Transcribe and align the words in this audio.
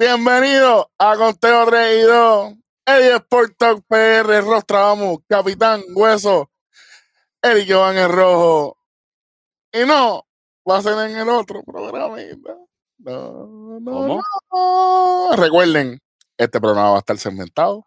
Bienvenido 0.00 0.90
a 0.96 1.14
Conteo 1.14 1.66
3 1.66 1.98
y 1.98 2.06
2. 2.06 2.54
Eddie 2.86 3.16
Sport 3.16 3.54
Talk 3.58 3.84
PR, 3.86 4.40
Rostradamus, 4.40 5.18
Capitán 5.28 5.82
Hueso, 5.94 6.50
Eric 7.42 7.70
Jovan 7.70 7.98
el 7.98 8.08
Rojo. 8.08 8.78
Y 9.70 9.80
no, 9.80 10.26
va 10.66 10.78
a 10.78 10.82
ser 10.82 11.10
en 11.10 11.18
el 11.18 11.28
otro 11.28 11.62
programa. 11.62 12.16
No, 12.96 13.78
no, 13.78 13.92
¿Cómo? 13.92 14.22
no. 14.50 15.36
Recuerden, 15.36 16.00
este 16.38 16.58
programa 16.58 16.92
va 16.92 16.96
a 16.96 17.00
estar 17.00 17.18
segmentado. 17.18 17.86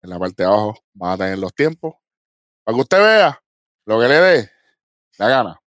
En 0.00 0.08
la 0.08 0.18
parte 0.18 0.44
de 0.44 0.48
abajo 0.48 0.74
van 0.94 1.10
a 1.12 1.18
tener 1.18 1.38
los 1.38 1.52
tiempos. 1.52 1.96
Para 2.64 2.76
que 2.76 2.80
usted 2.80 2.98
vea 2.98 3.42
lo 3.84 4.00
que 4.00 4.08
le 4.08 4.14
dé 4.14 4.50
la 5.18 5.28
gana. 5.28 5.61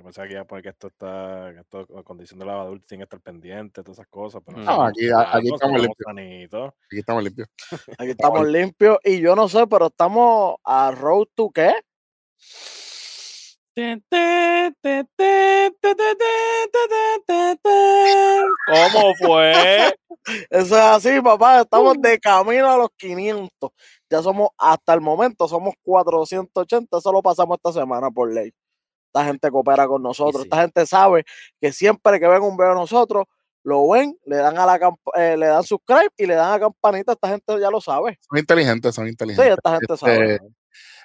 Yo 0.00 0.04
pensaba 0.04 0.26
que 0.28 0.32
iba 0.32 0.40
a 0.40 0.46
poner 0.46 0.62
que 0.62 0.70
esto 0.70 0.86
está, 0.86 1.50
que 1.52 1.60
esto 1.60 1.86
con 1.86 2.02
condición 2.04 2.38
de 2.40 2.46
la 2.46 2.62
adulta 2.62 2.86
tiene 2.88 3.02
que 3.02 3.04
estar 3.04 3.20
pendiente, 3.20 3.82
todas 3.82 3.98
esas 3.98 4.06
cosas. 4.08 4.40
Pero 4.46 4.56
No, 4.56 4.64
nosotros 4.64 4.88
aquí- 4.88 5.04
estamos 5.04 5.26
aquí 5.26 5.32
sanos, 5.34 5.60
estamos 5.60 5.60
estamos 5.60 5.80
limpios. 5.82 6.72
Aquí 6.88 6.98
estamos 6.98 7.22
limpios. 7.22 7.48
Aquí 8.00 8.10
estamos 8.12 8.48
limpios 8.48 8.98
y 9.04 9.20
yo 9.20 9.36
no 9.36 9.46
sé, 9.46 9.66
pero 9.66 9.88
estamos 9.88 10.56
a 10.64 10.90
road 10.92 11.26
to 11.34 11.50
qué? 11.50 11.74
¿Cómo 18.66 19.14
fue? 19.18 19.52
Eso 20.50 20.76
es 20.76 20.82
así, 21.06 21.20
papá. 21.20 21.60
Estamos 21.62 22.00
de 22.00 22.18
camino 22.18 22.70
a 22.70 22.76
los 22.76 22.88
500. 22.96 23.70
Ya 24.10 24.22
somos, 24.22 24.50
hasta 24.58 24.94
el 24.94 25.00
momento, 25.00 25.48
somos 25.48 25.74
480. 25.82 26.98
Eso 26.98 27.12
lo 27.12 27.22
pasamos 27.22 27.56
esta 27.56 27.80
semana 27.80 28.10
por 28.10 28.32
ley. 28.32 28.52
Esta 29.12 29.24
gente 29.24 29.50
coopera 29.50 29.86
con 29.88 30.02
nosotros. 30.02 30.42
sí. 30.42 30.48
Esta 30.48 30.62
gente 30.62 30.86
sabe 30.86 31.24
que 31.60 31.72
siempre 31.72 32.20
que 32.20 32.28
ven 32.28 32.42
un 32.42 32.56
video 32.56 32.70
de 32.70 32.74
nosotros, 32.76 33.24
lo 33.64 33.88
ven, 33.90 34.16
le 34.24 34.36
dan 34.36 34.56
a 34.58 34.64
la 34.64 34.96
eh, 35.16 35.36
le 35.36 35.46
dan 35.46 35.62
subscribe 35.64 36.08
y 36.16 36.26
le 36.26 36.34
dan 36.34 36.52
a 36.52 36.60
campanita. 36.60 37.12
Esta 37.12 37.28
gente 37.28 37.60
ya 37.60 37.70
lo 37.70 37.80
sabe. 37.80 38.18
Son 38.28 38.38
inteligentes, 38.38 38.94
son 38.94 39.04
Sí, 39.06 39.10
inteligentes. 39.10 39.52
esta 39.56 39.70
gente 39.72 39.94
Este, 39.94 40.06
sabe. 40.06 40.40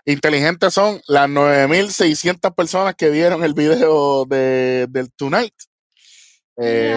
inteligentes 0.06 0.74
son 0.74 1.02
las 1.08 1.28
9600 1.30 2.52
personas 2.54 2.96
que 2.96 3.10
vieron 3.10 3.44
el 3.44 3.54
video 3.56 4.26
de, 4.26 4.86
del 4.90 5.12
Tonight. 5.14 5.54
Eh, 6.58 6.96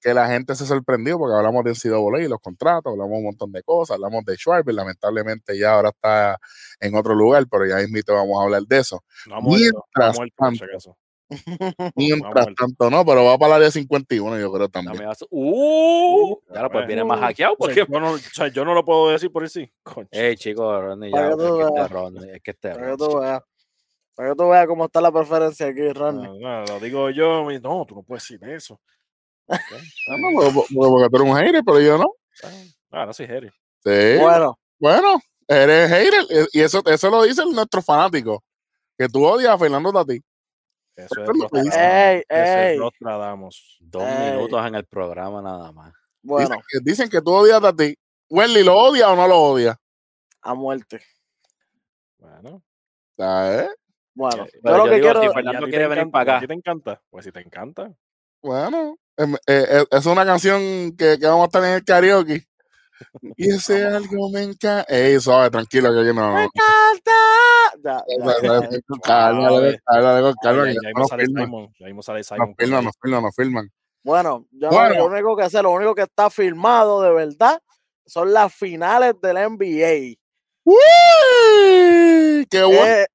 que 0.00 0.14
la 0.14 0.28
gente 0.28 0.54
se 0.54 0.66
sorprendió 0.66 1.18
porque 1.18 1.36
hablamos 1.36 1.64
de 1.64 1.70
NCAA 1.72 2.22
y 2.22 2.28
los 2.28 2.40
contratos, 2.40 2.92
hablamos 2.92 3.18
un 3.18 3.24
montón 3.24 3.52
de 3.52 3.62
cosas, 3.62 3.94
hablamos 3.94 4.24
de 4.24 4.36
Schwarber, 4.36 4.74
lamentablemente 4.74 5.58
ya 5.58 5.74
ahora 5.74 5.90
está 5.90 6.38
en 6.80 6.94
otro 6.94 7.14
lugar, 7.14 7.46
pero 7.50 7.66
ya 7.66 7.82
invito 7.82 8.14
vamos 8.14 8.40
a 8.40 8.44
hablar 8.44 8.62
de 8.62 8.78
eso. 8.78 9.02
No 9.28 9.36
no 9.36 9.48
Mientras 9.48 10.16
muerto, 10.16 10.34
tanto, 10.36 10.64
acaso. 10.64 10.96
Mientras 11.96 12.46
tanto, 12.54 12.90
no, 12.90 13.04
pero 13.04 13.24
va 13.24 13.38
para 13.38 13.50
la 13.50 13.56
área 13.56 13.70
51, 13.70 14.38
yo 14.38 14.52
creo 14.52 14.68
también. 14.68 15.08
Uh, 15.30 16.36
ya 16.54 16.62
lo 16.62 16.70
pues 16.70 16.86
viene 16.86 17.04
más 17.04 17.20
hackeado 17.20 17.56
O 17.58 17.66
sea, 17.66 17.74
porque. 17.74 17.92
yo, 17.92 18.00
no, 18.00 18.12
o 18.12 18.18
sea, 18.18 18.48
yo 18.48 18.64
no 18.64 18.74
lo 18.74 18.84
puedo 18.84 19.10
decir 19.10 19.32
por 19.32 19.48
sí. 19.48 19.70
Concha. 19.82 20.08
Ey, 20.12 20.36
chicos, 20.36 20.80
Ronnie, 20.80 21.10
ya. 21.10 21.30
Es 21.30 21.36
que 21.36 21.42
este. 21.42 21.88
Ronnie, 21.88 22.32
es 22.32 22.42
que 22.42 22.50
este 22.52 22.68
Para 22.70 22.82
que 22.82 22.90
Ronnie. 22.90 23.08
tú 23.08 23.18
veas. 23.18 23.42
Para 24.14 24.28
que 24.30 24.34
tú 24.36 24.48
veas 24.48 24.66
cómo 24.66 24.84
está 24.86 25.00
la 25.00 25.12
preferencia 25.12 25.66
aquí, 25.66 25.92
Ronnie. 25.92 26.40
No, 26.40 26.60
no, 26.60 26.64
lo 26.64 26.80
digo 26.80 27.10
yo. 27.10 27.50
No, 27.60 27.84
tú 27.86 27.96
no 27.96 28.02
puedes 28.02 28.22
decir 28.22 28.48
eso. 28.48 28.80
Ah, 29.48 30.16
no, 30.18 30.28
porque, 30.34 30.50
porque- 30.54 31.08
tú 31.10 31.16
eres 31.16 31.30
un 31.30 31.36
hater, 31.36 31.62
pero 31.64 31.80
yo 31.80 31.98
no. 31.98 32.12
Ah, 32.90 33.06
no 33.06 33.12
soy 33.12 33.26
Jerry. 33.26 33.50
Sí, 33.84 34.18
Bueno, 34.20 34.58
bueno, 34.78 35.20
eres 35.46 35.88
hater, 35.90 36.24
eh, 36.30 36.46
y 36.52 36.60
eso, 36.60 36.82
eso 36.86 37.10
lo 37.10 37.22
dicen 37.22 37.50
nuestros 37.52 37.84
fanáticos, 37.84 38.38
que 38.98 39.08
tú 39.08 39.24
odias 39.24 39.50
a 39.54 39.58
Fernando 39.58 39.92
Tati. 39.92 40.20
Eso 40.96 41.22
es 41.22 41.28
es 41.28 41.36
lo 41.38 41.48
que 41.48 41.60
dicen. 41.62 41.62
Nostradamus. 41.62 41.78
Ey, 41.78 42.22
Eso 42.28 42.42
es 42.42 42.56
ey. 42.70 42.78
Dos 43.80 44.02
Ey. 44.08 44.30
minutos 44.32 44.66
en 44.66 44.74
el 44.74 44.84
programa 44.86 45.42
nada 45.42 45.70
más. 45.72 45.92
bueno, 46.22 46.48
Dicen, 46.48 46.62
que, 46.68 46.78
dicen 46.90 47.08
que 47.10 47.20
tú 47.22 47.32
odias 47.32 47.58
a 47.58 47.60
Tati. 47.60 47.94
Welly, 48.30 48.64
¿lo 48.64 48.76
odia 48.76 49.10
o 49.10 49.16
no 49.16 49.28
lo 49.28 49.38
odia? 49.40 49.78
a 50.42 50.54
muerte. 50.54 51.00
Bueno. 52.18 52.62
¿Sabes? 53.16 53.70
Bueno, 54.14 54.44
Eh, 54.46 54.60
yo 54.64 54.76
lo 54.76 54.84
que 54.84 54.90
digo, 54.94 55.04
quiero. 55.06 55.20
si 55.20 55.26
¿y 55.26 55.28
a 55.28 55.32
Fernando 55.32 55.64
ti 55.66 55.70
quiere 55.70 55.88
venir 55.88 56.02
encanta? 56.04 56.12
para 56.12 56.32
¿A 56.32 56.36
acá. 56.36 56.40
ti 56.40 56.46
te 56.46 56.54
encanta? 56.54 57.02
Pues 57.10 57.24
si 57.24 57.32
te 57.32 57.40
encanta. 57.40 57.92
Bueno, 58.42 58.78
eh, 58.78 58.90
eh, 58.92 58.96
es 59.90 60.06
una 60.06 60.24
canción 60.26 60.94
que, 60.96 61.18
que 61.18 61.26
vamos 61.26 61.42
a 61.42 61.46
estar 61.46 61.64
en 61.64 61.70
el 61.74 61.84
karaoke. 61.84 62.46
Y 63.36 63.50
ese 63.50 63.84
algo 63.84 64.30
me 64.30 64.42
encanta. 64.42 64.84
Ey, 64.88 65.20
suave, 65.20 65.50
tranquilo, 65.50 65.90
que 65.92 66.06
yo 66.06 66.14
no. 66.14 66.32
¡Me 66.34 66.40
no. 66.42 66.50
encanta! 66.54 68.04
Calma, 69.02 69.48
calma, 69.84 70.34
calma, 70.42 70.72
ya, 70.72 70.80
no 70.94 71.04
mismo 71.04 71.08
sale 71.08 71.24
filman, 71.26 71.44
Simon. 71.46 71.74
Ya 71.78 71.86
mismo 71.86 72.02
sale 72.02 72.24
Simon. 72.24 72.54
filman, 72.58 72.84
nos 72.84 72.94
filman, 73.02 73.22
nos 73.22 73.34
filman. 73.36 73.72
Bueno, 74.02 74.46
yo 74.50 74.68
Bueno. 74.70 74.94
lo 74.96 75.04
único 75.06 75.36
que 75.36 75.50
sé, 75.50 75.62
lo 75.62 75.70
único 75.72 75.94
que 75.94 76.02
está 76.02 76.30
filmado 76.30 77.02
de 77.02 77.12
verdad 77.12 77.60
son 78.06 78.32
las 78.32 78.54
finales 78.54 79.14
del 79.20 79.36
NBA. 79.36 80.16
¡Uy! 80.64 82.46
¡Qué 82.50 82.62
bueno! 82.64 82.84
Eh, 82.84 83.06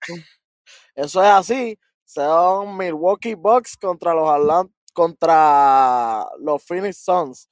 eso 0.95 1.23
es 1.23 1.29
así. 1.29 1.79
Son 2.05 2.75
Milwaukee 2.77 3.35
Bucks 3.35 3.77
contra 3.77 4.13
los 4.13 4.25
Atlant- 4.27 4.71
contra 4.93 6.25
los 6.39 6.63
Phoenix 6.63 6.97
Suns. 7.03 7.47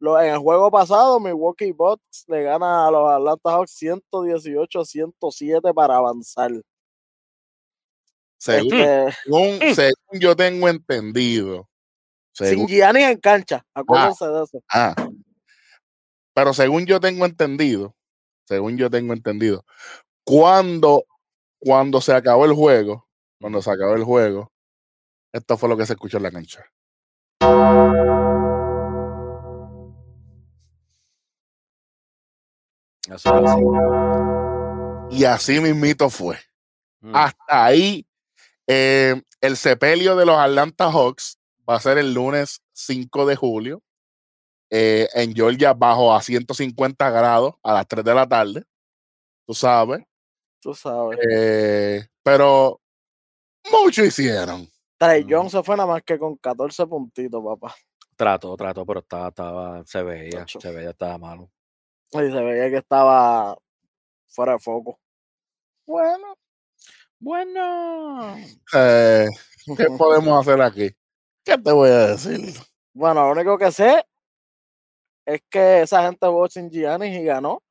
En 0.00 0.32
el 0.32 0.38
juego 0.38 0.70
pasado, 0.70 1.20
Milwaukee 1.20 1.72
Bucks 1.72 2.24
le 2.26 2.42
gana 2.44 2.86
a 2.86 2.90
los 2.90 3.10
Atlanta 3.10 3.50
Hawks 3.50 3.72
118-107 3.76 5.74
para 5.74 5.96
avanzar. 5.96 6.50
Según, 8.38 8.74
Este, 8.80 9.12
según- 9.24 9.74
según 9.74 10.20
yo 10.20 10.34
tengo 10.34 10.68
entendido. 10.68 11.68
sin 12.32 12.46
Según, 12.46 12.66
Giannis 12.68 13.04
en 13.08 13.18
cancha, 13.18 13.66
acuérdense 13.74 14.26
de 14.26 14.44
eso. 14.44 14.62
ah, 14.72 14.94
pero 16.32 16.54
según 16.54 16.86
yo 16.86 16.98
tengo 17.00 17.26
entendido, 17.26 17.94
según 18.46 18.78
yo 18.78 18.88
tengo 18.88 19.12
entendido, 19.12 19.64
cuando, 20.24 21.04
cuando 21.58 22.00
se 22.00 22.14
acabó 22.14 22.46
el 22.46 22.54
juego, 22.54 23.06
cuando 23.38 23.60
se 23.60 23.70
acabó 23.70 23.94
el 23.94 24.04
juego, 24.04 24.50
esto 25.34 25.58
fue 25.58 25.68
lo 25.68 25.76
que 25.76 25.84
se 25.84 25.92
escuchó 25.92 26.16
en 26.16 26.22
la 26.22 26.30
cancha. 26.30 26.64
Eso 33.08 33.38
es 33.38 33.50
así. 33.50 33.62
Y 35.10 35.24
así 35.24 35.60
mismito 35.60 36.08
fue. 36.10 36.38
Mm. 37.00 37.16
Hasta 37.16 37.64
ahí, 37.64 38.06
eh, 38.66 39.20
el 39.40 39.56
sepelio 39.56 40.14
de 40.16 40.26
los 40.26 40.38
Atlanta 40.38 40.90
Hawks 40.92 41.38
va 41.68 41.76
a 41.76 41.80
ser 41.80 41.98
el 41.98 42.14
lunes 42.14 42.62
5 42.72 43.26
de 43.26 43.36
julio 43.36 43.82
eh, 44.70 45.08
en 45.14 45.34
Georgia 45.34 45.72
bajo 45.72 46.14
a 46.14 46.22
150 46.22 47.10
grados 47.10 47.54
a 47.62 47.72
las 47.74 47.88
3 47.88 48.04
de 48.04 48.14
la 48.14 48.28
tarde. 48.28 48.62
Tú 49.46 49.54
sabes. 49.54 50.02
Tú 50.60 50.74
sabes. 50.74 51.18
eh, 51.28 52.06
pero 52.22 52.80
mucho 53.72 54.04
hicieron. 54.04 54.69
Trey 55.00 55.24
Mm. 55.24 55.28
Young 55.28 55.48
se 55.50 55.62
fue 55.62 55.76
nada 55.78 55.86
más 55.88 56.02
que 56.02 56.18
con 56.18 56.36
14 56.36 56.86
puntitos, 56.86 57.42
papá. 57.42 57.74
Trató, 58.16 58.54
trató, 58.54 58.84
pero 58.84 59.00
estaba, 59.00 59.28
estaba, 59.28 59.82
se 59.86 60.02
veía, 60.02 60.42
Ocho. 60.42 60.60
se 60.60 60.70
veía, 60.70 60.90
estaba 60.90 61.16
malo. 61.16 61.50
Y 62.12 62.18
se 62.18 62.42
veía 62.42 62.68
que 62.68 62.76
estaba 62.76 63.56
fuera 64.28 64.52
de 64.52 64.58
foco. 64.58 65.00
Bueno, 65.86 66.34
Bueno. 67.18 68.36
eh, 68.74 69.26
¿qué 69.76 69.86
podemos 69.98 70.46
hacer 70.46 70.60
aquí? 70.60 70.90
¿Qué 71.44 71.56
te 71.56 71.72
voy 71.72 71.88
a 71.88 72.08
decir? 72.08 72.54
Bueno, 72.92 73.24
lo 73.24 73.32
único 73.32 73.56
que 73.56 73.72
sé 73.72 74.04
es 75.24 75.40
que 75.48 75.82
esa 75.82 76.02
gente 76.02 76.26
jugó 76.26 76.46
sin 76.48 76.68
Giannis 76.70 77.16
y 77.16 77.24
ganó. 77.24 77.62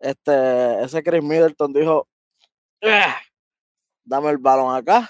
Este, 0.00 0.82
ese 0.82 1.02
Chris 1.04 1.22
Middleton 1.22 1.72
dijo, 1.72 2.08
"Ah, 2.82 3.16
dame 4.04 4.30
el 4.30 4.38
balón 4.38 4.74
acá, 4.74 5.08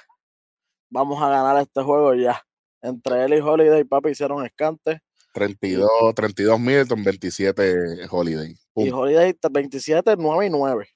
vamos 0.93 1.21
a 1.23 1.29
ganar 1.29 1.57
este 1.61 1.83
juego 1.83 2.15
ya. 2.15 2.41
Entre 2.83 3.25
él 3.25 3.35
y 3.35 3.41
Holiday, 3.41 3.85
papi, 3.85 4.11
hicieron 4.11 4.45
escante. 4.45 5.01
32, 5.33 5.89
32 6.15 6.61
Middleton, 6.61 7.03
27 7.03 8.07
Holiday. 8.11 8.51
Y 8.77 8.91
Pum. 8.91 8.99
Holiday 9.01 9.35
27, 9.51 10.15
9 10.19 10.47
y 10.47 10.51
9, 10.51 10.89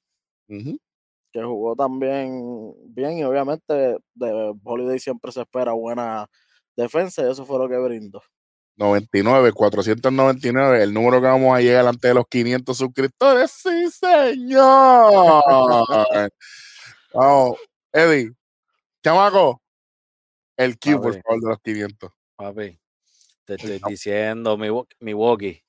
Ujú. 0.48 0.78
que 1.32 1.42
jugó 1.42 1.74
también 1.74 2.74
bien. 2.88 3.18
Y 3.18 3.24
obviamente 3.24 3.96
de 4.14 4.54
Holiday 4.62 4.98
siempre 4.98 5.32
se 5.32 5.40
espera 5.40 5.72
buena 5.72 6.26
defensa 6.76 7.22
y 7.22 7.30
eso 7.30 7.46
fue 7.46 7.58
lo 7.58 7.68
que 7.68 7.78
brindó. 7.78 8.22
99, 8.78 9.52
499, 9.52 10.82
el 10.82 10.92
número 10.92 11.18
que 11.22 11.26
vamos 11.28 11.56
a 11.56 11.60
llegar 11.62 11.86
antes 11.86 12.02
de 12.10 12.12
los 12.14 12.26
500 12.28 12.76
suscriptores. 12.76 13.50
¡Sí, 13.50 13.90
señor! 13.90 15.42
Vamos, 17.14 17.56
Eddie, 17.90 18.32
chamaco, 19.02 19.62
el 20.56 20.78
Q, 20.78 20.90
por 21.00 21.12
favor, 21.22 21.40
de 21.40 21.48
los 21.48 21.58
500. 21.60 22.10
Papi, 22.36 22.78
te 23.44 23.54
estoy 23.54 23.78
diciendo, 23.88 24.56
Milwaukee, 25.00 25.62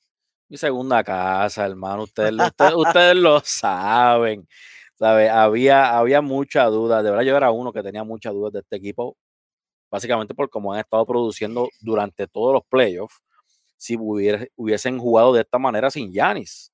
mi 0.50 0.58
segunda 0.58 1.04
casa, 1.04 1.66
hermano. 1.66 2.04
Ustedes, 2.04 2.34
lo- 2.34 2.46
ustedes, 2.48 2.74
ustedes 2.76 3.16
lo 3.16 3.40
saben. 3.42 4.48
¿sabe? 4.96 5.30
Había, 5.30 5.98
había 5.98 6.22
mucha 6.22 6.66
duda. 6.66 7.04
De 7.04 7.12
verdad, 7.12 7.24
yo 7.26 7.38
era 7.38 7.52
uno 7.52 7.72
que 7.72 7.84
tenía 7.84 8.04
muchas 8.04 8.34
dudas 8.34 8.52
de 8.54 8.60
este 8.62 8.78
equipo. 8.78 9.16
Básicamente 9.92 10.34
por 10.34 10.50
cómo 10.50 10.74
han 10.74 10.80
estado 10.80 11.06
produciendo 11.06 11.70
durante 11.82 12.28
todos 12.28 12.54
los 12.54 12.64
playoffs. 12.68 13.16
si 13.80 13.96
hubiera- 13.96 14.44
hubiesen 14.56 14.98
jugado 14.98 15.34
de 15.34 15.42
esta 15.42 15.60
manera 15.60 15.92
sin 15.92 16.12
Yanis. 16.12 16.74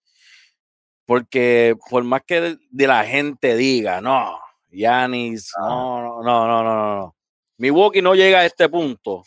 Porque 1.05 1.75
por 1.89 2.03
más 2.05 2.21
que 2.25 2.39
de, 2.41 2.57
de 2.69 2.87
la 2.87 3.03
gente 3.03 3.55
diga, 3.57 3.99
no, 3.99 4.39
Yanis, 4.71 5.51
no, 5.59 6.01
no, 6.01 6.23
no, 6.23 6.47
no, 6.47 6.63
no, 6.63 6.63
no, 6.63 6.95
no. 6.95 7.15
Milwaukee 7.63 8.01
no 8.01 8.13
llega 8.13 8.39
a 8.39 8.45
este 8.45 8.67
punto 8.67 9.23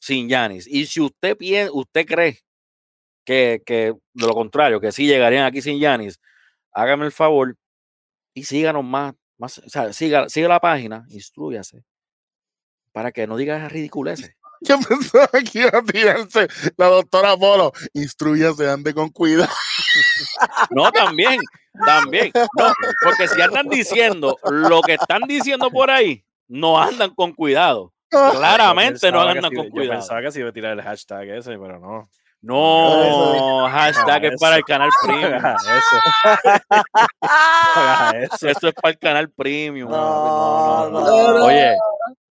sin 0.00 0.28
Yanis. 0.28 0.66
Y 0.66 0.84
si 0.86 1.00
usted 1.00 1.36
piensa, 1.36 1.72
usted 1.72 2.06
cree 2.06 2.40
que, 3.24 3.62
que 3.64 3.94
de 4.14 4.26
lo 4.26 4.34
contrario, 4.34 4.80
que 4.80 4.90
sí 4.90 5.06
llegarían 5.06 5.44
aquí 5.46 5.62
sin 5.62 5.78
Yanis, 5.78 6.18
hágame 6.72 7.06
el 7.06 7.12
favor 7.12 7.56
y 8.34 8.42
síganos 8.42 8.84
más, 8.84 9.14
más 9.36 9.58
o 9.58 9.68
sea, 9.68 9.92
siga, 9.92 10.28
siga 10.28 10.48
la 10.48 10.58
página, 10.58 11.06
instruyase, 11.10 11.84
para 12.90 13.12
que 13.12 13.28
no 13.28 13.36
diga 13.36 13.56
esas 13.56 13.70
ridiculeces. 13.70 14.34
Yo 14.60 14.80
pensaba 14.80 15.28
que 15.28 15.60
iba 15.60 15.70
a 15.72 15.82
tirarse 15.84 16.48
la 16.76 16.86
doctora 16.86 17.36
Polo. 17.36 17.72
Instruyase, 17.92 18.68
ande 18.68 18.92
con 18.92 19.10
cuidado. 19.10 19.52
No, 20.70 20.90
también, 20.90 21.40
también. 21.86 22.32
No, 22.34 22.72
porque 23.02 23.28
si 23.28 23.40
andan 23.40 23.68
diciendo 23.68 24.36
lo 24.50 24.82
que 24.82 24.94
están 24.94 25.22
diciendo 25.22 25.70
por 25.70 25.90
ahí, 25.90 26.24
no 26.48 26.80
andan 26.80 27.14
con 27.14 27.32
cuidado. 27.32 27.92
Claramente 28.10 29.12
no 29.12 29.22
Yo 29.24 29.28
andan 29.28 29.54
con 29.54 29.66
Yo 29.66 29.70
cuidado. 29.70 29.98
pensaba 30.00 30.22
que 30.22 30.32
se 30.32 30.40
iba 30.40 30.48
a 30.48 30.52
tirar 30.52 30.72
el 30.72 30.82
hashtag 30.82 31.28
ese, 31.28 31.58
pero 31.58 31.78
no. 31.78 32.08
No, 32.40 33.66
hashtag 33.68 34.26
es 34.26 34.40
para 34.40 34.56
el 34.56 34.64
canal 34.64 34.90
premium. 35.04 35.34
eso. 35.34 35.96
Eso. 38.48 38.68
Es 38.68 38.74
para 38.74 38.90
el 38.92 38.98
canal 38.98 39.30
premium. 39.30 39.90
No, 39.90 40.88
no, 40.90 41.00
no, 41.00 41.00
no. 41.00 41.38
no. 41.38 41.44
Oye, 41.46 41.76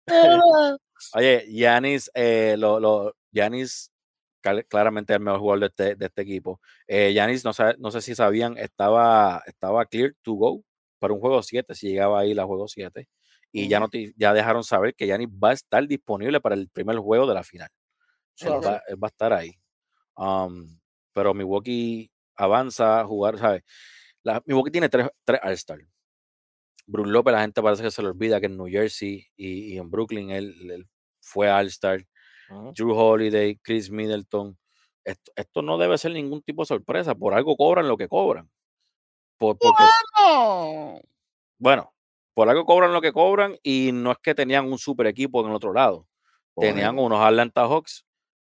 oye, 1.13 1.45
Yanis, 1.49 2.09
eh, 2.13 2.55
lo, 2.57 2.79
lo, 2.79 3.15
Giannis 3.31 3.91
claramente 4.69 5.13
el 5.13 5.19
mejor 5.19 5.39
jugador 5.41 5.59
de 5.59 5.65
este, 5.67 5.95
de 5.95 6.05
este 6.05 6.21
equipo. 6.21 6.61
Eh, 6.87 7.11
Giannis, 7.11 7.43
no, 7.43 7.51
sé- 7.51 7.75
no 7.79 7.91
sé 7.91 7.99
si 8.01 8.15
sabían, 8.15 8.57
estaba, 8.57 9.43
estaba 9.45 9.85
clear 9.85 10.13
to 10.21 10.33
go 10.33 10.61
para 10.99 11.13
un 11.13 11.19
juego 11.19 11.43
7, 11.43 11.75
si 11.75 11.89
llegaba 11.89 12.21
ahí 12.21 12.33
la 12.33 12.45
juego 12.45 12.67
7. 12.67 13.07
Y 13.51 13.67
ya, 13.67 13.79
no 13.79 13.89
ti- 13.89 14.13
ya 14.17 14.33
dejaron 14.33 14.63
saber 14.63 14.94
que 14.94 15.05
Giannis 15.05 15.29
va 15.29 15.49
a 15.49 15.53
estar 15.53 15.85
disponible 15.88 16.39
para 16.41 16.55
el 16.55 16.69
primer 16.69 16.97
juego 16.97 17.25
de 17.25 17.33
la 17.33 17.44
final. 17.44 17.69
Él 18.39 18.47
sí. 18.47 18.65
va, 18.65 18.81
él 18.88 19.01
va 19.03 19.07
a 19.07 19.09
estar 19.09 19.33
ahí. 19.33 19.51
Um, 20.15 20.79
pero 21.13 21.33
Milwaukee 21.33 22.11
avanza 22.35 22.99
a 23.01 23.05
jugar, 23.05 23.38
¿sabes? 23.39 23.63
La, 24.23 24.41
Milwaukee 24.45 24.71
tiene 24.71 24.89
tres, 24.89 25.07
tres 25.23 25.39
All-Star. 25.44 25.79
Bruce 26.85 27.09
López, 27.09 27.33
la 27.33 27.41
gente 27.41 27.61
parece 27.61 27.83
que 27.83 27.91
se 27.91 28.01
le 28.01 28.09
olvida 28.09 28.39
que 28.39 28.45
en 28.45 28.57
New 28.57 28.67
Jersey 28.69 29.25
y, 29.35 29.73
y 29.73 29.77
en 29.77 29.89
Brooklyn 29.89 30.29
él, 30.31 30.55
él 30.71 30.88
fue 31.21 31.50
All-Star. 31.50 32.05
Drew 32.75 32.93
Holiday, 32.97 33.57
Chris 33.57 33.89
Middleton. 33.89 34.57
Esto, 35.03 35.31
esto 35.35 35.61
no 35.61 35.77
debe 35.77 35.97
ser 35.97 36.11
ningún 36.13 36.41
tipo 36.41 36.61
de 36.61 36.67
sorpresa. 36.67 37.13
Por 37.15 37.33
algo 37.33 37.57
cobran 37.57 37.88
lo 37.88 37.97
que 37.97 38.07
cobran. 38.07 38.50
Por, 39.38 39.57
porque, 39.57 39.83
No. 40.17 41.01
bueno, 41.59 41.93
por 42.38 42.48
algo 42.50 42.66
cobran 42.66 42.94
lo 42.94 43.01
que 43.01 43.12
cobran 43.12 43.57
y 43.63 43.89
no 43.92 44.12
es 44.12 44.19
que 44.19 44.36
tenían 44.36 44.72
un 44.72 44.78
super 44.78 45.07
equipo 45.07 45.42
en 45.42 45.48
el 45.50 45.56
otro 45.56 45.74
lado. 45.74 46.07
Tenían 46.56 47.00
unos 47.00 47.19
Atlanta 47.19 47.62
Hawks 47.68 48.06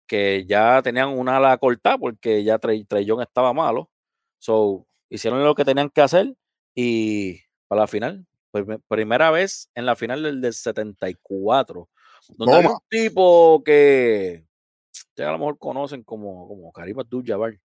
que 0.06 0.44
ya 0.46 0.81
tenían 0.82 1.08
una 1.08 1.38
ala 1.38 1.58
cortada 1.58 1.99
porque 1.99 2.44
ya 2.44 2.61
Trey, 2.61 2.84
Trey 2.84 3.05
Young 3.05 3.23
estaba 3.23 3.52
malo. 3.52 3.90
So, 4.38 4.87
hicieron 5.11 5.43
lo 5.43 5.56
que 5.56 5.64
tenían 5.64 5.90
que 5.90 6.00
hacer 6.00 6.32
y 6.76 7.40
para 7.67 7.81
la 7.81 7.87
final, 7.88 8.25
prime- 8.52 8.79
primera 8.87 9.32
vez 9.32 9.69
en 9.75 9.84
la 9.84 9.96
final 9.96 10.23
del, 10.23 10.40
del 10.40 10.55
74, 10.55 11.88
donde 12.29 12.56
Toma. 12.62 12.75
un 12.75 12.79
tipo 12.88 13.64
que 13.64 14.44
ustedes 14.93 15.29
a 15.29 15.32
lo 15.32 15.38
mejor 15.38 15.58
conocen 15.58 16.05
como, 16.05 16.46
como 16.46 16.70
Karim 16.70 17.00
Abdul-Jabbar. 17.00 17.58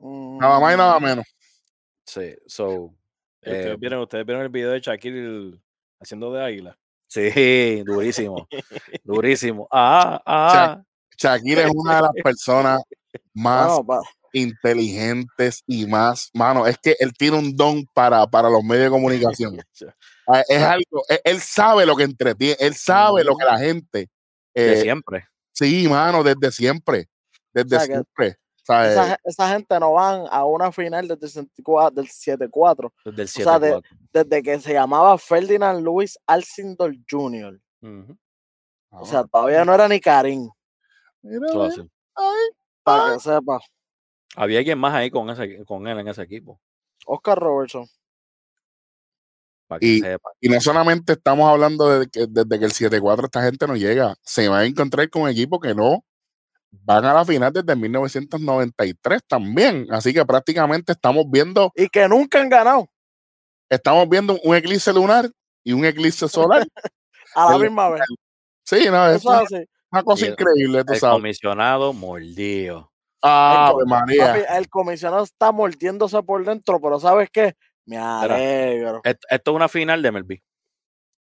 Nada 0.00 0.58
más 0.60 0.72
y 0.74 0.76
nada 0.78 0.98
Mm, 0.98 1.02
menos. 1.02 1.26
Sí, 2.06 2.34
so, 2.46 2.94
Ustedes, 3.44 3.66
eh, 3.66 3.76
vieron, 3.76 4.00
ustedes 4.00 4.24
vieron 4.24 4.44
el 4.44 4.48
video 4.50 4.70
de 4.70 4.80
Shaquille 4.80 5.58
haciendo 6.00 6.32
de 6.32 6.44
águila. 6.44 6.78
sí, 7.08 7.82
durísimo, 7.84 8.48
durísimo. 9.02 9.66
Ah, 9.70 10.22
ah, 10.24 10.82
Shakira 11.18 11.62
es 11.62 11.72
una 11.74 11.96
de 11.96 12.02
las 12.02 12.12
personas 12.22 12.82
más 13.34 13.66
No, 13.68 14.02
inteligentes 14.32 15.62
y 15.66 15.86
más, 15.86 16.30
mano, 16.34 16.66
es 16.66 16.78
que 16.78 16.96
él 17.00 17.12
tiene 17.18 17.36
un 17.36 17.56
don 17.56 17.84
para, 17.92 18.26
para 18.28 18.48
los 18.48 18.62
medios 18.62 18.84
de 18.84 18.90
comunicación. 18.90 19.56
Ah, 20.28 20.44
Es 20.48 20.62
algo, 20.62 21.02
él, 21.08 21.18
él 21.24 21.40
sabe 21.40 21.84
lo 21.84 21.96
que 21.96 22.04
entretiene, 22.04 22.56
él 22.60 22.74
sabe 22.76 23.24
lo 23.24 23.36
que 23.36 23.44
la 23.44 23.58
gente. 23.58 24.08
de 24.54 24.72
eh, 24.74 24.80
siempre. 24.80 25.26
sí, 25.50 25.88
mano, 25.88 26.22
desde 26.22 26.52
siempre. 26.52 27.08
Desde 27.52 27.74
O 27.74 27.78
sea, 27.80 27.88
que 27.88 27.94
siempre. 27.94 28.36
Esa, 28.64 29.18
esa 29.24 29.48
gente 29.54 29.78
no 29.80 29.92
van 29.94 30.24
a 30.30 30.44
una 30.44 30.70
final 30.72 31.08
del 31.08 31.18
64 31.18 31.90
del 31.90 32.08
7-4 32.08 32.92
Desde 33.04 33.22
el 33.22 33.28
sea, 33.28 33.58
de- 33.58 33.74
7-4. 33.76 33.82
desde 34.12 34.42
que 34.42 34.60
se 34.60 34.72
llamaba 34.72 35.18
Ferdinand 35.18 35.82
Luis 35.84 36.18
Alcindor 36.26 36.94
Jr. 37.10 37.60
O 38.90 39.04
sea, 39.06 39.24
todavía 39.24 39.64
no 39.64 39.74
era 39.74 39.88
ni 39.88 39.98
Karim, 40.00 40.48
Mira, 41.22 41.46
ay, 42.14 42.36
para 42.82 43.14
que 43.14 43.20
sepa. 43.20 43.58
Había 44.36 44.58
alguien 44.58 44.78
más 44.78 44.94
ahí 44.94 45.10
con, 45.10 45.28
ese, 45.30 45.64
con 45.64 45.86
él 45.86 45.98
en 45.98 46.08
ese 46.08 46.22
equipo, 46.22 46.60
Oscar 47.06 47.38
Robertson. 47.38 47.86
para 49.66 49.78
que 49.80 49.86
Y- 49.86 50.00
sepa. 50.00 50.30
Y 50.40 50.48
no 50.48 50.60
solamente 50.60 51.14
estamos 51.14 51.48
hablando 51.50 51.88
de 52.00 52.06
que 52.08 52.26
desde 52.28 52.58
que 52.58 52.64
el 52.66 52.72
7-4 52.72 53.24
esta 53.24 53.42
gente 53.42 53.66
no 53.66 53.76
llega, 53.76 54.14
se 54.22 54.48
va 54.48 54.58
a 54.60 54.64
encontrar 54.66 55.08
con 55.10 55.28
equipos 55.28 55.60
que 55.60 55.74
no 55.74 56.04
van 56.72 57.04
a 57.04 57.14
la 57.14 57.24
final 57.24 57.52
desde 57.52 57.76
1993 57.76 59.20
también. 59.28 59.86
Así 59.90 60.12
que 60.12 60.24
prácticamente 60.24 60.92
estamos 60.92 61.24
viendo, 61.30 61.70
Y 61.76 61.88
que 61.88 62.08
nunca 62.08 62.40
han 62.40 62.48
ganado 62.48 62.88
estamos 63.68 64.06
viendo 64.08 64.38
un 64.44 64.54
eclipse 64.54 64.92
lunar 64.92 65.30
y 65.64 65.72
un 65.72 65.84
eclipse 65.84 66.28
solar. 66.28 66.66
a 67.34 67.52
la 67.52 67.58
misma 67.58 67.88
vez. 67.90 68.02
Sí, 68.64 68.84
no, 68.90 69.06
es 69.08 69.16
Eso 69.16 69.32
es 69.34 69.52
así. 69.52 69.64
una 69.90 70.02
cosa 70.02 70.24
Y 70.24 70.28
el- 70.28 70.32
increíble, 70.32 70.84
tú 70.84 70.92
El 70.92 70.98
sabes. 70.98 71.14
comisionado 71.16 71.92
mordido. 71.94 72.90
Ave 73.22 73.72
co- 73.72 73.86
María. 73.86 74.26
Papi, 74.26 74.40
el 74.58 74.68
comisionado 74.68 75.24
está 75.24 75.52
mordiéndose 75.52 76.22
por 76.22 76.44
dentro, 76.44 76.80
pero 76.80 76.98
¿sabes 77.00 77.30
qué? 77.32 77.54
Me 77.86 77.96
alegro. 77.96 79.00
Esto, 79.04 79.26
esto 79.30 79.50
es 79.52 79.54
una 79.56 79.68
final 79.68 80.02
de 80.02 80.08
MLB. 80.12 80.32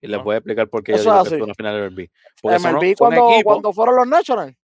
Y 0.02 0.06
les 0.06 0.20
Ah. 0.20 0.23
voy 0.23 0.35
a 0.35 0.38
explicar 0.38 0.68
por 0.68 0.82
qué 0.85 0.92
yo 0.92 0.99
digo 0.99 1.12
es 1.14 1.16
que 1.16 1.23
esto 1.25 1.37
es 1.37 1.42
una 1.42 1.54
final 1.54 1.75
de 1.75 1.80
MLB. 1.88 2.11
Porque 2.40 2.59
son, 2.61 2.70
MLB 2.75 2.87
son 2.88 2.94
cuando, 2.99 3.30
equipos- 3.30 3.42
cuando 3.44 3.73
fueron 3.73 3.97
los 3.97 4.06
Nationals. 4.06 4.56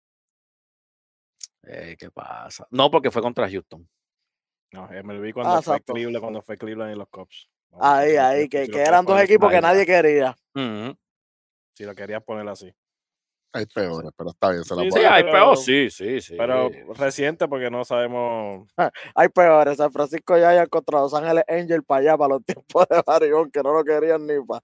Eh, 1.63 1.95
¿Qué 1.97 2.09
pasa? 2.11 2.65
No, 2.71 2.89
porque 2.89 3.11
fue 3.11 3.21
contra 3.21 3.49
Houston. 3.49 3.87
No, 4.73 4.87
MLB 4.87 5.33
cuando 5.33 5.53
Ah, 5.53 5.61
fue 5.61 5.75
exacto. 5.75 5.93
Cleveland, 5.93 6.21
cuando 6.21 6.41
fue 6.41 6.57
Cleveland 6.57 6.93
y 6.93 6.97
los 6.97 7.07
Cubs. 7.09 7.49
No, 7.71 7.77
Ahí, 7.81 8.13
lo 8.15 8.21
ahí, 8.23 8.49
que, 8.49 8.59
si 8.59 8.63
lo 8.63 8.65
que 8.67 8.71
quieres 8.71 8.87
eran 8.89 9.05
dos 9.05 9.21
equipos 9.21 9.51
que 9.51 9.61
nadie 9.61 9.85
quería. 9.85 10.35
Si 10.55 11.83
lo 11.85 11.95
querías 11.95 12.23
poner 12.23 12.47
así. 12.47 12.73
Hay 13.53 13.65
peores, 13.65 14.11
pero 14.15 14.29
está 14.29 14.49
bien, 14.51 14.63
se 14.63 14.75
la 14.75 14.83
Sí, 14.83 14.99
hay 14.99 15.23
pero- 15.23 15.33
peor, 15.33 15.57
sí, 15.57 15.89
sí, 15.89 16.21
sí. 16.21 16.35
Pero 16.37 16.69
reciente 16.93 17.49
porque 17.49 17.69
no 17.69 17.83
sabemos. 17.83 18.69
Hay 19.15 19.27
peores. 19.27 19.75
San 19.77 19.91
Francisco 19.91 20.35
Giants 20.37 20.69
contra 20.69 21.01
Los 21.01 21.13
Ángeles 21.13 21.43
Angels 21.49 21.83
para 21.85 21.99
allá, 21.99 22.17
para 22.17 22.35
los 22.35 22.45
tiempos 22.45 22.87
de 22.89 23.01
Barigón, 23.05 23.51
que 23.51 23.61
no 23.61 23.73
lo 23.73 23.83
querían 23.83 24.25
ni 24.25 24.35
para. 24.45 24.63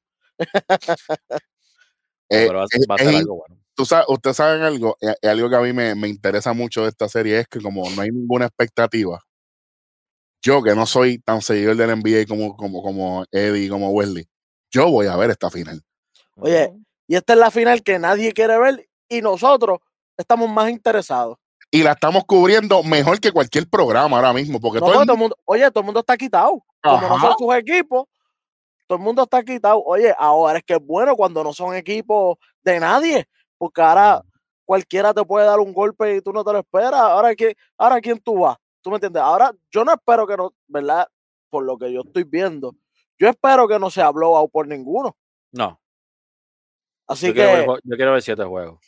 Eh, 2.30 2.46
pero 2.48 2.60
va, 2.60 2.64
a- 2.64 2.68
va 2.90 2.96
a 2.96 2.98
ser 2.98 3.16
algo 3.16 3.36
bueno. 3.36 3.58
Tú 3.78 3.86
sabes, 3.86 4.08
ustedes 4.10 4.36
saben 4.36 4.64
algo, 4.64 4.98
Eh, 5.00 5.14
eh, 5.22 5.30
algo 5.30 5.50
que 5.50 5.56
a 5.56 5.62
mí 5.62 5.72
me, 5.72 5.94
me 5.96 6.08
interesa 6.10 6.52
mucho 6.52 6.82
de 6.82 6.90
esta 6.90 7.08
serie 7.08 7.40
es 7.40 7.48
que 7.48 7.62
como 7.62 7.88
no 7.92 8.02
hay 8.02 8.10
ninguna 8.10 8.48
expectativa, 8.48 9.22
yo 10.42 10.64
que 10.64 10.76
no 10.76 10.86
soy 10.86 11.20
tan 11.20 11.42
seguidor 11.42 11.76
del 11.78 11.92
NBA 11.92 12.26
como, 12.28 12.56
como, 12.58 12.82
como 12.82 13.26
Eddie, 13.32 13.70
como 13.70 13.92
Wesley, 13.92 14.26
yo 14.72 14.90
voy 14.90 15.08
a 15.08 15.16
ver 15.16 15.30
esta 15.30 15.50
final. 15.50 15.82
Oye, 16.38 16.74
Y 17.08 17.16
esta 17.16 17.34
es 17.34 17.40
la 17.40 17.52
final 17.52 17.84
que 17.84 18.00
nadie 18.00 18.34
quiere 18.34 18.58
ver 18.58 18.88
y 19.10 19.22
nosotros 19.22 19.80
estamos 20.18 20.50
más 20.50 20.70
interesados. 20.70 21.38
Y 21.70 21.84
la 21.84 21.92
estamos 21.92 22.24
cubriendo 22.26 22.82
mejor 22.84 23.20
que 23.20 23.32
cualquier 23.32 23.70
programa 23.70 24.18
ahora 24.18 24.34
mismo, 24.34 24.60
porque 24.60 24.80
No, 24.80 24.86
todo 24.88 25.02
el 25.02 25.06
todo 25.06 25.14
el 25.14 25.20
mundo, 25.20 25.38
oye, 25.46 25.70
todo 25.70 25.82
el 25.82 25.86
mundo 25.86 26.00
está 26.00 26.18
quitado. 26.18 26.64
Como 26.82 27.02
no 27.08 27.16
Ajá. 27.16 27.28
son 27.28 27.36
sus 27.38 27.56
equipos, 27.56 28.06
todo 28.88 28.98
el 28.98 29.04
mundo 29.04 29.24
está 29.24 29.44
quitado. 29.44 29.84
Oye, 29.84 30.14
ahora 30.18 30.60
es 30.60 30.64
que 30.64 30.74
es 30.76 30.80
bueno 30.82 31.16
cuando 31.16 31.44
no 31.44 31.54
son 31.54 31.76
equipos 31.76 32.38
de 32.64 32.80
nadie, 32.80 33.28
porque 33.58 33.82
ahora 33.82 34.22
cualquiera 34.66 35.14
te 35.14 35.24
puede 35.24 35.46
dar 35.46 35.60
un 35.60 35.74
golpe 35.74 36.16
y 36.16 36.22
tú 36.22 36.32
no 36.34 36.44
te 36.44 36.52
lo 36.52 36.60
esperas. 36.60 36.94
Ahora, 36.94 37.34
¿quién, 37.36 37.54
ahora 37.78 38.00
¿quién 38.02 38.20
tú 38.20 38.40
vas? 38.40 38.58
¿Tú 38.82 38.90
me 38.90 38.98
entiendes? 38.98 39.22
Ahora 39.22 39.52
yo 39.72 39.84
no 39.84 39.94
espero 39.94 40.28
que 40.28 40.38
no, 40.38 40.54
¿verdad? 40.68 41.08
Por 41.50 41.64
lo 41.64 41.78
que 41.78 41.92
yo 41.92 42.02
estoy 42.06 42.24
viendo, 42.24 42.76
yo 43.18 43.30
espero 43.30 43.68
que 43.68 43.80
no 43.80 43.90
sea 43.90 44.12
blowout 44.12 44.52
por 44.52 44.68
ninguno. 44.68 45.16
No, 45.52 45.80
Así 47.08 47.28
yo, 47.28 47.34
quiero 47.34 47.52
ver, 47.54 47.66
que, 47.66 47.90
yo 47.90 47.96
quiero 47.96 48.12
ver 48.14 48.22
siete 48.22 48.44
juegos. 48.44 48.80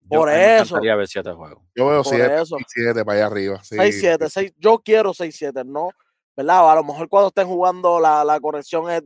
Yo- 0.00 0.18
Por 0.18 0.28
me 0.30 0.54
eso. 0.56 0.62
encantaría 0.64 0.96
ver 0.96 1.06
siete 1.08 1.32
juegos. 1.32 1.62
yo 1.74 1.86
veo 1.86 2.02
por 2.02 2.14
7 2.14 2.42
eso. 2.42 2.56
7 2.66 3.04
para 3.04 3.18
allá 3.18 3.26
arriba. 3.26 3.62
sí. 3.62 3.76
6-7, 3.76 4.28
6, 4.28 4.52
yo 4.56 4.78
quiero 4.78 5.12
6-7, 5.12 5.64
no, 5.64 5.90
¿verdad? 6.36 6.70
A 6.70 6.74
lo 6.76 6.84
mejor 6.84 7.08
cuando 7.08 7.28
estén 7.28 7.46
jugando 7.46 8.00
la, 8.00 8.24
la 8.24 8.40
corrección 8.40 8.90
es 8.90 9.02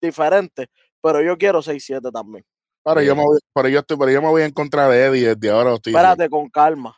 diferente, 0.00 0.68
pero 1.00 1.22
yo 1.22 1.38
quiero 1.38 1.62
6-7 1.62 2.10
también. 2.12 2.44
Pero 2.86 3.02
yo, 3.02 3.16
me 3.16 3.22
voy, 3.24 3.38
pero, 3.52 3.68
yo 3.68 3.80
estoy, 3.80 3.96
pero 3.96 4.12
yo 4.12 4.22
me 4.22 4.28
voy 4.28 4.42
en 4.42 4.52
contra 4.52 4.88
de 4.88 5.06
Eddie 5.06 5.34
desde 5.34 5.50
ahora. 5.50 5.74
estoy. 5.74 5.92
Espérate 5.92 6.30
con 6.30 6.48
calma, 6.48 6.96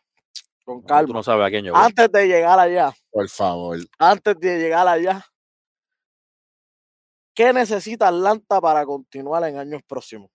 Con 0.63 0.83
Tú 0.83 0.87
calma. 0.87 1.15
no 1.15 1.23
sabes 1.23 1.47
a 1.47 1.51
quién 1.51 1.65
yo 1.65 1.73
voy. 1.73 1.81
Antes 1.83 2.13
de 2.13 2.27
llegar 2.29 2.59
allá, 2.59 2.93
Por 3.11 3.27
favor. 3.31 3.79
antes 3.99 4.39
de 4.39 4.59
llegar 4.59 4.87
allá, 4.87 5.25
¿qué 7.35 7.55
necesita 7.55 8.09
Atlanta 8.09 8.61
para 8.61 8.85
continuar 8.85 9.45
en 9.45 9.57
años 9.57 9.81
próximos? 9.87 10.31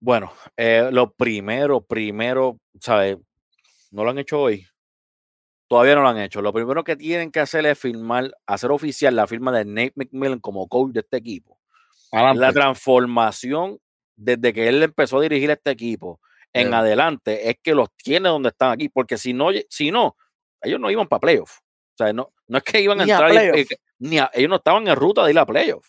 Bueno, 0.00 0.32
eh, 0.56 0.88
lo 0.92 1.12
primero, 1.12 1.80
primero, 1.80 2.58
¿sabes? 2.80 3.16
No 3.90 4.04
lo 4.04 4.10
han 4.10 4.18
hecho 4.18 4.40
hoy. 4.40 4.64
Todavía 5.66 5.96
no 5.96 6.02
lo 6.02 6.08
han 6.10 6.18
hecho. 6.18 6.40
Lo 6.40 6.52
primero 6.52 6.84
que 6.84 6.94
tienen 6.94 7.32
que 7.32 7.40
hacer 7.40 7.66
es 7.66 7.76
firmar, 7.76 8.30
hacer 8.46 8.70
oficial 8.70 9.16
la 9.16 9.26
firma 9.26 9.50
de 9.50 9.64
Nate 9.64 9.92
McMillan 9.96 10.38
como 10.38 10.68
coach 10.68 10.92
de 10.92 11.00
este 11.00 11.16
equipo. 11.16 11.57
La 12.36 12.48
transformación 12.52 13.78
desde 14.16 14.52
que 14.52 14.68
él 14.68 14.82
empezó 14.82 15.18
a 15.18 15.22
dirigir 15.22 15.50
este 15.50 15.70
equipo 15.70 16.20
en 16.52 16.68
adelante 16.74 17.50
es 17.50 17.56
que 17.62 17.74
los 17.74 17.88
tiene 17.96 18.28
donde 18.28 18.48
están 18.48 18.72
aquí, 18.72 18.88
porque 18.88 19.18
si 19.18 19.32
no, 19.32 19.48
si 19.68 19.90
no, 19.90 20.16
ellos 20.62 20.80
no 20.80 20.90
iban 20.90 21.06
para 21.06 21.20
playoff. 21.20 21.58
O 21.58 21.96
sea, 22.04 22.12
no, 22.12 22.32
no 22.46 22.58
es 22.58 22.64
que 22.64 22.80
iban 22.80 23.00
a 23.00 23.04
Ni 23.04 23.10
entrar, 23.10 23.30
y- 23.58 23.66
ni 23.98 24.18
a- 24.18 24.30
ellos 24.34 24.48
no 24.50 24.56
estaban 24.56 24.86
en 24.88 24.96
ruta 24.96 25.24
de 25.24 25.32
ir 25.32 25.38
a 25.38 25.46
playoff. 25.46 25.86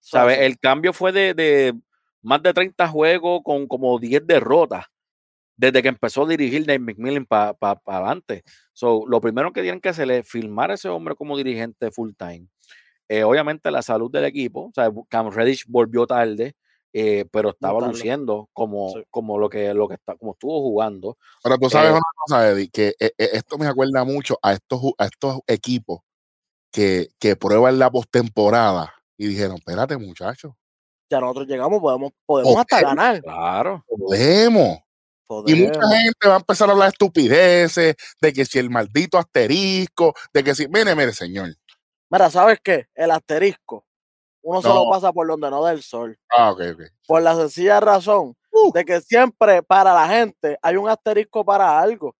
¿Sabes? 0.00 0.38
El 0.40 0.58
cambio 0.58 0.92
fue 0.92 1.12
de, 1.12 1.32
de 1.34 1.74
más 2.22 2.42
de 2.42 2.52
30 2.52 2.88
juegos 2.88 3.40
con 3.44 3.66
como 3.68 3.98
10 3.98 4.26
derrotas 4.26 4.84
desde 5.56 5.80
que 5.82 5.88
empezó 5.88 6.24
a 6.24 6.28
dirigir 6.28 6.66
Dave 6.66 6.78
McMillan 6.80 7.24
para 7.26 7.56
adelante. 7.86 8.42
So, 8.72 9.04
lo 9.06 9.20
primero 9.20 9.52
que 9.52 9.62
tienen 9.62 9.80
que 9.80 9.90
hacer 9.90 10.10
es 10.10 10.28
firmar 10.28 10.70
a 10.70 10.74
ese 10.74 10.88
hombre 10.88 11.14
como 11.14 11.36
dirigente 11.36 11.90
full 11.92 12.10
time. 12.18 12.48
Eh, 13.18 13.24
obviamente 13.24 13.70
la 13.70 13.82
salud 13.82 14.10
del 14.10 14.24
equipo, 14.24 14.66
o 14.66 14.72
sea, 14.74 14.90
Cam 15.08 15.30
Reddish 15.30 15.64
volvió 15.68 16.06
tarde, 16.06 16.54
eh, 16.94 17.24
pero 17.30 17.50
estaba 17.50 17.86
luciendo 17.86 18.48
como, 18.52 18.90
Sí. 18.90 19.02
como 19.10 19.38
lo 19.38 19.48
que 19.48 19.72
lo 19.74 19.88
que 19.88 19.94
está, 19.94 20.14
como 20.16 20.32
estuvo 20.32 20.60
jugando. 20.62 21.16
Pero 21.42 21.58
tú 21.58 21.68
sabes 21.70 21.90
Eh, 21.90 21.92
una 21.94 22.02
cosa, 22.26 22.48
Eddie, 22.50 22.68
que 22.70 22.94
esto 23.18 23.58
me 23.58 23.66
acuerda 23.66 24.04
mucho 24.04 24.38
a 24.42 24.52
estos, 24.52 24.80
a 24.98 25.06
estos 25.06 25.40
equipos 25.46 26.00
que, 26.70 27.08
que 27.18 27.36
prueban 27.36 27.78
la 27.78 27.90
postemporada 27.90 28.94
y 29.18 29.26
dijeron, 29.26 29.56
espérate, 29.58 29.96
muchachos, 29.98 30.52
Ya 31.10 31.20
nosotros 31.20 31.46
llegamos, 31.46 31.80
podemos, 31.80 32.12
podemos 32.24 32.56
hasta 32.56 32.80
ganar. 32.80 33.20
Claro. 33.22 33.84
podemos. 33.86 34.78
Y 35.46 35.54
mucha 35.54 35.72
podemos. 35.80 36.02
gente 36.02 36.28
va 36.28 36.34
a 36.34 36.38
empezar 36.38 36.68
a 36.68 36.72
hablar 36.72 36.88
de 36.88 36.92
estupideces, 36.92 37.94
de 38.20 38.32
que 38.32 38.44
si 38.44 38.58
el 38.58 38.68
maldito 38.70 39.16
asterisco, 39.18 40.14
de 40.34 40.44
que 40.44 40.54
si, 40.54 40.68
mire, 40.68 40.94
mire, 40.94 41.12
señor. 41.12 41.54
Mira, 42.12 42.28
¿sabes 42.30 42.60
qué? 42.62 42.88
El 42.94 43.10
asterisco. 43.10 43.86
Uno 44.42 44.60
No. 44.60 44.90
pasa 44.90 45.12
por 45.12 45.26
donde 45.26 45.48
no 45.50 45.62
da 45.62 45.72
el 45.72 45.82
sol. 45.82 46.18
Ah, 46.30 46.50
ok, 46.52 46.60
ok. 46.74 46.82
Por 47.06 47.22
la 47.22 47.34
sencilla 47.36 47.80
razón 47.80 48.36
Uh. 48.52 48.70
de 48.74 48.84
que 48.84 49.00
siempre 49.00 49.62
para 49.62 49.94
la 49.94 50.06
gente 50.08 50.58
hay 50.60 50.76
un 50.76 50.90
asterisco 50.90 51.42
para 51.42 51.80
algo. 51.80 52.14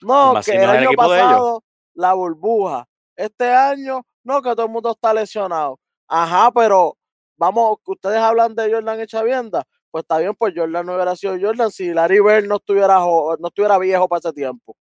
No, 0.00 0.32
más 0.34 0.46
que 0.46 0.52
el 0.56 0.70
año 0.70 0.90
pasado 0.96 1.62
la 1.94 2.14
burbuja. 2.14 2.86
Este 3.14 3.52
año, 3.52 4.06
no, 4.24 4.40
que 4.40 4.50
todo 4.52 4.64
el 4.66 4.72
mundo 4.72 4.92
está 4.92 5.12
lesionado. 5.12 5.78
Ajá, 6.08 6.50
pero 6.52 6.96
vamos, 7.36 7.78
ustedes 7.86 8.18
hablan 8.18 8.54
de 8.54 8.72
Jordan 8.72 9.00
Echavienda. 9.00 9.64
Pues 9.90 10.04
está 10.04 10.18
bien, 10.18 10.34
pues 10.34 10.54
Jordan 10.56 10.86
no 10.86 10.94
hubiera 10.94 11.14
sido 11.16 11.36
Jordan 11.38 11.70
si 11.70 11.92
Larry 11.92 12.20
Bird 12.20 12.46
no 12.46 12.56
estuviera, 12.56 13.00
no 13.00 13.48
estuviera 13.48 13.76
viejo 13.78 14.08
para 14.08 14.20
ese 14.20 14.32
tiempo. 14.32 14.74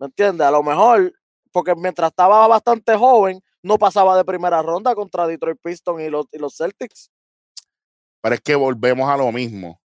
¿Me 0.00 0.06
entiendes? 0.06 0.46
A 0.46 0.50
lo 0.50 0.62
mejor, 0.64 1.12
porque 1.52 1.74
mientras 1.74 2.10
estaba 2.10 2.46
bastante 2.46 2.96
joven, 2.96 3.40
no 3.62 3.78
pasaba 3.78 4.16
de 4.16 4.24
primera 4.24 4.62
ronda 4.62 4.94
contra 4.94 5.26
Detroit 5.26 5.58
Pistons 5.62 6.02
y 6.02 6.08
los, 6.08 6.26
y 6.32 6.38
los 6.38 6.56
Celtics. 6.56 7.10
Pero 8.22 8.34
es 8.34 8.40
que 8.40 8.54
volvemos 8.54 9.08
a 9.08 9.16
lo 9.16 9.30
mismo, 9.32 9.80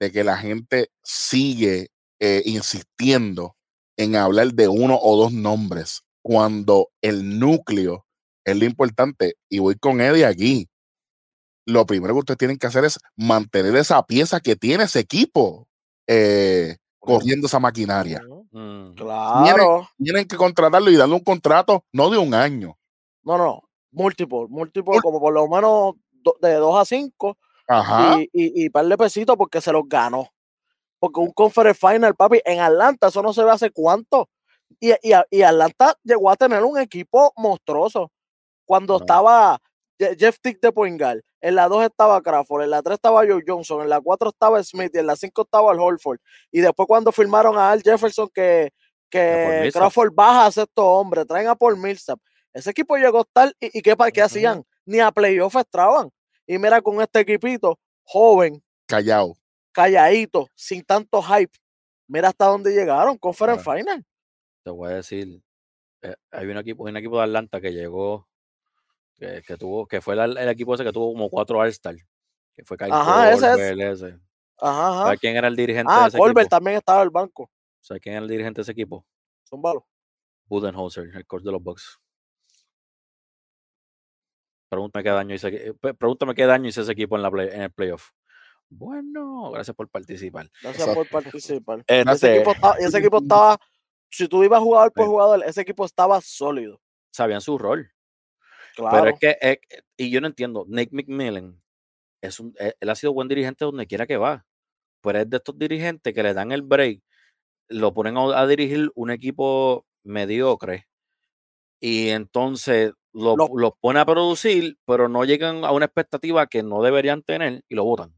de 0.00 0.12
que 0.12 0.24
la 0.24 0.36
gente 0.36 0.90
sigue 1.02 1.90
eh, 2.20 2.42
insistiendo 2.44 3.56
en 3.96 4.16
hablar 4.16 4.52
de 4.54 4.68
uno 4.68 4.98
o 5.00 5.16
dos 5.16 5.32
nombres, 5.32 6.02
cuando 6.22 6.90
el 7.02 7.38
núcleo 7.38 8.06
es 8.44 8.56
lo 8.56 8.64
importante. 8.64 9.36
Y 9.48 9.58
voy 9.58 9.76
con 9.76 10.00
Eddie 10.00 10.24
aquí. 10.24 10.68
Lo 11.66 11.84
primero 11.84 12.14
que 12.14 12.20
ustedes 12.20 12.38
tienen 12.38 12.58
que 12.58 12.66
hacer 12.66 12.84
es 12.84 12.98
mantener 13.16 13.76
esa 13.76 14.02
pieza 14.06 14.40
que 14.40 14.56
tiene 14.56 14.84
ese 14.84 15.00
equipo 15.00 15.68
eh, 16.06 16.76
corriendo 16.98 17.46
esa 17.46 17.58
maquinaria. 17.58 18.22
Mm. 18.50 18.94
Claro. 18.94 19.88
Tienen 20.02 20.26
que 20.26 20.36
contratarlo 20.36 20.90
y 20.90 20.96
darle 20.96 21.14
un 21.14 21.24
contrato 21.24 21.84
no 21.92 22.10
de 22.10 22.18
un 22.18 22.34
año. 22.34 22.76
No, 23.22 23.36
no, 23.38 23.62
múltiple, 23.90 24.46
múltiple, 24.48 24.94
Mul- 24.96 25.02
como 25.02 25.20
por 25.20 25.32
lo 25.34 25.46
menos 25.48 25.94
do- 26.12 26.36
de 26.40 26.54
2 26.54 26.76
a 26.80 26.84
5 26.84 27.36
Ajá. 27.66 28.16
y, 28.20 28.22
y, 28.32 28.64
y 28.64 28.70
par 28.70 28.86
de 28.86 28.96
pesitos 28.96 29.36
porque 29.36 29.60
se 29.60 29.72
los 29.72 29.82
ganó. 29.86 30.28
Porque 30.98 31.20
un 31.20 31.30
conference 31.32 31.78
final, 31.86 32.14
papi, 32.16 32.40
en 32.44 32.60
Atlanta, 32.60 33.08
eso 33.08 33.22
no 33.22 33.32
se 33.32 33.44
ve 33.44 33.50
hace 33.50 33.70
cuánto. 33.70 34.28
Y, 34.80 34.90
y, 34.92 35.12
y 35.30 35.42
Atlanta 35.42 35.94
llegó 36.02 36.30
a 36.30 36.36
tener 36.36 36.62
un 36.64 36.78
equipo 36.78 37.32
monstruoso. 37.36 38.10
Cuando 38.64 38.96
estaba 38.96 39.58
Je- 39.98 40.16
Jeff 40.18 40.38
Tick 40.40 40.60
de 40.60 40.72
Poingal, 40.72 41.22
en 41.40 41.54
la 41.54 41.68
2 41.68 41.84
estaba 41.84 42.20
Crawford, 42.22 42.64
en 42.64 42.70
la 42.70 42.82
3 42.82 42.94
estaba 42.94 43.26
Joe 43.26 43.42
Johnson, 43.46 43.82
en 43.82 43.88
la 43.88 44.00
4 44.00 44.30
estaba 44.30 44.62
Smith 44.62 44.90
y 44.94 44.98
en 44.98 45.06
la 45.06 45.16
5 45.16 45.42
estaba 45.42 45.72
el 45.72 45.78
Holford. 45.80 46.18
Y 46.50 46.60
después 46.60 46.86
cuando 46.86 47.12
firmaron 47.12 47.56
a 47.56 47.70
Al 47.70 47.82
Jefferson 47.82 48.28
que, 48.32 48.72
que. 49.10 49.70
Crawford 49.72 50.12
baja 50.12 50.46
a 50.46 50.52
sexto 50.52 50.84
hombre, 50.84 51.24
traen 51.24 51.48
a 51.48 51.54
Paul 51.54 51.76
Millsap. 51.76 52.18
Ese 52.52 52.70
equipo 52.70 52.96
llegó 52.96 53.24
tal 53.24 53.54
y, 53.60 53.78
y 53.78 53.82
¿qué, 53.82 53.94
qué 54.12 54.22
hacían? 54.22 54.64
Ni 54.84 55.00
a 55.00 55.12
playoff 55.12 55.54
entraban. 55.54 56.10
Y 56.46 56.58
mira 56.58 56.80
con 56.80 57.00
este 57.00 57.20
equipito 57.20 57.78
joven, 58.04 58.62
Callao. 58.86 59.36
calladito, 59.72 60.48
sin 60.54 60.82
tanto 60.82 61.22
hype. 61.22 61.52
Mira 62.08 62.28
hasta 62.28 62.46
dónde 62.46 62.72
llegaron, 62.72 63.18
Conference 63.18 63.62
Final. 63.62 64.04
Te 64.64 64.70
voy 64.70 64.90
a 64.90 64.94
decir, 64.96 65.42
eh, 66.02 66.14
hay 66.30 66.46
un 66.46 66.56
equipo, 66.56 66.84
un 66.84 66.96
equipo 66.96 67.18
de 67.18 67.24
Atlanta 67.24 67.60
que 67.60 67.72
llegó, 67.72 68.27
que, 69.18 69.42
que 69.46 69.56
tuvo, 69.56 69.86
que 69.86 70.00
fue 70.00 70.14
el, 70.14 70.36
el 70.38 70.48
equipo 70.48 70.74
ese 70.74 70.84
que 70.84 70.92
tuvo 70.92 71.12
como 71.12 71.28
cuatro 71.28 71.58
All-Star, 71.58 71.96
que 72.54 72.64
fue 72.64 72.76
Kyle 72.76 72.92
Ajá, 72.92 73.32
ese 73.32 73.46
es. 73.46 73.50
Colbert, 73.52 73.80
ese. 73.80 74.06
Ajá, 74.60 74.88
ajá. 74.88 75.02
¿Sabes 75.04 75.20
quién 75.20 75.36
era 75.36 75.48
el 75.48 75.56
dirigente 75.56 75.92
de 75.92 75.98
Ah, 76.00 76.06
ese 76.08 76.18
Colbert 76.18 76.38
equipo? 76.46 76.48
también 76.56 76.76
estaba 76.78 77.00
en 77.00 77.04
el 77.04 77.10
banco. 77.10 77.50
¿Sabes 77.80 78.02
quién 78.02 78.14
era 78.14 78.22
el 78.22 78.28
dirigente 78.30 78.58
de 78.58 78.62
ese 78.62 78.72
equipo? 78.72 79.04
Zúmbalo. 79.48 79.86
Budenholzer, 80.46 81.10
el 81.14 81.26
coach 81.26 81.42
de 81.42 81.52
los 81.52 81.62
Bucks. 81.62 81.98
Pregúntame 84.70 85.02
qué 85.02 85.10
daño 85.10 85.34
hizo, 85.34 85.48
eh, 85.48 85.74
pregúntame 85.98 86.34
qué 86.34 86.44
daño 86.44 86.68
hizo 86.68 86.82
ese 86.82 86.92
equipo 86.92 87.16
en, 87.16 87.22
la 87.22 87.30
play- 87.30 87.48
en 87.52 87.62
el 87.62 87.72
playoff. 87.72 88.10
Bueno, 88.68 89.50
gracias 89.50 89.74
por 89.74 89.88
participar. 89.88 90.50
Gracias 90.62 90.86
Exacto. 90.88 90.94
por 91.10 91.22
participar. 91.22 91.78
Este, 91.86 92.10
Ese 92.12 92.34
equipo, 92.36 92.52
estaba, 92.52 92.74
ese 92.78 92.98
equipo 92.98 93.16
estaba, 93.22 93.58
si 94.10 94.28
tú 94.28 94.44
ibas 94.44 94.60
jugador 94.60 94.92
por 94.92 95.06
jugador, 95.06 95.42
ese 95.46 95.62
equipo 95.62 95.84
estaba 95.86 96.20
sólido. 96.20 96.78
sabían 97.10 97.40
su 97.40 97.56
rol. 97.56 97.90
Claro. 98.78 98.96
Pero 98.96 99.10
es 99.10 99.18
que, 99.18 99.38
eh, 99.42 99.60
y 99.96 100.08
yo 100.08 100.20
no 100.20 100.28
entiendo, 100.28 100.64
Nick 100.68 100.92
McMillan, 100.92 101.60
es 102.22 102.38
un, 102.38 102.54
eh, 102.60 102.74
él 102.78 102.88
ha 102.88 102.94
sido 102.94 103.12
buen 103.12 103.26
dirigente 103.26 103.64
donde 103.64 103.88
quiera 103.88 104.06
que 104.06 104.16
va, 104.16 104.46
pero 105.02 105.18
es 105.18 105.28
de 105.28 105.36
estos 105.38 105.58
dirigentes 105.58 106.14
que 106.14 106.22
le 106.22 106.32
dan 106.32 106.52
el 106.52 106.62
break, 106.62 107.02
lo 107.70 107.92
ponen 107.92 108.16
a, 108.16 108.40
a 108.40 108.46
dirigir 108.46 108.88
un 108.94 109.10
equipo 109.10 109.84
mediocre 110.04 110.86
y 111.80 112.10
entonces 112.10 112.92
lo, 113.12 113.36
Lo- 113.36 113.48
los 113.52 113.72
pone 113.80 113.98
a 113.98 114.06
producir, 114.06 114.78
pero 114.86 115.08
no 115.08 115.24
llegan 115.24 115.64
a 115.64 115.72
una 115.72 115.86
expectativa 115.86 116.46
que 116.46 116.62
no 116.62 116.80
deberían 116.80 117.22
tener 117.24 117.64
y 117.68 117.74
lo 117.74 117.82
votan. 117.82 118.14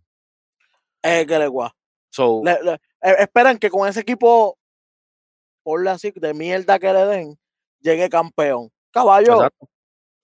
Es 1.02 1.26
que 1.26 1.38
le 1.38 1.46
guá. 1.46 1.74
So, 2.10 2.42
Le- 2.44 2.62
le- 2.62 2.74
eh, 3.00 3.16
esperan 3.20 3.58
que 3.58 3.70
con 3.70 3.88
ese 3.88 4.00
equipo, 4.00 4.58
por 5.62 5.82
de 5.82 6.34
mierda 6.34 6.78
que 6.78 6.92
le 6.92 7.06
den, 7.06 7.38
llegue 7.80 8.10
campeón. 8.10 8.70
Caballo, 8.90 9.34
exacto, 9.36 9.70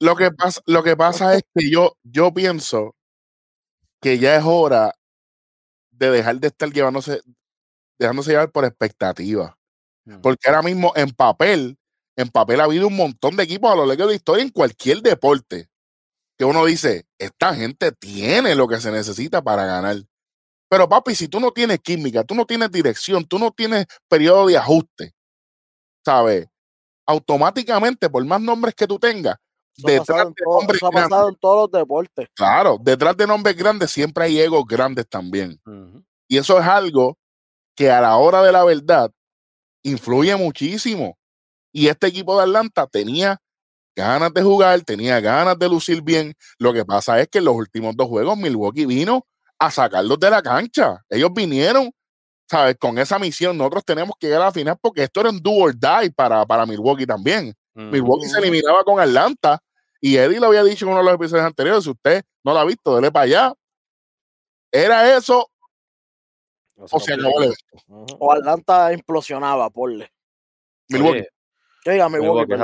Lo 0.00 0.16
que 0.16 0.30
pasa, 0.30 0.60
lo 0.66 0.82
que 0.82 0.96
pasa 0.96 1.34
es 1.34 1.42
que 1.54 1.70
yo, 1.70 1.96
yo 2.02 2.32
pienso 2.32 2.94
que 4.00 4.18
ya 4.18 4.36
es 4.36 4.42
hora 4.44 4.94
de 5.90 6.10
dejar 6.10 6.38
de 6.40 6.48
estar 6.48 6.70
llevándose, 6.72 7.20
dejándose 7.98 8.32
llevar 8.32 8.52
por 8.52 8.64
expectativas. 8.64 9.54
mm, 10.06 10.20
Porque 10.22 10.48
ahora 10.48 10.62
mismo 10.62 10.92
en 10.96 11.10
papel, 11.12 11.78
en 12.16 12.28
papel 12.30 12.60
ha 12.60 12.64
habido 12.64 12.88
un 12.88 12.96
montón 12.96 13.36
de 13.36 13.44
equipos 13.44 13.72
a 13.72 13.76
lo 13.76 13.86
largo 13.86 14.04
de 14.04 14.10
la 14.12 14.16
historia 14.16 14.42
en 14.44 14.50
cualquier 14.50 15.02
deporte. 15.02 15.68
Que 16.38 16.44
uno 16.46 16.64
dice, 16.66 17.06
esta 17.18 17.54
gente 17.54 17.92
tiene 17.92 18.54
lo 18.56 18.68
que 18.68 18.80
se 18.80 18.92
necesita 18.92 19.42
para 19.42 19.66
ganar. 19.66 19.96
Pero 20.70 20.88
papi, 20.88 21.14
si 21.14 21.28
tú 21.28 21.40
no 21.40 21.52
tienes 21.52 21.80
química, 21.80 22.24
tú 22.24 22.34
no 22.34 22.46
tienes 22.46 22.72
dirección, 22.72 23.24
tú 23.26 23.38
no 23.38 23.52
tienes 23.52 23.86
periodo 24.08 24.46
de 24.48 24.58
ajuste, 24.58 25.14
¿sabes? 26.04 26.48
Automáticamente, 27.06 28.10
por 28.10 28.24
más 28.26 28.40
nombres 28.40 28.74
que 28.74 28.86
tú 28.86 28.98
tengas, 28.98 29.36
detrás 29.76 30.26
de 30.26 30.42
nombres 30.44 30.76
eso 30.76 30.86
ha 30.86 30.90
grandes, 30.90 31.10
pasado 31.10 31.28
en 31.28 31.36
todos 31.36 31.70
los 31.70 31.80
deportes. 31.80 32.28
claro, 32.34 32.78
detrás 32.80 33.16
de 33.16 33.26
nombres 33.26 33.56
grandes 33.56 33.90
siempre 33.90 34.24
hay 34.24 34.40
egos 34.40 34.64
grandes 34.66 35.08
también. 35.08 35.60
Y 36.28 36.38
eso 36.38 36.58
es 36.58 36.66
algo 36.66 37.16
que 37.74 37.90
a 37.90 38.00
la 38.00 38.16
hora 38.16 38.42
de 38.42 38.52
la 38.52 38.64
verdad 38.64 39.10
influye 39.82 40.34
muchísimo. 40.36 41.16
Y 41.72 41.88
este 41.88 42.06
equipo 42.06 42.36
de 42.36 42.44
Atlanta 42.44 42.86
tenía 42.86 43.38
ganas 43.94 44.32
de 44.32 44.42
jugar, 44.42 44.80
tenía 44.82 45.20
ganas 45.20 45.58
de 45.58 45.68
lucir 45.68 46.02
bien. 46.02 46.34
Lo 46.58 46.72
que 46.72 46.84
pasa 46.84 47.20
es 47.20 47.28
que 47.28 47.38
en 47.38 47.44
los 47.44 47.54
últimos 47.54 47.96
dos 47.96 48.08
juegos 48.08 48.36
Milwaukee 48.36 48.86
vino 48.86 49.26
a 49.58 49.70
sacarlos 49.70 50.18
de 50.18 50.30
la 50.30 50.42
cancha. 50.42 51.04
Ellos 51.08 51.30
vinieron 51.34 51.90
¿sabes? 52.48 52.76
Con 52.78 52.98
esa 52.98 53.18
misión, 53.18 53.58
nosotros 53.58 53.84
tenemos 53.84 54.16
que 54.18 54.28
llegar 54.28 54.42
a 54.42 54.46
la 54.46 54.52
final 54.52 54.76
porque 54.80 55.02
esto 55.02 55.20
era 55.20 55.30
un 55.30 55.40
do 55.40 55.52
or 55.52 55.74
die 55.74 56.10
para, 56.12 56.44
para 56.46 56.66
Milwaukee 56.66 57.06
también. 57.06 57.54
Milwaukee 57.74 58.28
se 58.28 58.38
eliminaba 58.38 58.82
con 58.84 58.98
Atlanta 58.98 59.60
y 60.00 60.16
Eddie 60.16 60.40
lo 60.40 60.46
había 60.46 60.64
dicho 60.64 60.84
en 60.84 60.92
uno 60.92 60.98
de 60.98 61.04
los 61.04 61.14
episodios 61.14 61.46
anteriores. 61.46 61.84
Si 61.84 61.90
usted 61.90 62.24
no 62.44 62.52
lo 62.52 62.58
ha 62.58 62.64
visto, 62.64 62.94
dele 62.94 63.10
para 63.10 63.24
allá. 63.24 63.54
Era 64.70 65.16
eso. 65.16 65.50
o 66.76 67.00
sea, 67.00 67.16
no 67.16 67.30
vale 67.34 67.52
O 68.18 68.32
Atlanta 68.32 68.92
implosionaba, 68.92 69.70
porle. 69.70 70.12
Milwaukee. 70.88 71.26
Milwaukee, 71.84 72.54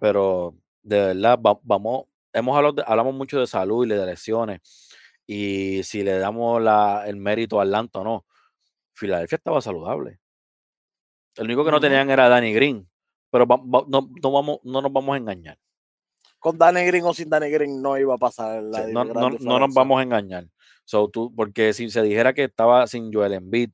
pero 0.00 0.54
de 0.82 1.14
verdad, 1.14 1.38
vamos, 1.62 2.04
hemos 2.32 2.56
hablado 2.56 2.84
hablamos 2.86 3.14
mucho 3.14 3.40
de 3.40 3.46
salud 3.46 3.86
y 3.86 3.88
de 3.88 4.06
lesiones. 4.06 4.60
Y 5.26 5.82
si 5.84 6.02
le 6.02 6.18
damos 6.18 6.60
la, 6.60 7.04
el 7.06 7.16
mérito 7.16 7.58
a 7.58 7.62
Atlanta 7.62 8.00
o 8.00 8.04
no, 8.04 8.26
Filadelfia 8.92 9.36
estaba 9.36 9.60
saludable. 9.62 10.20
El 11.36 11.46
único 11.46 11.64
que 11.64 11.70
no 11.70 11.80
tenían 11.80 12.10
era 12.10 12.28
Danny 12.28 12.52
Green. 12.52 12.88
Pero 13.30 13.46
no, 13.46 13.86
no, 13.88 14.30
vamos, 14.30 14.60
no 14.62 14.80
nos 14.80 14.92
vamos 14.92 15.14
a 15.14 15.16
engañar. 15.16 15.58
Con 16.44 16.58
Danny 16.58 16.84
Green 16.84 17.02
o 17.06 17.14
sin 17.14 17.30
Danny 17.30 17.48
Green 17.48 17.80
no 17.80 17.96
iba 17.96 18.16
a 18.16 18.18
pasar 18.18 18.62
la 18.62 18.86
no, 18.88 19.02
no, 19.02 19.30
no, 19.30 19.58
nos 19.58 19.72
vamos 19.72 19.98
a 19.98 20.02
engañar. 20.02 20.46
So, 20.84 21.08
tú, 21.08 21.34
porque 21.34 21.72
si 21.72 21.88
se 21.88 22.02
dijera 22.02 22.34
que 22.34 22.44
estaba 22.44 22.86
sin 22.86 23.10
Joel 23.10 23.32
Embiid 23.32 23.70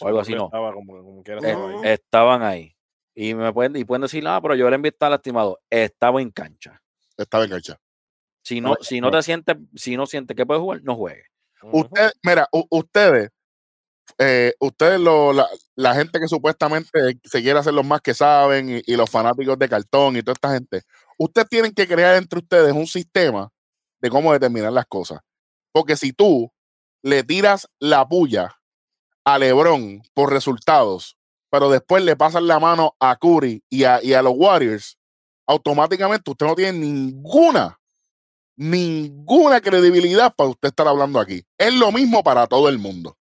o 0.00 0.06
algo 0.06 0.20
así, 0.20 0.34
no. 0.34 0.50
Eh, 1.42 1.80
estaban 1.94 2.42
ahí. 2.42 2.76
Y 3.14 3.32
me 3.32 3.50
pueden, 3.54 3.74
y 3.74 3.86
pueden 3.86 4.02
decir, 4.02 4.22
ah, 4.28 4.38
pero 4.42 4.54
Joel 4.54 4.74
Embiid 4.74 4.92
está 4.92 5.08
lastimado. 5.08 5.60
Estaba 5.70 6.20
en 6.20 6.30
cancha. 6.30 6.82
Estaba 7.16 7.44
en 7.44 7.52
cancha. 7.52 7.80
Si 8.42 8.60
no, 8.60 8.74
si 8.82 9.00
no 9.00 9.10
te 9.10 9.22
sientes, 9.22 9.56
si 9.74 9.96
no 9.96 10.04
sientes 10.04 10.36
que 10.36 10.44
puedes 10.44 10.60
jugar, 10.60 10.82
no 10.82 10.96
juegue. 10.96 11.24
Usted, 11.72 12.10
mira, 12.22 12.46
ustedes, 12.68 13.30
eh, 14.18 14.52
ustedes, 14.60 15.00
lo, 15.00 15.32
la, 15.32 15.94
gente 15.94 16.20
que 16.20 16.28
supuestamente 16.28 17.18
se 17.24 17.40
quiere 17.40 17.58
hacer 17.58 17.72
los 17.72 17.86
más 17.86 18.02
que 18.02 18.12
saben 18.12 18.82
y, 18.84 18.96
los 18.96 19.08
fanáticos 19.08 19.58
de 19.58 19.68
cartón 19.70 20.16
y 20.16 20.22
toda 20.22 20.34
esta 20.34 20.52
gente, 20.52 20.82
ustedes 21.20 21.48
tienen 21.48 21.72
que 21.72 21.86
crear 21.86 22.16
entre 22.16 22.38
ustedes 22.38 22.72
un 22.72 22.86
sistema 22.86 23.50
de 24.00 24.10
cómo 24.10 24.32
determinar 24.32 24.72
las 24.72 24.86
cosas. 24.86 25.20
Porque 25.72 25.96
si 25.96 26.12
tú 26.12 26.50
le 27.02 27.22
tiras 27.22 27.68
la 27.78 28.08
puya 28.08 28.56
a 29.24 29.38
Lebron 29.38 30.02
por 30.14 30.32
resultados, 30.32 31.18
pero 31.50 31.68
después 31.68 32.02
le 32.02 32.16
pasas 32.16 32.42
la 32.42 32.58
mano 32.58 32.96
a 32.98 33.16
Curry 33.16 33.62
y 33.68 33.84
a, 33.84 34.02
y 34.02 34.14
a 34.14 34.22
los 34.22 34.32
Warriors, 34.34 34.96
automáticamente 35.46 36.30
usted 36.30 36.46
no 36.46 36.54
tiene 36.54 36.78
ninguna, 36.78 37.78
ninguna 38.56 39.60
credibilidad 39.60 40.34
para 40.34 40.50
usted 40.50 40.68
estar 40.68 40.88
hablando 40.88 41.20
aquí. 41.20 41.44
Es 41.58 41.74
lo 41.74 41.92
mismo 41.92 42.22
para 42.24 42.46
todo 42.46 42.68
el 42.68 42.78
mundo. 42.78 43.16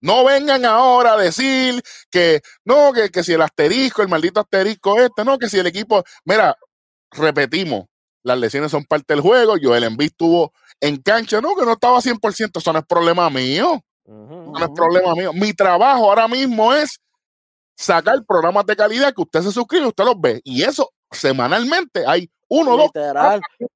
No 0.00 0.24
vengan 0.24 0.64
ahora 0.64 1.14
a 1.14 1.16
decir 1.16 1.82
que 2.10 2.40
no, 2.64 2.92
que, 2.92 3.10
que 3.10 3.22
si 3.22 3.32
el 3.32 3.42
asterisco, 3.42 4.02
el 4.02 4.08
maldito 4.08 4.40
asterisco 4.40 5.00
este, 5.00 5.24
no, 5.24 5.38
que 5.38 5.48
si 5.48 5.58
el 5.58 5.66
equipo. 5.66 6.04
Mira, 6.24 6.56
repetimos, 7.16 7.86
las 8.22 8.38
lesiones 8.38 8.70
son 8.70 8.84
parte 8.84 9.14
del 9.14 9.22
juego. 9.22 9.56
Yo 9.56 9.74
el 9.74 9.84
Embiid 9.84 10.08
estuvo 10.08 10.52
en 10.80 10.96
cancha, 10.96 11.40
no, 11.40 11.54
que 11.54 11.64
no 11.64 11.72
estaba 11.72 11.98
100%, 11.98 12.58
eso 12.58 12.72
no 12.72 12.78
es 12.78 12.86
problema 12.86 13.30
mío. 13.30 13.80
no 14.06 14.58
es 14.58 14.70
problema 14.74 15.14
mío. 15.14 15.32
Mi 15.32 15.52
trabajo 15.52 16.08
ahora 16.08 16.28
mismo 16.28 16.74
es 16.74 16.98
sacar 17.76 18.24
programas 18.26 18.66
de 18.66 18.76
calidad 18.76 19.14
que 19.14 19.22
usted 19.22 19.42
se 19.42 19.52
suscribe, 19.52 19.86
usted 19.86 20.04
los 20.04 20.20
ve. 20.20 20.40
Y 20.44 20.62
eso 20.62 20.90
semanalmente 21.10 22.04
hay 22.06 22.30
uno, 22.48 22.76
dos, 22.76 22.90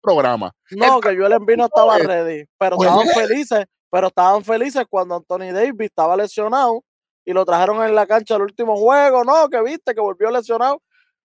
programas. 0.01 0.53
No, 0.71 1.01
que 1.01 1.17
yo 1.17 1.27
el 1.27 1.33
envío 1.33 1.57
no 1.57 1.65
estaba 1.67 1.99
ready, 1.99 2.45
pero 2.59 2.77
pues 2.77 2.89
estaban 2.89 3.09
felices, 3.09 3.67
pero 3.91 4.07
estaban 4.09 4.45
felices 4.45 4.85
cuando 4.89 5.17
Anthony 5.17 5.53
Davis 5.53 5.89
estaba 5.89 6.17
lesionado 6.17 6.85
y 7.25 7.33
lo 7.33 7.45
trajeron 7.45 7.83
en 7.85 7.95
la 7.95 8.07
cancha 8.07 8.37
el 8.37 8.43
último 8.43 8.77
juego, 8.77 9.25
no, 9.25 9.49
que 9.49 9.61
viste 9.63 9.95
que 9.95 10.01
volvió 10.01 10.31
lesionado. 10.31 10.81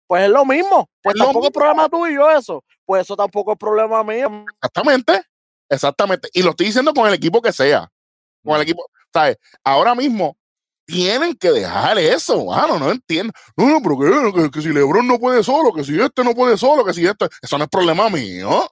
Pues 0.07 0.23
es 0.23 0.29
lo 0.29 0.45
mismo, 0.45 0.89
pues 1.03 1.15
tampoco 1.17 1.47
es 1.47 1.51
problema 1.51 1.89
tuyo 1.89 2.31
eso, 2.31 2.63
pues 2.85 3.01
eso 3.01 3.17
tampoco 3.17 3.51
es 3.51 3.57
problema 3.57 4.03
mío. 4.03 4.45
Exactamente, 4.55 5.21
exactamente. 5.69 6.29
Y 6.33 6.43
lo 6.43 6.51
estoy 6.51 6.67
diciendo 6.67 6.93
con 6.93 7.07
el 7.07 7.13
equipo 7.13 7.41
que 7.41 7.51
sea, 7.51 7.91
con 8.43 8.55
el 8.55 8.61
equipo, 8.61 8.85
¿sabes? 9.13 9.37
Ahora 9.65 9.93
mismo 9.95 10.37
tienen 10.85 11.35
que 11.35 11.51
dejar 11.51 11.97
eso, 11.97 12.45
mano, 12.45 12.79
no 12.79 12.89
entiendo. 12.89 13.33
No, 13.57 13.67
no, 13.67 13.81
pero 13.81 14.49
que, 14.49 14.61
si 14.61 14.69
Lebron 14.69 15.05
no 15.05 15.19
puede 15.19 15.43
solo, 15.43 15.73
que 15.73 15.83
si 15.83 15.99
este 15.99 16.23
no 16.23 16.33
puede 16.33 16.57
solo, 16.57 16.85
que 16.85 16.93
si 16.93 17.05
este, 17.05 17.27
eso 17.41 17.57
no 17.57 17.65
es 17.65 17.69
problema 17.69 18.09
mío. 18.09 18.65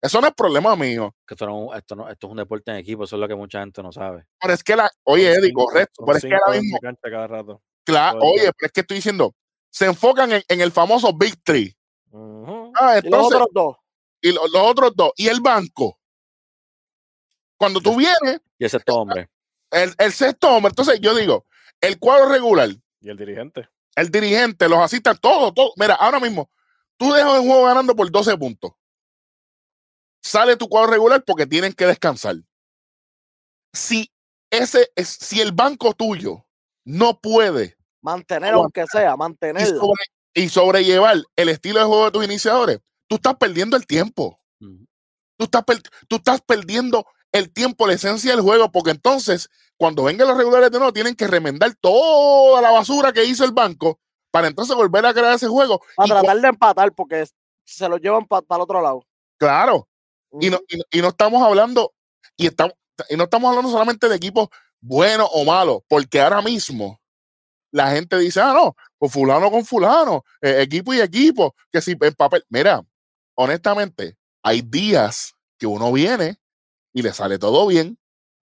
Eso 0.00 0.20
no 0.20 0.28
es 0.28 0.34
problema 0.34 0.76
mío. 0.76 1.12
Que 1.26 1.34
esto, 1.34 1.46
no, 1.46 1.74
esto, 1.74 1.96
no, 1.96 2.08
esto 2.08 2.28
es 2.28 2.30
un 2.30 2.36
deporte 2.36 2.70
en 2.70 2.76
equipo, 2.76 3.02
eso 3.02 3.16
es 3.16 3.20
lo 3.20 3.26
que 3.26 3.34
mucha 3.34 3.58
gente 3.58 3.82
no 3.82 3.90
sabe. 3.90 4.24
Pero 4.40 4.54
es 4.54 4.62
que 4.62 4.76
la, 4.76 4.88
oye, 5.02 5.32
Eddie, 5.32 5.52
correcto, 5.52 6.04
pero 6.06 6.18
es 6.18 6.24
que 6.24 6.34
ahora 6.34 6.60
mismo. 6.60 6.78
Cada 7.02 7.26
rato. 7.26 7.60
Claro, 7.84 8.20
oye, 8.20 8.52
pero 8.56 8.66
es 8.66 8.72
que 8.72 8.80
estoy 8.82 8.98
diciendo, 8.98 9.34
se 9.76 9.84
enfocan 9.84 10.32
en, 10.32 10.42
en 10.48 10.62
el 10.62 10.72
famoso 10.72 11.12
Big 11.12 11.38
Three. 11.42 11.76
ah, 12.80 12.96
entonces, 12.96 13.04
y 13.04 13.10
los 13.10 13.26
otros 13.26 13.48
dos. 13.52 13.76
Y 14.22 14.32
los, 14.32 14.54
otros 14.54 14.92
dos. 14.96 15.12
Y 15.16 15.28
el 15.28 15.42
banco. 15.42 16.00
Cuando 17.58 17.82
tú 17.82 17.94
vienes. 17.94 18.40
Y 18.58 18.64
ese 18.64 18.78
hombre. 18.86 19.28
El, 19.70 19.94
el 19.98 20.12
sexto 20.12 20.48
hombre. 20.48 20.70
Entonces 20.70 20.98
yo 20.98 21.14
digo, 21.14 21.44
el 21.82 21.98
cuadro 21.98 22.30
regular. 22.30 22.70
¿Y 23.02 23.10
el 23.10 23.18
dirigente? 23.18 23.68
El 23.94 24.10
dirigente, 24.10 24.66
los 24.66 24.78
asistas, 24.78 25.20
todo, 25.20 25.52
todo. 25.52 25.74
Mira, 25.76 25.94
ahora 25.94 26.20
mismo, 26.20 26.50
tú 26.96 27.12
dejas 27.12 27.34
el 27.34 27.46
juego 27.46 27.64
ganando 27.66 27.94
por 27.94 28.10
12 28.10 28.34
puntos. 28.38 28.72
Sale 30.22 30.56
tu 30.56 30.70
cuadro 30.70 30.92
regular 30.92 31.22
porque 31.22 31.46
tienen 31.46 31.74
que 31.74 31.84
descansar. 31.84 32.36
Si 33.74 34.10
ese 34.48 34.90
es, 34.96 35.06
si 35.06 35.42
el 35.42 35.52
banco 35.52 35.92
tuyo 35.92 36.46
no 36.82 37.20
puede 37.20 37.75
mantener, 38.06 38.54
aunque 38.54 38.86
sea, 38.86 39.16
mantener 39.16 39.66
y, 40.32 40.48
sobrellevar 40.48 41.16
el 41.34 41.48
estilo 41.48 41.80
de 41.80 41.86
juego 41.86 42.04
de 42.04 42.10
tus 42.12 42.24
iniciadores, 42.24 42.78
tú 43.08 43.16
estás 43.16 43.34
perdiendo 43.34 43.76
el 43.76 43.86
tiempo. 43.86 44.38
tú, 44.60 45.44
estás 45.44 45.64
tú 46.08 46.16
estás 46.16 46.40
perdiendo 46.40 47.04
el 47.32 47.52
tiempo, 47.52 47.86
la 47.86 47.94
esencia 47.94 48.30
del 48.30 48.42
juego, 48.42 48.70
porque 48.70 48.92
entonces 48.92 49.50
cuando 49.76 50.04
vengan 50.04 50.28
los 50.28 50.36
regulares 50.36 50.70
de 50.70 50.78
nuevo, 50.78 50.92
tienen 50.92 51.16
que 51.16 51.26
remendar 51.26 51.74
toda 51.74 52.62
la 52.62 52.70
basura 52.70 53.12
que 53.12 53.24
hizo 53.24 53.44
el 53.44 53.52
banco 53.52 53.98
para 54.30 54.46
entonces 54.46 54.76
volver 54.76 55.04
a 55.04 55.12
crear 55.12 55.34
ese 55.34 55.48
juego. 55.48 55.82
Para 55.96 56.20
tratar 56.20 56.40
de 56.40 56.48
empatar, 56.48 56.92
porque 56.92 57.26
se 57.64 57.88
lo 57.88 57.96
llevan 57.96 58.26
para 58.26 58.42
el 58.50 58.60
otro 58.60 58.80
lado. 58.80 59.04
Claro. 59.38 59.88
y, 60.40 60.48
no, 60.48 60.60
y, 60.90 61.00
no 61.00 61.08
estamos 61.08 61.42
hablando, 61.42 61.92
y, 62.36 62.46
estamos, 62.46 62.74
y 63.10 63.16
no 63.16 63.24
estamos 63.24 63.50
hablando 63.50 63.70
solamente 63.70 64.08
de 64.08 64.16
equipos 64.16 64.48
buenos 64.80 65.28
o 65.32 65.44
malos, 65.44 65.80
porque 65.88 66.20
ahora 66.20 66.40
mismo 66.40 67.00
la 67.76 67.90
gente 67.90 68.18
dice, 68.18 68.40
ah, 68.40 68.54
no, 68.54 68.74
con 68.98 69.10
fulano 69.10 69.50
con 69.50 69.64
fulano, 69.64 70.24
eh, 70.40 70.62
equipo 70.62 70.94
y 70.94 71.00
equipo, 71.00 71.54
que 71.70 71.82
si 71.82 71.94
en 72.00 72.14
papel, 72.14 72.42
mira, 72.48 72.82
honestamente, 73.34 74.16
hay 74.42 74.62
días 74.62 75.34
que 75.58 75.66
uno 75.66 75.92
viene 75.92 76.38
y 76.94 77.02
le 77.02 77.12
sale 77.12 77.38
todo 77.38 77.66
bien, 77.66 77.98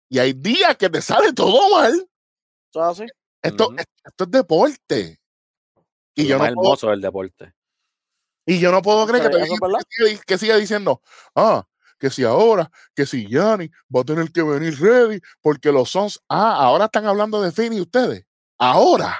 y 0.08 0.20
hay 0.20 0.32
días 0.32 0.78
que 0.78 0.90
te 0.90 1.02
sale 1.02 1.34
todo 1.34 1.70
mal. 1.70 2.10
Así? 2.76 3.06
Esto, 3.42 3.74
esto 4.06 4.24
es 4.24 4.32
deporte. 4.32 5.20
Y 6.16 6.26
yo 6.26 6.38
no 6.38 6.46
hermoso 6.46 6.88
puedo, 6.88 7.00
deporte. 7.00 7.54
Y 8.46 8.60
yo 8.60 8.72
no 8.72 8.82
puedo 8.82 9.06
creer 9.06 9.30
que, 9.30 10.20
que, 10.26 10.38
siga, 10.38 10.56
diciendo, 10.56 11.02
ah, 11.36 11.68
que 12.00 12.10
si 12.10 12.24
ahora, 12.24 12.72
que 12.96 13.06
si 13.06 13.28
Yanni 13.28 13.70
va 13.94 14.02
a 14.02 14.06
tener 14.06 14.32
que 14.32 14.44
venir 14.44 14.80
ready, 14.80 15.20
porque 15.42 15.74
los 15.74 15.90
Sons, 15.90 16.22
ah, 16.30 16.56
ahora 16.56 16.86
están 16.86 17.06
hablando 17.06 17.42
de 17.42 17.52
Fini 17.52 17.82
ustedes. 17.82 18.29
Ahora. 18.60 19.18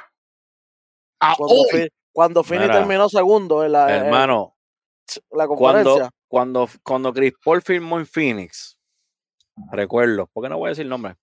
cuando, 2.12 2.44
Fini 2.44 2.68
terminó 2.68 3.08
segundo 3.08 3.64
en 3.64 3.72
la, 3.72 3.96
Hermano, 3.96 4.56
la 5.32 5.48
conferencia. 5.48 6.12
Cuando, 6.28 6.68
cuando, 6.68 6.70
cuando 6.84 7.14
Chris 7.14 7.34
Paul 7.44 7.62
firmó 7.62 7.98
en 7.98 8.06
Phoenix, 8.06 8.78
recuerdo, 9.72 10.30
porque 10.34 10.50
no 10.50 10.58
voy 10.58 10.68
a 10.68 10.70
decir 10.70 10.84
el 10.84 10.90
nombre. 10.90 11.16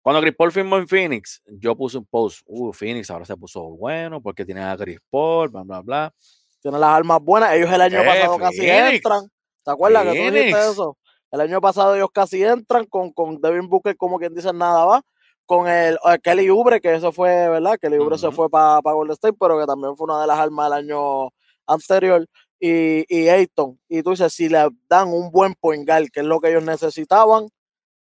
Cuando 0.00 0.20
Chris 0.20 0.34
Paul 0.36 0.52
firmó 0.52 0.76
en 0.78 0.88
Phoenix, 0.88 1.42
yo 1.46 1.76
puse 1.76 1.98
un 1.98 2.06
post, 2.06 2.42
uh, 2.46 2.72
Phoenix 2.72 3.10
ahora 3.10 3.24
se 3.24 3.36
puso 3.36 3.62
bueno 3.62 4.20
porque 4.20 4.44
tiene 4.44 4.62
a 4.62 4.76
Chris 4.76 4.98
Paul, 5.10 5.48
bla, 5.48 5.62
bla, 5.62 5.80
bla. 5.80 6.14
Tiene 6.60 6.78
las 6.78 6.90
armas 6.90 7.20
buenas, 7.20 7.52
ellos 7.54 7.70
el 7.72 7.80
año 7.80 8.00
eh, 8.00 8.06
pasado 8.06 8.38
casi 8.38 8.68
entran. 8.68 9.28
¿Te 9.64 9.70
acuerdas 9.70 10.04
que 10.04 10.10
tú 10.10 10.34
dijiste 10.34 10.70
eso? 10.70 10.98
El 11.30 11.40
año 11.40 11.60
pasado 11.60 11.94
ellos 11.96 12.10
casi 12.12 12.44
entran 12.44 12.84
con, 12.86 13.12
con 13.12 13.40
Devin 13.40 13.68
Booker, 13.68 13.96
como 13.96 14.18
quien 14.18 14.34
dice 14.34 14.52
nada 14.52 14.84
va, 14.84 15.02
con 15.46 15.68
el, 15.68 15.94
eh, 15.94 16.18
Kelly 16.22 16.50
Ubre, 16.50 16.80
que 16.80 16.94
eso 16.94 17.12
fue, 17.12 17.48
¿verdad? 17.48 17.78
Kelly 17.80 17.98
Ubre 17.98 18.18
se 18.18 18.30
fue 18.30 18.48
para 18.48 18.80
Golden 18.82 19.12
State, 19.12 19.36
pero 19.38 19.58
que 19.58 19.66
también 19.66 19.96
fue 19.96 20.04
una 20.04 20.20
de 20.20 20.26
las 20.26 20.38
armas 20.38 20.66
del 20.66 20.90
año 20.90 21.30
anterior 21.66 22.26
y, 22.58 23.04
y 23.08 23.28
Ayton. 23.28 23.78
Y 23.88 24.02
tú 24.02 24.10
dices, 24.10 24.32
si 24.32 24.48
le 24.48 24.68
dan 24.88 25.08
un 25.08 25.30
buen 25.30 25.54
point 25.54 25.86
guard, 25.86 26.08
que 26.12 26.20
es 26.20 26.26
lo 26.26 26.40
que 26.40 26.50
ellos 26.50 26.64
necesitaban, 26.64 27.48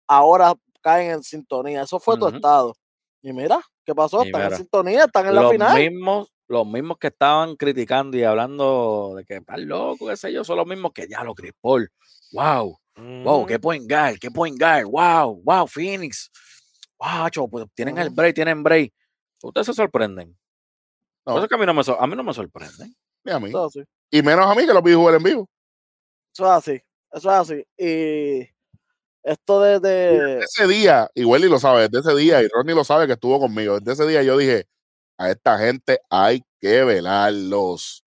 ahora 0.08 0.54
caen 0.82 1.12
en 1.12 1.24
sintonía. 1.24 1.84
Eso 1.84 2.00
fue 2.00 2.18
tu 2.18 2.28
estado. 2.28 2.76
Y 3.22 3.34
mira, 3.34 3.62
¿qué 3.86 3.94
pasó? 3.96 4.24
están 4.24 4.52
en 4.52 4.58
sintonía, 4.58 5.06
están 5.06 5.28
en 5.28 5.36
la 5.36 5.50
final. 5.50 5.78
Mismos, 5.78 6.32
los 6.48 6.66
mismos 6.68 6.98
que 6.98 7.08
estaban 7.08 7.56
criticando 7.56 8.18
y 8.18 8.24
hablando 8.24 9.14
de 9.16 9.26
que 9.26 9.38
están 9.38 9.68
loco, 9.68 10.08
qué 10.08 10.18
sé 10.18 10.34
yo, 10.34 10.44
son 10.44 10.58
los 10.58 10.68
mismos 10.68 10.92
que 10.94 11.08
ya 11.08 11.24
lo 11.24 11.34
Chris 11.34 11.54
Wow, 12.32 12.78
wow, 13.24 13.46
qué 13.46 13.60
point 13.60 13.90
guard, 13.90 14.18
qué 14.20 14.30
point 14.30 14.60
guard, 14.60 14.86
wow, 14.86 15.42
wow, 15.44 15.68
Phoenix. 15.68 16.30
Pues 17.00 17.66
tienen 17.74 17.98
el 17.98 18.10
break, 18.10 18.36
tienen 18.36 18.62
break. 18.64 18.94
Ustedes 19.42 19.68
se 19.68 19.74
sorprenden. 19.74 20.38
No. 21.26 21.34
Por 21.34 21.38
eso 21.40 21.48
que 21.48 21.56
a 21.56 21.58
mí 21.58 21.66
no 21.66 21.74
me, 21.74 21.84
sor- 21.84 21.98
a 22.00 22.06
mí 22.08 22.16
no 22.16 22.24
me 22.24 22.34
sorprende. 22.34 22.92
Ni 23.24 23.32
a 23.32 23.40
mí. 23.40 23.50
Eso 23.50 23.68
es 23.68 23.76
así. 23.78 23.86
Y 24.12 24.22
menos 24.22 24.46
a 24.46 24.56
mí 24.56 24.66
que 24.66 24.74
lo 24.74 24.82
vi 24.82 24.94
jugar 24.94 25.16
en 25.16 25.24
vivo. 25.24 25.50
Eso 26.34 26.46
es 26.46 26.52
así. 26.52 26.82
Eso 27.12 27.30
es 27.32 27.36
así. 27.52 27.66
Y 27.78 28.50
esto 29.24 29.62
de, 29.62 29.80
de- 29.80 30.40
Ese 30.40 30.68
día, 30.68 31.10
y 31.14 31.24
Welly 31.24 31.48
lo 31.50 31.60
sabe, 31.60 31.88
desde 31.90 32.10
ese 32.12 32.18
día, 32.20 32.42
y 32.42 32.48
Ronnie 32.48 32.76
lo 32.76 32.84
sabe 32.84 33.08
que 33.08 33.14
estuvo 33.14 33.40
conmigo, 33.40 33.80
desde 33.80 33.94
ese 34.04 34.08
día 34.12 34.24
yo 34.24 34.38
dije, 34.38 34.68
a 35.18 35.30
esta 35.32 35.58
gente 35.58 36.00
hay 36.10 36.44
que 36.62 36.84
velarlos. 36.84 38.04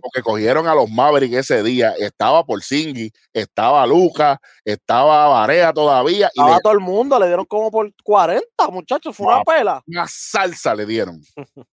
Porque 0.00 0.22
cogieron 0.22 0.66
a 0.66 0.74
los 0.74 0.88
Mavericks 0.90 1.36
ese 1.36 1.62
día. 1.62 1.92
Estaba 1.98 2.44
Porzingis, 2.44 3.12
estaba 3.32 3.86
Lucas, 3.86 4.38
estaba 4.64 5.28
Varea 5.28 5.72
todavía, 5.72 6.30
y 6.34 6.40
Estaba 6.40 6.56
le- 6.56 6.62
todo 6.62 6.72
el 6.72 6.80
mundo, 6.80 7.18
le 7.18 7.26
dieron 7.26 7.44
como 7.44 7.70
por 7.70 7.90
40, 8.02 8.46
muchachos, 8.70 9.14
fue 9.16 9.26
una 9.26 9.42
pela. 9.44 9.82
una 9.86 10.06
salsa 10.08 10.74
le 10.74 10.86
dieron. 10.86 11.20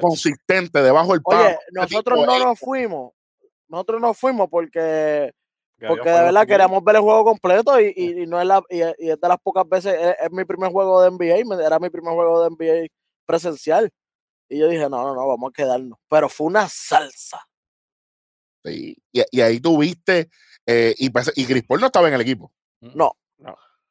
Consistente, 0.00 0.82
debajo 0.82 1.12
del 1.12 1.22
palo. 1.22 1.44
Oye, 1.46 1.58
nosotros 1.72 2.18
tipo 2.18 2.26
no 2.26 2.36
es- 2.36 2.44
nos 2.44 2.58
fuimos. 2.58 3.12
Nosotros 3.68 4.00
nos 4.00 4.18
fuimos 4.18 4.48
porque, 4.50 5.32
porque 5.88 6.08
de 6.10 6.14
verdad 6.24 6.46
queríamos 6.46 6.82
ver 6.84 6.96
el 6.96 7.02
juego 7.02 7.24
completo 7.24 7.80
y, 7.80 7.92
y- 7.96 8.22
y 8.22 8.26
no 8.26 8.40
es 8.40 8.46
la, 8.46 8.62
y, 8.68 8.80
es 8.80 8.96
de 9.20 9.28
las 9.28 9.38
pocas 9.42 9.68
veces, 9.68 9.94
es, 9.94 10.16
es 10.20 10.30
mi 10.32 10.44
primer 10.44 10.70
juego 10.70 11.00
de 11.02 11.10
NBA, 11.10 11.64
era 11.64 11.78
mi 11.78 11.90
primer 11.90 12.14
juego 12.14 12.42
de 12.42 12.50
NBA 12.50 12.86
presencial. 13.26 13.90
Y 14.50 14.58
yo 14.58 14.68
dije, 14.68 14.82
no, 14.90 15.02
no, 15.04 15.14
no, 15.14 15.26
vamos 15.28 15.50
a 15.50 15.52
quedarnos. 15.52 15.98
Pero 16.08 16.28
fue 16.28 16.48
una 16.48 16.68
salsa. 16.68 17.40
Sí, 18.64 18.96
Y, 19.12 19.22
y 19.30 19.40
ahí 19.40 19.60
tuviste, 19.60 20.28
eh, 20.66 20.94
y, 20.98 21.08
pues- 21.10 21.32
y 21.36 21.46
Chris 21.46 21.64
Paul 21.66 21.80
no 21.80 21.86
estaba 21.86 22.08
en 22.08 22.14
el 22.14 22.20
equipo. 22.20 22.52
No. 22.80 23.12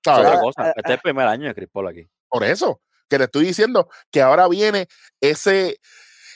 ¿sabes? 0.04 0.28
Otra 0.28 0.40
cosa, 0.40 0.68
eh, 0.70 0.74
este 0.78 0.90
es 0.92 0.96
el 0.96 1.02
primer 1.02 1.28
año 1.28 1.48
de 1.48 1.56
Chris 1.56 1.70
Paul 1.72 1.88
aquí. 1.88 2.08
Por 2.30 2.44
eso, 2.44 2.82
que 3.10 3.18
te 3.18 3.24
estoy 3.24 3.46
diciendo 3.46 3.90
que 4.12 4.22
ahora 4.22 4.48
viene 4.48 4.88
ese, 5.20 5.80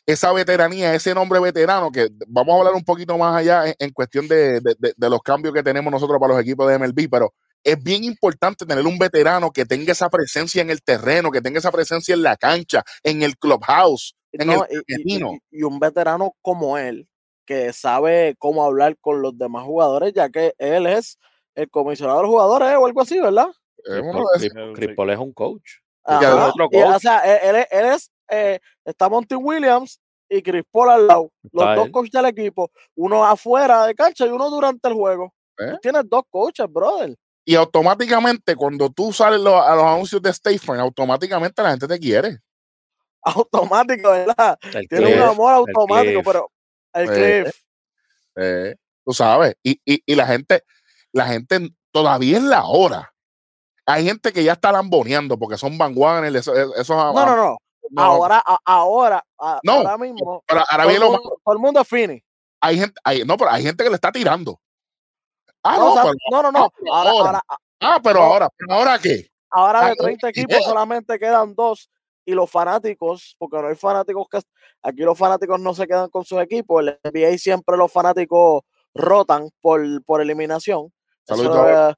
esa 0.05 0.31
veteranía, 0.33 0.93
ese 0.95 1.13
nombre 1.13 1.39
veterano, 1.39 1.91
que 1.91 2.09
vamos 2.27 2.55
a 2.55 2.59
hablar 2.59 2.73
un 2.73 2.83
poquito 2.83 3.17
más 3.17 3.35
allá 3.37 3.67
en, 3.67 3.75
en 3.79 3.91
cuestión 3.91 4.27
de, 4.27 4.59
de- 4.59 4.75
de- 4.79 4.93
de 4.97 5.09
los 5.09 5.21
cambios 5.21 5.53
que 5.53 5.63
tenemos 5.63 5.91
nosotros 5.91 6.19
para 6.19 6.33
los 6.33 6.41
equipos 6.41 6.67
de 6.67 6.77
MLB, 6.79 7.07
pero 7.09 7.33
es 7.63 7.81
bien 7.83 8.03
importante 8.03 8.65
tener 8.65 8.85
un 8.85 8.97
veterano 8.97 9.51
que 9.51 9.65
tenga 9.65 9.91
esa 9.91 10.09
presencia 10.09 10.61
en 10.61 10.69
el 10.69 10.81
terreno, 10.83 11.31
que 11.31 11.41
tenga 11.41 11.59
esa 11.59 11.71
presencia 11.71 12.13
en 12.13 12.23
la 12.23 12.35
cancha, 12.37 12.83
en 13.03 13.23
el 13.23 13.37
clubhouse, 13.37 14.15
en 14.31 14.47
No, 14.47 14.65
el 14.65 14.77
y- 14.87 14.93
y, 14.93 14.93
camerino. 15.03 15.31
y- 15.51 15.59
y 15.59 15.63
un 15.63 15.79
veterano 15.79 16.35
como 16.41 16.77
él, 16.77 17.07
que 17.45 17.73
sabe 17.73 18.35
cómo 18.39 18.63
hablar 18.63 18.97
con 18.99 19.21
los 19.21 19.37
demás 19.37 19.63
jugadores, 19.65 20.13
ya 20.13 20.29
que 20.29 20.53
él 20.57 20.87
es 20.87 21.17
el 21.55 21.69
comisionado 21.69 22.19
de 22.19 22.23
los 22.23 22.31
jugadores 22.31 22.69
¿eh? 22.71 22.75
o 22.75 22.85
algo 22.85 23.01
así, 23.01 23.19
¿verdad? 23.19 23.47
Paul 24.95 25.09
es 25.11 25.17
un 25.19 25.33
coach. 25.33 25.69
Ajá, 26.05 26.47
otro 26.49 26.67
y, 26.71 26.81
o 26.81 26.99
sea, 26.99 27.19
él, 27.19 27.39
él 27.49 27.55
es- 27.57 27.67
él 27.71 27.85
es, 27.85 28.11
eh, 28.29 28.59
está 28.85 29.07
Monty 29.09 29.35
Williams 29.35 29.99
y 30.29 30.41
Chris 30.41 30.63
Paul 30.71 30.89
al 30.89 31.07
lado, 31.07 31.31
los 31.51 31.63
Está 31.63 31.75
dos 31.75 31.85
él. 31.87 31.91
coaches 31.91 32.11
del 32.11 32.25
equipo, 32.25 32.71
uno 32.95 33.23
afuera 33.25 33.85
de 33.85 33.95
cancha 33.95 34.25
y 34.25 34.29
uno 34.29 34.49
durante 34.49 34.87
el 34.87 34.93
juego. 34.95 35.33
¿Eh? 35.59 35.67
Tú 35.71 35.77
tienes 35.81 36.03
dos 36.09 36.23
coaches, 36.29 36.65
brother. 36.69 37.15
Y 37.45 37.55
automáticamente, 37.55 38.55
cuando 38.55 38.89
tú 38.89 39.11
sales 39.11 39.39
lo- 39.41 39.61
a 39.61 39.75
los 39.75 39.83
anuncios 39.85 40.21
de 40.21 40.29
State 40.29 40.59
Farm, 40.59 40.79
automáticamente 40.79 41.61
la 41.61 41.71
gente 41.71 41.87
te 41.87 41.99
quiere. 41.99 42.39
Automático, 43.21 44.11
¿verdad? 44.11 44.57
El 44.73 44.87
Tiene 44.87 45.05
Cliff, 45.05 45.17
un 45.21 45.29
amor 45.29 45.53
automático, 45.53 46.21
pero 46.23 46.51
el 46.93 47.09
Eh, 47.09 47.43
Cliff. 47.43 47.55
Eh, 48.35 48.75
tú 49.05 49.13
sabes, 49.13 49.55
y, 49.63 49.79
y, 49.85 50.01
y 50.05 50.15
la 50.15 50.25
gente, 50.25 50.63
la 51.11 51.27
gente 51.27 51.69
todavía 51.91 52.37
es 52.37 52.43
la 52.43 52.65
hora. 52.65 53.13
Hay 53.85 54.05
gente 54.05 54.31
que 54.31 54.43
ya 54.43 54.53
está 54.53 54.71
lamboneando 54.71 55.37
porque 55.37 55.57
son 55.57 55.77
vanguardias, 55.77 56.33
esos, 56.35 56.57
esos 56.77 56.95
No, 56.97 57.13
no, 57.13 57.35
no. 57.35 57.57
no, 57.91 58.01
Ahora, 58.01 58.41
a- 58.45 58.59
ahora, 58.65 59.23
No, 59.63 59.73
ahora 59.73 59.97
mismo, 59.97 60.43
pero 60.47 60.61
ahora 60.69 60.83
todo 60.83 60.89
viene 60.89 61.05
el, 61.05 61.11
lo 61.11 61.17
mundo, 61.17 61.41
todo 61.43 61.53
el 61.53 61.59
mundo 61.59 61.81
es 61.81 61.87
Fini. 61.87 62.23
hay 62.61 62.79
gente, 62.79 62.99
hay, 63.03 63.23
no, 63.25 63.35
pero 63.37 63.51
hay 63.51 63.63
gente 63.63 63.83
que 63.83 63.89
le 63.89 63.95
está 63.95 64.11
tirando. 64.11 64.59
Ah, 65.63 65.77
No, 65.77 65.95
no, 65.95 66.01
pero, 66.03 66.13
no, 66.31 66.41
no, 66.43 66.51
no. 66.51 66.65
ah, 66.65 66.69
pero 66.77 66.91
Ahora, 66.93 67.09
ahora. 67.11 67.29
ahora, 67.29 67.41
ah, 67.79 67.99
pero 68.03 68.19
no. 68.19 68.25
ahora, 68.25 68.49
ahora 68.69 68.99
qué? 68.99 69.27
ahora 69.49 69.79
Ah, 69.79 69.89
de 69.89 69.95
30 69.95 70.31
¿qué? 70.31 70.41
equipos 70.41 70.63
solamente 70.65 71.17
quedan 71.19 71.55
dos. 71.55 71.89
Y 72.25 72.33
los 72.33 72.49
fanáticos, 72.49 73.35
porque 73.37 73.61
no 73.61 73.67
hay 73.67 73.75
fanáticos 73.75 74.25
que 74.31 74.39
aquí 74.81 75.01
los 75.01 75.17
fanáticos 75.17 75.59
no 75.59 75.73
se 75.73 75.85
quedan 75.85 76.09
con 76.09 76.23
sus 76.23 76.41
equipos. 76.41 76.81
El 76.81 76.97
NBA 77.03 77.37
siempre 77.37 77.75
los 77.75 77.91
fanáticos 77.91 78.61
rotan 78.93 79.49
por, 79.59 79.81
por 80.05 80.21
eliminación. 80.21 80.91
Eso, 81.27 81.67
eh, 81.69 81.93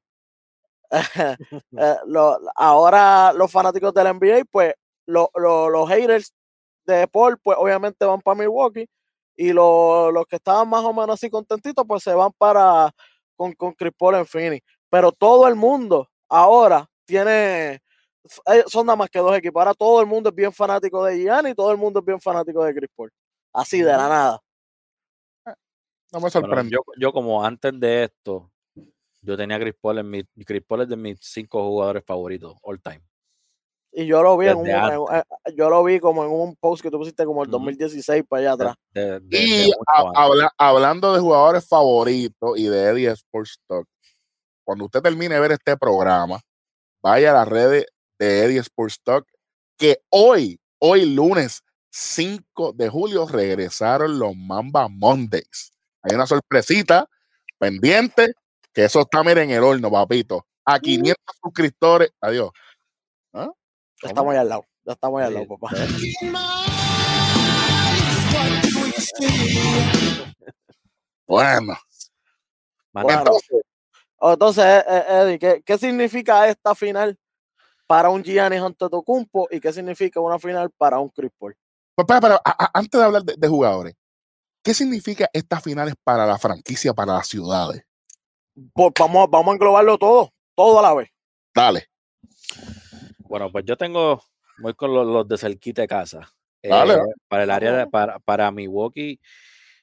eh, 1.78 1.96
lo- 2.08 2.40
ahora 2.56 3.34
los 3.34 3.52
fanáticos 3.52 3.94
del 3.94 4.08
NBA, 4.08 4.46
pues 4.52 4.74
lo- 5.06 5.30
lo- 5.36 5.70
los 5.70 5.88
haters 5.90 6.34
de 6.86 7.08
Paul, 7.08 7.38
pues 7.44 7.58
obviamente 7.60 8.06
van 8.06 8.22
para 8.22 8.40
Milwaukee. 8.40 8.88
Y 9.36 9.52
lo- 9.54 10.12
los 10.12 10.26
que 10.26 10.38
estaban 10.38 10.68
más 10.70 10.84
o 10.84 10.94
menos 10.94 11.16
así 11.16 11.30
contentitos, 11.30 11.86
pues 11.88 12.02
se 12.04 12.14
van 12.14 12.32
para 12.38 12.92
con, 13.36 13.54
con 13.54 13.74
Chris 13.74 13.94
Paul 13.98 14.16
en 14.16 14.26
Phoenix. 14.26 14.66
Pero 14.90 15.12
todo 15.12 15.48
el 15.48 15.56
mundo 15.56 16.10
ahora 16.30 16.88
tiene, 17.06 17.74
eh, 17.76 18.64
son 18.68 18.86
nada 18.86 18.96
más 18.96 19.10
que 19.10 19.20
dos 19.20 19.36
equipos. 19.38 19.60
Ahora 19.62 19.74
todo 19.74 20.02
el 20.02 20.08
mundo 20.08 20.30
es 20.30 20.36
bien 20.36 20.54
fanático 20.54 21.04
de 21.06 21.18
Gianni 21.20 21.52
y 21.52 21.56
todo 21.56 21.72
el 21.72 21.78
mundo 21.78 22.00
es 22.00 22.06
bien 22.06 22.20
fanático 22.20 22.64
de 22.64 22.74
Chris 22.74 22.90
Paul. 22.96 23.12
Así 23.54 23.80
de 23.80 23.92
la 23.92 24.10
nada. 24.10 24.42
No 26.12 26.20
me 26.20 26.22
Bueno, 26.22 26.30
sorprende. 26.32 26.72
yo, 26.72 26.80
yo 26.98 27.12
como 27.12 27.44
antes 27.44 27.78
de 27.80 28.06
esto, 28.06 28.52
yo 29.22 29.36
tenía 29.36 29.58
a 29.58 29.60
Chris 29.60 29.76
Paul 29.80 29.98
en 30.00 30.10
mi, 30.10 30.24
Chris 30.46 30.64
Paul 30.66 30.82
es 30.82 30.90
de 30.90 30.96
mis 30.96 31.20
cinco 31.22 31.64
jugadores 31.68 32.04
favoritos 32.06 32.56
all 32.62 32.82
time. 32.82 33.02
Y 33.98 34.06
yo 34.08 34.22
lo 34.22 34.36
vi 34.38 34.48
en 34.48 34.58
un, 34.58 34.68
en- 34.68 34.76
eh, 35.14 35.24
yo 35.56 35.70
lo 35.70 35.82
vi 35.84 36.02
como 36.02 36.26
en 36.26 36.30
un 36.30 36.56
post 36.58 36.84
que 36.84 36.92
tú 36.92 36.98
pusiste 37.00 37.24
como 37.26 37.44
el 37.44 37.48
Ujú. 37.50 37.60
2016 37.60 38.24
para 38.28 38.42
allá 38.42 38.52
atrás. 38.54 38.76
De- 38.94 39.02
de- 39.02 39.20
de 39.22 39.40
y 39.40 39.72
a- 39.72 40.12
habla- 40.16 40.52
hablando 40.58 41.14
de 41.14 41.22
jugadores 41.22 41.66
favoritos 41.66 42.58
y 42.58 42.68
de 42.68 42.84
Eddie 42.90 43.12
Sports 43.12 43.58
Talk, 43.68 43.88
cuando 44.66 44.86
usted 44.86 45.02
termine 45.02 45.36
de 45.36 45.40
ver 45.42 45.52
este 45.54 45.78
programa, 45.78 46.42
vaya 47.02 47.32
a 47.32 47.36
las 47.36 47.48
redes 47.48 47.86
de 48.20 48.44
Eddie 48.44 48.60
Sports 48.60 49.00
Talk, 49.02 49.26
que 49.78 50.00
hoy, 50.10 50.60
hoy 50.80 51.06
lunes 51.06 51.62
5 51.90 52.74
de 52.74 52.90
julio, 52.90 53.26
regresaron 53.28 54.20
los 54.20 54.36
Mamba 54.36 54.90
Mondays. 54.90 55.72
Hay 56.02 56.16
una 56.16 56.28
sorpresita 56.28 57.08
pendiente, 57.58 58.34
que 58.74 58.84
eso 58.84 59.00
está, 59.02 59.24
miren, 59.24 59.52
en 59.52 59.58
el 59.58 59.64
horno, 59.64 59.90
papito. 59.90 60.46
A 60.66 60.80
500 60.80 61.16
suscriptores. 61.42 62.10
Adiós. 62.20 62.50
Ya 64.04 64.10
estamos 64.10 64.32
ahí 64.34 64.38
al 64.40 64.50
lado. 64.50 64.66
Ya 64.86 64.94
estamos 64.94 65.20
ahí 65.22 65.28
al 65.28 65.34
lado, 65.34 65.48
papá. 65.48 65.70
Bueno, 71.28 71.78
Bueno, 72.94 73.20
entonces, 73.20 73.62
Oh, 74.18 74.34
eh, 74.34 74.84
eh, 74.88 75.04
Eddie, 75.10 75.40
¿qué, 75.40 75.64
qué 75.64 75.78
significa 75.78 76.48
esta 76.48 76.74
final 76.74 77.18
para 77.86 78.10
un 78.10 78.24
Giannis 78.24 78.62
Antetokounmpo 78.62 79.48
y 79.52 79.60
qué 79.60 79.74
significa 79.74 80.20
una 80.20 80.40
final 80.40 80.72
para 80.78 81.00
un 81.00 81.10
Chris 81.10 81.32
Paul? 81.38 81.56
Pues, 81.96 82.08
a- 82.10 82.42
a- 82.44 82.72
antes 82.74 83.00
de 83.00 83.06
hablar 83.06 83.24
de, 83.24 83.36
de 83.38 83.48
jugadores, 83.48 83.94
¿qué 84.64 84.74
significa 84.74 85.30
estas 85.34 85.62
finales 85.62 85.94
para 86.04 86.26
la 86.26 86.38
franquicia, 86.38 86.94
para 86.94 87.14
las 87.14 87.28
ciudades? 87.28 87.84
Pues 88.74 88.92
vamos, 88.98 89.30
vamos 89.30 89.52
a 89.52 89.56
englobarlo 89.56 89.98
todo, 89.98 90.32
todo 90.56 90.80
a 90.80 90.82
la 90.82 90.94
vez. 90.94 91.10
Dale. 91.54 91.88
Bueno, 93.36 93.52
pues 93.52 93.66
yo 93.66 93.76
tengo, 93.76 94.24
voy 94.60 94.74
con 94.76 94.94
los, 94.94 95.06
los 95.06 95.28
de 95.28 95.38
cerquita 95.38 95.82
de 95.82 95.90
casa. 95.90 96.32
Eh, 96.62 96.70
dale. 96.70 96.96
para 97.28 97.44
el 97.44 97.52
área 97.52 97.74
de, 97.74 97.86
para, 97.86 98.18
para 98.20 98.50
Milwaukee, 98.50 99.20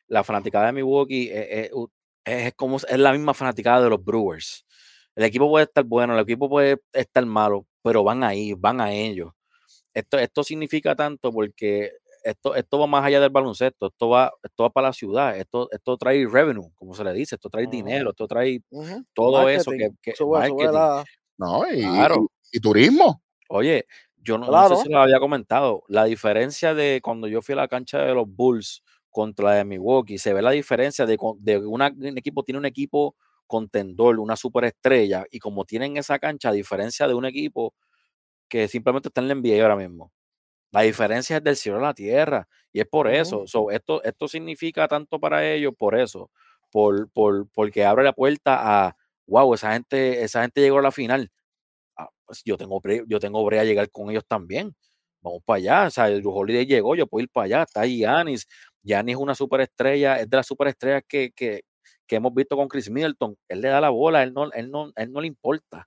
la 0.06 0.24
fanaticada 0.24 0.66
de 0.68 0.72
Milwaukee 0.72 1.28
eh, 1.30 1.66
eh, 1.66 1.70
u- 1.74 1.86
es, 2.24 2.54
como 2.54 2.78
es 2.78 2.98
la 2.98 3.12
misma 3.12 3.34
fanaticada 3.34 3.82
de 3.82 3.90
los 3.90 4.02
Brewers. 4.02 4.64
El 5.14 5.24
equipo 5.24 5.50
puede 5.50 5.66
estar 5.66 5.84
bueno, 5.84 6.14
el 6.14 6.20
equipo 6.20 6.48
puede 6.48 6.78
estar 6.94 7.26
malo, 7.26 7.66
pero 7.82 8.02
van 8.02 8.24
ahí, 8.24 8.54
van 8.54 8.80
a 8.80 8.90
ellos. 8.90 9.32
Esto, 9.92 10.18
esto 10.18 10.42
significa 10.42 10.96
tanto 10.96 11.30
porque 11.30 11.92
esto, 12.24 12.54
esto 12.54 12.78
va 12.78 12.86
más 12.86 13.04
allá 13.04 13.20
del 13.20 13.28
baloncesto, 13.28 13.88
esto 13.88 14.08
va, 14.08 14.32
esto 14.42 14.62
va 14.62 14.70
para 14.70 14.88
la 14.88 14.92
ciudad, 14.94 15.36
esto, 15.36 15.68
esto 15.72 15.98
trae 15.98 16.26
revenue, 16.26 16.70
como 16.74 16.94
se 16.94 17.04
le 17.04 17.12
dice, 17.12 17.34
esto 17.34 17.50
trae 17.50 17.64
Ujú. 17.64 17.70
dinero, 17.72 18.10
esto 18.12 18.26
trae 18.26 18.62
Ujú. 18.70 19.04
todo 19.12 19.46
eso 19.50 19.72
que, 19.72 19.76
Marketing. 19.90 19.96
que 20.00 20.12
Sube- 20.12 20.46
sube 20.48 20.64
marketing. 20.64 20.72
la- 20.72 21.04
No, 21.36 21.70
y, 21.70 21.82
Claro. 21.82 22.16
y- 22.50 22.56
y 22.56 22.60
turismo. 22.60 23.20
Oye, 23.54 23.86
yo 24.16 24.38
no, 24.38 24.46
sé 24.68 24.76
si 24.84 24.88
lo 24.88 25.00
había 25.02 25.18
comentado. 25.18 25.84
La 25.88 26.04
diferencia 26.04 26.74
de 26.74 27.00
cuando 27.02 27.28
yo 27.28 27.42
fui 27.42 27.52
a 27.52 27.56
la 27.56 27.68
cancha 27.68 27.98
de 27.98 28.14
los 28.14 28.26
Bulls 28.26 28.82
contra 29.10 29.50
la 29.50 29.54
de 29.56 29.64
Milwaukee, 29.64 30.16
se 30.16 30.32
ve 30.32 30.40
la 30.40 30.52
diferencia 30.52 31.04
de, 31.04 31.18
de 31.38 31.58
una, 31.58 31.92
un 31.94 32.16
equipo 32.16 32.42
tiene 32.42 32.58
un 32.58 32.64
equipo 32.64 33.14
contendor, 33.46 34.18
una 34.20 34.36
superestrella, 34.36 35.26
y 35.30 35.38
como 35.38 35.66
tienen 35.66 35.98
esa 35.98 36.18
cancha, 36.18 36.48
a 36.48 36.52
diferencia 36.52 37.06
de 37.06 37.12
un 37.12 37.26
equipo 37.26 37.74
que 38.48 38.68
simplemente 38.68 39.08
está 39.08 39.20
en 39.20 39.28
la 39.28 39.34
NBA 39.34 39.62
ahora 39.62 39.76
mismo. 39.76 40.10
La 40.70 40.80
diferencia 40.82 41.36
es 41.36 41.44
del 41.44 41.56
cielo 41.56 41.78
a 41.78 41.82
la 41.82 41.94
tierra, 41.94 42.48
y 42.72 42.80
es 42.80 42.86
por 42.86 43.08
eso. 43.08 43.46
So, 43.46 43.70
esto, 43.70 44.02
esto 44.02 44.28
significa 44.28 44.88
tanto 44.88 45.20
para 45.20 45.46
ellos, 45.46 45.74
por 45.76 45.98
eso, 45.98 46.30
por, 46.70 47.10
por, 47.10 47.46
porque 47.50 47.84
abre 47.84 48.04
la 48.04 48.14
puerta 48.14 48.86
a, 48.86 48.96
wow, 49.26 49.52
esa 49.52 49.74
gente, 49.74 50.22
esa 50.22 50.40
gente 50.40 50.62
llegó 50.62 50.78
a 50.78 50.82
la 50.82 50.90
final. 50.90 51.30
Pues, 52.32 52.42
yo 52.46 52.56
tengo, 52.56 52.80
yo 53.06 53.20
tengo 53.20 53.44
brea 53.44 53.62
llegar 53.62 53.90
con 53.90 54.10
ellos 54.10 54.24
también. 54.26 54.74
Vamos 55.20 55.42
para 55.44 55.58
allá. 55.58 55.86
O 55.88 55.90
sea, 55.90 56.08
el 56.08 56.22
Holiday 56.24 56.64
llegó, 56.64 56.94
yo 56.96 57.06
puedo 57.06 57.22
ir 57.24 57.28
para 57.28 57.44
allá. 57.44 57.62
Está 57.64 57.82
ahí 57.82 57.98
Yanis. 57.98 58.46
Yanis 58.82 59.16
es 59.16 59.20
una 59.20 59.34
superestrella, 59.34 60.18
es 60.18 60.30
de 60.30 60.36
las 60.38 60.46
superestrellas 60.46 61.02
que, 61.06 61.30
que, 61.32 61.60
que 62.06 62.16
hemos 62.16 62.32
visto 62.32 62.56
con 62.56 62.68
Chris 62.68 62.90
Middleton. 62.90 63.36
Él 63.48 63.60
le 63.60 63.68
da 63.68 63.82
la 63.82 63.90
bola, 63.90 64.22
él 64.22 64.32
no, 64.32 64.50
él 64.50 64.70
no, 64.70 64.92
él 64.96 65.12
no 65.12 65.20
le 65.20 65.26
importa. 65.26 65.86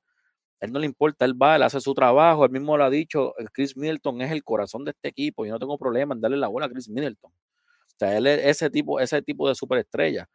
Él 0.59 0.71
no 0.71 0.79
le 0.79 0.85
importa, 0.85 1.25
él 1.25 1.33
va, 1.41 1.55
él 1.55 1.63
hace 1.63 1.81
su 1.81 1.93
trabajo, 1.95 2.45
él 2.45 2.51
mismo 2.51 2.77
lo 2.77 2.85
ha 2.85 2.89
dicho, 2.89 3.33
Chris 3.53 3.75
Middleton 3.75 4.21
es 4.21 4.31
el 4.31 4.43
corazón 4.43 4.85
de 4.85 4.91
este 4.91 5.09
equipo, 5.09 5.45
yo 5.45 5.51
no 5.51 5.59
tengo 5.59 5.77
problema 5.77 6.15
en 6.15 6.21
darle 6.21 6.37
la 6.37 6.47
bola 6.47 6.67
a 6.67 6.69
Chris 6.69 6.89
Middleton. 6.89 7.31
O 7.31 7.97
sea, 7.99 8.17
él 8.17 8.25
es 8.25 8.45
ese 8.45 8.69
tipo, 8.69 8.99
ese 8.99 9.21
tipo 9.21 9.49
de 9.49 9.55
superestrella. 9.55 10.27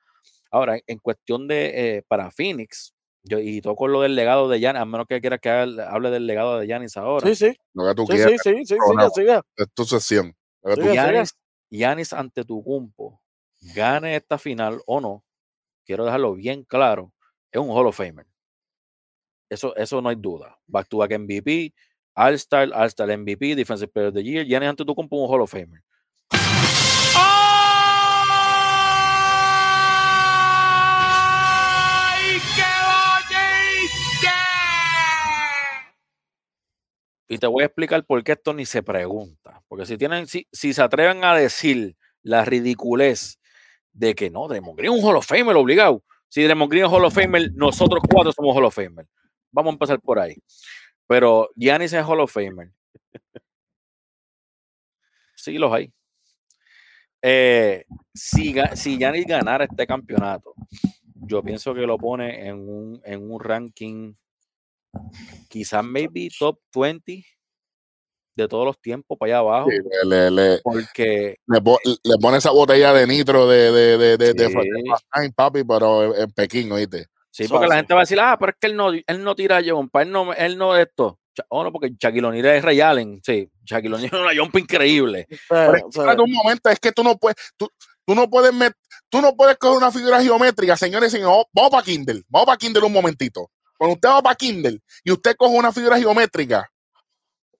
Ahora, 0.50 0.78
en 0.86 0.98
cuestión 0.98 1.48
de 1.48 1.98
eh, 1.98 2.02
para 2.06 2.30
Phoenix, 2.30 2.94
yo, 3.22 3.38
y 3.38 3.60
toco 3.60 3.86
lo 3.88 4.00
del 4.00 4.14
legado 4.14 4.48
de 4.48 4.60
Yanis, 4.60 4.80
a 4.80 4.84
menos 4.84 5.06
que 5.06 5.20
quiera 5.20 5.38
que 5.38 5.50
hable 5.50 6.10
del 6.10 6.26
legado 6.26 6.58
de 6.58 6.66
Yanis 6.66 6.96
ahora. 6.96 7.26
Sí, 7.28 7.34
sí. 7.34 7.56
Lo 7.74 7.86
que 7.86 7.94
tú 7.94 8.06
Sí, 8.06 8.12
quieras. 8.14 8.32
sí, 8.42 8.50
sí, 8.50 8.64
sí, 8.66 8.74
sigue, 8.74 9.10
sigue. 9.14 9.40
Es 9.56 9.66
tu 9.74 9.84
sesión. 9.84 10.34
Quieras. 10.62 11.36
Yanis, 11.70 12.12
ante 12.12 12.44
tu 12.44 12.62
cumpo, 12.64 13.20
gane 13.74 14.16
esta 14.16 14.38
final 14.38 14.80
o 14.86 15.00
no, 15.00 15.24
quiero 15.84 16.04
dejarlo 16.04 16.34
bien 16.34 16.64
claro, 16.64 17.12
es 17.52 17.60
un 17.60 17.68
Hall 17.70 17.86
of 17.86 17.96
Famer. 17.96 18.26
Eso, 19.48 19.74
eso 19.76 20.00
no 20.00 20.08
hay 20.08 20.16
duda. 20.16 20.58
Back 20.66 20.88
to 20.88 20.98
back 20.98 21.12
MVP, 21.18 21.72
All-Star, 22.14 22.70
All-Star 22.74 23.08
MVP, 23.18 23.54
Defensive 23.54 23.92
Player 23.92 24.08
of 24.08 24.14
the 24.14 24.22
Year, 24.22 24.44
Giannis 24.46 24.70
ante 24.70 24.84
tu 24.84 24.94
cumpo 24.94 25.16
un 25.16 25.30
Hall 25.32 25.42
of 25.42 25.50
Famer. 25.50 25.82
Y 37.32 37.38
te 37.38 37.46
voy 37.46 37.62
a 37.62 37.66
explicar 37.66 38.04
por 38.04 38.24
qué 38.24 38.32
esto 38.32 38.52
ni 38.52 38.66
se 38.66 38.82
pregunta. 38.82 39.62
Porque 39.68 39.86
si 39.86 39.96
tienen, 39.96 40.26
si, 40.26 40.48
si 40.50 40.74
se 40.74 40.82
atreven 40.82 41.22
a 41.22 41.32
decir 41.32 41.96
la 42.22 42.44
ridiculez 42.44 43.38
de 43.92 44.16
que 44.16 44.30
no, 44.30 44.48
Draymond 44.48 44.76
Green 44.76 44.92
es 44.92 44.98
un 44.98 45.08
Hall 45.08 45.16
of 45.16 45.26
Famer 45.26 45.54
obligado. 45.54 46.02
Si 46.28 46.42
Draymond 46.42 46.68
Green 46.68 46.86
es 46.86 46.90
Hall 46.90 47.04
of 47.04 47.14
Famer, 47.14 47.52
nosotros 47.54 48.02
cuatro 48.10 48.32
somos 48.32 48.56
Hall 48.56 48.64
of 48.64 48.74
Famer. 48.74 49.06
Vamos 49.52 49.70
a 49.70 49.74
empezar 49.74 50.00
por 50.00 50.18
ahí. 50.18 50.34
Pero 51.06 51.50
Giannis 51.54 51.92
es 51.92 52.04
Hall 52.04 52.18
of 52.18 52.32
Famer. 52.32 52.72
Sí, 55.36 55.56
los 55.56 55.72
hay. 55.72 55.90
Eh, 57.22 57.84
si, 58.12 58.54
si 58.74 58.98
Giannis 58.98 59.24
ganara 59.24 59.64
este 59.64 59.86
campeonato, 59.86 60.52
yo 61.14 61.44
pienso 61.44 61.72
que 61.74 61.82
lo 61.82 61.96
pone 61.96 62.48
en 62.48 62.68
un, 62.68 63.00
en 63.04 63.30
un 63.30 63.40
ranking, 63.40 64.14
quizás 65.48 65.84
maybe 65.84 66.28
top 66.38 66.58
20 66.74 67.24
de 68.36 68.48
todos 68.48 68.64
los 68.64 68.80
tiempos 68.80 69.18
para 69.18 69.32
allá 69.32 69.38
abajo, 69.38 69.70
Sí, 69.70 69.76
le, 70.08 70.60
porque 70.62 71.36
le 71.46 71.60
po- 71.60 71.80
le 71.84 72.16
pone 72.20 72.38
esa 72.38 72.50
botella 72.52 72.92
de 72.92 73.06
nitro 73.06 73.46
de, 73.48 73.70
de, 73.72 73.98
de, 73.98 74.16
de, 74.34 74.48
Sí. 74.48 75.30
Papi, 75.34 75.64
pero 75.64 76.14
en, 76.14 76.22
en 76.22 76.30
Pekín, 76.32 76.72
¿oíste? 76.72 77.06
Sí, 77.30 77.46
porque 77.48 77.66
la 77.66 77.76
gente 77.76 77.92
va 77.94 78.00
a 78.00 78.02
decir, 78.02 78.18
ah, 78.20 78.36
pero 78.38 78.50
es 78.52 78.56
que 78.60 78.66
él 78.68 78.76
no, 78.76 78.90
él 78.92 79.24
no 79.24 79.34
tira 79.34 79.60
jumpa, 79.64 80.02
él 80.02 80.10
no, 80.10 80.32
él 80.32 80.56
no 80.56 80.76
esto. 80.76 81.18
Oh, 81.48 81.62
no, 81.64 81.70
porque 81.72 81.92
Shaquille 81.98 82.26
O'Neal 82.26 82.44
es 82.46 82.64
Ray 82.64 82.80
Allen, 82.80 83.20
sí, 83.24 83.48
Shaquille 83.64 83.94
O'Neal 83.94 84.10
es 84.14 84.20
una 84.20 84.42
jumpa 84.42 84.58
increíble. 84.58 85.26
Pero 85.48 85.74
es 85.74 85.78
Eh, 85.78 85.82
que 85.82 85.84
o 85.88 85.92
sea, 85.92 86.02
espérate 86.02 86.22
un 86.22 86.32
momento, 86.32 86.70
es 86.70 86.80
que 86.80 86.92
tú 86.92 87.02
no 87.04 87.16
puedes, 87.16 87.36
tú, 87.56 87.68
tú 88.06 88.14
no 88.14 88.28
puedes 88.28 88.52
met- 88.52 88.74
tú 89.08 89.20
no 89.20 89.34
puedes 89.36 89.56
coger 89.58 89.76
una 89.78 89.92
figura 89.92 90.20
geométrica, 90.22 90.76
señores 90.76 91.12
y 91.12 91.16
señores, 91.16 91.44
vamos 91.52 91.70
para 91.70 91.82
Kindle, 91.84 92.22
vamos 92.28 92.46
para 92.46 92.58
Kindle 92.58 92.84
un 92.84 92.92
momentito. 92.92 93.50
Cuando 93.80 93.94
usted 93.94 94.10
va 94.10 94.20
para 94.22 94.34
Kindle 94.34 94.78
y 95.02 95.10
usted 95.10 95.34
coge 95.38 95.56
una 95.56 95.72
figura 95.72 95.98
geométrica, 95.98 96.70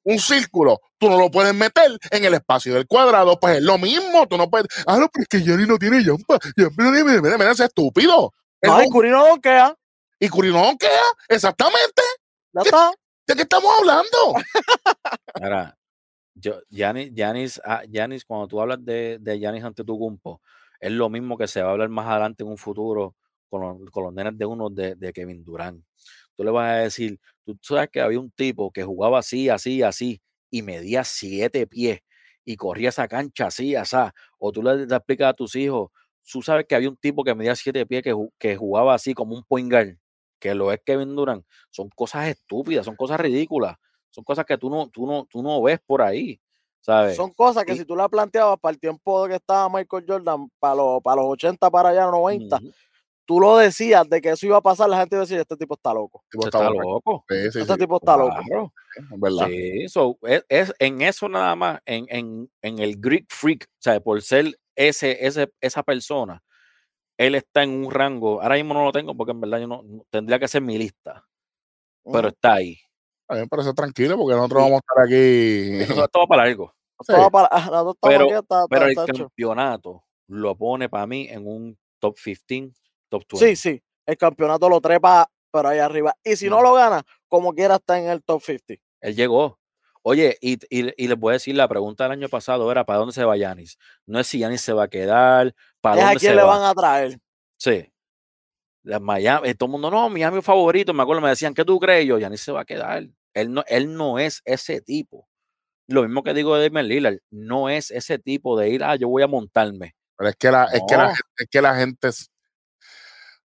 un 0.05 0.19
círculo, 0.19 0.79
tú 0.99 1.09
no 1.09 1.19
lo 1.19 1.31
puedes 1.31 1.55
meter 1.55 1.93
en 2.11 2.25
el 2.27 2.35
espacio 2.35 2.75
del 2.75 2.87
cuadrado, 2.87 3.41
pues 3.41 3.57
es 3.57 3.63
lo 3.63 3.79
mismo, 3.79 4.27
tú 4.29 4.37
no 4.37 4.51
puedes, 4.51 4.67
ah, 4.87 4.99
no, 4.99 5.09
pero 5.09 5.23
es 5.23 5.29
que 5.29 5.41
Jerry 5.41 5.67
no 5.67 5.79
tiene 5.79 6.05
jumpa, 6.05 6.39
Jerry 6.55 6.75
no 6.77 6.93
tiene, 6.93 7.05
mira, 7.05 7.23
mira, 7.23 7.39
mira, 7.39 7.51
ese 7.53 7.65
estúpido. 7.65 8.35
no, 8.63 8.79
Es 8.79 8.85
y 8.85 8.87
un- 8.87 8.93
Curry 8.93 9.11
no 9.11 9.27
donkea, 9.29 9.75
y 10.19 10.29
Curinón 10.29 10.77
queda, 10.77 11.01
exactamente, 11.27 12.03
ya 12.53 12.61
está. 12.61 12.93
¿de 13.27 13.35
qué 13.37 13.43
estamos 13.43 13.73
hablando? 13.79 14.35
Ahora, 15.43 15.75
yo, 16.35 16.61
Giannis, 16.69 17.15
Giannis, 17.15 17.63
ah, 17.65 17.81
Giannis, 17.89 18.27
cuando 18.27 18.47
tú 18.47 18.61
hablas 18.61 18.85
de, 18.85 19.17
de 19.23 19.39
Giannis 19.39 19.65
ante 19.65 19.85
tu 19.85 19.99
cumpo, 19.99 20.43
es 20.81 20.93
lo 20.93 21.09
mismo 21.09 21.39
que 21.39 21.49
se 21.49 21.63
va 21.63 21.71
a 21.71 21.73
hablar 21.73 21.89
más 21.89 22.07
adelante 22.07 22.43
en 22.43 22.51
un 22.51 22.59
futuro 22.59 23.17
con 23.51 23.61
los, 23.63 23.91
con 23.91 24.05
los 24.05 24.15
nenes 24.15 24.39
de 24.39 24.47
uno 24.47 24.71
de, 24.71 24.95
de 24.95 25.13
Kevin 25.13 25.45
Durant. 25.45 25.85
Tú 26.37 26.45
le 26.45 26.51
vas 26.51 26.71
a 26.71 26.75
decir, 26.77 27.19
tú 27.45 27.59
sabes 27.61 27.91
que 27.91 28.01
había 28.01 28.19
un 28.21 28.31
tipo 28.31 28.71
que 28.71 28.83
jugaba 28.83 29.19
así, 29.19 29.49
así, 29.49 29.83
así, 29.83 30.23
y 30.51 30.63
medía 30.63 31.05
siete 31.05 31.67
pies 31.67 32.01
y 32.45 32.57
corría 32.57 32.89
esa 32.89 33.07
cancha 33.09 33.49
así, 33.49 33.75
así. 33.75 33.97
O 34.39 34.53
tú 34.53 34.63
le, 34.63 34.87
le 34.87 34.97
explicas 34.97 35.31
a 35.31 35.35
tus 35.35 35.55
hijos, 35.57 35.91
tú 36.31 36.41
sabes 36.43 36.65
que 36.67 36.75
había 36.75 36.89
un 36.89 36.97
tipo 36.97 37.23
que 37.25 37.35
medía 37.35 37.55
siete 37.57 37.85
pies 37.87 38.03
que, 38.03 38.15
ju- 38.15 38.33
que 38.39 38.57
jugaba 38.57 38.95
así 38.95 39.13
como 39.15 39.35
un 39.35 39.45
point 39.45 39.71
guard, 39.71 39.97
que 40.39 40.55
lo 40.55 40.73
es 40.73 40.81
Kevin 40.85 41.15
Durant. 41.15 41.45
Son 41.71 41.89
cosas 41.91 42.29
estúpidas, 42.29 42.87
son 42.87 42.97
cosas 42.97 43.21
ridículas 43.21 43.77
son 44.13 44.25
cosas 44.25 44.45
que 44.45 44.59
tú 44.59 44.69
no, 44.69 44.89
tú 44.89 45.07
no, 45.07 45.25
tú 45.31 45.41
no 45.41 45.63
ves 45.63 45.79
por 45.87 46.03
ahí, 46.03 46.41
¿sabes? 46.81 47.15
Son 47.15 47.31
cosas 47.33 47.65
que 47.65 47.75
y- 47.75 47.77
si 47.77 47.85
tú 47.85 47.95
la 47.95 48.09
planteabas 48.09 48.59
para 48.59 48.73
el 48.73 48.81
tiempo 48.81 49.29
que 49.29 49.37
estaba 49.37 49.69
Michael 49.69 50.05
Jordan, 50.05 50.51
para 50.59 50.75
los, 50.75 51.01
para 51.01 51.23
los 51.23 51.31
80, 51.31 51.71
para 51.71 51.91
allá, 51.91 52.07
90, 52.11 52.57
Ujú, 52.57 52.73
tú 53.25 53.41
lo 53.41 53.57
decías 53.57 54.09
de 54.09 54.21
que 54.21 54.31
eso 54.31 54.47
iba 54.47 54.57
a 54.57 54.61
pasar, 54.63 54.89
la 54.89 54.99
gente 54.99 55.17
iba 55.17 55.23
a 55.23 55.27
decir, 55.27 55.39
este 55.39 55.57
tipo 55.57 55.75
está 55.75 55.95
loco. 55.95 56.25
Tipo, 56.31 56.47
está 56.47 56.59
está 56.59 56.71
loco. 56.71 56.83
loco. 56.91 57.25
Sí, 57.29 57.37
sí, 57.53 57.59
Este 57.61 57.73
sí, 57.75 57.79
tipo 57.79 57.97
está 57.97 58.17
loco. 58.17 58.37
Claro, 58.47 58.73
es 58.97 59.21
verdad. 59.21 59.47
sí, 59.49 59.89
so, 59.89 60.19
es, 60.23 60.45
es- 60.49 60.75
en 60.79 61.01
eso 61.03 61.29
nada 61.29 61.55
más, 61.57 61.81
en, 61.87 62.07
en, 62.09 62.51
en 62.63 62.79
el 62.81 62.97
Greek 63.01 63.27
Freak, 63.29 63.65
o 63.67 63.83
sea, 63.83 64.01
por 64.01 64.21
ser 64.23 64.59
ese, 64.77 65.25
ese, 65.27 65.53
esa 65.61 65.83
persona, 65.83 66.43
él 67.19 67.35
está 67.35 67.63
en 67.63 67.71
un 67.85 67.91
rango, 67.91 68.41
ahora 68.43 68.55
mismo 68.57 68.75
no 68.75 68.85
lo 68.85 68.93
tengo 68.93 69.15
porque 69.17 69.33
en 69.33 69.41
verdad 69.41 69.59
yo 69.61 69.67
no, 69.69 69.83
no- 69.83 70.05
tendría 70.11 70.39
que 70.39 70.49
ser 70.49 70.63
mi 70.63 70.79
lista, 70.79 71.25
pero 72.13 72.29
está 72.29 72.55
ahí. 72.55 72.79
A 73.29 73.35
mí 73.35 73.41
me 73.43 73.47
parece 73.47 73.73
tranquilo 73.75 74.17
porque 74.17 74.35
nosotros 74.35 74.63
Sí. 74.65 74.71
vamos 74.71 74.81
a 74.81 74.85
estar 74.93 75.05
aquí. 75.05 75.83
Esto, 75.93 76.05
esto 76.05 76.19
va 76.19 76.27
para 76.27 76.45
Sí. 77.03 77.13
Estaba 77.13 77.31
para- 77.31 77.49
ah, 77.53 77.95
Pero- 78.03 78.25
aquí 78.39 78.47
pero 78.69 78.87
el 78.87 78.95
campeonato 78.97 80.05
lo 80.29 80.57
pone 80.57 80.89
para 80.89 81.07
mí 81.07 81.29
en 81.31 81.47
un 81.47 81.79
top 82.01 82.17
15, 82.17 82.73
top 83.11 83.25
20. 83.31 83.47
Sí, 83.47 83.57
sí, 83.57 83.83
el 84.07 84.17
campeonato 84.17 84.69
lo 84.71 84.81
trepa, 84.81 85.31
pero 85.53 85.69
ahí 85.69 85.79
arriba. 85.81 86.17
Y 86.25 86.37
si 86.37 86.49
no 86.49 86.63
lo 86.63 86.73
gana, 86.73 87.03
como 87.29 87.53
quiera 87.55 87.75
está 87.77 87.99
en 87.99 88.09
el 88.09 88.23
top 88.23 88.41
50. 88.43 88.75
Él 89.03 89.15
llegó. 89.15 89.59
Oye, 90.03 90.39
y, 90.41 90.55
y, 90.71 90.91
y 90.97 91.09
les 91.09 91.19
voy 91.19 91.33
a 91.33 91.35
decir, 91.35 91.55
la 91.55 91.69
pregunta 91.69 92.05
del 92.05 92.13
año 92.13 92.29
pasado 92.31 92.73
era 92.73 92.85
¿para 92.87 93.01
dónde 93.01 93.13
se 93.13 93.23
va 93.25 93.37
Yanis? 93.37 93.77
No 94.07 94.19
es 94.19 94.27
si 94.29 94.39
Yanis 94.39 94.63
se 94.63 94.73
va 94.73 94.85
a 94.85 94.89
quedar, 94.89 95.55
¿para 95.83 95.97
Es 95.97 96.03
a 96.03 96.07
dónde 96.07 96.21
quién 96.21 96.33
se 96.33 96.37
le 96.37 96.43
va? 96.43 96.57
van 96.59 96.65
a 96.71 96.75
traer. 96.75 97.19
Sí. 97.59 97.93
La 98.83 98.99
Miami, 98.99 99.49
eh, 99.51 99.55
todo 99.55 99.67
el 99.67 99.73
mundo, 99.73 99.91
no, 99.91 100.09
Miami 100.09 100.41
favorito, 100.41 100.95
me 100.95 101.03
acuerdo, 101.03 101.21
me 101.21 101.29
decían, 101.29 101.53
¿qué 101.53 101.67
tú 101.67 101.79
crees? 101.79 102.07
Yo, 102.07 102.19
Yanis 102.19 102.41
se 102.41 102.51
va 102.53 102.63
a 102.63 102.65
quedar. 102.65 103.07
Él 103.35 103.53
no, 103.53 103.63
él 103.69 103.95
no 103.95 104.19
es 104.19 104.41
ese 104.47 104.81
tipo. 104.81 105.29
Lo 105.87 106.03
mismo 106.03 106.23
que 106.23 106.33
digo 106.33 106.57
de 106.57 106.69
Damian 106.71 106.89
Lillard, 106.89 107.19
no 107.31 107.69
es 107.69 107.91
ese 107.91 108.19
tipo 108.19 108.59
de 108.59 108.71
ir, 108.71 108.83
ah, 108.83 108.97
yo 108.97 109.09
voy 109.09 109.23
a 109.23 109.27
montarme. 109.27 109.95
Pero 110.17 110.31
es 110.31 110.37
que 110.37 110.51
la, 110.51 110.65
es 110.73 110.81
que 110.89 110.97
la, 110.97 111.03
No. 111.09 111.09
gente- 111.15 111.29
es 111.39 111.49
que 111.51 111.61
la 111.63 111.75
gente 111.77 112.09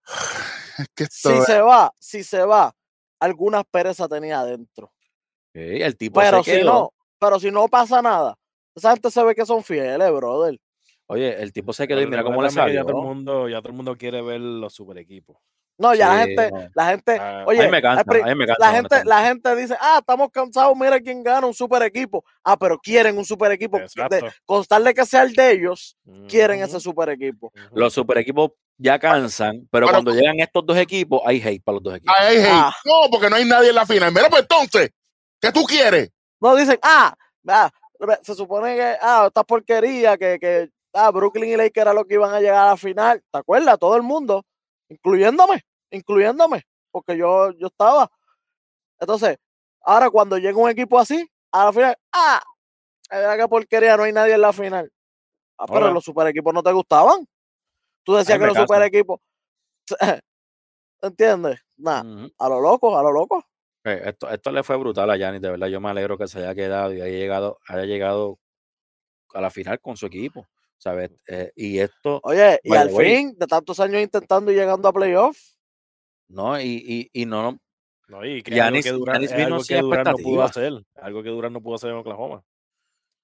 es, 0.09 0.79
es 0.79 0.89
que 0.95 1.05
esto 1.05 1.31
Si 1.31 1.37
es- 1.37 1.45
se 1.47 1.61
va, 1.61 1.93
si 1.99 2.25
se 2.25 2.43
va, 2.45 2.75
algunas 3.21 3.65
perezas 3.65 4.09
tenía 4.09 4.41
adentro. 4.41 4.93
El 5.55 5.97
tipo 5.97 6.21
Pero 6.21 6.43
se 6.45 6.51
si 6.53 6.57
quedó. 6.59 6.73
no, 6.73 6.93
pero 7.19 7.41
si 7.41 7.51
no 7.51 7.67
pasa 7.69 8.01
nada, 8.01 8.39
esa 8.75 8.93
gente 8.93 9.11
se 9.11 9.25
ve 9.25 9.35
que 9.35 9.45
son 9.45 9.65
fieles, 9.65 10.13
brother. 10.13 10.59
Oye, 11.07 11.43
el 11.43 11.53
tipo 11.53 11.73
se 11.73 11.89
quedó 11.89 12.01
y 12.03 12.07
mira 12.07 12.23
cómo 12.23 12.43
le 12.43 12.51
salió. 12.51 12.75
Ya 12.75 12.83
todo, 12.83 13.01
el 13.01 13.07
mundo, 13.07 13.49
ya 13.49 13.59
todo 13.61 13.71
el 13.71 13.77
mundo 13.77 13.97
quiere 13.97 14.23
ver 14.23 14.41
los 14.41 14.73
super 14.75 14.99
equipos. 14.99 15.39
No, 15.79 15.95
ya 15.95 16.09
la 16.09 16.19
gente, 16.27 16.51
no. 16.51 16.69
la 16.75 16.87
gente, 16.89 17.17
Ah, 17.21 17.45
oye, 17.47 17.61
a 17.61 17.65
mí 17.67 17.71
me 17.71 17.81
cansa, 17.81 18.03
pri- 18.05 18.21
a 18.21 18.27
mí 18.27 18.35
me 18.35 18.47
cansa, 18.47 18.61
la 18.67 18.73
gente, 18.73 19.05
la 19.05 19.23
gente 19.25 19.57
dice, 19.57 19.77
ah, 19.81 19.99
estamos 20.01 20.29
cansados, 20.33 20.77
mira 20.77 20.99
quién 21.01 21.23
gana 21.23 21.47
un 21.47 21.55
super 21.55 21.81
equipo. 21.83 22.25
Ah, 22.43 22.57
pero 22.59 22.79
quieren 22.79 23.17
un 23.17 23.25
super 23.25 23.53
equipo. 23.53 23.79
De, 23.79 24.33
constarle 24.45 24.93
que 24.93 25.07
sea 25.07 25.23
el 25.23 25.35
de 25.35 25.53
ellos, 25.53 25.97
quieren 26.29 26.61
ese 26.63 26.81
super 26.81 27.09
equipo. 27.11 27.53
Los 27.73 27.93
super 27.95 28.19
equipos 28.19 28.51
ya 28.77 28.99
cansan, 28.99 29.69
pero 29.71 29.89
cuando 29.89 30.13
llegan 30.13 30.41
estos 30.41 30.67
dos 30.67 30.77
equipos, 30.77 31.21
hay 31.25 31.41
hate 31.41 31.63
para 31.63 31.75
los 31.75 31.83
dos 31.85 31.95
equipos. 31.95 32.15
Ay, 32.19 32.39
hey, 32.41 32.47
Ah. 32.51 32.73
No, 32.85 33.09
porque 33.11 33.31
no 33.31 33.37
hay 33.37 33.45
nadie 33.45 33.69
en 33.69 33.75
la 33.77 33.87
final. 33.87 34.13
Mira, 34.13 34.29
pues 34.29 34.43
entonces, 34.43 34.91
¿qué 35.41 35.53
tú 35.53 35.63
quieres? 35.65 36.11
No 36.41 36.57
dicen, 36.57 36.79
ah, 36.83 37.15
ah, 37.49 37.71
se 38.23 38.35
supone 38.35 38.75
que, 38.75 38.97
ah, 39.01 39.25
esta 39.29 39.45
porquería, 39.45 40.17
que, 40.17 40.39
que 40.41 40.71
ah, 40.95 41.11
Brooklyn 41.13 41.51
y 41.51 41.57
Lakers 41.57 41.83
era 41.83 41.93
lo 41.93 42.05
que 42.05 42.15
iban 42.15 42.35
a 42.35 42.41
llegar 42.41 42.67
a 42.67 42.71
la 42.71 42.77
final. 42.77 43.23
¿Te 43.31 43.39
acuerdas? 43.39 43.79
Todo 43.79 43.97
el 43.97 44.03
mundo, 44.03 44.45
incluyéndome, 44.89 45.63
incluyéndome, 45.91 46.65
porque 46.91 47.17
yo, 47.17 47.53
yo 47.53 47.69
estaba. 47.69 48.11
Entonces, 49.01 49.39
ahora 49.83 50.11
cuando 50.11 50.39
llega 50.39 50.59
un 50.59 50.71
equipo 50.71 50.99
así, 50.99 51.29
a 51.53 51.67
la 51.67 51.73
final, 51.73 51.99
ah, 52.13 52.43
que 53.11 53.49
porquería, 53.49 53.97
no 53.97 54.03
hay 54.05 54.13
nadie 54.13 54.35
en 54.35 54.41
la 54.41 54.53
final. 54.53 54.91
Ah, 55.59 55.67
pero 55.67 55.87
Hola. 55.87 55.95
los 55.95 56.05
super 56.05 56.27
equipos 56.27 56.53
no 56.55 56.63
te 56.63 56.73
gustaban. 56.73 57.27
Tú 58.05 58.15
decías 58.15 58.39
que 58.39 58.47
los 58.47 58.57
super 58.57 58.83
equipos, 58.83 59.21
¿entiendes? 61.03 61.61
Nada, 61.77 62.05
a 62.39 62.49
lo 62.49 62.61
loco, 62.61 62.97
a 62.97 63.03
lo 63.03 63.13
loco. 63.13 63.45
Eh, 63.85 64.03
esto, 64.07 64.29
esto 64.31 64.51
le 64.51 64.63
fue 64.63 64.77
brutal 64.77 65.11
a 65.11 65.17
Yanis, 65.17 65.41
de 65.41 65.51
verdad. 65.51 65.69
Yo 65.69 65.81
me 65.81 65.91
alegro 65.91 66.19
que 66.19 66.27
se 66.27 66.39
haya 66.41 66.55
quedado 66.55 66.93
y 66.93 67.01
haya 67.01 67.17
llegado, 67.17 67.59
haya 67.67 67.85
llegado 67.85 68.39
a 69.35 69.41
la 69.41 69.51
final 69.51 69.81
con 69.81 69.97
su 69.97 70.07
equipo. 70.07 70.47
¿Sabes? 70.79 71.11
Eh, 71.27 71.51
y 71.57 71.79
esto, 71.81 72.21
Oye, 72.23 72.61
y 72.63 72.75
al 72.75 72.89
way, 72.93 73.17
fin, 73.17 73.35
de 73.37 73.47
tantos 73.47 73.81
años 73.81 74.01
intentando 74.01 74.51
y 74.53 74.55
llegando 74.55 74.89
a 74.89 74.93
playoff, 74.93 75.37
¿no? 76.29 76.61
Y, 76.61 77.11
y, 77.13 77.23
y 77.23 77.27
no, 77.27 77.59
No, 78.07 78.25
y 78.25 78.43
que 78.43 78.61
algo 78.61 78.77
Giannis- 78.79 78.83
que 78.83 79.25
es 79.25 79.35
vino 79.37 79.55
algo 79.57 79.65
que 79.65 79.81
Durant 79.81 80.09
no 80.09 80.17
pudo 80.17 80.43
hacer. 80.45 80.73
Algo 80.95 81.23
que 81.23 81.29
Durant 81.31 81.53
no 81.53 81.61
pudo 81.61 81.75
hacer 81.75 81.91
en 81.91 81.97
Oklahoma. 81.97 82.45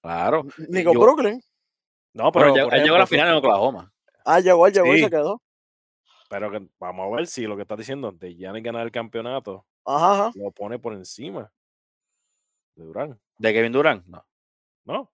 claro. 0.03 0.45
ni 0.69 0.83
con 0.85 0.99
Brooklyn. 0.99 1.41
No, 2.13 2.31
Pero 2.33 2.49
él 2.71 2.83
llegó 2.83 2.97
a 2.97 2.99
la 3.01 3.07
final 3.07 3.29
en 3.29 3.35
Oklahoma. 3.37 3.93
Ah, 4.25 4.41
llegó, 4.41 4.67
él 4.67 4.73
llegó 4.75 4.95
y 4.95 5.01
se 5.01 5.11
quedó. 5.11 5.41
Pero 6.31 6.51
que, 6.51 6.67
vamos 6.81 7.13
a 7.13 7.17
ver 7.17 7.27
si 7.27 7.47
lo 7.47 7.55
que 7.57 7.63
estás 7.63 7.79
diciendo 7.79 8.11
de 8.11 8.35
Giannis 8.35 8.63
ganar 8.65 8.83
el 8.85 8.91
campeonato 8.91 9.65
Ajá, 9.85 10.13
ajá. 10.27 10.33
lo 10.35 10.51
pone 10.51 10.79
por 10.79 10.93
encima 10.95 11.53
de 12.75 12.85
Durant. 12.85 13.19
¿De 13.39 13.53
Kevin 13.53 13.73
Durant? 13.73 14.07
No. 14.07 14.25
¿No? 14.85 15.13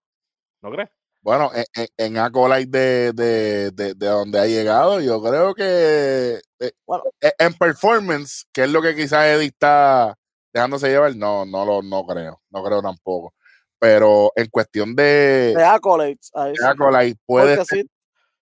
¿No 0.63 0.71
crees? 0.71 0.89
Bueno, 1.23 1.51
en, 1.55 1.65
en, 1.75 1.89
en 1.99 2.19
Acolyte 2.19 2.71
de, 2.79 3.13
de, 3.13 3.71
de, 3.73 3.95
de 3.95 4.07
donde 4.07 4.41
ha 4.41 4.47
llegado, 4.47 5.01
yo 5.01 5.23
creo 5.23 5.55
que 5.55 6.41
eh, 6.61 6.73
Bueno. 6.87 7.05
eh, 7.21 7.33
en 7.39 7.53
performance, 7.55 8.47
que 8.53 8.65
es 8.65 8.71
lo 8.71 8.81
que 8.81 8.95
quizás 8.97 9.27
Eddie 9.27 9.47
está 9.49 10.17
dejándose 10.53 10.89
llevar, 10.89 11.15
no, 11.17 11.45
no 11.45 11.65
lo 11.65 11.83
no 11.83 12.07
creo, 12.07 12.41
no 12.51 12.63
creo 12.65 12.81
tampoco. 12.83 13.35
Pero 13.79 14.33
en 14.37 14.47
cuestión 14.49 14.95
de, 14.97 15.55
De 15.57 15.65
accolades. 15.65 16.31
Ahí 16.35 16.51
de 16.53 16.57
sí. 16.57 16.65
Acolyte, 16.65 17.21
puede 17.27 17.57
Porque 17.57 17.65
ser- 17.67 17.79
sí. 17.85 17.91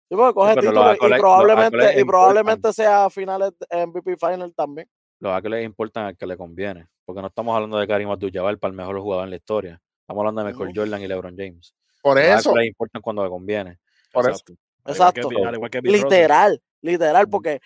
Sí, 0.08 0.16
porque 0.16 0.34
coge 0.36 0.56
los 0.56 0.64
títulos 0.66 0.96
y 1.02 1.20
probablemente, 1.20 2.00
y 2.00 2.04
probablemente 2.04 2.74
sea 2.74 3.10
finales 3.10 3.54
MVP 3.72 4.18
final 4.18 4.54
también. 4.56 4.88
Los 5.20 5.34
accolades 5.34 5.66
importan 5.66 6.06
al 6.06 6.16
que 6.18 6.28
le 6.28 6.38
conviene. 6.38 6.88
Porque 7.06 7.22
no 7.22 7.28
estamos 7.30 7.56
hablando 7.56 7.78
de 7.80 7.88
Karim 7.88 8.10
Abdul-Jabbar 8.12 8.60
para 8.60 8.70
el 8.72 8.78
mejor 8.78 9.00
jugador 9.00 9.24
en 9.26 9.32
la 9.32 9.36
historia. 9.38 9.82
Estamos 10.02 10.22
hablando 10.22 10.44
de 10.44 10.52
Michael. 10.54 10.72
Jordan 10.76 11.02
y 11.02 11.08
LeBron 11.08 11.36
James. 11.36 11.74
Por 12.06 12.18
Los 12.18 12.26
eso, 12.26 12.50
accolades 12.50 12.68
importan 12.70 13.02
cuando 13.02 13.24
le 13.24 13.30
conviene. 13.30 13.80
Por 14.12 14.30
eso. 14.30 14.44
Al 14.84 14.94
igual 14.96 15.14
que 15.14 15.22
Exacto. 15.22 15.30
Bill- 15.30 15.48
al 15.48 15.56
igual 15.56 15.72
que 15.72 15.82
Bill 15.82 15.94
Russell. 15.94 16.10
Literal, 16.10 16.62
literal, 16.82 17.30
porque 17.30 17.60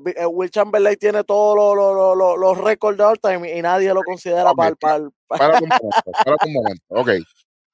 Bi- 0.00 0.14
eh, 0.16 0.26
Will 0.26 0.50
Chamberlain 0.50 0.96
tiene 0.96 1.24
todos 1.24 1.56
los 1.56 1.74
los- 1.76 1.94
los- 1.96 2.16
los- 2.16 2.38
los 2.38 2.64
récords 2.64 2.96
de 2.96 3.04
all 3.04 3.18
time 3.20 3.58
y 3.58 3.60
nadie 3.60 3.92
lo 3.92 4.02
considera 4.02 4.52
Ok, 4.52 4.56
para 4.80 4.96
el. 4.96 5.10
para 5.26 5.58
un 5.58 5.68
momento, 5.68 5.90
para 6.24 6.36
un 6.46 6.52
momento. 6.52 6.84
Ok. 6.88 7.10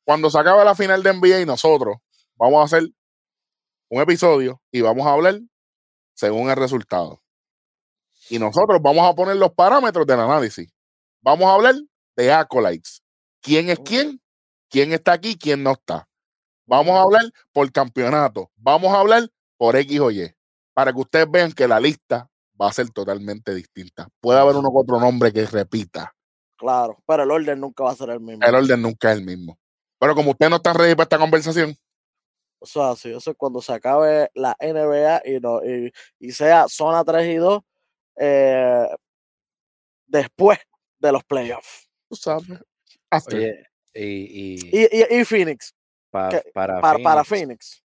Cuando 0.05 0.31
se 0.31 0.39
acabe 0.39 0.65
la 0.65 0.75
final 0.75 1.03
de 1.03 1.11
NBA, 1.13 1.45
nosotros 1.45 1.99
vamos 2.37 2.61
a 2.63 2.65
hacer 2.65 2.89
un 3.91 4.01
episodio 4.01 4.61
y 4.73 4.81
vamos 4.81 5.07
a 5.07 5.13
hablar 5.13 5.39
según 6.15 6.49
el 6.51 6.57
resultado. 6.57 7.21
Y 8.31 8.39
nosotros 8.39 8.81
vamos 8.83 9.07
a 9.09 9.15
poner 9.15 9.37
los 9.37 9.53
parámetros 9.53 10.07
del 10.07 10.21
análisis. 10.21 10.73
Vamos 11.21 11.47
a 11.49 11.55
hablar 11.55 11.75
de 12.17 12.33
acolytes. 12.33 13.03
¿Quién 13.43 13.69
es 13.69 13.79
quién? 13.81 14.21
¿Quién 14.71 14.93
está 14.93 15.13
aquí? 15.13 15.37
¿Quién 15.37 15.63
no 15.63 15.73
está? 15.73 16.09
Vamos 16.65 16.95
a 16.97 17.03
hablar 17.03 17.25
por 17.53 17.71
campeonato. 17.73 18.51
Vamos 18.57 18.95
a 18.95 19.01
hablar 19.01 19.29
por 19.59 19.75
X 19.75 20.01
o 20.01 20.11
Y. 20.11 20.33
Para 20.73 20.93
que 20.93 21.01
ustedes 21.01 21.29
vean 21.29 21.53
que 21.53 21.67
la 21.67 21.81
lista 21.81 22.31
va 22.61 22.69
a 22.69 22.73
ser 22.73 22.89
totalmente 22.91 23.53
distinta. 23.53 24.09
Puede 24.21 24.39
haber 24.39 24.55
uno 24.55 24.71
con 24.71 24.83
otro 24.83 25.01
nombre 25.01 25.33
que 25.33 25.45
repita. 25.47 26.15
Claro, 26.57 27.03
pero 27.07 27.25
el 27.25 27.31
orden 27.31 27.59
nunca 27.59 27.83
va 27.83 27.91
a 27.91 27.97
ser 27.97 28.11
el 28.11 28.21
mismo. 28.21 28.47
el 28.47 28.55
orden 28.55 28.81
nunca 28.81 29.11
es 29.11 29.19
el 29.19 29.25
mismo. 29.25 29.59
Pero 29.99 30.15
como 30.15 30.31
ustedes 30.31 30.51
no 30.51 30.57
están 30.57 30.77
ready 30.77 30.95
para 30.95 31.05
esta 31.05 31.19
conversación, 31.19 31.77
Eso 32.61 32.85
es 32.85 32.99
así, 32.99 33.11
eso 33.11 33.31
es 33.31 33.37
cuando 33.37 33.61
se 33.61 33.73
acabe 33.73 34.31
la 34.35 34.55
NBA 34.61 35.23
y, 35.25 35.41
no, 35.41 35.65
y, 35.65 35.91
y 36.19 36.33
sea 36.33 36.69
zona 36.69 37.03
3 37.03 37.35
y 37.35 37.37
2 37.37 37.63
eh, 38.17 38.89
después 40.07 40.59
de 40.99 41.13
los 41.13 41.25
playoffs. 41.25 41.89
tú 42.09 42.17
sabes. 42.17 42.47
after. 43.11 43.39
Oye, 43.39 43.70
y, 43.95 44.71
y 44.79 45.19
Y, 45.21 45.25
Phoenix, 45.25 45.75
pa- 46.11 46.29
que- 46.31 46.51
para, 46.53 46.81
para, 46.81 46.99
para 46.99 47.25
Phoenix, 47.25 47.29
Phoenix. 47.29 47.85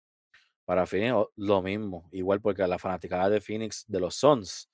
para 0.65 0.85
Phoenix, 0.85 1.13
lo 1.35 1.61
mismo. 1.61 2.07
Igual 2.11 2.41
porque 2.41 2.65
la 2.67 2.79
fanaticada 2.79 3.29
de 3.29 3.41
Phoenix 3.41 3.83
de 3.87 3.99
los 3.99 4.15
Suns 4.15 4.69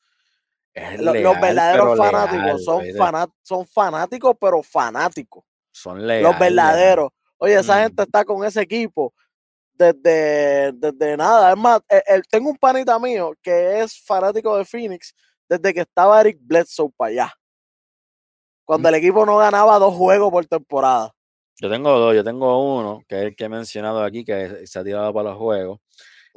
es 0.74 1.00
Lo- 1.02 1.12
leal, 1.12 1.24
los 1.24 1.42
verdaderos 1.42 1.98
fanáticos 1.98 2.44
leal, 2.46 2.60
son, 2.60 2.84
fanat- 2.86 3.34
son 3.42 3.68
fanáticos, 3.68 4.36
pero 4.40 4.62
fanáticos. 4.64 5.44
son 5.72 6.06
leales. 6.06 6.24
los 6.24 6.40
verdaderos. 6.40 7.10
Oye, 7.38 7.56
esa 7.56 7.78
Mm. 7.78 7.84
gente 7.84 8.04
está 8.04 8.26
con 8.26 8.44
ese 8.46 8.62
equipo 8.62 9.14
desde, 9.74 10.72
desde 10.74 11.16
nada. 11.18 11.52
Es 11.52 11.58
más, 11.58 11.80
eh, 11.90 12.02
eh, 12.08 12.22
tengo 12.30 12.50
un 12.50 12.58
panita 12.58 12.98
mío 12.98 13.34
que 13.44 13.82
es 13.82 14.00
fanático 14.04 14.58
de 14.58 14.66
Phoenix 14.66 15.14
desde 15.48 15.72
que 15.74 15.82
estaba 15.82 16.20
Eric 16.22 16.38
Bledsoe 16.42 16.90
para 16.98 17.10
allá. 17.12 17.34
Cuando 18.66 18.90
el 18.90 18.96
equipo 18.96 19.26
no 19.26 19.38
ganaba 19.38 19.78
dos 19.80 19.94
juegos 19.96 20.32
por 20.32 20.46
temporada. 20.46 21.14
Yo 21.60 21.70
tengo 21.70 21.98
dos, 21.98 22.16
yo 22.16 22.24
tengo 22.24 22.78
uno, 22.78 23.04
que 23.08 23.16
es 23.18 23.24
el 23.24 23.36
que 23.36 23.46
he 23.46 23.50
mencionado 23.50 24.04
aquí, 24.04 24.24
que 24.24 24.68
se 24.68 24.80
ha 24.80 24.84
tirado 24.84 25.12
para 25.14 25.30
los 25.30 25.38
juegos. 25.40 25.80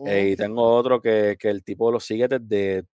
eh, 0.06 0.30
y 0.32 0.36
tengo 0.36 0.62
otro 0.62 1.00
que, 1.00 1.36
que 1.38 1.50
el 1.50 1.62
tipo 1.62 1.92
lo 1.92 2.00
sigue 2.00 2.26
desde, 2.26 2.84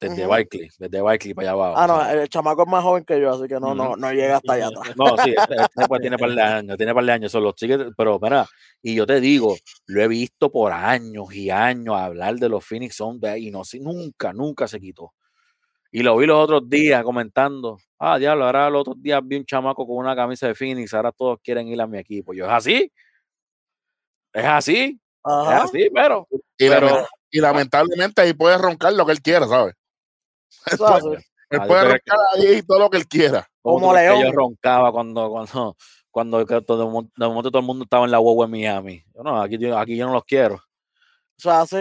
desde 0.00 0.22
Ujú. 0.22 0.30
Barkley, 0.30 0.68
desde 0.76 1.00
Barkley 1.00 1.34
para 1.34 1.50
allá 1.50 1.52
abajo. 1.52 1.74
Ah, 1.78 1.86
no, 1.86 2.20
el 2.20 2.28
chamaco 2.28 2.62
es 2.62 2.68
más 2.68 2.82
joven 2.82 3.04
que 3.04 3.20
yo, 3.20 3.30
así 3.30 3.46
que 3.46 3.60
no, 3.60 3.76
no, 3.76 3.96
no 3.96 4.12
llega 4.12 4.38
hasta 4.38 4.54
allá 4.54 4.68
atrás. 4.68 4.96
No, 4.96 5.16
sí, 5.16 5.30
este, 5.30 5.62
este 5.62 5.86
pues 5.86 6.00
tiene 6.00 6.18
par 6.18 6.30
de 6.30 6.42
años, 6.42 6.76
tiene 6.76 6.94
par 6.94 7.04
de 7.04 7.12
años, 7.12 7.30
son 7.30 7.44
los 7.44 7.54
sigue, 7.56 7.78
pero 7.96 8.18
mira, 8.20 8.44
y 8.82 8.96
yo 8.96 9.06
te 9.06 9.20
digo, 9.20 9.56
lo 9.86 10.02
he 10.02 10.08
visto 10.08 10.50
por 10.50 10.72
años 10.72 11.32
y 11.32 11.50
años 11.50 11.94
hablar 11.96 12.34
de 12.36 12.48
los 12.48 12.64
Phoenix 12.64 12.96
Suns 12.96 13.22
y 13.38 13.52
no 13.52 13.62
nunca, 13.80 14.32
nunca 14.32 14.66
se 14.66 14.80
quitó. 14.80 15.12
Y 15.94 16.02
lo 16.02 16.16
vi 16.16 16.24
los 16.26 16.42
otros 16.42 16.66
días 16.70 17.04
comentando, 17.04 17.76
ah, 17.98 18.18
diablo, 18.18 18.46
ahora 18.46 18.70
los 18.70 18.80
otros 18.80 18.96
días 19.02 19.20
vi 19.22 19.36
un 19.36 19.44
chamaco 19.44 19.86
con 19.86 19.96
una 19.98 20.16
camisa 20.16 20.46
de 20.46 20.54
Phoenix, 20.54 20.94
ahora 20.94 21.12
todos 21.12 21.38
quieren 21.44 21.68
ir 21.68 21.80
a 21.82 21.86
mi 21.86 21.98
equipo. 21.98 22.32
Yo, 22.32 22.46
es 22.46 22.50
así, 22.50 22.90
es 24.32 24.44
así, 24.44 24.98
es 24.98 24.98
Ajá. 25.24 25.64
así, 25.64 25.90
pero, 25.92 26.26
y, 26.30 26.68
pero 26.68 26.88
lament- 26.88 27.06
y 27.30 27.40
lamentablemente 27.40 28.22
ahí 28.22 28.32
puede 28.32 28.56
roncar 28.58 28.94
lo 28.94 29.04
que 29.04 29.12
él 29.12 29.20
quiera, 29.20 29.46
¿sabes? 29.46 29.74
Él 30.66 30.72
es 30.72 30.78
puede, 30.78 31.16
él 31.50 31.60
Ah, 31.60 31.66
puede 31.66 31.82
que- 31.82 31.88
roncar 31.88 32.18
ahí 32.36 32.62
todo 32.62 32.78
lo 32.78 32.90
que 32.90 32.96
él 32.96 33.06
quiera. 33.06 33.46
¿cómo 33.60 33.76
tú 33.78 33.82
Como 33.82 33.94
que 33.94 34.06
yo 34.06 34.14
León. 34.14 34.32
roncaba 34.32 34.90
cuando, 34.92 35.28
cuando, 35.30 35.76
cuando 36.10 36.38
de 36.44 36.44
momento 37.18 37.50
todo 37.50 37.60
el 37.60 37.66
mundo 37.66 37.84
estaba 37.84 38.06
en 38.06 38.10
la 38.10 38.18
huevo 38.20 38.44
en 38.44 38.50
Miami. 38.50 39.04
Yo, 39.14 39.22
no, 39.22 39.40
aquí, 39.42 39.58
yo- 39.58 39.76
aquí 39.78 39.94
yo 39.96 40.06
no 40.06 40.14
los 40.14 40.24
quiero. 40.24 40.58
Es 41.36 41.46
así. 41.46 41.76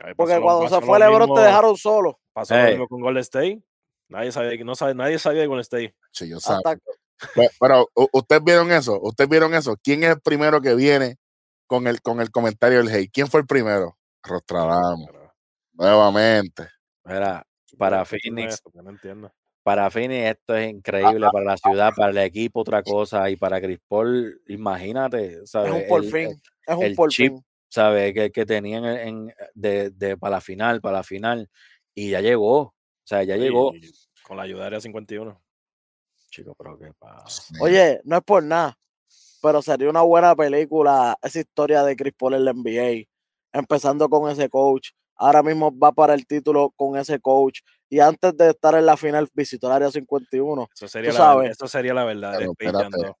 Ahí 0.00 0.14
Porque 0.16 0.38
cuando 0.40 0.62
pasó 0.62 0.78
se 0.80 0.86
fue 0.86 0.98
LeBron 1.00 1.34
te 1.34 1.40
dejaron 1.40 1.76
solo. 1.76 2.17
Pasó 2.38 2.56
lo 2.56 2.68
mismo 2.68 2.88
con 2.88 3.00
Golden 3.00 3.20
State. 3.22 3.62
Nadie 4.08 4.30
sabía, 4.32 4.64
no 4.64 4.74
sabe, 4.76 4.94
nadie 4.94 5.18
sabía 5.18 5.40
de 5.40 5.46
Golden 5.48 5.62
State. 5.62 5.94
Sí, 6.12 6.28
yo. 6.28 6.36
Hasta, 6.36 6.76
Pe- 7.34 7.50
Pero, 7.58 7.88
u- 7.96 8.08
¿ustedes 8.12 8.44
vieron 8.44 8.70
eso? 8.70 8.96
¿Ustedes 9.02 9.28
vieron 9.28 9.52
eso? 9.54 9.76
¿Quién 9.82 10.04
es 10.04 10.10
el 10.10 10.20
primero 10.20 10.60
que 10.60 10.74
viene 10.76 11.16
con 11.66 11.88
el, 11.88 12.00
con 12.00 12.20
el 12.20 12.30
comentario 12.30 12.78
del 12.78 12.94
hate? 12.94 13.10
¿Quién 13.12 13.26
fue 13.26 13.40
el 13.40 13.46
primero? 13.46 13.98
Rostradamo, 14.22 15.06
Pero, 15.06 15.32
nuevamente. 15.72 16.68
Mira, 17.04 17.44
para 17.76 18.04
¿qué 18.04 18.18
tiene 18.18 18.42
Phoenix, 18.42 18.62
no 18.72 18.90
entiendo. 18.90 19.32
para 19.64 19.90
Phoenix 19.90 20.30
esto 20.36 20.54
es 20.54 20.70
increíble, 20.70 21.26
para 21.32 21.44
la 21.44 21.56
ciudad, 21.56 21.92
para 21.96 22.10
el 22.10 22.18
equipo 22.18 22.60
otra 22.60 22.82
cosa, 22.84 23.28
y 23.30 23.36
para 23.36 23.60
Chris 23.60 23.80
Paul, 23.88 24.40
imagínate, 24.46 25.42
es 25.42 25.54
un 25.54 25.84
por 25.88 26.04
El- 26.04 26.10
fin. 26.12 26.40
Es 26.66 26.76
un 26.76 26.84
el 26.84 26.94
por 26.94 27.10
chip 27.10 27.32
fin. 27.32 27.44
¿sabes? 27.68 28.14
Que, 28.14 28.30
que 28.30 28.46
tenían 28.46 28.84
en, 28.84 28.96
en- 29.08 29.34
de, 29.54 29.90
de 29.90 30.16
para 30.16 30.36
la 30.36 30.40
final, 30.40 30.80
para 30.80 30.98
la 30.98 31.02
final, 31.02 31.50
y 31.94 32.10
ya 32.10 32.20
llegó, 32.20 32.58
o 32.60 32.74
sea, 33.04 33.22
ya 33.22 33.36
llegó. 33.36 33.72
Con 34.22 34.36
la 34.36 34.42
ayuda 34.42 34.60
de 34.60 34.66
Área 34.66 34.80
51. 34.80 35.40
Chico, 36.30 36.54
pero 36.58 36.78
qué 36.78 36.92
pasa. 36.98 37.42
Oye, 37.60 38.00
no 38.04 38.16
es 38.18 38.22
por 38.22 38.42
nada, 38.42 38.78
pero 39.40 39.62
sería 39.62 39.88
una 39.88 40.02
buena 40.02 40.36
película 40.36 41.18
esa 41.22 41.40
historia 41.40 41.82
de 41.82 41.96
Chris 41.96 42.12
Paul 42.18 42.34
en 42.34 42.44
la 42.44 42.52
NBA, 42.52 43.08
empezando 43.52 44.08
con 44.08 44.30
ese 44.30 44.48
coach. 44.50 44.90
Ahora 45.16 45.42
mismo 45.42 45.76
va 45.76 45.90
para 45.92 46.14
el 46.14 46.26
título 46.26 46.70
con 46.76 46.96
ese 46.96 47.18
coach. 47.18 47.60
Y 47.88 48.00
antes 48.00 48.36
de 48.36 48.50
estar 48.50 48.74
en 48.74 48.86
la 48.86 48.96
final, 48.96 49.28
visitó 49.32 49.66
el 49.68 49.72
área 49.72 49.90
51. 49.90 50.68
Eso 50.74 50.88
sería, 50.88 51.10
Tú 51.10 51.14
la, 51.16 51.24
sabes. 51.24 51.50
eso 51.52 51.66
sería 51.66 51.94
la 51.94 52.04
verdad. 52.04 52.34
Pero 52.38 52.52
espérate. 52.52 53.12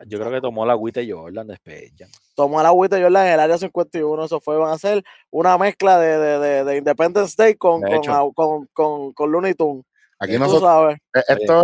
2. 0.00 0.08
Yo 0.08 0.18
creo 0.18 0.30
que 0.30 0.40
tomó 0.40 0.64
la 0.66 0.72
agüita 0.72 1.00
Jordan 1.06 1.46
de 1.46 1.54
Space 1.54 1.92
Jam. 1.98 2.10
Tomó 2.34 2.62
la 2.62 2.68
agüita 2.68 3.00
Jordan 3.00 3.26
en 3.26 3.32
el 3.34 3.40
área 3.40 3.58
51. 3.58 4.24
Eso 4.24 4.40
fue, 4.40 4.56
van 4.56 4.72
a 4.72 4.78
ser 4.78 5.02
una 5.30 5.56
mezcla 5.58 5.98
de, 5.98 6.18
de, 6.18 6.38
de, 6.38 6.64
de 6.64 6.76
Independence 6.78 7.34
Day 7.36 7.54
con, 7.54 7.80
De 7.80 8.00
con, 8.00 8.32
con, 8.32 8.66
con, 8.72 9.12
con 9.12 9.32
Looney 9.32 9.54
Tunes. 9.54 9.84
Aquí 10.18 10.34
Tú 10.34 10.38
nosotros, 10.40 10.62
sabes. 10.62 10.98
eh, 11.14 11.22
esto 11.28 11.62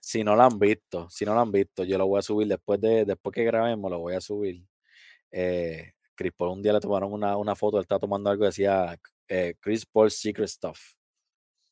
Si 0.00 0.22
no 0.22 0.36
la 0.36 0.44
han 0.44 0.58
visto, 0.58 1.08
si 1.10 1.24
no 1.24 1.34
la 1.34 1.40
han 1.40 1.50
visto, 1.50 1.82
yo 1.84 1.98
lo 1.98 2.06
voy 2.06 2.18
a 2.18 2.22
subir 2.22 2.46
después 2.46 2.80
de 2.80 3.04
después 3.04 3.34
que 3.34 3.44
grabemos, 3.44 3.90
lo 3.90 3.98
voy 3.98 4.14
a 4.14 4.20
subir. 4.20 4.62
Eh, 5.32 5.92
Chris 6.14 6.32
Paul 6.36 6.50
un 6.52 6.62
día 6.62 6.72
le 6.72 6.80
tomaron 6.80 7.12
una, 7.12 7.36
una 7.36 7.54
foto, 7.56 7.76
él 7.78 7.82
estaba 7.82 7.98
tomando 7.98 8.30
algo 8.30 8.42
que 8.42 8.46
decía 8.46 8.96
eh, 9.28 9.54
Chris 9.60 9.84
Paul 9.84 10.10
Secret 10.10 10.48
Stuff. 10.48 10.78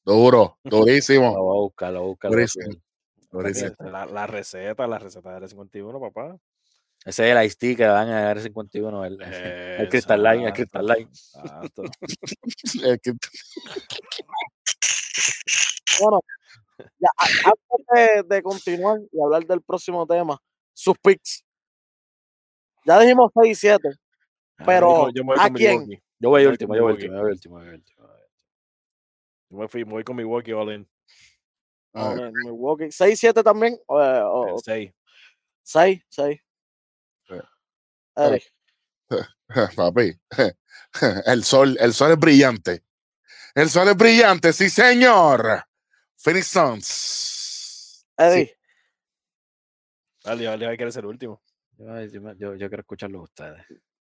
duro, 0.05 0.59
Lo 0.64 0.78
durísimo. 0.80 1.30
voy 1.30 1.57
a 1.59 1.61
buscar, 1.62 1.93
lo 1.93 2.01
voy 2.01 2.07
a 2.07 2.11
buscar. 2.11 2.30
lo 2.30 2.37
voy 2.37 2.45
a 2.45 2.49
subir. 2.49 2.66
durísimo. 2.66 2.84
La, 3.80 4.07
la 4.07 4.26
receta, 4.26 4.87
la 4.87 4.99
receta 4.99 5.30
de 5.30 5.37
Área 5.37 5.49
51, 5.49 6.01
papá. 6.01 6.37
Ese 7.05 7.30
es 7.30 7.37
el 7.37 7.45
Ice 7.45 7.57
Tea 7.57 7.76
que 7.76 7.85
dan 7.85 8.09
en 8.09 8.14
el 8.14 8.37
R51, 8.39 9.07
el, 9.07 9.20
el 9.80 9.89
Crystal 9.89 10.22
Line, 10.22 10.47
el 10.47 10.53
Crystal 10.53 10.87
Line. 10.87 11.11
Bueno, 16.01 16.20
ya, 16.99 17.09
antes 17.45 17.87
de, 18.26 18.35
de 18.35 18.43
continuar 18.43 18.99
y 19.12 19.22
hablar 19.22 19.47
del 19.47 19.62
próximo 19.62 20.05
tema, 20.07 20.37
sus 20.72 20.99
picks. 20.99 21.45
Ya 22.85 22.99
dijimos 22.99 23.30
6 23.41 23.51
y 23.51 23.55
7. 23.55 23.89
Pero, 24.66 25.11
yo 25.12 25.24
me 25.24 25.35
voy 25.35 25.37
¿a 25.39 25.51
quién? 25.51 26.03
Yo 26.18 26.30
voy 26.30 26.43
yo 26.43 26.51
último, 26.51 26.74
yo 26.74 26.82
voy 26.82 26.93
último, 26.95 27.14
yo 27.14 27.20
voy 27.22 27.30
último. 27.30 27.61
Yo 29.51 29.57
me, 29.59 29.68
fui, 29.68 29.85
me 29.85 29.93
voy 29.93 30.05
con 30.05 30.16
Milwaukee 30.16 30.53
all 30.53 30.72
in. 30.72 30.89
Ah, 31.95 32.11
Ok, 32.11 32.32
Milwaukee. 32.45 32.90
6 32.90 33.14
y 33.14 33.16
7 33.16 33.42
también. 33.42 33.78
O, 33.86 33.97
o- 33.97 34.57
El 34.57 34.62
6. 34.62 34.92
6, 35.62 36.03
6. 36.09 36.40
Sí. 37.28 37.34
Eric, 38.16 38.55
Papi, 39.76 40.12
el 41.26 41.45
sol, 41.45 41.76
el 41.80 41.95
sol 41.95 42.12
es 42.12 42.18
brillante. 42.18 42.84
El 43.55 43.70
sol 43.70 43.88
es 43.88 43.97
brillante, 43.97 44.53
sí, 44.53 44.68
señor. 44.68 45.64
Phoenix 46.16 46.47
Suns. 46.49 48.07
Eddie, 48.16 48.57
Dale, 50.24 50.45
dale, 50.45 50.66
hay 50.66 50.76
que 50.76 50.90
ser 50.90 51.05
el 51.05 51.11
último. 51.11 51.42
Yo, 51.76 52.34
yo, 52.34 52.57
quiero 52.57 52.80
escucharlo 52.80 53.20
a 53.20 53.24
ustedes. 53.24 53.64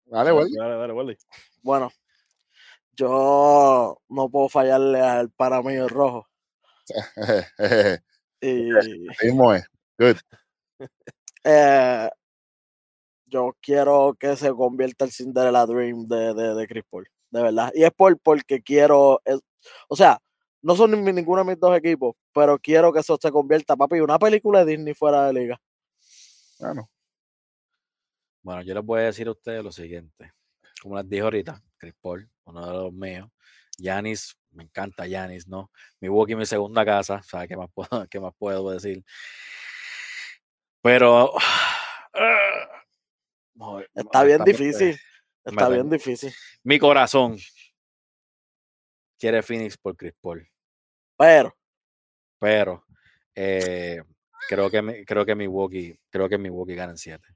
Dale, 0.05 0.31
güey. 0.31 0.53
Dale, 0.53 0.77
dale, 0.77 0.95
dale. 0.95 1.19
bueno, 1.63 1.91
yo 2.93 4.01
no 4.09 4.29
puedo 4.31 4.49
fallarle 4.49 5.01
al 5.01 5.31
para 5.31 5.63
mí 5.63 5.75
el 5.75 5.89
rojo. 5.89 6.29
Y 8.41 8.71
Mismo 9.23 9.55
es. 9.55 9.65
Good. 9.99 10.17
eh, 11.45 12.11
yo 13.27 13.57
quiero 13.61 14.15
que 14.19 14.37
se 14.37 14.51
convierta 14.53 15.05
el 15.07 15.13
Cinderella 15.13 15.65
Dream 15.67 16.07
de, 16.07 16.35
de, 16.35 16.55
de 16.55 16.67
Chris 16.67 16.85
Paul, 16.91 17.09
de 17.31 17.43
verdad. 17.43 17.73
Y 17.75 17.85
es 17.85 17.91
por, 17.93 18.19
porque 18.19 18.61
quiero, 18.63 19.21
es- 19.25 19.41
o 19.89 19.97
sea, 19.97 20.19
no 20.63 20.77
son 20.77 20.91
ni- 21.03 21.13
ninguno 21.13 21.43
de 21.43 21.51
mis 21.53 21.61
dos 21.61 21.77
equipos, 21.77 22.15
pero 22.35 22.59
quiero 22.59 22.93
que 22.93 23.01
eso 23.01 23.17
se 23.21 23.31
convierta, 23.33 23.77
papi, 23.77 24.01
una 24.01 24.19
película 24.19 24.65
de 24.65 24.73
Disney 24.77 24.95
fuera 24.95 25.27
de 25.27 25.33
liga. 25.33 25.61
Bueno, 26.61 26.91
Bueno, 28.43 28.63
yo 28.63 28.75
les 28.75 28.85
voy 28.85 29.01
a 29.01 29.05
decir 29.05 29.27
a 29.27 29.31
ustedes 29.33 29.65
lo 29.65 29.73
siguiente. 29.73 30.33
Como 30.83 30.97
les 30.99 31.09
dije 31.09 31.23
ahorita, 31.23 31.63
Chris 31.79 31.95
Paul, 32.01 32.29
uno 32.45 32.67
de 32.67 32.73
los 32.75 32.93
míos. 32.93 33.31
Yanis, 33.79 34.37
me 34.55 34.65
encanta 34.65 35.07
Yanis, 35.07 35.49
¿no? 35.49 35.71
Milwaukee, 36.01 36.37
mi 36.37 36.47
segunda 36.47 36.85
casa, 36.85 37.23
¿sabes 37.23 37.49
qué 37.49 37.57
más 37.57 37.71
puedo, 37.73 37.89
qué 38.11 38.21
más 38.21 38.33
puedo 38.39 38.71
decir? 38.71 39.05
Pero. 40.83 41.33
no, 43.55 43.81
Está 43.95 44.25
bien 44.25 44.45
difícil, 44.45 44.99
está 45.45 45.69
bien 45.69 45.91
difícil. 45.91 46.33
Mi 46.63 46.79
corazón 46.79 47.37
quiere 49.19 49.43
Phoenix 49.43 49.77
por 49.77 49.97
Chris 49.97 50.15
Paul, 50.21 50.49
Pero, 51.17 51.57
pero 52.39 52.85
eh, 53.35 54.03
creo 54.49 54.71
que 54.71 54.83
mi- 54.83 55.05
creo 55.05 55.25
que 55.25 55.35
Milwaukee, 55.35 55.99
creo 56.11 56.29
que 56.29 56.39
Milwaukee 56.39 56.75
gana 56.75 56.93
en 56.93 56.99
7. 56.99 57.27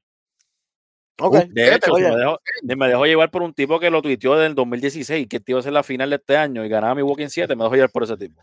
Ok, 1.21 1.35
Uh, 1.35 1.49
De 1.53 1.75
hecho, 1.75 1.93
me 1.95 2.01
dejó, 2.17 2.41
me 2.63 2.89
dejó 2.89 3.07
llevar 3.07 3.31
por 3.31 3.43
un 3.43 3.53
tipo 3.55 3.79
que 3.81 3.91
lo 3.91 4.01
tuiteó 4.03 4.37
del 4.37 4.55
2016, 4.55 5.27
que 5.29 5.41
tío 5.41 5.59
en 5.65 5.75
la 5.75 5.83
final 5.83 6.11
de 6.11 6.17
este 6.17 6.37
año 6.37 6.65
y 6.65 6.69
ganaba 6.69 6.95
mi 6.95 7.03
Walking 7.03 7.29
7, 7.29 7.55
me 7.57 7.65
dejó 7.65 7.75
llevar 7.75 7.91
por 7.91 8.05
ese 8.05 8.17
tipo. 8.17 8.43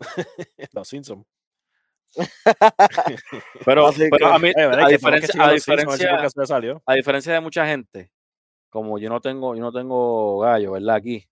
Los 0.72 0.88
Simpsons. 0.88 1.26
Pero, 3.64 3.86
a, 3.86 4.38
mí, 4.38 4.48
Eh, 4.48 4.54
a, 4.62 4.88
diferencia, 4.88 5.42
a, 5.42 5.48
a 5.48 5.52
diferencia, 5.52 6.16
a 6.86 6.94
diferencia 6.94 7.32
de 7.32 7.40
mucha 7.40 7.66
gente, 7.66 8.10
como 8.68 8.98
yo 8.98 9.08
no 9.08 9.20
tengo, 9.20 9.54
yo 9.54 9.62
no 9.62 9.72
tengo 9.72 10.40
gallo, 10.40 10.72
¿verdad? 10.72 10.96
Aquí, 10.96 11.24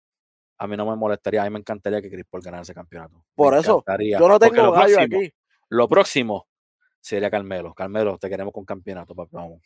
a 0.59 0.67
mí 0.67 0.77
no 0.77 0.87
me 0.87 0.97
molestaría, 0.97 1.43
a 1.43 1.45
mí 1.45 1.51
me 1.51 1.59
encantaría 1.59 2.01
que 2.03 2.11
Chris 2.11 2.25
Paul 2.31 2.43
ganara 2.43 2.63
ese 2.63 2.75
campeonato. 2.75 3.17
Me 3.17 3.23
Por 3.35 3.55
eso, 3.57 3.79
encantaría, 3.79 4.19
yo 4.19 4.29
no 4.29 4.39
tengo 4.39 4.55
lo 4.57 4.73
gallo 4.73 4.97
próximo- 4.97 5.19
aquí. 5.21 5.33
Lo 5.71 5.89
próximo 5.89 6.47
sería 7.01 7.31
Carmelo. 7.31 7.75
Carmelo, 7.75 8.17
te 8.19 8.29
queremos 8.29 8.53
con 8.53 8.65
campeonato, 8.65 9.15
papi. 9.15 9.31
Vamos. 9.33 9.61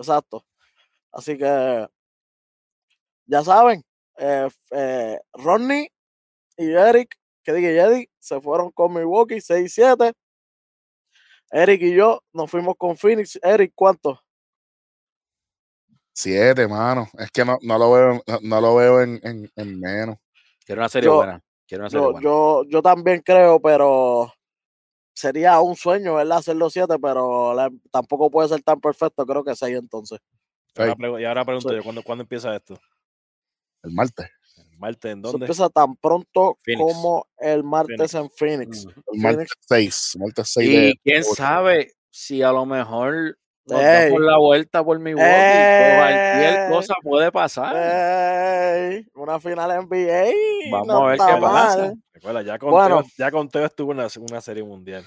Exacto. 0.00 0.44
Así 1.12 1.36
que, 1.36 1.86
ya 3.26 3.44
saben, 3.44 3.84
eh, 4.16 4.48
eh, 4.70 5.20
Ronnie 5.34 5.92
y 6.56 6.72
Eric, 6.72 7.14
que 7.42 7.52
diga 7.52 7.70
y 7.70 7.78
Eddie, 7.78 8.10
se 8.18 8.40
fueron 8.40 8.70
con 8.70 8.94
Milwaukee 8.94 9.40
6-7. 9.40 10.12
Eric 11.52 11.82
y 11.82 11.94
yo 11.94 12.22
nos 12.32 12.50
fuimos 12.50 12.76
con 12.78 12.96
Phoenix. 12.96 13.38
Eric, 13.42 13.72
¿cuánto? 13.74 14.20
siete, 16.12 16.68
mano. 16.68 17.08
Es 17.18 17.30
que 17.30 17.44
no, 17.44 17.58
no 17.62 17.78
lo 17.78 17.92
veo, 17.92 18.22
no, 18.26 18.38
no 18.42 18.60
lo 18.60 18.74
veo 18.76 19.00
en, 19.00 19.18
en, 19.22 19.50
en 19.56 19.80
menos. 19.80 20.18
Quiero 20.66 20.80
una 20.82 20.88
serie 20.88 21.06
Yo- 21.06 21.16
buena. 21.16 21.40
Quiero 21.66 21.82
una 21.84 21.90
serie 21.90 22.04
Yo, 22.04 22.12
buena. 22.12 22.24
yo, 22.24 22.64
yo 22.68 22.82
también 22.82 23.22
creo, 23.22 23.60
pero 23.60 24.32
sería 25.20 25.60
un 25.60 25.76
sueño, 25.76 26.14
¿verdad? 26.14 26.38
Hacerlo 26.38 26.70
7, 26.70 26.96
pero 27.00 27.54
la- 27.54 27.70
tampoco 27.90 28.30
puede 28.30 28.48
ser 28.48 28.62
tan 28.62 28.80
perfecto. 28.80 29.24
Creo 29.26 29.44
que 29.44 29.54
6 29.54 29.76
entonces. 29.78 30.18
Ahora 30.76 30.92
Ey. 30.92 30.96
pregu- 30.98 31.20
y 31.20 31.24
ahora 31.24 31.44
pregunto 31.44 31.68
Sí. 31.68 31.76
yo, 31.76 31.82
¿cuándo, 31.82 32.02
¿cuándo 32.02 32.22
empieza 32.22 32.54
esto? 32.56 32.78
El 33.82 33.92
martes. 33.92 34.28
¿El 34.56 34.78
martes 34.78 35.12
en 35.12 35.22
dónde? 35.22 35.44
empieza 35.46 35.68
tan 35.70 35.96
pronto 35.96 36.58
Phoenix. 36.64 36.80
como 36.92 37.26
el 37.38 37.64
martes 37.64 38.12
Phoenix. 38.12 38.14
en 38.14 38.30
Phoenix. 38.30 38.86
Ujú. 38.86 39.02
El 39.14 39.20
martes 39.20 39.48
Phoenix. 39.68 39.94
6. 40.12 40.16
Martes 40.20 40.48
6 40.48 40.68
Y 40.68 40.72
de. 40.76 41.00
quién 41.02 41.24
sabe 41.24 41.92
si 42.10 42.42
a 42.42 42.52
lo 42.52 42.66
mejor 42.66 43.38
Ey. 43.78 44.10
damos 44.10 44.20
la 44.22 44.38
vuelta 44.38 44.84
por 44.84 44.98
Milwaukee. 44.98 45.96
Cualquier 45.96 46.70
cosa 46.70 46.94
puede 47.02 47.32
pasar. 47.32 47.76
Ey, 47.76 49.06
una 49.14 49.38
final 49.40 49.86
NBA. 49.86 50.70
Vamos 50.70 50.86
no 50.86 51.06
a 51.06 51.10
ver 51.10 51.18
qué 51.18 51.40
pasa. 51.40 51.92
Recuerda, 52.12 52.42
ya 52.42 52.58
con 52.58 52.70
Bueno. 52.70 53.02
Ya 53.18 53.30
con 53.30 53.48
Teo 53.48 53.66
estuvo 53.66 53.92
en 53.92 53.98
una, 53.98 54.08
una 54.30 54.40
serie 54.40 54.62
mundial. 54.62 55.04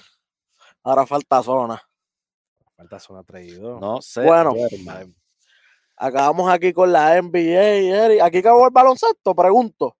Ahora 0.82 1.06
falta 1.06 1.42
zona. 1.42 1.82
Falta 2.76 2.98
zona 2.98 3.22
traído. 3.22 3.78
No 3.80 4.00
sé. 4.02 4.22
Bueno. 4.22 4.54
duerma. 4.54 5.02
Acabamos 5.96 6.50
aquí 6.50 6.72
con 6.72 6.92
la 6.92 7.20
NBA. 7.20 8.04
Eric. 8.04 8.20
Aquí 8.22 8.38
acabó 8.38 8.66
el 8.66 8.72
baloncesto, 8.72 9.34
pregunto. 9.34 9.96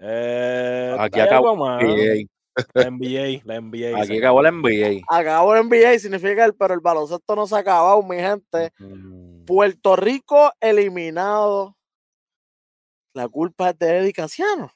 Eh, 0.00 0.96
Aquí 0.98 1.20
acabó. 1.20 1.56
NBA. 1.56 2.33
La 2.74 2.84
NBA, 2.90 3.42
la 3.44 3.60
NBA. 3.60 4.00
Aquí 4.00 4.18
acabó 4.18 4.42
la 4.42 4.50
NBA. 4.50 5.02
Acabó 5.08 5.54
el 5.56 5.66
NBA, 5.68 5.98
significa 5.98 6.44
el, 6.44 6.54
pero 6.54 6.74
el 6.74 6.80
baloncesto 6.80 7.34
no 7.36 7.46
se 7.46 7.54
ha 7.56 7.58
acabado, 7.58 8.02
mi 8.02 8.16
gente. 8.16 8.72
Mm. 8.78 9.44
Puerto 9.44 9.96
Rico 9.96 10.52
eliminado. 10.60 11.76
La 13.14 13.28
culpa 13.28 13.70
es 13.70 13.78
de 13.78 13.98
Eddie 13.98 14.12
Casiano. 14.12 14.72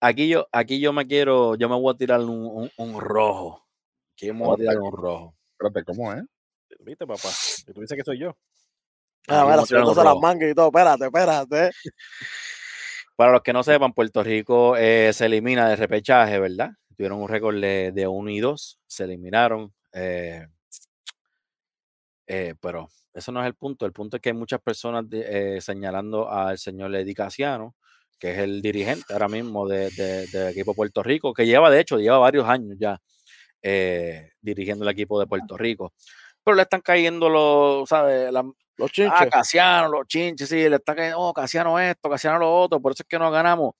Aquí 0.00 0.28
yo, 0.28 0.46
aquí 0.52 0.78
yo 0.78 0.92
me 0.92 1.06
quiero, 1.06 1.54
yo 1.56 1.68
me 1.68 1.74
voy 1.80 1.92
a 1.94 1.96
tirar 1.96 2.20
un, 2.20 2.30
un- 2.30 2.70
un 2.76 3.00
rojo. 3.00 3.65
Aquí 4.16 4.32
me 4.32 4.38
voy 4.44 4.54
a 4.54 4.56
tirar 4.56 4.78
un 4.78 4.92
rojo. 4.92 5.34
Espérate, 5.52 5.84
¿cómo 5.84 6.10
es? 6.14 6.22
¿Viste, 6.80 7.06
papá? 7.06 7.28
Y 7.68 7.72
tú 7.74 7.80
dices 7.82 7.96
que 7.98 8.02
soy 8.04 8.18
yo. 8.18 8.36
Ah, 9.28 9.44
mira, 9.44 9.56
subiéndose 9.66 10.00
las 10.04 10.14
mangas 10.22 10.50
y 10.50 10.54
todo. 10.54 10.66
Espérate, 10.68 11.04
espérate. 11.04 11.70
Para 13.16 13.32
los 13.32 13.42
que 13.42 13.52
no 13.52 13.62
sepan, 13.62 13.92
Puerto 13.92 14.22
Rico 14.22 14.76
eh, 14.76 15.10
se 15.12 15.26
elimina 15.26 15.68
de 15.68 15.76
repechaje, 15.76 16.38
¿verdad? 16.38 16.70
Tuvieron 16.96 17.20
un 17.20 17.28
récord 17.28 17.60
de, 17.60 17.92
de 17.92 18.06
1 18.06 18.30
y 18.30 18.40
2, 18.40 18.78
se 18.86 19.04
eliminaron. 19.04 19.72
eh, 19.92 20.46
eh, 22.26 22.54
pero 22.60 22.88
eso 23.14 23.32
no 23.32 23.40
es 23.40 23.46
el 23.46 23.54
punto. 23.54 23.84
El 23.86 23.92
punto 23.92 24.16
es 24.16 24.22
que 24.22 24.30
hay 24.30 24.34
muchas 24.34 24.60
personas 24.60 25.08
de- 25.08 25.58
señalando 25.60 26.30
al 26.30 26.58
señor 26.58 26.94
Eddie 26.94 27.14
Casiano, 27.14 27.74
que 28.18 28.32
es 28.32 28.38
el 28.38 28.60
dirigente 28.62 29.12
ahora 29.12 29.28
mismo 29.28 29.66
de- 29.68 29.90
de- 29.90 30.26
del 30.26 30.48
equipo 30.48 30.72
de 30.72 30.76
Puerto 30.76 31.02
Rico, 31.02 31.32
que 31.34 31.46
lleva, 31.46 31.70
de 31.70 31.80
hecho, 31.80 31.98
lleva 31.98 32.18
varios 32.18 32.48
años 32.48 32.76
ya 32.78 32.98
eh, 33.68 34.30
dirigiendo 34.40 34.84
el 34.84 34.90
equipo 34.92 35.18
de 35.18 35.26
Puerto 35.26 35.56
Rico. 35.56 35.92
Pero 36.44 36.54
le 36.54 36.62
están 36.62 36.80
cayendo 36.82 37.28
los, 37.28 37.88
¿sabes? 37.88 38.30
La- 38.32 38.42
Los 38.78 38.90
Ah, 38.90 38.92
chinches. 38.92 39.30
Casiano, 39.30 39.88
los 39.88 40.06
chinches, 40.06 40.48
sí, 40.48 40.68
le 40.68 40.76
está 40.76 40.94
cayendo, 40.94 41.18
oh, 41.18 41.32
Casiano 41.32 41.80
esto, 41.80 42.08
Casiano 42.08 42.38
lo 42.38 42.54
otro, 42.54 42.78
por 42.78 42.92
eso 42.92 43.02
es 43.02 43.08
que 43.08 43.18
no 43.18 43.30
ganamos. 43.30 43.72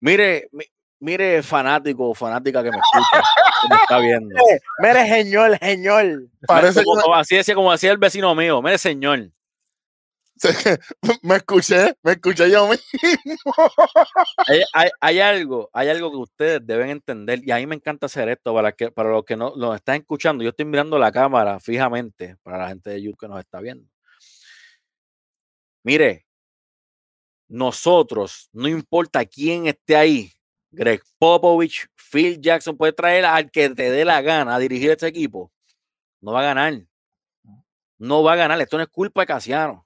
Mire, 0.00 0.48
mi- 0.52 0.64
mire, 1.00 1.42
fanático 1.42 2.10
o 2.10 2.14
fanática 2.14 2.62
que 2.62 2.70
me 2.70 2.76
escucha, 2.78 3.22
que 3.62 3.68
me 3.68 3.76
está 3.76 3.98
viendo. 3.98 4.34
Eh, 4.50 4.60
Mire, 4.78 5.08
señor, 5.08 5.58
señor. 5.58 6.28
Parece 6.46 6.84
Como- 6.84 7.02
como 7.02 7.14
así 7.16 7.36
decía, 7.36 7.54
como 7.54 7.72
decía 7.72 7.90
el 7.92 7.98
vecino 7.98 8.34
mío, 8.34 8.62
mire, 8.62 8.78
señor. 8.78 9.30
me 11.22 11.36
escuché, 11.36 11.96
me 12.02 12.12
escuché 12.12 12.50
yo 12.50 12.68
mismo. 12.68 13.52
Hay 15.00 15.20
algo, 15.20 15.70
hay 15.72 15.88
algo 15.88 16.10
que 16.10 16.16
ustedes 16.16 16.66
deben 16.66 16.90
entender, 16.90 17.40
y 17.42 17.50
a 17.50 17.56
mí 17.56 17.66
me 17.66 17.76
encanta 17.76 18.06
hacer 18.06 18.28
esto 18.28 18.54
para 18.54 18.72
que, 18.72 18.90
para 18.90 19.10
los 19.10 19.24
que 19.24 19.36
no 19.36 19.54
nos 19.56 19.76
están 19.76 19.96
escuchando. 19.96 20.44
Yo 20.44 20.50
estoy 20.50 20.66
mirando 20.66 20.98
la 20.98 21.10
cámara 21.12 21.58
fijamente 21.60 22.36
para 22.42 22.58
la 22.58 22.68
gente 22.68 22.90
de 22.90 23.02
YouTube 23.02 23.18
que 23.18 23.28
nos 23.28 23.40
está 23.40 23.60
viendo. 23.60 23.88
Mire, 25.84 26.26
nosotros, 27.48 28.48
no 28.52 28.68
importa 28.68 29.24
quién 29.24 29.66
esté 29.66 29.96
ahí, 29.96 30.32
Greg 30.70 31.02
Popovich, 31.18 31.86
Phil 31.94 32.40
Jackson, 32.40 32.76
puede 32.76 32.92
traer 32.92 33.24
al 33.24 33.50
que 33.50 33.70
te 33.70 33.90
dé 33.90 34.04
la 34.04 34.20
gana 34.20 34.56
a 34.56 34.58
dirigir 34.58 34.90
este 34.90 35.06
equipo. 35.06 35.52
No 36.20 36.32
va 36.32 36.40
a 36.40 36.44
ganar. 36.44 36.82
No 37.98 38.22
va 38.22 38.34
a 38.34 38.36
ganar. 38.36 38.60
Esto 38.60 38.76
no 38.76 38.82
es 38.82 38.88
culpa 38.88 39.22
de 39.22 39.26
Casiano. 39.26 39.85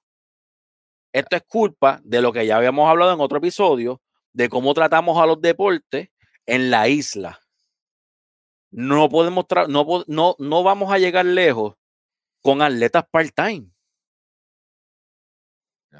Esto 1.12 1.36
es 1.36 1.42
culpa 1.46 2.00
de 2.04 2.22
lo 2.22 2.32
que 2.32 2.46
ya 2.46 2.56
habíamos 2.56 2.88
hablado 2.88 3.12
en 3.12 3.20
otro 3.20 3.38
episodio, 3.38 4.00
de 4.32 4.48
cómo 4.48 4.74
tratamos 4.74 5.20
a 5.20 5.26
los 5.26 5.40
deportes 5.40 6.10
en 6.46 6.70
la 6.70 6.88
isla. 6.88 7.40
No 8.70 9.08
podemos, 9.08 9.46
no, 9.68 10.04
no, 10.06 10.36
no 10.38 10.62
vamos 10.62 10.92
a 10.92 10.98
llegar 10.98 11.26
lejos 11.26 11.74
con 12.40 12.62
atletas 12.62 13.04
part-time. 13.10 13.68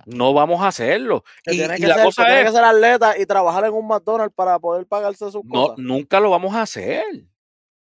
No 0.06 0.32
vamos 0.32 0.60
a 0.62 0.68
hacerlo. 0.68 1.24
y, 1.46 1.56
la 1.58 2.04
cosa 2.04 2.38
es 2.38 2.46
que 2.46 2.52
ser 2.52 2.64
atleta 2.64 3.18
y 3.18 3.26
trabajar 3.26 3.64
en 3.64 3.72
un 3.72 3.88
McDonald's 3.88 4.34
para 4.34 4.58
poder 4.60 4.86
pagarse 4.86 5.30
sus 5.32 5.44
no, 5.44 5.74
Nunca 5.76 6.20
lo 6.20 6.30
vamos 6.30 6.54
a 6.54 6.62
hacer. 6.62 7.04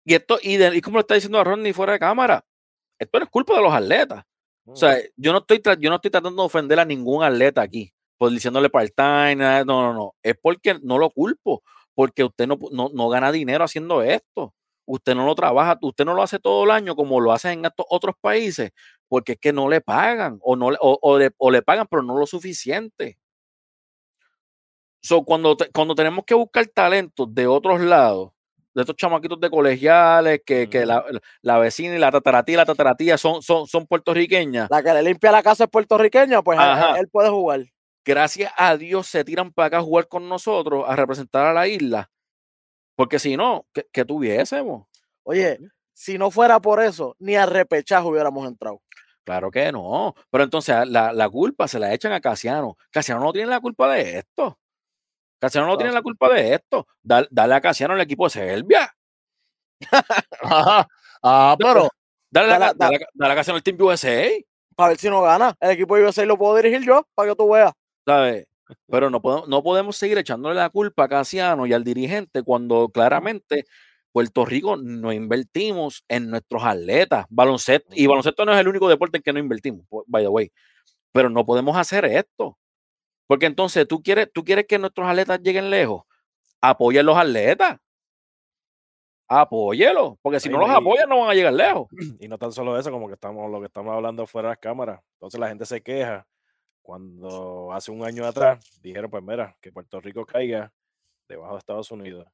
Y 0.04 0.14
esto, 0.14 0.38
y, 0.42 0.64
y 0.64 0.82
como 0.82 0.98
lo 0.98 1.02
está 1.02 1.16
diciendo 1.16 1.40
a 1.40 1.44
Ronnie 1.44 1.74
fuera 1.74 1.94
de 1.94 2.00
cámara, 2.00 2.46
esto 3.00 3.18
no 3.18 3.26
es 3.26 3.32
culpa 3.32 3.56
de 3.56 3.62
los 3.64 3.74
atletas. 3.74 4.24
O 4.66 4.76
sea, 4.76 4.98
yo 5.16 5.32
no 5.32 5.40
estoy, 5.40 5.62
yo 5.80 5.90
no 5.90 5.98
estoy 5.98 6.12
tratando 6.12 6.42
de 6.42 6.46
ofender 6.46 6.80
a 6.80 6.86
ningún 6.86 7.24
atleta 7.24 7.62
aquí, 7.62 7.94
por 8.18 8.32
diciéndole 8.32 8.70
part-time, 8.70 9.36
no, 9.36 9.64
no, 9.66 9.94
no. 9.94 10.16
Es 10.24 10.36
porque 10.42 10.80
no 10.82 10.98
lo 10.98 11.10
culpo, 11.12 11.64
porque 11.94 12.24
usted 12.24 12.48
no, 12.48 12.58
no, 12.72 12.90
no 12.94 13.10
gana 13.10 13.32
dinero 13.32 13.64
haciendo 13.64 14.02
esto 14.02 14.54
usted 14.86 15.16
no 15.16 15.26
lo 15.26 15.36
trabaja, 15.36 15.78
usted 15.82 16.06
no 16.06 16.14
lo 16.14 16.22
hace 16.22 16.40
todo 16.40 16.64
el 16.64 16.72
año 16.72 16.96
como 16.96 17.20
lo 17.20 17.32
hacen 17.32 17.60
en 17.60 17.66
estos 17.66 17.86
otros 17.90 18.16
países, 18.22 18.72
porque 19.08 19.34
es 19.34 19.40
que 19.40 19.54
no 19.54 19.68
le 19.70 19.82
pagan 19.82 20.40
o, 20.42 20.56
no, 20.56 20.68
o, 20.68 21.00
o, 21.02 21.18
le, 21.18 21.32
o 21.38 21.52
le, 21.52 21.62
pagan, 21.62 21.88
pero 21.90 22.04
no 22.04 22.18
lo 22.18 22.26
suficiente. 22.26 23.18
So, 25.02 25.24
cuando, 25.24 25.56
cuando 25.74 25.94
tenemos 25.94 26.26
que 26.26 26.34
buscar 26.34 26.66
talentos 26.68 27.34
de 27.34 27.48
otros 27.48 27.82
lados, 27.82 28.32
de 28.76 28.82
estos 28.82 28.96
chamaquitos 28.96 29.40
de 29.40 29.50
colegiales, 29.50 30.42
que, 30.46 30.70
que 30.70 30.86
la, 30.86 31.04
la, 31.42 31.58
vecina 31.58 31.96
y 31.96 32.00
la 32.00 32.12
tataratía 32.12 32.54
y 32.54 32.58
la 32.58 32.66
tataratía 32.66 33.18
son, 33.18 33.42
son, 33.42 33.66
son 33.66 33.88
puertorriqueñas. 33.88 34.70
La 34.70 34.84
que 34.84 34.94
le 34.94 35.02
limpia 35.02 35.32
la 35.32 35.42
casa 35.42 35.64
es 35.64 35.70
puertorriqueña, 35.72 36.44
pues 36.44 36.60
él, 36.60 37.00
él, 37.00 37.08
puede 37.08 37.30
jugar. 37.30 37.62
Gracias 38.06 38.52
a 38.56 38.78
Dios 38.78 39.08
se 39.08 39.24
tiran 39.24 39.52
para 39.52 39.68
acá 39.68 39.78
a 39.78 39.82
jugar 39.82 40.08
con 40.08 40.30
nosotros, 40.30 40.86
a 40.88 40.96
representar 40.96 41.48
a 41.48 41.54
la 41.54 41.68
isla 41.68 42.12
porque 42.96 43.20
si 43.20 43.38
no, 43.38 43.68
¿qué, 43.92 44.06
tuviésemos? 44.06 44.88
Oye, 45.24 45.60
si 45.94 46.18
no 46.18 46.32
fuera 46.32 46.60
por 46.60 46.82
eso, 46.82 47.16
ni 47.20 47.36
a 47.36 47.46
repechaje 47.46 48.08
hubiéramos 48.08 48.48
entrado. 48.48 48.82
Claro 49.24 49.52
que 49.52 49.72
no. 49.72 50.14
Pero 50.30 50.44
entonces 50.44 50.88
la, 50.88 51.12
la, 51.12 51.30
culpa 51.30 51.68
se 51.68 51.80
la 51.80 51.94
echan 51.94 52.14
a 52.14 52.22
Casiano. 52.22 52.78
Casiano 52.92 53.22
no 53.22 53.34
tiene 53.34 53.50
la 53.50 53.60
culpa 53.60 53.94
de 53.94 54.20
esto. 54.20 54.58
Casiano 55.40 55.68
no 55.68 55.78
tiene 55.78 55.92
la 55.92 56.02
culpa 56.02 56.30
de 56.34 56.56
esto. 56.56 56.88
dale 57.04 57.56
a 57.56 57.62
Casiano 57.62 57.94
el 57.94 58.02
equipo 58.02 58.26
de 58.26 58.30
Serbia. 58.32 58.96
ah, 61.24 61.56
pero. 61.60 61.90
Dale, 62.30 62.48
dale, 62.50 62.74
dale, 62.76 63.06
dale 63.14 63.34
a 63.34 63.36
Casiano 63.36 63.58
el 63.58 63.64
Team 63.64 63.78
USA. 63.80 64.28
Para 64.76 64.90
ver 64.90 64.98
si 64.98 65.10
no 65.10 65.22
gana. 65.22 65.56
El 65.60 65.72
equipo 65.72 65.96
de 65.96 66.06
USA 66.06 66.26
lo 66.26 66.38
puedo 66.38 66.56
dirigir 66.56 66.82
yo, 66.86 67.08
para 67.16 67.30
que 67.30 67.36
tú 67.36 67.50
veas. 67.50 67.72
¿Sabes? 68.06 68.46
Pero 68.88 69.10
no 69.10 69.22
podemos, 69.22 69.48
no 69.48 69.64
podemos 69.64 69.96
seguir 69.96 70.18
echándole 70.18 70.56
la 70.56 70.70
culpa 70.70 71.06
a 71.06 71.08
Casiano 71.08 71.66
y 71.66 71.74
al 71.74 71.84
dirigente 71.84 72.44
cuando 72.44 72.90
claramente 72.90 73.66
Puerto 74.12 74.46
Rico 74.46 74.78
no 74.78 75.12
invertimos 75.14 76.04
en 76.08 76.30
nuestros 76.30 76.64
atletas. 76.64 77.26
Baloncesto, 77.30 77.90
y 77.94 78.08
baloncesto 78.08 78.46
no 78.46 78.54
es 78.54 78.60
el 78.60 78.68
único 78.68 78.88
deporte 78.90 79.18
en 79.18 79.24
que 79.24 79.34
no 79.34 79.40
invertimos, 79.40 79.86
by 80.08 80.24
the 80.24 80.30
way. 80.30 80.52
Pero 81.12 81.30
no 81.30 81.46
podemos 81.46 81.78
hacer 81.78 82.06
esto. 82.06 82.58
Porque 83.28 83.46
entonces 83.46 83.88
tú 83.88 84.02
quieres, 84.02 84.32
tú 84.32 84.44
quieres 84.44 84.66
que 84.68 84.78
nuestros 84.78 85.08
atletas 85.08 85.42
lleguen 85.42 85.70
lejos. 85.70 86.04
Apoya 86.62 87.02
a 87.02 87.04
los 87.04 87.18
atletas. 87.18 87.78
Apóyelo, 89.28 90.20
porque 90.22 90.40
si 90.40 90.50
no 90.50 90.60
los 90.60 90.70
apoyan 90.70 91.10
no 91.10 91.22
van 91.22 91.32
a 91.32 91.34
llegar 91.34 91.54
lejos. 91.54 91.88
Y 92.20 92.28
no 92.28 92.38
tan 92.38 92.52
solo 92.52 92.78
eso, 92.78 92.92
como 92.92 93.08
que 93.08 93.16
estamos, 93.16 93.50
lo 93.50 93.60
que 93.60 93.66
estamos 93.66 93.94
hablando 93.94 94.28
fuera 94.28 94.50
de 94.50 94.52
las 94.52 94.60
cámaras. 94.60 95.02
Entonces 95.14 95.40
la 95.40 95.48
gente 95.48 95.66
se 95.66 95.82
queja 95.82 96.28
cuando 96.84 97.74
hace 97.74 97.92
un 97.92 98.06
año 98.06 98.26
atrás 98.26 98.64
dijeron, 98.82 99.10
pues 99.10 99.24
mira, 99.24 99.58
que 99.60 99.72
Puerto 99.72 100.00
Rico 100.00 100.26
caiga 100.26 100.72
debajo 101.28 101.54
de 101.54 101.60
Estados 101.60 101.90
Unidos, 101.90 102.28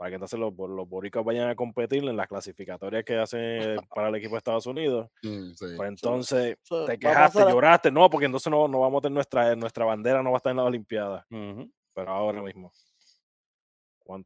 para 0.00 0.12
que 0.12 0.14
entonces 0.14 0.40
los, 0.40 0.54
los 0.56 0.88
boricos 0.88 1.22
vayan 1.22 1.50
a 1.50 1.54
competir 1.54 2.02
en 2.02 2.16
las 2.16 2.26
clasificatorias 2.26 3.04
que 3.04 3.18
hacen 3.18 3.76
para 3.94 4.08
el 4.08 4.14
equipo 4.14 4.32
de 4.32 4.38
Estados 4.38 4.64
Unidos. 4.64 5.10
Mm, 5.22 5.50
pues 5.76 5.88
entonces 5.90 6.56
te 6.86 6.98
quejaste, 6.98 7.40
lloraste, 7.40 7.90
no, 7.90 8.08
porque 8.08 8.24
entonces 8.24 8.50
no, 8.50 8.66
no 8.66 8.80
vamos 8.80 9.00
a 9.00 9.02
tener 9.02 9.16
nuestra, 9.16 9.54
nuestra 9.56 9.84
bandera, 9.84 10.22
no 10.22 10.30
va 10.30 10.36
a 10.36 10.38
estar 10.38 10.52
en 10.52 10.56
la 10.56 10.64
Olimpiadas. 10.64 11.26
Pero 11.28 12.10
ahora 12.10 12.40
mismo. 12.40 12.72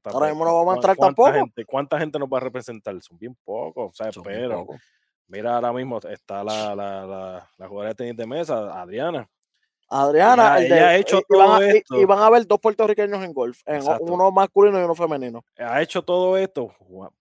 ahora 0.05 0.29
mismo 0.29 0.45
no 0.45 0.55
vamos 0.55 0.75
a 0.75 0.77
entrar 0.77 0.97
tampoco. 0.97 1.33
Gente, 1.33 1.65
¿Cuánta 1.65 1.99
gente 1.99 2.21
nos 2.21 2.29
va 2.29 2.37
a 2.37 2.43
representar? 2.43 2.95
Son 3.03 3.19
bien 3.19 3.37
pocos, 3.43 3.91
o 3.91 3.93
sea, 3.93 4.13
pero... 4.23 4.69
Mira, 5.27 5.57
ahora 5.57 5.73
mismo 5.73 5.99
está 5.99 6.45
la, 6.45 6.77
la, 6.77 7.05
la, 7.05 7.51
la 7.59 7.67
jugadora 7.67 7.89
de 7.89 7.95
tenis 7.97 8.17
de 8.17 8.27
mesa, 8.29 8.81
Adriana, 8.81 9.29
Adriana, 10.03 10.55
ha 10.55 10.97
hecho 10.97 11.19
y, 11.19 11.23
todo 11.29 11.39
van 11.39 11.63
a, 11.63 11.67
esto. 11.67 12.01
Y, 12.01 12.05
van 12.05 12.19
a 12.19 12.27
haber 12.27 12.47
dos 12.47 12.59
puertorriqueños 12.59 13.23
en 13.23 13.33
golf, 13.33 13.61
en 13.65 13.83
uno 14.01 14.33
masculino 14.33 14.81
y 14.81 14.83
uno 14.83 14.95
femenino. 14.95 15.45
Ha 15.57 15.81
hecho 15.83 16.03
todo 16.03 16.37
esto 16.37 16.75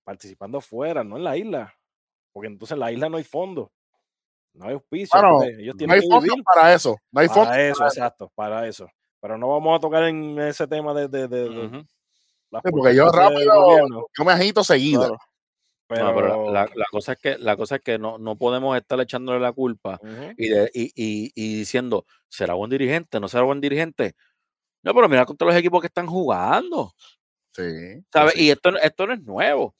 participando 0.04 0.60
fuera, 0.60 1.04
no 1.04 1.18
en 1.18 1.24
la 1.24 1.38
isla. 1.38 1.74
Porque 2.32 2.48
entonces 2.48 2.74
en 2.74 2.80
la 2.80 2.92
isla 2.92 3.10
no 3.10 3.18
hay 3.18 3.24
fondo. 3.24 3.72
No 4.54 4.66
hay 4.66 4.74
auspicio. 4.74 5.20
ellos 5.44 5.76
no 5.80 5.94
hay 5.94 6.02
fondo 6.08 6.34
para 6.44 6.74
eso. 6.74 6.98
No 7.12 7.22
hay 7.22 7.28
para 7.28 7.62
eso, 7.62 7.86
exacto, 7.86 8.32
para 8.34 8.68
eso. 8.68 8.90
Pero 9.20 9.38
no 9.38 9.50
vamos 9.50 9.78
a 9.78 9.80
tocar 9.80 10.04
en 10.04 10.40
ese 10.40 10.68
tema 10.68 10.94
de, 10.94 11.08
de, 11.08 11.28
de, 11.28 11.86
porque 12.62 12.96
yo 12.96 13.10
rápido, 13.10 14.08
yo 14.18 14.26
me 14.26 14.34
agito 14.34 14.64
seguido. 14.64 15.18
Pero, 15.96 16.52
la, 16.52 16.68
cosa 16.92 17.14
es 17.14 17.20
que, 17.20 17.38
la 17.38 17.56
cosa 17.56 17.76
es 17.76 17.82
que 17.82 17.98
no, 17.98 18.18
no 18.18 18.36
podemos 18.38 18.76
estar 18.78 19.00
echándole 19.00 19.40
la 19.40 19.52
culpa 19.52 20.00
y, 20.38 20.50
de, 20.50 20.72
y, 20.74 20.84
y, 20.96 21.32
y, 21.36 21.58
diciendo, 21.60 22.06
¿será 22.30 22.54
buen 22.54 22.70
dirigente? 22.70 23.20
¿No 23.20 23.28
será 23.28 23.44
buen 23.44 23.62
dirigente? 23.62 24.16
No, 24.84 24.94
pero 24.94 25.08
mira 25.08 25.26
contra 25.26 25.48
los 25.48 25.56
equipos 25.56 25.82
que 25.82 25.88
están 25.88 26.08
jugando. 26.08 26.94
Sí. 27.54 28.04
¿Sabes? 28.12 28.36
Y 28.36 28.50
esto, 28.50 28.78
esto 28.82 29.08
no 29.08 29.14
es 29.14 29.22
nuevo. 29.22 29.76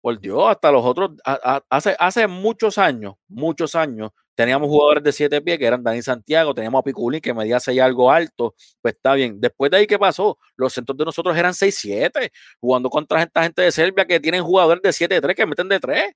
Por 0.00 0.20
Dios, 0.20 0.48
hasta 0.48 0.70
los 0.70 0.84
otros, 0.84 1.12
hace, 1.24 1.96
hace 1.98 2.26
muchos 2.26 2.78
años, 2.78 3.14
muchos 3.28 3.74
años, 3.74 4.12
teníamos 4.36 4.68
jugadores 4.68 5.02
de 5.02 5.12
siete 5.12 5.40
pies 5.40 5.58
que 5.58 5.66
eran 5.66 5.82
Dani 5.82 6.02
Santiago, 6.02 6.54
teníamos 6.54 6.78
a 6.78 6.82
Piculín 6.82 7.20
que 7.20 7.34
medía 7.34 7.58
seis 7.58 7.80
algo 7.80 8.12
alto, 8.12 8.54
pues 8.80 8.94
está 8.94 9.14
bien. 9.14 9.40
Después 9.40 9.70
de 9.72 9.78
ahí, 9.78 9.86
¿qué 9.88 9.98
pasó? 9.98 10.38
Los 10.54 10.72
centros 10.72 10.96
de 10.96 11.04
nosotros 11.04 11.36
eran 11.36 11.52
6-7, 11.52 12.30
jugando 12.60 12.88
contra 12.88 13.22
esta 13.22 13.42
gente 13.42 13.62
de 13.62 13.72
Serbia 13.72 14.06
que 14.06 14.20
tienen 14.20 14.44
jugadores 14.44 14.82
de 14.82 14.90
7-3 14.90 15.34
que 15.34 15.46
meten 15.46 15.68
de 15.68 15.80
3. 15.80 16.12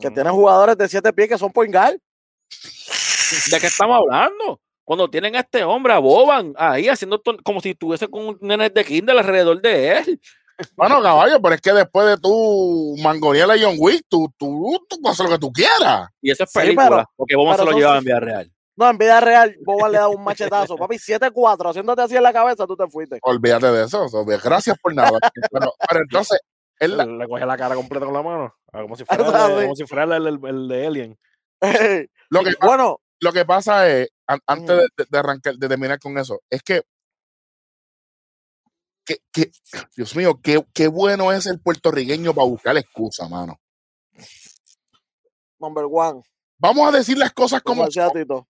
Que 0.00 0.10
tienen 0.10 0.32
jugadores 0.32 0.76
de 0.76 0.88
siete 0.88 1.12
pies 1.12 1.28
que 1.28 1.38
son 1.38 1.52
poingal. 1.52 2.00
¿De 3.50 3.60
qué 3.60 3.66
estamos 3.66 3.96
hablando? 3.96 4.60
Cuando 4.84 5.08
tienen 5.08 5.36
a 5.36 5.40
este 5.40 5.64
hombre, 5.64 5.92
a 5.92 5.98
Boban, 5.98 6.52
ahí 6.56 6.88
haciendo 6.88 7.22
como 7.42 7.60
si 7.60 7.70
estuviese 7.70 8.08
con 8.08 8.26
un 8.26 8.38
nene 8.40 8.70
de 8.70 8.84
Kindle 8.84 9.18
alrededor 9.18 9.62
de 9.62 9.98
él. 9.98 10.20
Bueno, 10.76 11.02
caballo, 11.02 11.40
pero 11.42 11.54
es 11.54 11.60
que 11.60 11.72
después 11.72 12.06
de 12.06 12.16
tu 12.18 12.96
mangonear 13.02 13.50
a 13.50 13.56
John 13.60 13.76
Wick, 13.78 14.04
tú, 14.08 14.32
tú, 14.36 14.78
tú 14.88 15.08
haces 15.08 15.24
lo 15.24 15.32
que 15.32 15.38
tú 15.38 15.52
quieras. 15.52 16.08
Y 16.20 16.30
eso 16.30 16.44
es 16.44 16.52
película, 16.52 17.04
porque 17.16 17.36
Boban 17.36 17.58
se 17.58 17.64
lo 17.64 17.72
llevaba 17.72 17.98
en 17.98 18.04
vida 18.04 18.20
real. 18.20 18.52
No, 18.76 18.90
en 18.90 18.98
vida 18.98 19.20
real, 19.20 19.56
Boban 19.64 19.92
le 19.92 19.98
da 19.98 20.08
un 20.08 20.22
machetazo. 20.22 20.76
Papi, 20.76 20.96
7-4, 20.96 21.70
haciéndote 21.70 22.02
así 22.02 22.16
en 22.16 22.22
la 22.22 22.32
cabeza, 22.32 22.66
tú 22.66 22.76
te 22.76 22.86
fuiste. 22.88 23.18
Olvídate 23.22 23.70
de 23.70 23.84
eso. 23.84 24.06
Gracias 24.42 24.76
por 24.78 24.94
nada. 24.94 25.18
pero, 25.50 26.00
entonces. 26.00 26.40
Él 26.80 26.96
Le 26.96 27.28
coge 27.28 27.46
la 27.46 27.56
cara 27.56 27.76
completa 27.76 28.04
con 28.04 28.14
la 28.14 28.22
mano. 28.22 28.54
Ah, 28.72 28.82
como 28.82 28.96
si 28.96 29.04
fuera, 29.04 29.46
el, 29.46 29.62
como 29.62 29.76
si 29.76 29.86
fuera 29.86 30.16
el, 30.16 30.26
el, 30.26 30.68
de 30.68 30.86
Alien. 30.86 31.18
lo, 32.30 32.42
que, 32.42 32.52
bueno, 32.60 33.00
lo 33.20 33.32
que 33.32 33.44
pasa 33.44 33.88
es, 33.88 34.08
antes 34.26 34.76
de, 34.76 35.06
de, 35.08 35.18
arrancar, 35.18 35.54
de 35.54 35.68
terminar 35.68 36.00
con 36.00 36.18
eso, 36.18 36.40
es 36.50 36.62
que 36.64 36.82
que, 39.04 39.50
Dios 39.96 40.16
mío, 40.16 40.40
qué, 40.42 40.64
qué, 40.72 40.88
bueno 40.88 41.32
es 41.32 41.46
el 41.46 41.60
puertorriqueño 41.60 42.34
para 42.34 42.46
buscar 42.46 42.76
excusa, 42.76 43.28
mano. 43.28 43.60
Number 45.58 45.84
one. 45.90 46.22
Vamos 46.58 46.88
a 46.88 46.96
decir 46.96 47.18
las 47.18 47.32
cosas 47.32 47.62
como. 47.62 47.82
como 47.82 48.46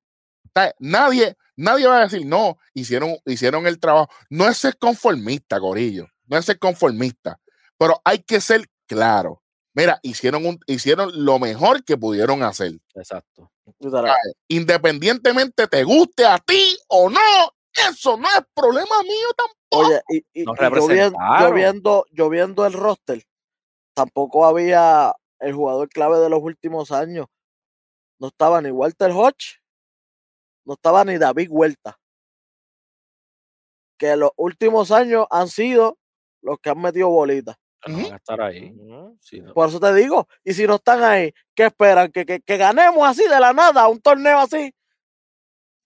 nadie, 0.78 1.36
nadie 1.56 1.86
va 1.86 1.98
a 1.98 2.02
decir, 2.02 2.26
no, 2.26 2.58
hicieron, 2.72 3.16
hicieron 3.26 3.66
el 3.66 3.78
trabajo. 3.80 4.08
No 4.30 4.48
es 4.48 4.56
ser 4.58 4.78
conformista, 4.78 5.58
Corillo. 5.58 6.06
No 6.26 6.38
es 6.38 6.44
ser 6.44 6.58
conformista. 6.58 7.40
Pero 7.76 8.00
hay 8.04 8.20
que 8.20 8.40
ser 8.40 8.66
claro. 8.86 9.42
Mira, 9.74 9.98
hicieron, 10.02 10.46
un, 10.46 10.60
hicieron 10.66 11.10
lo 11.24 11.38
mejor 11.40 11.84
que 11.84 11.96
pudieron 11.96 12.44
hacer. 12.44 12.72
Exacto. 12.94 13.50
Independientemente 14.48 15.66
te 15.66 15.82
guste 15.82 16.24
a 16.24 16.38
ti 16.38 16.78
o 16.88 17.10
no, 17.10 17.53
eso 17.74 18.16
no 18.16 18.28
es 18.28 18.44
problema 18.54 19.02
mío 19.02 19.28
tampoco. 19.36 19.88
Oye, 19.88 20.02
y, 20.08 20.44
yo, 20.44 21.52
viendo, 21.52 22.04
yo, 22.12 22.28
viendo, 22.28 22.66
el 22.66 22.72
roster, 22.72 23.24
tampoco 23.94 24.46
había 24.46 25.14
el 25.40 25.52
jugador 25.52 25.88
clave 25.88 26.18
de 26.18 26.30
los 26.30 26.40
últimos 26.42 26.92
años. 26.92 27.26
No 28.20 28.28
estaba 28.28 28.60
ni 28.60 28.70
Walter 28.70 29.10
Hodge, 29.10 29.60
no 30.64 30.74
estaba 30.74 31.04
ni 31.04 31.18
David 31.18 31.48
Huerta. 31.50 31.98
Que 33.98 34.16
los 34.16 34.30
últimos 34.36 34.90
años 34.90 35.26
han 35.30 35.48
sido 35.48 35.98
los 36.42 36.58
que 36.60 36.70
han 36.70 36.80
metido 36.80 37.08
bolitas. 37.08 37.56
Pero 37.80 37.98
van 37.98 38.12
a 38.12 38.16
estar 38.16 38.40
ahí. 38.40 38.74
Sí, 39.20 39.40
no. 39.40 39.52
Por 39.52 39.68
eso 39.68 39.80
te 39.80 39.92
digo, 39.94 40.28
y 40.42 40.54
si 40.54 40.66
no 40.66 40.76
están 40.76 41.02
ahí, 41.02 41.34
¿qué 41.54 41.66
esperan? 41.66 42.10
¿Que, 42.12 42.24
que, 42.24 42.40
que 42.40 42.56
ganemos 42.56 43.06
así 43.06 43.22
de 43.28 43.40
la 43.40 43.52
nada, 43.52 43.88
un 43.88 44.00
torneo 44.00 44.38
así? 44.38 44.72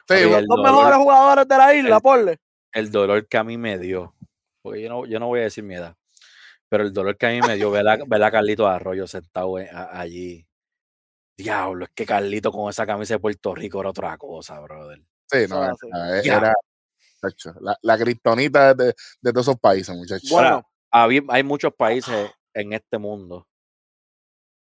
Sí, 0.08 0.22
Los 0.22 0.46
dolor- 0.46 0.62
mejores 0.72 0.96
jugadores 0.98 1.48
de 1.48 1.56
la 1.58 1.74
isla, 1.74 1.96
el- 1.96 2.02
porle. 2.02 2.38
el 2.72 2.90
dolor 2.90 3.26
que 3.28 3.36
a 3.36 3.44
mí 3.44 3.58
me 3.58 3.78
dio, 3.78 4.14
porque 4.62 4.82
yo 4.82 4.88
no, 4.88 5.06
yo 5.06 5.18
no 5.20 5.26
voy 5.26 5.40
a 5.40 5.44
decir 5.44 5.64
mi 5.64 5.74
edad, 5.74 5.94
pero 6.68 6.84
el 6.84 6.92
dolor 6.92 7.16
que 7.16 7.26
a 7.26 7.30
mí 7.30 7.40
me 7.42 7.56
dio 7.56 7.70
ver 7.70 7.86
a, 7.88 7.98
ver 8.06 8.22
a 8.22 8.30
Carlito 8.30 8.66
Arroyo 8.66 9.06
sentado 9.06 9.58
en- 9.58 9.74
a- 9.74 10.00
allí. 10.00 10.46
Diablo, 11.36 11.84
es 11.84 11.90
que 11.94 12.04
Carlito 12.04 12.50
con 12.50 12.68
esa 12.68 12.84
camisa 12.86 13.14
de 13.14 13.20
Puerto 13.20 13.54
Rico 13.54 13.80
era 13.80 13.90
otra 13.90 14.16
cosa, 14.18 14.58
brother. 14.60 15.00
sí, 15.30 15.46
no, 15.48 15.62
era, 15.62 16.20
era- 16.22 16.54
la, 17.60 17.76
la 17.82 17.98
criptonita 17.98 18.74
de, 18.74 18.86
de 19.20 19.32
todos 19.32 19.46
esos 19.46 19.60
países, 19.60 19.94
muchachos. 19.94 20.28
Bueno, 20.30 20.66
había- 20.90 21.22
hay 21.28 21.42
muchos 21.42 21.72
países 21.74 22.30
en 22.54 22.72
este 22.72 22.96
mundo, 22.98 23.46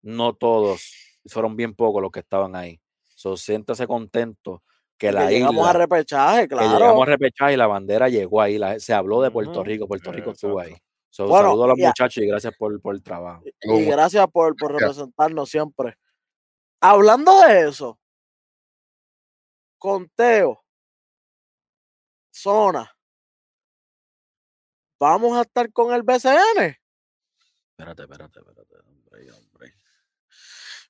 no 0.03 0.35
todos, 0.35 1.21
fueron 1.27 1.55
bien 1.57 1.75
pocos 1.75 2.01
los 2.03 2.11
que 2.11 2.21
estaban 2.21 2.57
ahí. 2.57 2.81
So, 3.15 3.37
siéntase 3.37 3.87
contento 3.87 4.63
que 4.99 5.09
que 5.09 5.13
la 5.13 5.29
llegamos 5.31 5.57
isla, 5.57 5.71
a 5.71 5.73
repechaje, 5.73 6.43
que 6.43 6.49
claro. 6.49 6.79
llegamos 6.79 7.03
a 7.03 7.11
repechaje 7.11 7.53
y 7.55 7.57
la 7.57 7.67
bandera 7.67 8.09
llegó 8.09 8.41
ahí. 8.41 8.59
la- 8.59 8.79
se 8.79 8.93
habló 8.95 9.21
de 9.23 9.31
Puerto. 9.31 9.63
Rico, 9.65 9.87
Puerto 9.87 10.13
Rico 10.13 10.31
estuvo 10.31 10.59
ahí. 10.61 10.75
So, 11.11 11.29
Bueno, 11.29 11.49
saludo 11.51 11.65
a 11.65 11.69
los 11.69 11.79
y 11.79 11.83
muchachos 11.83 12.23
y 12.23 12.27
gracias 12.27 12.55
por, 12.57 12.81
por 12.81 12.95
el 12.95 13.03
trabajo. 13.03 13.43
Y 13.63 13.85
gracias 13.85 14.27
por, 14.33 14.57
por 14.57 14.73
representarnos 14.73 15.49
siempre. 15.49 15.97
Hablando 16.81 17.41
de 17.43 17.69
eso, 17.69 17.99
conteo, 19.79 20.65
zona, 22.33 22.97
vamos 24.99 25.37
a 25.39 25.43
estar 25.43 25.71
con 25.73 25.93
el 25.95 26.03
BCN. 26.03 26.77
Espérate, 27.77 28.03
espérate, 28.03 28.41
espérate, 28.41 28.77
hombre, 28.89 29.33
hombre. 29.33 29.75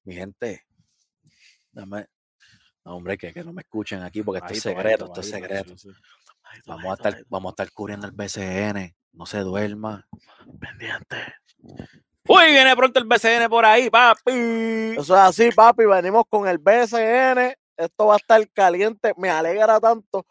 Mi 0.05 0.15
gente, 0.15 0.65
dame. 1.73 2.07
No, 2.85 2.97
hombre, 2.97 3.17
que, 3.17 3.33
que 3.33 3.43
no 3.43 3.53
me 3.53 3.63
escuchen 3.63 4.03
aquí 4.03 4.23
porque 4.23 4.39
esto 4.41 4.53
es 4.53 4.63
secreto, 4.63 5.07
esto 5.07 5.21
es 5.21 5.31
secreto. 5.31 5.75
Vamos 6.67 6.87
a 6.87 6.95
estar, 6.95 7.25
vamos 7.29 7.51
a 7.51 7.53
estar 7.53 7.73
cubriendo 7.73 8.07
el 8.07 8.13
BCN. 8.13 8.95
No 9.13 9.27
se 9.27 9.39
duerma. 9.41 10.07
pendiente. 10.61 11.17
Uy, 12.27 12.47
viene 12.47 12.75
pronto 12.77 12.99
el 12.99 13.07
BCN 13.07 13.49
por 13.49 13.65
ahí, 13.65 13.91
papi. 13.91 14.33
Eso 14.99 15.15
es 15.15 15.21
así, 15.21 15.51
papi. 15.51 15.85
Venimos 15.85 16.25
con 16.29 16.49
el 16.49 16.59
BCN. 16.59 17.55
Esto 17.77 18.07
va 18.07 18.15
a 18.15 18.19
estar 18.19 18.49
caliente. 18.51 19.13
Me 19.17 19.31
alegra 19.31 19.81
tanto. 19.81 20.27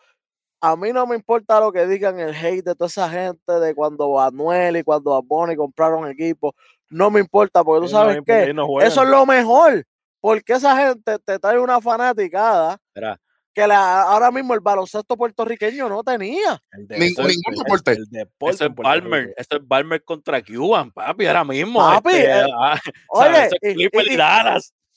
A 0.61 0.75
mí 0.75 0.93
no 0.93 1.05
me 1.05 1.15
importa 1.15 1.59
lo 1.59 1.71
que 1.71 1.85
digan 1.85 2.19
el 2.19 2.33
hate 2.33 2.63
de 2.63 2.75
toda 2.75 2.87
esa 2.87 3.09
gente 3.09 3.59
de 3.59 3.75
cuando 3.75 4.19
Anuel 4.19 4.77
y 4.77 4.83
cuando 4.83 5.21
Bonnie 5.21 5.57
compraron 5.57 6.07
equipo. 6.09 6.55
No 6.89 7.11
me 7.11 7.19
importa, 7.19 7.63
porque 7.63 7.87
tú 7.87 7.91
no 7.93 7.99
sabes 7.99 8.17
no 8.53 8.67
juegan. 8.67 8.87
Eso 8.87 9.03
es 9.03 9.09
lo 9.09 9.25
mejor. 9.25 9.85
Porque 10.23 10.53
esa 10.53 10.77
gente 10.77 11.19
te 11.19 11.37
trae 11.37 11.59
una 11.59 11.81
fanaticada 11.81 12.77
Mira, 12.95 13.19
que 13.53 13.67
la, 13.67 14.03
ahora 14.03 14.31
mismo 14.31 14.53
el 14.53 14.61
baloncesto 14.61 15.17
puertorriqueño 15.17 15.89
no 15.89 16.01
tenía. 16.01 16.63
Ningún 16.71 17.29
el- 17.29 17.41
deporte. 17.57 17.91
El 17.91 18.05
deporte 18.09 18.55
eso 18.55 18.65
es 18.67 18.73
Balmer. 18.73 19.33
Eso 19.35 19.57
es 19.57 19.67
Balmer 19.67 20.01
contra 20.05 20.41
Cuban, 20.41 20.91
papi, 20.91 21.25
ahora 21.25 21.43
mismo. 21.43 21.79
Papi, 21.81 22.11
este, 22.11 22.39
eh, 22.39 22.45
ah, 22.57 22.79
Oye, 23.09 23.49
y-. 23.61 23.89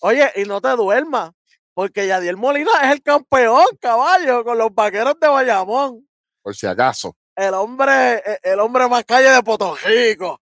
Oye, 0.02 0.30
y 0.36 0.44
no 0.44 0.60
te 0.60 0.68
duermas, 0.76 1.32
porque 1.74 2.06
Yadiel 2.06 2.36
Molina 2.36 2.70
es 2.84 2.92
el 2.92 3.02
campeón, 3.02 3.64
caballo, 3.80 4.44
con 4.44 4.56
los 4.56 4.72
vaqueros 4.72 5.18
de 5.20 5.26
Bayamón. 5.26 6.06
Por 6.40 6.54
si 6.54 6.68
acaso. 6.68 7.16
El 7.34 7.52
hombre, 7.54 8.18
e- 8.24 8.38
el 8.44 8.60
hombre 8.60 8.88
más 8.88 9.04
calle 9.04 9.30
de 9.30 9.42
Puerto 9.42 9.74
Rico. 9.84 10.40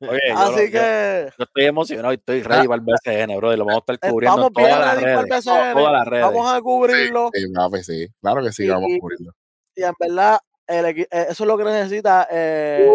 Oye, 0.00 0.20
Así 0.34 0.66
yo- 0.66 0.70
que 0.72 1.28
yo 1.38 1.44
estoy 1.44 1.64
emocionado 1.64 2.12
y 2.12 2.16
estoy 2.16 2.42
ready 2.42 2.66
para 2.68 2.80
el 2.80 2.86
BCN, 2.86 3.36
bro. 3.36 3.52
Y 3.52 3.56
lo 3.56 3.64
vamos 3.64 3.82
a 3.86 3.92
estar 3.92 4.10
cubriendo 4.10 4.48
estamos 4.48 4.52
todas 4.52 4.68
bien 4.68 4.80
las 4.80 4.94
ready 4.94 5.04
para 5.14 5.20
el. 5.20 5.26
BCN. 5.28 5.72
Todas 5.74 5.92
las 5.92 6.06
redes. 6.06 6.24
Vamos 6.26 6.52
a 6.54 6.60
cubrirlo. 6.60 7.30
Sí, 7.32 7.52
papi, 7.54 7.82
sí. 7.82 8.06
Claro 8.20 8.42
que 8.42 8.52
sí, 8.52 8.64
Y- 8.64 8.68
vamos 8.68 8.88
y- 8.90 8.96
a 8.96 9.00
cubrirlo. 9.00 9.32
Y 9.76 9.82
en 9.84 9.94
verdad, 9.98 10.38
el 10.66 10.84
eh, 10.86 11.06
eso 11.10 11.44
es 11.44 11.46
lo 11.46 11.56
que 11.56 11.64
necesita. 11.64 12.28
eh, 12.30 12.90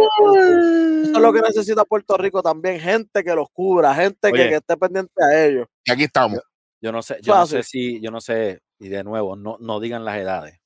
eso 1.04 1.12
es 1.16 1.20
lo 1.22 1.34
que 1.34 1.42
necesita 1.42 1.86
Puerto 1.86 2.18
Rico 2.18 2.42
también. 2.44 2.80
Gente 2.80 3.24
que 3.24 3.34
los 3.36 3.48
cubra, 3.52 3.94
gente 3.96 4.32
que, 4.32 4.40
Oye. 4.42 4.50
que 4.50 4.56
esté 4.56 4.78
pendiente 4.78 5.14
a 5.24 5.46
ellos. 5.46 5.68
Y 5.86 5.92
aquí 5.92 6.04
estamos. 6.04 6.40
Yo 6.82 6.92
no 6.92 7.02
sé, 7.02 7.18
yo 7.22 7.34
no 7.34 7.46
sé 7.48 7.64
si, 7.64 8.02
yo 8.02 8.12
no 8.12 8.20
sé, 8.20 8.60
y 8.78 8.90
de 8.90 9.04
nuevo, 9.06 9.38
no, 9.38 9.58
no 9.62 9.80
digan 9.80 10.04
las 10.04 10.18
edades. 10.18 10.60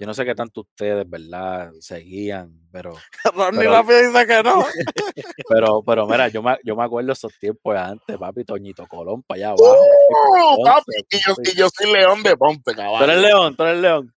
Yo 0.00 0.06
no 0.06 0.14
sé 0.14 0.24
qué 0.24 0.34
tanto 0.34 0.62
ustedes, 0.62 1.08
¿verdad? 1.08 1.72
Seguían, 1.78 2.58
pero, 2.72 2.94
Ronnie 3.34 3.68
rápido 3.68 3.98
dice 3.98 4.26
que 4.26 4.42
no. 4.42 4.64
pero, 5.48 5.82
pero 5.82 6.06
mira, 6.06 6.28
yo 6.28 6.42
me, 6.42 6.56
yo 6.64 6.74
me 6.74 6.84
acuerdo 6.84 7.12
esos 7.12 7.38
tiempos 7.38 7.74
de 7.74 7.80
antes, 7.80 8.16
papi, 8.16 8.44
Toñito 8.44 8.86
Colón 8.86 9.22
para 9.22 9.36
allá 9.36 9.48
abajo. 9.50 9.76
¡Oh, 9.76 10.56
Ponce, 10.56 10.70
papi! 10.72 10.92
Y 11.10 11.18
yo, 11.18 11.34
y 11.44 11.54
yo 11.54 11.68
soy 11.68 11.92
León 11.92 12.22
de 12.22 12.34
Ponte, 12.34 12.62
Tú 12.64 12.70
eres 12.70 12.82
caballo. 12.82 13.20
león, 13.20 13.56
tú 13.56 13.62
eres 13.62 13.80
león. 13.82 14.14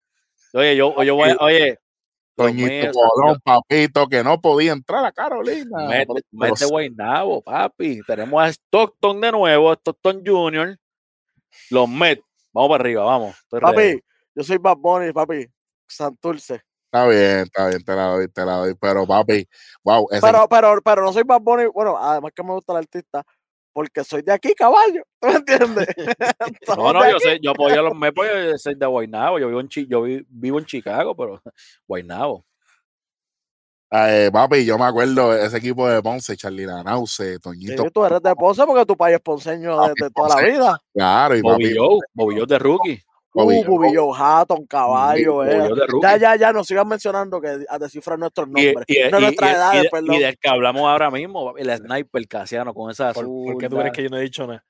Oye, 0.55 0.77
yo, 0.77 1.03
yo 1.03 1.17
voy, 1.17 1.35
oye, 1.41 1.79
Toñito 2.37 2.93
Colón, 2.93 3.41
papito, 3.43 4.07
que 4.07 4.23
no 4.23 4.41
podía 4.41 4.73
entrar 4.73 5.05
a 5.05 5.11
Carolina. 5.11 5.89
Mete, 5.89 6.13
mete 6.31 6.65
Guaynabo, 6.65 7.43
papi. 7.43 8.03
Tenemos 8.07 8.41
a 8.41 8.49
Stockton 8.51 9.21
de 9.21 9.33
nuevo, 9.33 9.73
Stockton 9.73 10.23
Junior. 10.25 10.79
Los 11.71 11.89
Met. 11.89 12.23
Vamos 12.53 12.71
para 12.71 12.83
arriba, 12.83 13.05
vamos. 13.05 13.37
Estoy 13.37 13.59
ready. 13.61 13.75
Papi, 13.97 14.05
yo 14.37 14.43
soy 14.45 14.59
Bad 14.59 14.77
Bunny, 14.77 15.13
papi. 15.13 15.47
Santurce. 15.95 16.63
Está 16.87 17.07
bien, 17.09 17.39
está 17.41 17.69
bien, 17.69 17.83
te 17.83 17.95
la 17.95 18.05
doy, 18.09 18.29
te 18.29 18.45
la 18.45 18.53
doy. 18.57 18.75
Pero, 18.75 19.07
papi, 19.07 19.49
wow, 19.83 20.09
ese 20.11 20.21
Pero, 20.21 20.47
pero, 20.49 20.83
pero 20.83 21.03
no 21.03 21.13
soy 21.13 21.23
Bad 21.23 21.41
Bunny. 21.41 21.65
Bueno, 21.67 21.97
además 21.97 22.33
que 22.35 22.43
me 22.43 22.53
gusta 22.53 22.73
el 22.75 22.79
artista, 22.81 23.25
porque 23.73 24.05
soy 24.05 24.21
de 24.21 24.33
aquí, 24.33 24.55
caballo. 24.55 25.03
¿Tú 25.21 25.29
me 25.29 25.35
entiendes? 25.37 25.87
No, 26.77 26.93
no, 26.93 27.09
yo 27.09 27.19
sé, 27.19 27.39
yo 27.41 27.53
apoyo 27.53 27.81
a 27.81 27.83
los 27.83 27.93
porque 28.15 28.51
yo 28.51 28.59
soy 28.59 28.75
de 28.75 28.87
Guaynabo. 28.87 29.39
Yo 29.39 29.49
vivo 29.49 29.61
en, 29.61 29.69
Chi- 29.69 29.87
yo 29.87 30.03
vi- 30.03 30.25
vivo 30.29 30.59
en 30.59 30.67
Chicago, 30.67 31.17
pero 31.17 31.41
Guaynabo. 31.89 32.45
Eh, 33.91 34.31
papi, 34.33 34.65
yo 34.65 34.79
me 34.79 34.85
acuerdo 34.85 35.33
de 35.33 35.47
ese 35.47 35.59
equipo 35.59 35.87
de 35.87 36.03
Ponce, 36.03 36.37
Charlie 36.37 36.67
Lanause, 36.67 37.35
Sí, 37.35 37.41
Toñito, 37.41 37.91
tú 37.91 38.05
eres 38.05 38.23
de 38.23 38.35
Ponce 38.35 38.65
porque 38.65 38.87
tu 38.87 38.97
país 38.97 39.17
es 39.17 39.21
ponceño 39.21 39.79
de, 39.95 40.11
toda 40.11 40.37
la 40.37 40.43
vida. 40.43 40.79
claro, 40.95 41.37
y 41.37 41.43
Bobby 41.43 41.65
papi, 41.65 41.77
Joe, 41.77 41.99
Bobby 42.15 42.39
Joe 42.39 42.47
de 42.47 42.59
rookie. 42.59 43.03
Bobby 43.35 43.61
Uh, 43.61 43.65
Bobby 43.65 43.95
Joe 43.97 44.13
Hatton, 44.15 44.67
caballo, 44.67 45.35
Bobby 45.37 45.51
eh. 45.51 45.69
Ya, 46.03 46.17
ya, 46.19 46.37
ya, 46.37 46.53
nos 46.53 46.67
sigan 46.67 46.87
mencionando 46.87 47.41
que 47.41 47.65
a 47.69 47.79
descifrar 47.79 48.19
nuestros 48.19 48.47
nombres. 48.47 48.75
y- 48.87 49.11
no 49.11 49.19
y- 49.19 49.23
nuestras 49.23 49.51
y- 49.51 49.55
edades, 49.55 49.85
y- 49.85 49.89
perdón. 49.89 50.15
y 50.15 50.19
del 50.21 50.39
que 50.39 50.49
hablamos 50.51 50.83
ahora 50.83 51.11
mismo, 51.11 51.57
el 51.57 51.75
sniper 51.77 52.29
casiano 52.29 52.75
con 52.75 52.91
esa 52.91 53.13
¿Por, 53.13 53.25
azul. 53.25 53.53
por 53.53 53.59
qué 53.61 53.69
tú 53.71 53.77
crees 53.79 53.93
que 53.93 54.03
yo 54.03 54.09
no 54.11 54.19
he 54.19 54.23
dicho 54.23 54.47
nada? 54.47 54.63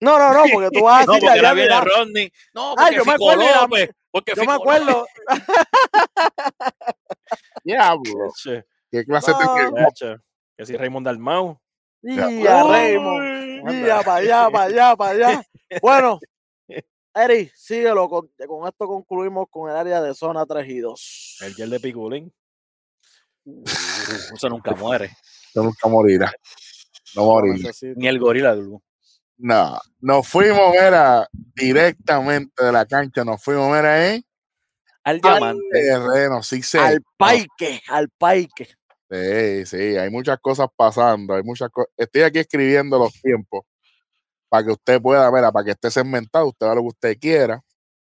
No, 0.00 0.16
no, 0.18 0.32
no, 0.32 0.42
porque 0.52 0.70
tú 0.78 0.80
vas 0.84 1.02
a 1.02 1.06
No, 1.06 1.12
decir 1.14 1.28
porque 1.28 1.40
allá, 1.40 1.52
viene 1.54 1.68
mira, 1.68 1.80
Rodney. 1.84 2.32
No, 2.54 2.74
porque 2.76 2.94
yo 2.96 3.04
me 3.04 3.12
acuerdo 3.12 3.42
López, 3.60 3.90
porque 4.10 4.32
yo 4.36 4.44
me 4.44 4.52
acuerdo. 4.52 5.06
diablo, 7.64 8.32
qué 8.90 9.04
clase 9.04 9.32
No. 9.32 9.38
de 10.00 10.18
que 10.56 10.66
si 10.66 10.76
Raymond 10.76 11.06
Dalmau. 11.06 11.58
Y 12.02 12.18
a 12.46 12.62
Raymond. 12.64 13.70
Y 13.70 13.84
para 14.04 14.14
allá, 14.14 14.50
para 14.50 14.64
allá, 14.64 14.96
para 14.96 15.10
allá. 15.10 15.42
Bueno, 15.82 16.18
Eri, 17.18 17.50
síguelo. 17.54 18.08
Con, 18.08 18.30
con 18.46 18.68
esto 18.68 18.86
concluimos 18.86 19.46
con 19.50 19.70
el 19.70 19.76
área 19.76 20.00
de 20.00 20.14
zona 20.14 20.46
3 20.46 20.68
y 20.68 20.78
2. 20.78 21.38
El 21.42 21.54
gel 21.54 21.70
de 21.70 21.80
Piculín. 21.80 22.32
Uh, 23.44 23.64
eso 24.34 24.48
nunca 24.48 24.72
muere. 24.74 25.10
Yo 25.54 25.62
nunca 25.62 25.88
morirá. 25.88 26.32
No 27.16 27.24
morirá. 27.24 27.70
Ni 27.96 28.06
el 28.06 28.18
gorila. 28.18 28.56
No, 29.38 29.78
nos 30.00 30.28
fuimos, 30.28 30.74
era 30.74 31.28
directamente 31.54 32.64
de 32.64 32.72
la 32.72 32.84
cancha, 32.84 33.24
nos 33.24 33.42
fuimos, 33.42 33.76
era 33.76 34.12
en 34.12 34.24
Al 35.04 35.20
diamante. 35.20 35.62
terreno, 35.72 36.42
sí 36.42 36.62
sé. 36.62 36.78
Al 36.78 37.00
paique, 37.16 37.80
al 37.88 38.08
paique. 38.10 38.68
Sí, 39.10 39.64
sí, 39.66 39.96
hay 39.96 40.10
muchas 40.10 40.38
cosas 40.40 40.66
pasando, 40.76 41.34
hay 41.34 41.42
muchas 41.42 41.70
cosas. 41.70 41.90
Estoy 41.96 42.22
aquí 42.22 42.40
escribiendo 42.40 42.98
los 42.98 43.12
tiempos 43.22 43.64
para 44.48 44.64
que 44.64 44.72
usted 44.72 45.00
pueda, 45.00 45.30
ver, 45.30 45.44
para 45.52 45.64
que 45.64 45.70
esté 45.72 45.90
segmentado, 45.90 46.46
usted 46.48 46.66
haga 46.66 46.76
lo 46.76 46.82
que 46.82 46.88
usted 46.88 47.18
quiera. 47.18 47.60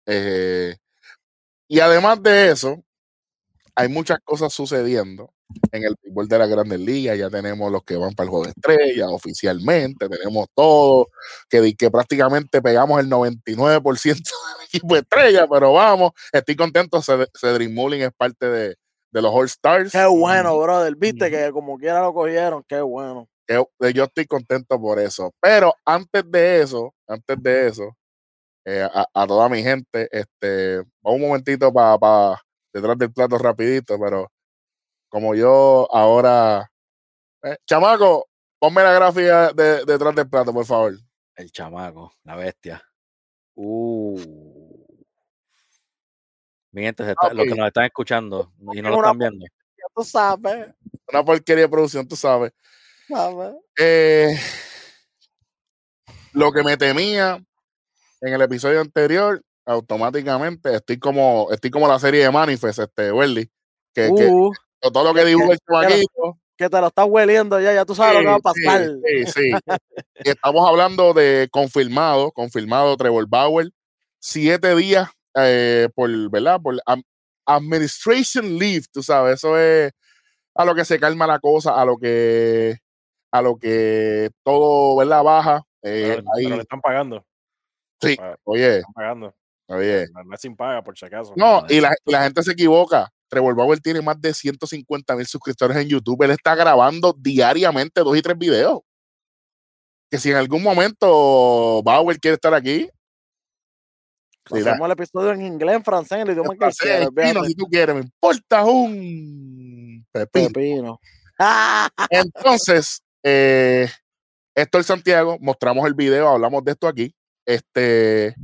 Eh, 0.06 0.76
y 1.68 1.80
además 1.80 2.22
de 2.22 2.50
eso, 2.50 2.82
hay 3.74 3.88
muchas 3.88 4.18
cosas 4.24 4.52
sucediendo 4.52 5.30
en 5.72 5.84
el 5.84 5.96
fútbol 6.02 6.28
de 6.28 6.38
la 6.38 6.46
Grandes 6.46 6.80
Ligas. 6.80 7.18
Ya 7.18 7.28
tenemos 7.30 7.70
los 7.70 7.82
que 7.84 7.96
van 7.96 8.14
para 8.14 8.24
el 8.24 8.30
juego 8.30 8.44
de 8.46 8.50
estrella 8.50 9.08
oficialmente, 9.08 10.08
tenemos 10.08 10.46
todo, 10.54 11.08
que, 11.48 11.74
que 11.74 11.90
prácticamente 11.90 12.60
pegamos 12.62 13.00
el 13.00 13.08
99% 13.08 13.82
del 14.04 14.66
equipo 14.66 14.94
de 14.94 15.00
estrella, 15.00 15.46
pero 15.50 15.72
vamos, 15.72 16.12
estoy 16.32 16.56
contento. 16.56 16.98
Ced- 17.02 17.28
Cedric 17.38 17.70
Mullin 17.70 18.02
es 18.02 18.12
parte 18.16 18.46
de, 18.46 18.76
de 19.10 19.22
los 19.22 19.32
All 19.34 19.46
Stars. 19.46 19.92
Qué 19.92 20.06
bueno, 20.06 20.58
brother. 20.58 20.94
Viste 20.96 21.30
que 21.30 21.50
como 21.52 21.76
quiera 21.78 22.00
lo 22.02 22.14
cogieron. 22.14 22.62
Qué 22.68 22.80
bueno. 22.80 23.28
Yo 23.48 24.04
estoy 24.04 24.26
contento 24.26 24.80
por 24.80 24.98
eso. 24.98 25.32
Pero 25.40 25.74
antes 25.84 26.22
de 26.30 26.62
eso, 26.62 26.94
antes 27.06 27.42
de 27.42 27.68
eso, 27.68 27.96
eh, 28.64 28.82
a, 28.82 29.06
a 29.14 29.26
toda 29.26 29.48
mi 29.48 29.62
gente, 29.62 30.08
este, 30.10 30.80
un 31.02 31.20
momentito 31.20 31.72
para 31.72 32.40
detrás 32.72 32.98
del 32.98 33.12
plato 33.12 33.38
rapidito, 33.38 33.98
pero 33.98 34.30
como 35.08 35.34
yo 35.34 35.88
ahora. 35.92 36.70
Eh, 37.42 37.56
chamaco, 37.66 38.28
ponme 38.58 38.82
la 38.82 38.92
gráfica 38.92 39.52
de- 39.52 39.84
detrás 39.84 40.14
del 40.14 40.28
plato, 40.28 40.52
por 40.52 40.64
favor. 40.66 40.94
El 41.36 41.50
chamaco, 41.52 42.12
la 42.24 42.34
bestia. 42.34 42.82
Uh. 43.54 44.18
Mi 46.72 46.82
gente, 46.82 47.04
se 47.04 47.10
está- 47.12 47.32
los 47.32 47.44
que 47.46 47.54
nos 47.54 47.66
están 47.68 47.84
escuchando 47.84 48.52
y 48.72 48.82
no 48.82 48.90
lo 48.90 48.96
están 48.96 49.18
viendo. 49.18 49.46
Tú 49.94 50.02
sabes, 50.04 50.74
Una 51.08 51.24
porquería 51.24 51.62
de 51.62 51.68
producción, 51.70 52.06
tú 52.06 52.16
sabes. 52.16 52.52
Eh, 53.78 54.36
lo 56.32 56.52
que 56.52 56.62
me 56.62 56.76
temía 56.76 57.42
en 58.20 58.34
el 58.34 58.42
episodio 58.42 58.80
anterior, 58.80 59.42
automáticamente 59.64 60.74
estoy 60.74 60.98
como, 60.98 61.48
estoy 61.50 61.70
como 61.70 61.88
la 61.88 61.98
serie 61.98 62.24
de 62.24 62.30
Manifest, 62.30 62.78
este, 62.80 63.12
Welly, 63.12 63.50
que, 63.94 64.10
que 64.16 64.30
Uh, 64.82 64.90
todo 64.90 65.04
lo 65.04 65.14
que 65.14 65.24
dibuja 65.24 65.52
el 65.52 65.58
chamaquito. 65.58 66.38
que 66.56 66.68
te 66.68 66.80
lo 66.80 66.86
estás 66.88 67.06
hueliendo 67.08 67.58
ya, 67.60 67.72
ya 67.72 67.84
tú 67.84 67.94
sabes 67.94 68.14
lo 68.14 68.20
que 68.20 68.26
va 68.26 68.34
a 68.34 68.38
pasar. 68.38 68.90
Sí, 69.04 69.26
sí. 69.26 69.50
Y 70.24 70.30
Estamos 70.30 70.68
hablando 70.68 71.12
de 71.14 71.48
confirmado, 71.50 72.30
confirmado 72.32 72.96
Trevor 72.96 73.26
Bauer, 73.28 73.70
siete 74.18 74.74
días 74.74 75.08
eh, 75.34 75.88
por, 75.94 76.10
¿verdad? 76.30 76.60
Por 76.60 76.78
administration 77.46 78.58
leave, 78.58 78.84
tú 78.92 79.02
sabes, 79.02 79.34
eso 79.34 79.58
es 79.58 79.92
a 80.54 80.64
lo 80.64 80.74
que 80.74 80.84
se 80.84 80.98
calma 80.98 81.26
la 81.26 81.38
cosa, 81.38 81.80
a 81.80 81.84
lo 81.84 81.96
que, 81.98 82.78
a 83.30 83.42
lo 83.42 83.56
que 83.56 84.30
todo, 84.44 84.96
¿verdad? 84.96 85.22
Baja. 85.22 85.62
eh, 85.82 86.16
Pero, 86.16 86.22
ahí- 86.34 86.44
pero 86.44 86.56
le 86.56 86.62
están 86.62 86.80
pagando. 86.80 87.24
sí, 88.00 88.16
pa- 88.16 88.36
oye, 88.44 88.78
están 88.78 88.92
pagando. 88.92 89.34
oye. 89.68 90.06
No, 90.12 90.22
no 90.24 90.34
es 90.34 90.40
sin 90.40 90.56
paga, 90.56 90.82
por 90.82 90.96
si 90.98 91.04
acaso. 91.06 91.32
No, 91.36 91.60
no, 91.62 91.66
y 91.68 91.80
la, 91.80 91.92
la 92.04 92.22
gente 92.24 92.42
se 92.42 92.52
equivoca. 92.52 93.10
Trevor 93.28 93.56
Bauer 93.56 93.80
tiene 93.80 94.00
más 94.00 94.20
de 94.20 94.32
150 94.32 95.16
mil 95.16 95.26
suscriptores 95.26 95.76
en 95.76 95.88
YouTube. 95.88 96.22
Él 96.22 96.30
está 96.30 96.54
grabando 96.54 97.12
diariamente 97.18 98.00
dos 98.02 98.16
y 98.16 98.22
tres 98.22 98.38
videos. 98.38 98.80
Que 100.10 100.18
si 100.18 100.30
en 100.30 100.36
algún 100.36 100.62
momento 100.62 101.82
Bauer 101.82 102.18
quiere 102.20 102.34
estar 102.36 102.54
aquí, 102.54 102.88
Hacemos 104.48 104.86
el 104.86 104.92
episodio 104.92 105.32
en 105.32 105.44
inglés, 105.44 105.74
en 105.74 105.82
francés, 105.82 106.12
en 106.18 106.20
el 106.28 106.30
idioma 106.34 106.54
que 106.56 106.64
olvídate. 106.64 107.46
si 107.48 107.54
tú 107.56 107.64
quieres, 107.66 107.96
me 107.96 108.02
importa 108.02 108.64
un 108.64 110.06
pepino. 110.12 110.48
Pepino. 110.52 111.00
Entonces, 112.10 113.02
eh, 113.28 113.88
Héctor 114.54 114.84
Santiago, 114.84 115.36
mostramos 115.40 115.84
el 115.86 115.94
video, 115.94 116.28
hablamos 116.28 116.64
de 116.64 116.72
esto 116.72 116.86
aquí. 116.86 117.12
Este 117.44 118.34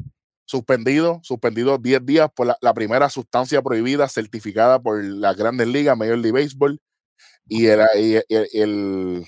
suspendido, 0.44 1.20
suspendido 1.22 1.78
10 1.78 2.04
días 2.04 2.28
por 2.34 2.48
la, 2.48 2.58
la 2.60 2.74
primera 2.74 3.08
sustancia 3.08 3.62
prohibida 3.62 4.08
certificada 4.08 4.82
por 4.82 5.02
las 5.02 5.36
grandes 5.36 5.68
ligas, 5.68 5.96
Major 5.96 6.18
League 6.18 6.42
Baseball, 6.42 6.78
y 7.48 7.66
el, 7.66 7.80
y 7.96 8.14
el- 8.28 8.48
el 8.52 9.26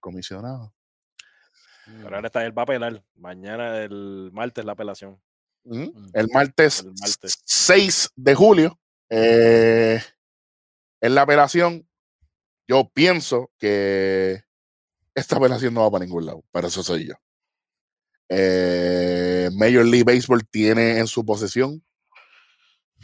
comisionado. 0.00 0.72
Pero 1.86 2.14
ahora 2.16 2.28
está, 2.28 2.44
él 2.44 2.56
va 2.56 2.62
a 2.62 2.64
apelar. 2.64 3.02
Mañana, 3.16 3.78
el 3.78 4.30
martes, 4.32 4.64
la 4.64 4.72
apelación. 4.72 5.20
Ujú. 5.64 5.92
Mm. 5.94 6.10
El 6.14 6.28
martes, 6.32 6.80
El 6.80 6.94
martes. 7.00 7.42
6 7.44 8.10
de 8.16 8.34
julio, 8.34 8.78
eh, 9.10 10.00
en 11.00 11.14
la 11.14 11.22
apelación, 11.22 11.88
yo 12.72 12.88
pienso 12.94 13.50
que 13.58 14.42
esta 15.14 15.36
apelación 15.36 15.74
no 15.74 15.82
va 15.82 15.90
para 15.90 16.04
ningún 16.06 16.24
lado, 16.24 16.42
pero 16.50 16.68
eso 16.68 16.82
soy 16.82 17.08
yo. 17.08 17.14
Eh, 18.30 19.50
Major 19.52 19.84
League 19.84 20.04
Baseball 20.04 20.46
tiene 20.48 20.98
en 20.98 21.06
su 21.06 21.22
posesión 21.26 21.84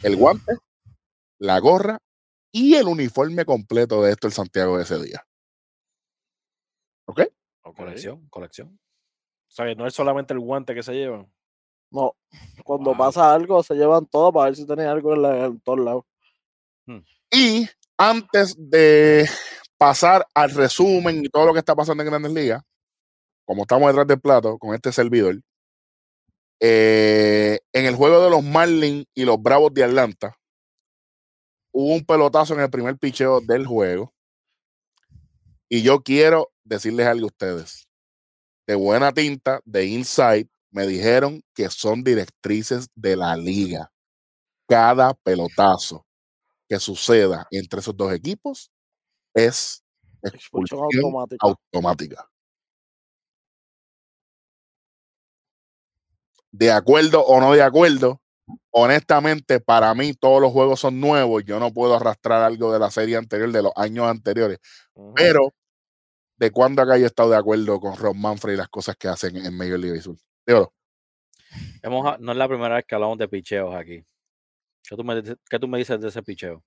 el 0.01 0.15
guante, 0.15 0.53
la 1.37 1.59
gorra 1.59 1.99
y 2.51 2.73
el 2.75 2.87
uniforme 2.87 3.45
completo 3.45 4.01
de 4.01 4.11
esto 4.11 4.25
el 4.25 4.33
Santiago 4.33 4.77
de 4.77 4.83
ese 4.83 4.99
día. 5.03 5.23
¿Ok? 7.05 7.21
Ok. 7.63 7.75
Colección, 7.77 8.27
colección. 8.29 8.79
O 9.47 9.51
sea, 9.51 9.65
que 9.67 9.75
no 9.75 9.85
es 9.85 9.93
solamente 9.93 10.33
el 10.33 10.39
guante 10.39 10.73
que 10.73 10.81
se 10.81 10.93
lleva. 10.93 11.27
No, 11.91 12.15
cuando 12.63 12.91
Wow. 12.91 12.97
pasa 12.97 13.31
algo, 13.31 13.61
se 13.61 13.75
llevan 13.75 14.07
todo 14.07 14.33
para 14.33 14.45
ver 14.45 14.55
si 14.55 14.65
tienen 14.65 14.87
algo 14.87 15.13
en, 15.13 15.21
la- 15.21 15.45
en 15.45 15.59
todos 15.59 15.79
lados. 15.79 16.05
Y 17.31 17.67
antes 17.97 18.55
de 18.57 19.29
pasar 19.79 20.27
al 20.35 20.51
resumen 20.51 21.23
y 21.23 21.29
todo 21.29 21.45
lo 21.45 21.53
que 21.53 21.59
está 21.59 21.73
pasando 21.73 22.03
en 22.03 22.09
Grandes 22.09 22.33
Ligas, 22.33 22.61
como 23.45 23.63
estamos 23.63 23.87
detrás 23.87 24.05
del 24.05 24.19
plato 24.19 24.59
con 24.59 24.75
este 24.75 24.91
servidor, 24.91 25.41
eh, 26.59 27.59
en 27.71 27.85
el 27.85 27.95
juego 27.95 28.21
de 28.21 28.29
los 28.29 28.43
Marlins 28.43 29.05
y 29.15 29.23
los 29.23 29.41
Bravos 29.41 29.73
de 29.73 29.85
Atlanta, 29.85 30.35
hubo 31.71 31.93
un 31.95 32.05
pelotazo 32.05 32.53
en 32.55 32.59
el 32.59 32.69
primer 32.69 32.97
picheo 32.97 33.39
del 33.39 33.65
juego. 33.65 34.13
Y 35.69 35.81
yo 35.81 36.01
quiero 36.01 36.51
decirles 36.65 37.07
algo 37.07 37.25
a 37.25 37.27
ustedes. 37.27 37.87
De 38.67 38.75
buena 38.75 39.13
tinta, 39.13 39.61
de 39.63 39.85
Inside, 39.85 40.49
me 40.71 40.85
dijeron 40.85 41.41
que 41.55 41.69
son 41.69 42.03
directrices 42.03 42.89
de 42.95 43.15
la 43.15 43.37
liga. 43.37 43.89
Cada 44.67 45.13
pelotazo 45.13 46.05
que 46.67 46.79
suceda 46.79 47.47
entre 47.49 47.79
esos 47.79 47.95
dos 47.95 48.11
equipos 48.11 48.71
es 49.33 49.83
Expulsión 50.21 50.79
expulsión 50.79 51.05
automática. 51.05 51.47
automática. 51.47 52.29
De 56.51 56.71
acuerdo 56.71 57.23
o 57.23 57.39
no 57.39 57.53
de 57.53 57.61
acuerdo, 57.61 58.21
honestamente, 58.71 59.59
para 59.59 59.93
mí 59.93 60.13
todos 60.13 60.41
los 60.41 60.51
juegos 60.51 60.79
son 60.79 60.99
nuevos. 60.99 61.43
Yo 61.45 61.59
no 61.59 61.71
puedo 61.71 61.95
arrastrar 61.95 62.41
algo 62.43 62.73
de 62.73 62.79
la 62.79 62.89
serie 62.89 63.17
anterior, 63.17 63.51
de 63.51 63.63
los 63.63 63.71
años 63.75 64.07
anteriores. 64.07 64.57
Pero, 65.15 65.53
¿de 66.37 66.51
cuándo 66.51 66.81
acá 66.81 66.97
yo 66.97 67.03
he 67.03 67.07
estado 67.07 67.29
de 67.29 67.37
acuerdo 67.37 67.79
con 67.79 67.95
Ron 67.95 68.19
Manfred 68.19 68.53
y 68.53 68.57
las 68.57 68.69
cosas 68.69 68.95
que 68.97 69.07
hacen 69.07 69.37
en 69.37 69.55
Major 69.55 69.79
League 69.79 69.95
Baseball? 69.97 70.17
Hemos, 71.81 72.05
a- 72.05 72.17
no 72.19 72.31
es 72.31 72.37
la 72.37 72.47
primera 72.47 72.75
vez 72.75 72.85
que 72.85 72.95
hablamos 72.95 73.17
de 73.17 73.27
picheos 73.27 73.73
aquí. 73.75 74.03
¿Qué 74.83 74.95
tú 74.95 75.03
me, 75.03 75.21
qué 75.23 75.59
tú 75.59 75.67
me 75.67 75.77
dices 75.77 76.01
de 76.01 76.07
ese 76.07 76.23
picheo? 76.23 76.63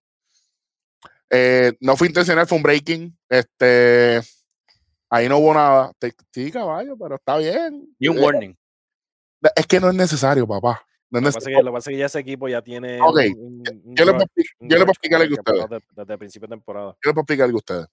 Eh, 1.35 1.72
no 1.80 1.97
fue 1.97 2.09
intencional, 2.09 2.47
fue 2.47 2.57
un 2.59 2.62
breaking. 2.62 3.18
Este, 3.28 4.20
ahí 5.09 5.28
no 5.28 5.39
hubo 5.39 5.55
nada. 5.55 5.91
Sí, 6.33 6.51
caballo, 6.53 6.95
pero 6.99 7.14
está 7.16 7.39
bien. 7.39 7.89
Y 7.99 8.09
un 8.09 8.18
Eh, 8.18 8.20
warning. 8.20 8.57
Es 9.57 9.66
que 9.66 9.80
no 9.80 9.89
es 9.89 9.95
necesario, 9.95 10.47
papá. 10.47 10.85
No 11.11 11.18
es 11.18 11.24
Lo 11.24 11.30
que 11.30 11.33
pasa 11.35 11.39
es 11.39 11.45
necesario. 11.47 11.59
que, 11.59 11.62
lo 11.64 11.70
que 11.70 11.74
pasa 11.74 11.91
es 11.91 11.95
que 11.95 11.99
ya 11.99 12.07
ese 12.07 12.18
equipo 12.20 12.49
ya 12.49 12.62
tiene. 12.62 13.01
Ok, 13.01 13.16
un- 13.37 13.45
un- 13.45 13.83
un 13.85 13.97
Yo 13.97 14.05
le 14.05 14.12
puedo, 14.12 14.26
yo 14.61 14.76
le 14.78 14.83
explicar 14.85 15.20
algo 15.22 15.35
a 15.37 15.41
ustedes. 15.41 15.70
Desde, 15.70 15.85
desde 15.97 16.12
el 16.12 16.18
principio 16.18 16.49
de 16.49 16.53
temporada. 16.57 16.93
Yo 16.93 17.09
les 17.09 17.12
puedo 17.14 17.22
explicar 17.22 17.45
algo 17.47 17.57
a 17.57 17.59
ustedes. 17.59 17.87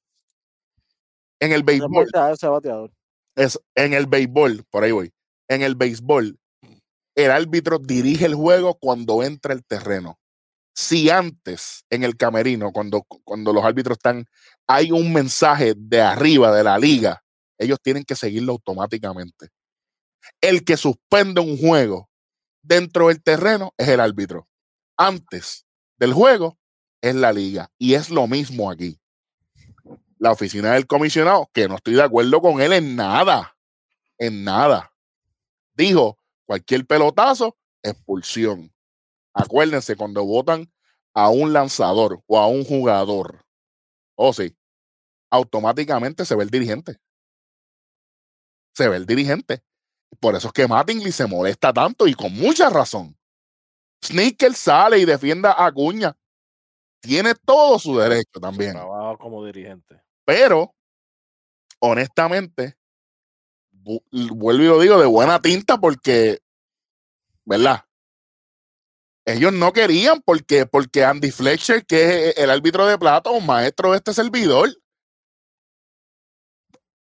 En 1.40 1.52
el 1.54 1.64
béisbol, 1.64 1.90
voltea 1.90 2.32
ese 2.32 2.48
bateador. 2.48 2.92
es, 3.36 3.58
en 3.76 3.94
el 3.94 4.06
béisbol, 4.08 4.64
por 4.70 4.84
ahí 4.84 4.92
voy. 4.92 5.14
En 5.48 5.62
el 5.62 5.76
béisbol, 5.76 6.38
el 7.16 7.32
árbitro 7.32 7.80
dirige 7.80 8.26
el 8.26 8.36
juego 8.36 8.76
cuando 8.76 9.24
entra 9.24 9.54
el 9.54 9.64
terreno. 9.66 10.19
Si 10.80 11.10
antes, 11.10 11.84
en 11.90 12.06
el 12.06 12.16
camerino, 12.16 12.72
cuando, 12.72 13.04
cuando 13.26 13.52
los 13.52 13.66
árbitros 13.66 13.98
están, 13.98 14.26
hay 14.66 14.94
un 14.94 15.12
mensaje 15.12 15.74
de 15.76 16.00
arriba 16.00 16.56
de 16.56 16.64
la 16.64 16.78
liga, 16.78 17.22
ellos 17.58 17.80
tienen 17.84 18.06
que 18.06 18.16
seguirlo 18.16 18.54
automáticamente. 18.54 19.50
El 20.40 20.64
que 20.64 20.78
suspende 20.78 21.42
un 21.42 21.58
juego 21.58 22.10
dentro 22.62 23.10
del 23.10 23.22
terreno 23.22 23.74
es 23.78 23.90
el 23.90 24.00
árbitro. 24.00 24.48
Antes 24.96 25.66
del 25.98 26.14
juego 26.14 26.58
es 27.02 27.14
la 27.14 27.34
liga. 27.34 27.70
Y 27.78 27.96
es 27.96 28.10
lo 28.10 28.26
mismo 28.28 28.72
aquí. 28.72 29.02
La 30.18 30.32
oficina 30.32 30.76
del 30.76 30.88
comisionado, 30.88 31.50
que 31.54 31.68
no 31.68 31.76
estoy 31.76 31.96
de 31.96 32.04
acuerdo 32.04 32.40
con 32.40 32.62
él 32.62 32.72
en 32.72 32.96
nada, 32.96 33.58
en 34.18 34.46
nada. 34.46 34.94
Dijo, 35.74 36.18
cualquier 36.46 36.88
pelotazo, 36.88 37.58
expulsión. 37.84 38.74
Acuérdense, 39.34 39.96
cuando 39.96 40.26
votan 40.26 40.72
a 41.14 41.30
un 41.30 41.54
lanzador 41.54 42.22
o 42.28 42.38
a 42.40 42.48
un 42.48 42.64
jugador, 42.64 43.46
o 44.16 44.34
sí, 44.34 44.56
automáticamente 45.32 46.26
se 46.26 46.36
ve 46.36 46.44
el 46.44 46.50
dirigente. 46.50 46.98
Se 48.76 48.88
ve 48.88 48.98
el 48.98 49.06
dirigente. 49.06 49.64
Por 50.20 50.36
eso 50.36 50.48
es 50.48 50.54
que 50.54 50.68
Mattingly 50.68 51.12
se 51.12 51.28
molesta 51.28 51.72
tanto 51.72 52.08
y 52.08 52.14
con 52.14 52.34
mucha 52.34 52.70
razón. 52.70 53.16
Sneaker 54.04 54.54
sale 54.54 54.98
y 55.00 55.06
defiende 55.06 55.48
a 55.50 55.66
Acuña. 55.66 56.16
Tiene 57.02 57.34
todo 57.36 57.78
su 57.80 57.98
derecho 57.98 58.40
también. 58.42 58.74
trabajo 58.74 59.18
como 59.18 59.46
dirigente. 59.46 60.02
Pero, 60.26 60.74
honestamente, 61.80 62.78
vu- 63.72 64.04
vuelvo 64.12 64.64
y 64.64 64.68
lo 64.68 64.80
digo 64.80 65.00
de 65.00 65.06
buena 65.06 65.40
tinta 65.42 65.78
porque, 65.78 66.40
¿verdad? 67.46 67.86
Ellos 69.30 69.54
no 69.54 69.72
querían 69.72 70.22
porque, 70.22 70.66
porque 70.66 71.06
Andy 71.06 71.30
Fletcher, 71.30 71.86
que 71.86 72.30
es 72.30 72.38
el 72.38 72.50
árbitro 72.50 72.88
de 72.88 72.98
plata, 72.98 73.30
un 73.30 73.46
maestro 73.46 73.92
de 73.92 73.98
este 73.98 74.12
servidor, 74.12 74.70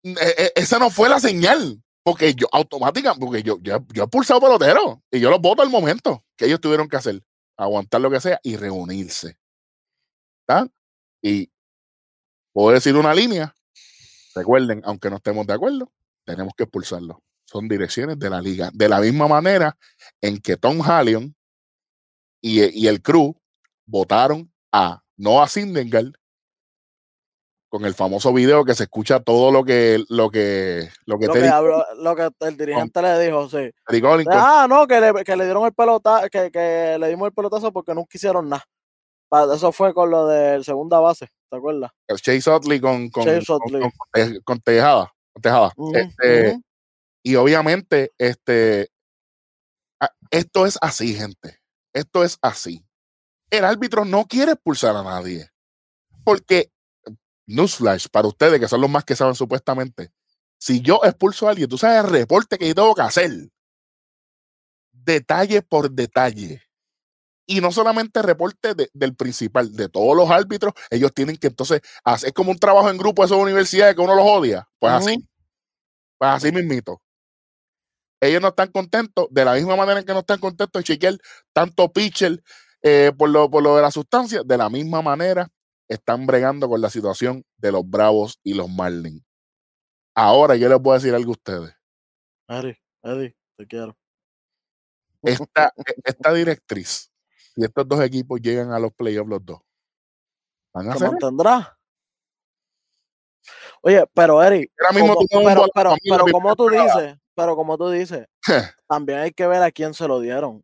e- 0.04 0.36
e- 0.38 0.54
esa 0.56 0.80
no 0.80 0.90
fue 0.90 1.10
la 1.10 1.20
señal. 1.20 1.84
Porque 2.06 2.34
yo 2.34 2.48
automática, 2.52 3.16
porque 3.16 3.44
yo, 3.44 3.58
yo, 3.62 3.86
yo 3.94 4.04
he 4.04 4.08
pulsado 4.08 4.42
pelotero 4.42 5.02
y 5.10 5.22
yo 5.22 5.30
los 5.30 5.40
voto 5.40 5.62
al 5.62 5.70
momento 5.70 6.22
que 6.38 6.46
ellos 6.46 6.60
tuvieron 6.60 6.90
que 6.90 6.98
hacer, 6.98 7.22
aguantar 7.58 8.02
lo 8.02 8.12
que 8.12 8.20
sea 8.20 8.40
y 8.44 8.58
reunirse. 8.58 9.38
¿Está? 10.42 10.68
Y 11.22 11.50
puedo 12.54 12.74
decir 12.74 12.96
una 12.96 13.14
línea. 13.14 13.56
Recuerden, 14.36 14.82
aunque 14.86 15.10
no 15.10 15.18
estemos 15.18 15.48
de 15.48 15.54
acuerdo, 15.54 15.92
tenemos 16.26 16.54
que 16.58 16.64
expulsarlo. 16.64 17.22
Son 17.46 17.68
direcciones 17.68 18.20
de 18.20 18.30
la 18.30 18.42
liga. 18.42 18.70
De 18.74 18.90
la 18.90 19.00
misma 19.00 19.28
manera 19.30 19.78
en 20.22 20.40
que 20.40 20.58
Tom 20.58 20.82
Hallion 20.82 21.34
y, 22.44 22.84
y 22.84 22.88
el 22.88 23.02
crew 23.02 23.36
votaron 23.86 24.52
a 24.72 25.02
Noah 25.18 25.48
Sindengal 25.48 26.14
con 27.70 27.86
el 27.86 27.96
famoso 27.96 28.32
video 28.34 28.66
que 28.66 28.76
se 28.76 28.84
escucha 28.84 29.20
todo 29.22 29.52
lo 29.52 29.64
que 29.64 30.04
lo 30.10 30.30
que 30.30 30.90
lo 31.06 31.18
que, 31.18 31.26
Lo 31.28 31.34
te 31.34 31.40
que, 31.40 31.46
dijo 31.46 31.56
habló- 31.56 31.86
lo 31.98 32.16
que 32.16 32.30
el 32.46 32.58
dirigente 32.58 33.02
le 33.02 33.20
dijo, 33.20 33.50
sí. 33.50 33.72
Collins, 34.02 34.30
Ah, 34.32 34.68
no, 34.70 34.86
que 34.86 35.00
le, 35.02 35.24
que 35.24 35.36
le 35.36 35.46
dieron 35.46 35.66
el 35.66 35.74
pelotazo, 35.74 36.28
que, 36.30 36.52
que 36.52 36.98
le 37.00 37.10
dimos 37.10 37.28
el 37.28 37.34
pelotazo 37.34 37.72
porque 37.72 37.96
nunca 37.96 38.10
hicieron 38.16 38.50
nada. 38.50 38.64
Eso 39.56 39.72
fue 39.72 39.96
con 39.96 40.12
lo 40.12 40.28
del 40.28 40.64
segunda 40.64 41.00
base, 41.00 41.28
¿te 41.50 41.58
acuerdas? 41.58 41.90
Chase 42.22 42.52
Utley 42.52 42.80
con, 42.80 43.10
con, 43.10 43.24
Chase 43.26 43.44
con- 43.48 43.60
Utley. 43.66 44.40
con- 44.44 44.60
Tejada, 44.62 45.12
Tejada. 45.42 45.74
Este. 45.96 46.60
Y 47.24 47.36
obviamente, 47.38 48.12
este, 48.20 48.90
a- 50.00 50.12
esto 50.30 50.68
es 50.68 50.78
así, 50.82 51.16
gente. 51.16 51.58
Esto 51.94 52.24
es 52.24 52.38
así. 52.42 52.86
El 53.52 53.66
árbitro 53.66 54.06
no 54.06 54.26
quiere 54.26 54.54
expulsar 54.54 54.96
a 54.96 55.04
nadie. 55.04 55.50
Porque, 56.24 56.72
newsflash, 57.48 58.08
para 58.12 58.28
ustedes 58.28 58.60
que 58.60 58.68
son 58.68 58.82
los 58.82 58.90
más 58.90 59.06
que 59.06 59.16
saben 59.16 59.36
supuestamente, 59.36 60.12
si 60.60 60.82
yo 60.82 61.02
expulso 61.04 61.48
a 61.48 61.52
alguien, 61.52 61.70
tú 61.70 61.78
sabes 61.78 62.04
el 62.06 62.12
reporte 62.12 62.58
que 62.58 62.68
yo 62.70 62.76
tengo 62.76 62.96
que 62.96 63.02
hacer. 63.04 63.32
Detalle 64.92 65.62
por 65.62 65.92
detalle. 65.92 66.62
Y 67.48 67.62
no 67.62 67.72
solamente 67.72 68.22
reporte 68.22 68.76
de- 68.76 68.90
del 68.94 69.16
principal, 69.16 69.76
de 69.76 69.90
todos 69.90 70.16
los 70.16 70.30
árbitros, 70.32 70.74
ellos 70.90 71.14
tienen 71.14 71.38
que 71.38 71.48
entonces 71.48 71.82
hacer 72.06 72.30
es 72.30 72.34
como 72.34 72.52
un 72.52 72.60
trabajo 72.60 72.90
en 72.90 72.98
grupo 72.98 73.22
de 73.22 73.28
esas 73.28 73.38
universidades 73.40 73.96
que 73.96 74.02
uno 74.02 74.16
los 74.16 74.26
odia. 74.28 74.68
Pues 74.80 74.94
así. 74.94 75.18
Pues 76.18 76.32
así 76.32 76.52
mismito. 76.52 77.02
Ellos 78.24 78.42
no 78.42 78.48
están 78.48 78.72
contentos, 78.72 79.28
de 79.32 79.44
la 79.44 79.54
misma 79.54 79.76
manera 79.76 80.00
en 80.00 80.06
que 80.06 80.14
no 80.14 80.20
están 80.20 80.40
contentos 80.40 80.80
de 80.80 80.84
chequear 80.86 81.18
tanto 81.52 81.92
pitcher 81.92 82.42
eh, 82.82 83.12
por, 83.18 83.30
lo, 83.30 83.52
por 83.52 83.62
lo 83.62 83.76
de 83.76 83.82
la 83.82 83.92
sustancia, 83.92 84.44
de 84.46 84.58
la 84.58 84.70
misma 84.70 85.02
manera 85.02 85.50
están 85.90 86.26
bregando 86.26 86.70
con 86.70 86.80
la 86.80 86.90
situación 86.90 87.44
de 87.58 87.74
los 87.74 87.88
Bravos 87.88 88.40
y 88.42 88.54
los 88.54 88.70
Marlins. 88.70 89.26
Ahora 90.16 90.56
yo 90.56 90.70
les 90.70 90.80
voy 90.80 90.92
a 90.92 91.00
decir 91.00 91.14
algo 91.14 91.32
a 91.32 91.34
ustedes. 91.34 91.76
Eddie, 92.48 92.82
Eddie, 93.02 93.36
te 93.58 93.68
quiero. 93.68 93.98
Esta, 95.22 95.74
e- 95.76 96.02
esta 96.06 96.34
directriz, 96.34 97.12
y 97.58 97.66
estos 97.66 97.86
dos 97.86 98.00
equipos 98.02 98.40
llegan 98.42 98.72
a 98.72 98.80
los 98.80 98.94
playoffs 98.94 99.30
los 99.30 99.46
dos, 99.46 99.60
van 100.74 100.92
a 100.92 100.98
¿Se 100.98 101.06
mantendrá? 101.06 101.78
Oye, 103.82 104.06
pero 104.14 104.42
Eric, 104.42 104.72
mismo 104.94 105.14
como- 105.14 105.28
tú 105.28 105.28
pero, 106.06 106.26
como 106.32 106.56
tú 106.56 106.70
dices, 106.70 107.18
pero 107.36 107.56
como 107.56 107.78
tú 107.78 107.90
dices, 107.90 108.28
también 108.88 109.20
hay 109.20 109.32
que 109.32 109.48
ver 109.48 109.62
a 109.62 109.72
quién 109.72 109.94
se 109.94 110.08
lo 110.08 110.20
dieron. 110.20 110.64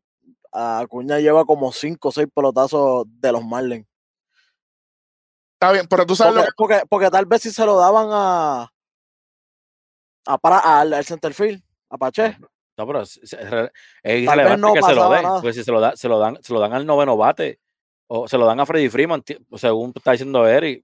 A 0.52 0.80
Acuña 0.80 1.20
lleva 1.20 1.46
como 1.46 1.72
cinco 1.72 2.10
o 2.10 2.12
seis 2.12 2.28
pelotazos 2.34 3.06
de 3.08 3.32
los 3.32 3.44
Marlins. 3.46 3.88
Está 5.54 5.72
bien, 5.74 5.88
pero 5.88 6.06
tú 6.06 6.16
sabes 6.16 6.34
lo 6.36 6.42
Porque, 6.42 6.54
porque, 6.58 6.82
porque 6.90 7.10
tal 7.12 7.26
vez 7.26 7.42
si 7.42 7.52
se 7.52 7.66
lo 7.66 7.78
daban 7.78 8.08
a, 8.12 8.72
a 10.26 10.38
para, 10.38 10.80
al, 10.80 10.94
al 10.94 11.06
centerfield, 11.06 11.62
a 11.90 11.98
Pache. 11.98 12.38
No, 12.78 12.88
pero 12.88 13.02
es, 13.02 13.20
es 13.22 13.34
no 14.58 14.74
que 14.74 14.82
se 14.82 14.96
lo 14.96 15.10
den. 15.10 15.24
nada. 15.24 15.42
Porque 15.42 15.54
si 15.54 15.64
se 15.66 15.72
lo, 15.72 15.82
da, 15.82 15.96
se, 15.98 16.08
lo 16.08 16.18
dan, 16.18 16.38
se 16.42 16.54
lo 16.54 16.62
dan 16.62 16.72
al 16.74 16.86
noveno 16.86 17.18
bate 17.18 17.60
o 18.08 18.28
se 18.28 18.38
lo 18.38 18.46
dan 18.46 18.60
a 18.62 18.66
Freddy 18.66 18.90
Freeman, 18.90 19.22
según 19.58 19.92
está 19.94 20.14
diciendo 20.14 20.48
Eric, 20.48 20.84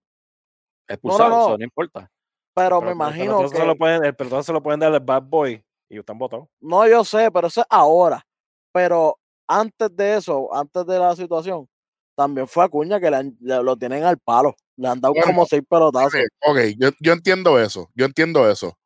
expulsado, 0.87 1.29
no. 1.29 1.41
eso 1.47 1.57
no 1.57 1.63
importa. 1.63 2.11
Pero 2.53 2.79
Pero- 2.79 2.81
me 2.81 2.91
imagino 2.91 3.41
que. 3.49 3.57
se 3.57 3.65
lo 3.65 3.75
pueden, 3.75 4.03
el 4.05 4.15
pelotón 4.15 4.43
se 4.43 4.53
lo 4.53 4.61
pueden 4.61 4.79
dar 4.81 4.93
al 4.93 4.99
bad 4.99 5.23
boy 5.23 5.64
y 5.89 5.99
están 5.99 6.17
votados. 6.17 6.47
No, 6.59 6.87
yo 6.87 7.03
sé, 7.03 7.29
pero 7.31 7.47
eso 7.47 7.61
es 7.61 7.67
ahora. 7.69 8.25
Pero 8.73 9.17
antes 9.47 9.95
de 9.95 10.17
eso, 10.17 10.53
antes 10.53 10.85
de 10.85 10.99
la 10.99 11.15
situación, 11.15 11.67
también 12.15 12.47
fue 12.47 12.63
Acuña 12.63 12.99
que 12.99 13.09
le 13.09 13.17
han- 13.17 13.37
le- 13.41 13.61
lo 13.63 13.75
tienen 13.77 14.03
al 14.03 14.17
palo. 14.19 14.55
Le 14.77 14.87
han 14.87 14.99
dado 14.99 15.13
Bueno, 15.13 15.27
como 15.27 15.45
seis 15.45 15.61
pelotazos. 15.69 16.13
Ok, 16.45 16.57
yo, 16.77 16.89
yo 16.99 17.13
entiendo 17.13 17.59
eso, 17.59 17.89
yo 17.95 18.05
entiendo 18.05 18.49
eso. 18.49 18.77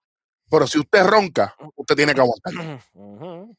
Pero 0.50 0.66
si 0.68 0.80
usted 0.80 1.04
ronca, 1.06 1.56
usted 1.76 1.96
tiene 1.96 2.14
que 2.14 2.22
aguantar. 2.22 2.54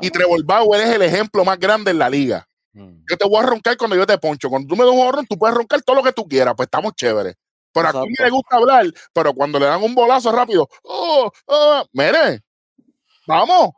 Y 0.00 0.10
Trevor 0.10 0.42
Bauer 0.44 0.80
es 0.80 0.88
el 0.94 1.02
ejemplo 1.02 1.44
más 1.44 1.58
grande 1.58 1.90
en 1.90 1.98
la 1.98 2.08
liga. 2.08 2.48
Mm. 2.72 3.04
Yo 3.10 3.16
te 3.18 3.28
voy 3.28 3.36
a 3.42 3.46
roncar 3.46 3.76
cuando 3.76 3.94
yo 3.96 4.06
te 4.06 4.16
poncho. 4.16 4.48
Cuando 4.48 4.66
tú 4.66 4.74
me 4.74 4.84
das 4.86 4.94
un 4.94 5.00
horror, 5.06 5.26
tú 5.28 5.36
puedes 5.36 5.54
roncar 5.54 5.82
todo 5.82 5.96
lo 5.96 6.02
que 6.02 6.12
tú 6.12 6.26
quieras, 6.26 6.54
pues 6.56 6.66
estamos 6.66 6.94
chéveres. 6.94 7.34
Pero 7.74 7.88
a 7.88 7.92
mí 7.92 7.98
Exacto. 8.08 8.24
le 8.24 8.30
gusta 8.30 8.56
hablar, 8.56 8.86
pero 9.12 9.34
cuando 9.34 9.58
le 9.58 9.66
dan 9.66 9.82
un 9.82 9.94
bolazo 9.94 10.32
rápido, 10.32 10.66
oh, 10.84 11.30
oh, 11.46 11.84
mire, 11.92 12.40
vamos, 13.26 13.70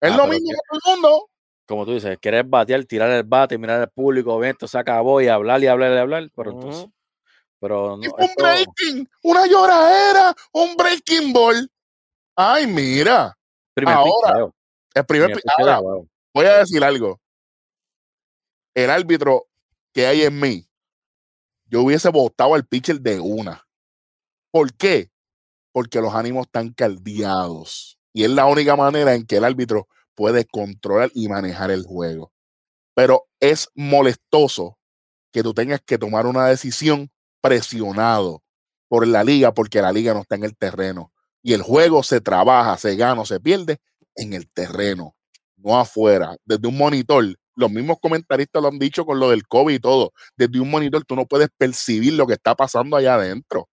es 0.00 0.12
Ah, 0.12 0.16
lo 0.16 0.26
mismo 0.26 0.50
que- 0.50 0.56
todo 0.80 0.94
el 0.94 1.00
mundo. 1.00 1.26
Como 1.66 1.86
tú 1.86 1.92
dices, 1.94 2.18
quieres 2.20 2.48
batear, 2.48 2.84
tirar 2.84 3.10
el 3.10 3.22
bate, 3.22 3.56
mirar 3.56 3.80
al 3.80 3.90
público, 3.90 4.42
esto 4.44 4.66
se 4.66 4.76
acabó 4.78 5.20
y 5.20 5.28
hablar 5.28 5.62
y 5.62 5.68
hablar 5.68 5.92
y 5.92 5.98
hablar, 5.98 6.30
pero 6.34 6.50
entonces, 6.50 6.86
pero 7.60 7.96
no, 7.96 7.96
un 7.96 8.04
esto- 8.04 8.42
breaking, 8.42 9.08
una 9.22 9.46
lloradera, 9.46 10.34
un 10.52 10.74
breaking 10.76 11.32
ball. 11.32 11.70
Ay, 12.34 12.66
mira, 12.66 13.36
primer 13.74 13.94
ahora, 13.94 14.28
picheo, 14.32 14.54
el 14.94 15.06
primer, 15.06 15.26
primer 15.28 15.42
picheo 15.42 15.70
ahora, 15.72 16.06
voy 16.34 16.46
a 16.46 16.58
decir 16.58 16.82
algo. 16.82 17.20
El 18.74 18.90
árbitro 18.90 19.46
que 19.92 20.06
hay 20.06 20.22
en 20.22 20.40
mí, 20.40 20.66
yo 21.66 21.82
hubiese 21.82 22.08
votado 22.08 22.54
al 22.54 22.64
pitcher 22.66 23.00
de 23.00 23.20
una. 23.20 23.64
¿Por 24.50 24.72
qué? 24.74 25.10
Porque 25.72 26.00
los 26.00 26.12
ánimos 26.14 26.46
están 26.46 26.72
caldeados. 26.72 27.96
Y 28.12 28.24
es 28.24 28.30
la 28.30 28.46
única 28.46 28.76
manera 28.76 29.14
en 29.14 29.26
que 29.26 29.36
el 29.36 29.44
árbitro 29.44 29.88
puede 30.14 30.44
controlar 30.44 31.10
y 31.14 31.28
manejar 31.28 31.70
el 31.70 31.84
juego. 31.84 32.32
Pero 32.94 33.26
es 33.40 33.68
molestoso 33.74 34.78
que 35.32 35.42
tú 35.42 35.54
tengas 35.54 35.80
que 35.80 35.98
tomar 35.98 36.26
una 36.26 36.46
decisión 36.46 37.10
presionado 37.40 38.42
por 38.88 39.06
la 39.06 39.24
liga, 39.24 39.54
porque 39.54 39.80
la 39.80 39.92
liga 39.92 40.12
no 40.12 40.20
está 40.20 40.34
en 40.34 40.44
el 40.44 40.56
terreno. 40.56 41.12
Y 41.42 41.54
el 41.54 41.62
juego 41.62 42.02
se 42.02 42.20
trabaja, 42.20 42.76
se 42.76 42.96
gana 42.96 43.22
o 43.22 43.24
se 43.26 43.40
pierde 43.40 43.78
en 44.16 44.32
el 44.34 44.50
terreno, 44.50 45.14
no 45.56 45.78
afuera, 45.78 46.36
desde 46.44 46.68
un 46.68 46.76
monitor. 46.76 47.24
Los 47.54 47.70
mismos 47.70 47.98
comentaristas 48.00 48.60
lo 48.60 48.68
han 48.68 48.78
dicho 48.78 49.06
con 49.06 49.20
lo 49.20 49.30
del 49.30 49.46
COVID 49.46 49.74
y 49.74 49.78
todo. 49.78 50.12
Desde 50.36 50.60
un 50.60 50.70
monitor 50.70 51.04
tú 51.04 51.14
no 51.16 51.26
puedes 51.26 51.48
percibir 51.56 52.14
lo 52.14 52.26
que 52.26 52.34
está 52.34 52.54
pasando 52.54 52.96
allá 52.96 53.14
adentro. 53.14 53.68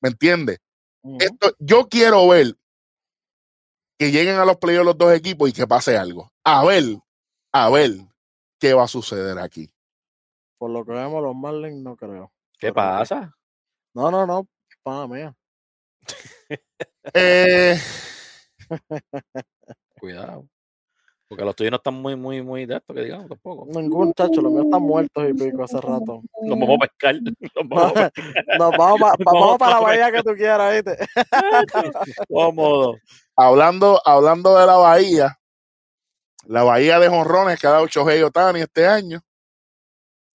¿Me 0.00 0.10
entiendes? 0.10 0.58
Esto, 1.20 1.54
yo 1.58 1.88
quiero 1.88 2.26
ver 2.28 2.56
que 3.98 4.10
lleguen 4.10 4.36
a 4.36 4.44
los 4.44 4.56
playoffs 4.58 4.84
los 4.86 4.98
dos 4.98 5.12
equipos 5.14 5.48
y 5.48 5.52
que 5.52 5.66
pase 5.66 5.96
algo. 5.96 6.30
A 6.44 6.64
ver, 6.64 6.84
a 7.52 7.70
ver 7.70 7.90
qué 8.58 8.74
va 8.74 8.84
a 8.84 8.88
suceder 8.88 9.38
aquí. 9.38 9.70
Por 10.58 10.70
lo 10.70 10.84
que 10.84 10.92
vemos, 10.92 11.22
los 11.22 11.34
Marlins 11.34 11.82
no 11.82 11.96
creo. 11.96 12.32
¿Qué 12.58 12.72
Pero- 12.72 12.74
pasa? 12.74 13.34
No, 13.94 14.10
no, 14.10 14.26
no, 14.26 14.46
pana 14.82 15.06
mía. 15.06 15.34
Eh, 17.14 17.78
Cuidado. 20.00 20.46
Porque 21.28 21.44
los 21.44 21.56
tuyos 21.56 21.70
no 21.72 21.76
están 21.78 21.94
muy, 21.94 22.14
muy, 22.16 22.42
muy 22.42 22.66
de 22.66 22.76
esto, 22.76 22.94
que 22.94 23.00
digamos, 23.02 23.28
tampoco. 23.28 23.66
Ningún 23.80 24.12
chacho, 24.12 24.40
los 24.42 24.52
míos 24.52 24.66
están 24.66 24.82
muertos 24.82 25.24
y 25.28 25.32
pico 25.34 25.64
hace 25.64 25.80
rato. 25.80 26.22
Los 26.42 26.58
vamos 26.58 26.78
a 26.80 26.86
pescar. 26.86 27.14
Los 27.54 27.68
vamos 27.68 27.96
a 27.96 28.10
pescar. 28.10 28.58
Nos 28.58 28.70
vamos, 28.76 29.00
pa- 29.00 29.10
pa- 29.16 29.24
Vamos 29.24 29.40
vamos 29.42 29.58
para 29.58 29.72
la 29.74 29.80
bahía 29.80 30.12
que 30.12 30.22
tú 30.22 30.34
quieras, 30.36 30.74
¿viste? 30.84 31.06
Cómodo. 32.28 32.96
Hablando, 33.36 34.00
hablando 34.04 34.56
de 34.58 34.66
la 34.66 34.76
Bahía, 34.76 35.38
la 36.46 36.62
Bahía 36.62 36.98
de 36.98 37.08
Jonrones 37.08 37.58
que 37.60 37.66
ha 37.66 37.70
dado 37.70 37.86
Shohei 37.86 38.22
Otani 38.22 38.60
este 38.60 38.86
año. 38.86 39.20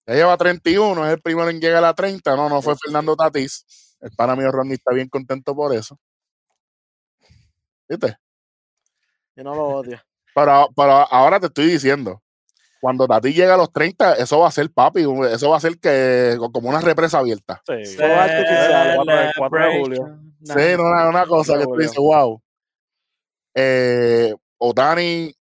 Ya 0.07 0.15
lleva 0.15 0.37
31, 0.37 1.05
es 1.05 1.13
el 1.13 1.21
primero 1.21 1.49
en 1.49 1.59
llegar 1.61 1.77
a 1.77 1.87
la 1.87 1.93
30. 1.93 2.35
No, 2.35 2.49
no 2.49 2.61
fue 2.61 2.75
Fernando 2.75 3.15
Tatís. 3.15 3.97
El 4.01 4.11
pana 4.11 4.35
mío 4.35 4.51
Ronnie 4.51 4.73
está 4.73 4.93
bien 4.93 5.07
contento 5.09 5.55
por 5.55 5.73
eso. 5.75 5.97
¿Viste? 7.87 8.17
Y 9.35 9.43
no 9.43 9.53
lo 9.55 9.67
odia. 9.67 10.03
Pero, 10.33 10.69
pero 10.73 10.93
ahora 10.93 11.41
te 11.41 11.47
estoy 11.47 11.65
diciendo, 11.65 12.21
cuando 12.79 13.05
Tatís 13.05 13.35
llega 13.35 13.55
a 13.55 13.57
los 13.57 13.69
30, 13.73 14.13
eso 14.13 14.39
va 14.39 14.47
a 14.47 14.51
ser 14.51 14.71
papi, 14.71 15.01
eso 15.29 15.49
va 15.49 15.57
a 15.57 15.59
ser 15.59 15.77
que 15.77 16.37
como 16.53 16.69
una 16.69 16.79
represa 16.79 17.17
abierta. 17.19 17.61
Sí. 17.67 17.95
Fuegos 17.97 18.17
artificiales. 18.17 18.95
Cuatro 18.95 19.15
de- 19.17 19.31
cuatro 19.37 19.59
de 19.59 19.79
julio. 19.81 20.19
Sí, 20.41 20.77
no, 20.77 20.83
una, 20.83 21.09
una 21.09 21.25
cosa 21.25 21.57
que 21.57 21.65
tú 21.65 21.75
dices, 21.75 21.97
wow. 21.97 22.41
Eh, 23.55 24.33
Otani, 24.57 25.33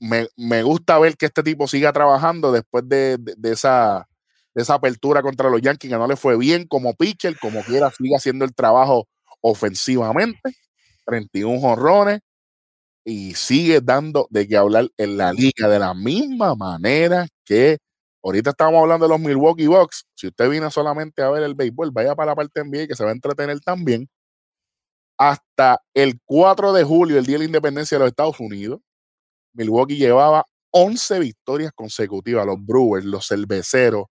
me, 0.00 0.28
me 0.36 0.62
gusta 0.62 0.98
ver 0.98 1.16
que 1.16 1.26
este 1.26 1.42
tipo 1.42 1.66
siga 1.68 1.92
trabajando 1.92 2.52
después 2.52 2.88
de, 2.88 3.18
de- 3.18 3.52
esa, 3.52 4.08
esa 4.54 4.74
apertura 4.74 5.22
contra 5.22 5.50
los 5.50 5.60
Yankees, 5.62 5.90
que 5.90 5.98
no 5.98 6.06
le 6.06 6.16
fue 6.16 6.38
bien 6.38 6.66
como 6.66 6.94
pitcher, 6.94 7.38
como 7.40 7.62
quiera, 7.64 7.90
sigue 7.90 8.16
haciendo 8.16 8.44
el 8.44 8.54
trabajo 8.54 9.08
ofensivamente. 9.42 10.52
31 11.06 11.60
jonrones 11.60 12.20
y 13.04 13.34
sigue 13.34 13.80
dando 13.80 14.26
de 14.30 14.46
qué 14.48 14.56
hablar 14.56 14.88
en 14.98 15.16
la 15.16 15.32
liga 15.32 15.68
de 15.68 15.78
la 15.78 15.94
misma 15.94 16.54
manera 16.54 17.26
que 17.44 17.78
Ahorita 18.22 18.50
estábamos 18.50 18.82
hablando 18.82 19.06
de 19.06 19.10
los 19.10 19.20
Milwaukee 19.20 19.68
Bucks. 19.68 20.04
Si 20.14 20.26
usted 20.26 20.50
viene 20.50 20.70
solamente 20.72 21.22
a 21.22 21.30
ver 21.30 21.44
el 21.44 21.54
béisbol, 21.54 21.92
vaya 21.92 22.16
para 22.16 22.32
la 22.32 22.36
parte 22.36 22.60
NBA 22.60 22.86
que 22.88 22.96
se 22.96 23.04
va 23.04 23.10
a 23.10 23.12
entretener 23.14 23.60
también. 23.60 24.08
Hasta 25.18 25.82
el 25.94 26.20
4 26.24 26.72
de 26.72 26.84
julio, 26.84 27.18
el 27.18 27.26
Día 27.26 27.34
de 27.34 27.40
la 27.40 27.44
Independencia 27.46 27.96
de 27.96 28.00
los 28.00 28.08
Estados 28.10 28.38
Unidos, 28.38 28.80
Milwaukee 29.52 29.96
llevaba 29.96 30.46
11 30.70 31.18
victorias 31.18 31.72
consecutivas. 31.74 32.46
Los 32.46 32.64
Brewers, 32.64 33.04
los 33.04 33.26
cerveceros. 33.26 34.06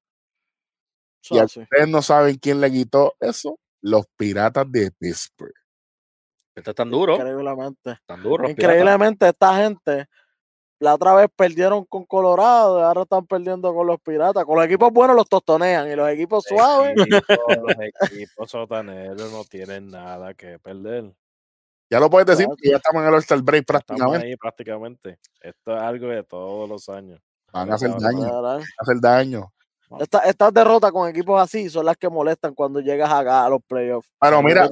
Y 1.30 1.40
ustedes 1.40 1.88
no 1.88 2.02
saben 2.02 2.38
quién 2.38 2.62
le 2.62 2.72
quitó 2.72 3.16
eso. 3.20 3.58
Los 3.82 4.06
Piratas 4.18 4.70
de 4.70 4.92
Pittsburgh. 4.92 5.54
Esto 6.56 6.72
es 6.72 6.76
tan 6.76 6.90
duro. 6.90 7.16
Increíblemente. 7.16 7.98
Tan 8.06 8.24
duro. 8.24 8.50
Increíblemente, 8.50 9.30
esta 9.30 9.58
gente 9.58 10.08
la 10.80 10.94
otra 10.94 11.16
vez 11.16 11.28
perdieron 11.36 11.86
con 11.86 12.06
Colorado 12.06 12.80
y 12.80 12.84
ahora 12.84 13.02
están 13.02 13.26
perdiendo 13.26 13.74
con 13.74 13.88
los 13.88 14.00
Piratas. 14.00 14.46
Con 14.46 14.58
los 14.58 14.66
equipos 14.66 14.92
buenos 14.94 15.16
los 15.16 15.28
tostonean 15.28 15.90
y 15.92 15.96
los 15.96 16.08
equipos 16.10 16.44
suaves. 16.48 16.96
los 16.96 17.08
equipos 18.12 18.52
sotaneros 18.52 19.32
no 19.32 19.44
tienen 19.44 19.90
nada 19.90 20.34
que 20.34 20.60
perder. 20.60 21.12
Ya 21.90 22.00
lo 22.00 22.10
puedes 22.10 22.28
decir, 22.28 22.48
ya 22.62 22.76
estamos 22.76 23.02
en 23.02 23.08
el 23.08 23.14
All-Star 23.16 23.42
Break 23.42 23.66
prácticamente. 23.66 24.28
ahí 24.28 24.36
prácticamente. 24.36 25.20
Esto 25.42 25.76
es 25.76 25.82
algo 25.82 26.08
de 26.08 26.24
todos 26.24 26.70
los 26.70 26.90
años. 26.90 27.20
Van 27.52 27.72
a 27.72 27.76
hacer 27.76 27.92
daño. 27.98 28.42
Van 28.42 28.62
a 28.62 28.64
hacer 28.78 29.00
daño. 29.00 29.54
estas 30.26 30.54
derrotas 30.54 30.92
con 30.92 31.10
equipos 31.10 31.42
así 31.42 31.70
son 31.70 31.86
las 31.86 31.96
que 31.96 32.10
molestan 32.10 32.54
cuando 32.54 32.82
llegas 32.82 33.10
acá 33.10 33.46
a 33.46 33.50
los 33.50 33.62
playoffs. 33.66 34.12
Pero 34.20 34.44
mira, 34.44 34.66
a 34.66 34.70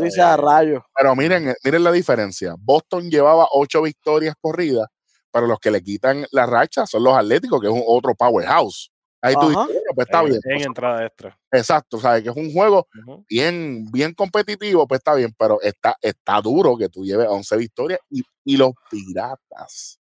pero 0.94 1.16
miren, 1.16 1.56
miren 1.64 1.84
la 1.84 1.92
diferencia. 1.92 2.54
Boston 2.60 3.10
llevaba 3.10 3.48
ocho 3.54 3.82
victorias 3.82 4.36
corridas 4.40 4.90
pero 5.36 5.48
los 5.48 5.60
que 5.60 5.70
le 5.70 5.84
quitan 5.84 6.26
la 6.32 6.46
racha 6.46 6.86
son 6.86 7.04
los 7.04 7.14
Atléticos, 7.14 7.60
que 7.60 7.68
es 7.68 7.74
un 7.74 7.84
otro 7.86 8.16
powerhouse. 8.16 8.90
Ahí 9.22 9.36
tú 9.36 9.50
dices, 9.50 9.84
pues 9.94 10.08
está 10.08 10.24
bien. 10.24 10.40
En 10.46 10.62
entrada 10.62 11.06
extra. 11.06 11.38
Exacto, 11.52 12.00
sabes 12.00 12.24
que 12.24 12.30
es 12.30 12.36
un 12.38 12.54
juego 12.54 12.88
bien, 13.28 13.92
bien 13.92 14.14
competitivo, 14.14 14.88
pues 14.88 15.00
está 15.00 15.14
bien, 15.14 15.36
pero 15.38 15.60
está, 15.62 15.98
está 16.02 16.40
duro 16.40 16.78
que 16.78 16.88
tú 16.88 17.04
lleves 17.04 17.28
11 17.28 17.58
victorias 17.58 18.00
y, 18.10 18.24
y 18.46 18.56
los 18.56 18.72
piratas 18.90 20.00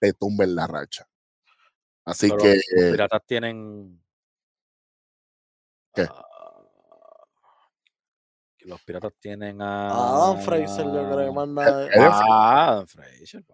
te 0.00 0.12
tumben 0.14 0.56
la 0.56 0.66
racha. 0.66 1.06
Así 2.04 2.28
que. 2.28 2.60
Los 2.72 2.90
piratas 2.90 3.22
tienen. 3.26 4.02
¿Qué? 5.94 6.02
Uh, 6.02 6.28
los 8.66 8.82
piratas 8.82 9.12
tienen 9.20 9.62
a. 9.62 9.90
Adam 9.90 10.40
Fraser, 10.40 10.84
yo 10.86 11.08
creo 11.12 11.26
que 11.28 11.32
manda. 11.32 11.88
Ah, 11.96 12.72
Adam 12.72 12.88
Fraser, 12.88 13.44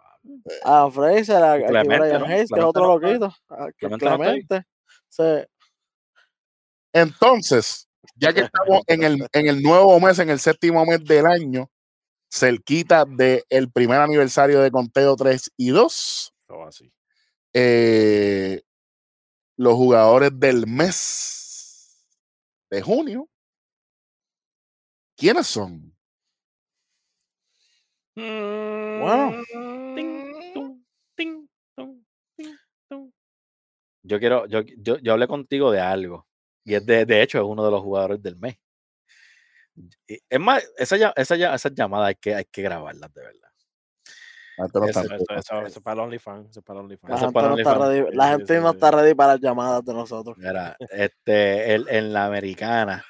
a 0.64 0.90
Fraser, 0.90 1.42
a, 1.42 1.56
Brian 1.56 2.24
Hayes, 2.24 2.48
que 2.50 2.58
es 2.58 2.64
otro 2.64 2.98
loquito. 2.98 3.34
Clemente. 3.98 4.64
Entonces, 6.92 7.88
ya 8.16 8.32
que 8.32 8.40
estamos 8.40 8.82
en 8.86 9.02
el, 9.02 9.26
en 9.32 9.48
el 9.48 9.62
nuevo 9.62 9.98
mes, 10.00 10.18
en 10.18 10.30
el 10.30 10.38
séptimo 10.38 10.84
mes 10.86 11.04
del 11.04 11.26
año, 11.26 11.68
cerquita 12.30 13.04
del 13.04 13.42
el 13.48 13.70
primer 13.70 14.00
aniversario 14.00 14.60
de 14.60 14.70
Conteo 14.70 15.16
3 15.16 15.52
y 15.56 15.70
2. 15.70 16.34
así. 16.66 16.92
Eh, 17.52 18.62
los 19.56 19.74
jugadores 19.74 20.30
del 20.34 20.66
mes 20.66 22.08
de 22.70 22.82
junio. 22.82 23.28
¿Quiénes 25.16 25.46
son? 25.46 25.94
Bueno. 28.16 29.32
Yo 34.04 34.20
quiero, 34.20 34.46
yo, 34.46 34.60
yo, 34.78 34.98
yo, 34.98 35.12
hablé 35.12 35.26
contigo 35.26 35.72
de 35.72 35.80
algo. 35.80 36.26
Y 36.64 36.74
es 36.74 36.84
de, 36.84 37.04
de 37.06 37.22
hecho, 37.22 37.38
es 37.38 37.44
uno 37.44 37.64
de 37.64 37.70
los 37.70 37.82
jugadores 37.82 38.22
del 38.22 38.36
mes. 38.36 38.56
Es 40.06 40.40
más, 40.40 40.62
esa, 40.76 41.12
esa, 41.16 41.54
esas 41.54 41.74
llamadas 41.74 42.08
hay 42.08 42.14
que, 42.14 42.34
hay 42.34 42.44
que 42.44 42.62
grabarlas 42.62 43.12
de 43.12 43.20
verdad. 43.20 43.44
Eso, 44.56 45.66
es 45.66 45.80
para 45.80 46.02
OnlyFans. 46.02 46.60
La, 48.12 48.28
gente 48.30 48.60
no 48.60 48.70
está 48.70 48.90
ready 48.92 49.14
para 49.14 49.32
las 49.32 49.40
llamadas 49.40 49.84
de 49.84 49.94
nosotros. 49.94 50.36
Mira, 50.38 50.76
este, 50.90 51.74
el, 51.74 51.88
en 51.88 52.12
la 52.12 52.26
americana, 52.26 53.04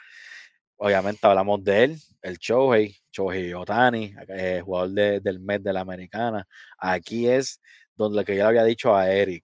obviamente 0.76 1.26
hablamos 1.26 1.62
de 1.62 1.84
él, 1.84 1.98
el 2.22 2.38
Shohei, 2.38 2.96
Shohei 3.12 3.52
Otani, 3.52 4.14
eh, 4.28 4.62
jugador 4.64 4.90
del 5.20 5.40
mes 5.40 5.62
de 5.62 5.72
la 5.72 5.80
americana. 5.80 6.46
Aquí 6.78 7.28
es 7.28 7.60
donde 7.94 8.16
lo 8.16 8.24
que 8.24 8.36
yo 8.36 8.44
le 8.44 8.48
había 8.48 8.64
dicho 8.64 8.96
a 8.96 9.10
Eric, 9.10 9.43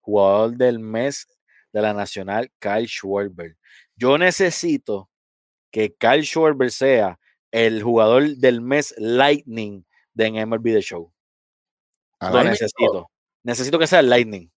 jugador 0.00 0.56
del 0.56 0.78
mes 0.78 1.28
de 1.72 1.82
la 1.82 1.94
Nacional, 1.94 2.50
Kyle 2.58 2.88
Schwarber. 2.88 3.56
Yo 3.96 4.18
necesito 4.18 5.10
que 5.70 5.94
Kyle 5.94 6.24
Schwarber 6.24 6.70
sea 6.70 7.18
el 7.50 7.82
jugador 7.82 8.28
del 8.36 8.60
mes 8.60 8.94
Lightning 8.98 9.84
de 10.14 10.46
MLB 10.46 10.64
The 10.64 10.82
Show. 10.82 11.12
Lo 12.20 12.44
necesito. 12.44 13.10
Necesito 13.42 13.78
que 13.78 13.86
sea 13.86 14.00
el 14.00 14.10
Lightning. 14.10 14.50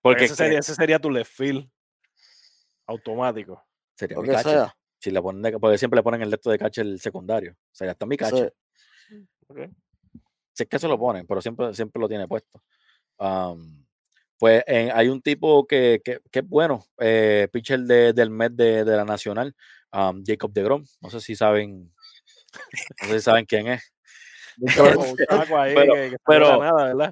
Porque 0.00 0.24
ese 0.24 0.34
sería, 0.34 0.58
ese 0.58 0.74
sería 0.74 0.98
tu 0.98 1.10
left 1.10 1.32
field 1.32 1.70
automático. 2.86 3.64
Sería 3.94 4.18
mi 4.18 4.28
catcher. 4.28 4.68
Si 4.98 5.10
le 5.10 5.20
ponen 5.20 5.60
porque 5.60 5.78
siempre 5.78 5.98
le 5.98 6.02
ponen 6.02 6.22
el 6.22 6.30
lecto 6.30 6.50
de 6.50 6.58
catcher 6.58 6.86
el 6.86 7.00
secundario. 7.00 7.52
O 7.52 7.74
sea, 7.74 7.90
está 7.90 8.06
mi 8.06 8.16
catcher. 8.16 8.54
Si 10.52 10.64
es 10.64 10.68
que 10.68 10.78
se 10.78 10.88
lo 10.88 10.98
ponen, 10.98 11.26
pero 11.26 11.40
siempre, 11.40 11.72
siempre 11.74 12.00
lo 12.00 12.08
tiene 12.08 12.26
puesto. 12.26 12.62
Pues 14.42 14.64
hay 14.66 15.08
un 15.08 15.22
tipo 15.22 15.68
que, 15.68 16.00
que, 16.04 16.18
que 16.32 16.40
es 16.40 16.48
bueno, 16.48 16.84
eh, 16.98 17.46
pitcher 17.52 17.78
de, 17.78 18.12
del 18.12 18.30
mes 18.30 18.50
de, 18.56 18.82
de 18.82 18.96
la 18.96 19.04
Nacional, 19.04 19.54
Jacob 20.26 20.52
de 20.52 20.64
Grom. 20.64 20.84
No 21.00 21.10
sé 21.10 21.20
si 21.20 21.36
saben, 21.36 21.92
no 23.02 23.08
sé 23.08 23.14
si 23.14 23.20
saben 23.20 23.46
quién 23.46 23.68
es. 23.68 23.94
pero, 26.26 26.60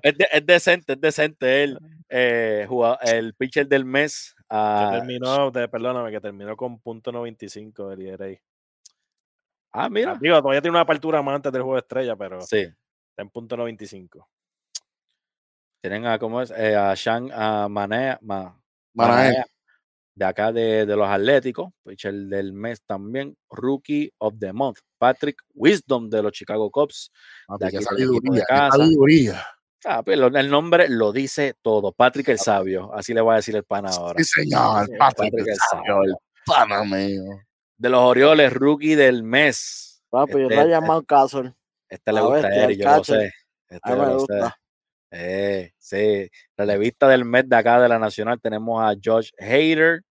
es, 0.03 0.15
es, 0.33 0.45
decente, 0.45 0.95
es 0.95 1.01
decente 1.01 1.63
él, 1.63 1.79
eh, 2.09 2.67
el 3.03 3.35
pitcher 3.35 3.69
del 3.69 3.85
mes. 3.85 4.35
Uh, 4.51 4.91
terminó, 4.91 5.53
perdóname, 5.53 6.11
que 6.11 6.21
terminó 6.21 6.57
con 6.57 6.81
punto 6.81 7.13
.95 7.13 7.93
el 7.93 8.21
ahí. 8.21 8.41
Ah, 9.71 9.89
mira. 9.89 10.19
digo, 10.21 10.37
todavía 10.39 10.63
tiene 10.63 10.73
una 10.73 10.81
apertura 10.81 11.23
más 11.23 11.37
antes 11.37 11.53
del 11.53 11.63
juego 11.63 11.77
de 11.77 11.83
estrella, 11.83 12.17
pero 12.17 12.41
sí. 12.41 12.63
está 12.63 13.23
en 13.23 13.31
punto 13.31 13.57
.95. 13.57 14.27
Tienen 15.81 16.07
a, 16.07 16.19
¿cómo 16.19 16.43
es? 16.43 16.51
Eh, 16.51 16.77
a 16.77 16.95
Shang 16.95 17.31
a 17.33 17.69
Manea, 17.69 18.19
Manea, 18.93 19.47
de 20.15 20.25
acá 20.25 20.53
de, 20.53 20.85
de 20.85 20.97
los 20.97 21.09
Atléticos, 21.09 21.71
pitcher 21.83 22.13
del 22.13 22.53
mes 22.53 22.83
también, 22.83 23.35
Rookie 23.49 24.13
of 24.19 24.35
the 24.39 24.53
Month, 24.53 24.79
Patrick 24.99 25.43
Wisdom 25.55 26.11
de 26.11 26.23
los 26.23 26.33
Chicago 26.33 26.71
Cubs. 26.71 27.11
Ah, 27.49 27.57
de 27.59 27.69
aquí 27.69 27.83
sabiduría, 27.83 28.45
sabiduría. 28.71 29.47
Ah, 29.87 30.03
pero 30.05 30.31
pues, 30.31 30.45
el 30.45 30.51
nombre 30.51 30.89
lo 30.91 31.11
dice 31.13 31.55
todo. 31.63 31.93
Patrick 31.93 32.29
el 32.29 32.39
Sabio, 32.39 32.93
así 32.93 33.15
le 33.15 33.23
voy 33.23 33.33
a 33.33 33.37
decir 33.37 33.57
el 33.57 33.65
pana 33.65 33.89
ahora. 33.89 34.19
Sí, 34.19 34.25
señor, 34.25 34.87
Patrick, 34.99 35.33
el, 35.35 35.57
Sabio, 35.71 36.03
el 36.03 36.15
pana 36.45 36.85
mío. 36.85 37.23
De 37.79 37.89
los 37.89 38.01
Orioles, 38.01 38.53
rookie 38.53 38.95
del 38.95 39.23
mes. 39.23 40.03
Papi, 40.11 40.33
este, 40.33 40.43
yo 40.43 40.49
le 40.49 40.61
he 40.61 40.69
llamado 40.69 41.03
Castle. 41.05 41.55
Este 41.89 42.13
le 42.13 42.21
gusta 42.21 42.47
a 42.49 42.55
Eric, 42.55 42.79
yo 42.79 42.97
lo 42.97 43.05
sé. 43.05 43.33
Este 43.71 43.97
me 43.97 44.15
gusta. 44.15 44.60
Eh, 45.11 45.73
sí, 45.77 46.31
relevista 46.57 47.09
del 47.09 47.25
mes 47.25 47.49
de 47.49 47.57
acá 47.57 47.81
de 47.81 47.89
la 47.89 47.99
Nacional 47.99 48.41
tenemos 48.41 48.81
a 48.83 48.95
Josh 49.03 49.31
Hader, 49.39 50.03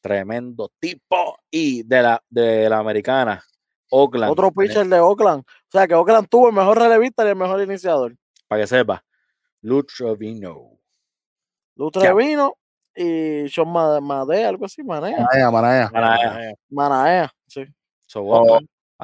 tremendo 0.00 0.70
tipo, 0.80 1.38
y 1.50 1.82
de 1.84 2.02
la, 2.02 2.22
de 2.28 2.68
la 2.68 2.78
americana, 2.78 3.42
Oakland. 3.90 4.32
Otro 4.32 4.50
pitcher 4.50 4.86
de 4.86 4.98
Oakland. 4.98 5.42
O 5.42 5.70
sea 5.70 5.86
que 5.86 5.94
Oakland 5.94 6.28
tuvo 6.28 6.48
el 6.48 6.54
mejor 6.54 6.78
relevista 6.78 7.24
y 7.24 7.28
el 7.28 7.36
mejor 7.36 7.62
iniciador. 7.62 8.16
Para 8.48 8.62
que 8.62 8.66
sepa, 8.66 9.04
Lutrevino. 9.62 10.78
Lutrevino 11.76 12.56
y 12.94 13.48
Sean 13.48 13.68
Madea, 14.02 14.48
algo 14.48 14.64
así, 14.64 14.82
Manea. 14.82 15.24
Manea, 15.24 15.50
Manea. 15.50 16.54
Manea, 16.68 17.34
sí. 17.46 17.64
Oh, 18.14 18.58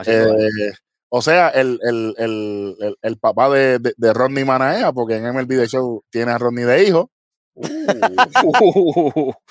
eh, 0.04 0.72
o 1.08 1.22
sea, 1.22 1.48
el, 1.50 1.78
el, 1.82 2.14
el, 2.18 2.96
el 3.00 3.18
papá 3.18 3.48
de, 3.50 3.78
de, 3.78 3.94
de, 3.96 4.12
Rodney 4.12 4.44
Manaea, 4.44 4.92
porque 4.92 5.16
en 5.16 5.32
MLB 5.32 5.48
The 5.48 5.66
Show 5.68 6.04
tiene 6.10 6.32
a 6.32 6.38
Rodney 6.38 6.64
de 6.64 6.84
hijo. 6.84 7.10
Uh. 7.54 7.64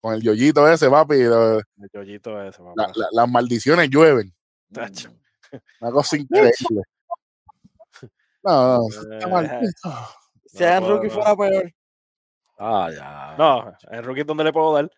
Con 0.00 0.14
el 0.14 0.20
yoyito 0.20 0.68
ese, 0.68 0.90
papi. 0.90 1.14
El 1.20 1.62
yoyito 1.92 2.42
ese, 2.42 2.58
papi. 2.58 2.74
La, 2.76 2.88
la, 2.94 3.08
las 3.12 3.28
maldiciones 3.28 3.88
llueven. 3.88 4.34
Tacho. 4.72 5.10
Una 5.80 5.90
cosa 5.92 6.16
increíble. 6.16 6.82
No, 8.42 8.78
no, 8.78 9.40
eh, 9.40 9.60
Si 10.46 10.62
no, 10.62 10.68
en 10.68 10.86
rookie 10.86 11.08
fuera 11.08 11.34
peor. 11.34 11.72
Ah, 12.58 12.90
ya. 12.94 13.34
No, 13.38 13.72
en 13.90 14.04
rookie 14.04 14.24
dónde 14.24 14.44
le 14.44 14.52
puedo 14.52 14.74
dar. 14.74 14.90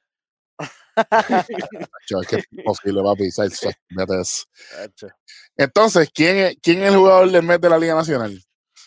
Es 0.57 2.27
que 2.29 2.37
es 2.37 2.47
imposible, 2.51 3.03
papi. 3.03 3.29
Entonces, 5.57 6.11
¿quién 6.15 6.37
es, 6.39 6.57
¿quién 6.63 6.83
es 6.83 6.93
el 6.93 6.97
jugador 6.97 7.31
del 7.31 7.43
mes 7.43 7.61
de 7.61 7.69
la 7.69 7.79
Liga 7.79 7.95
Nacional? 7.95 8.39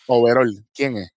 Overall, 0.06 0.66
¿quién 0.74 0.96
es? 0.96 1.10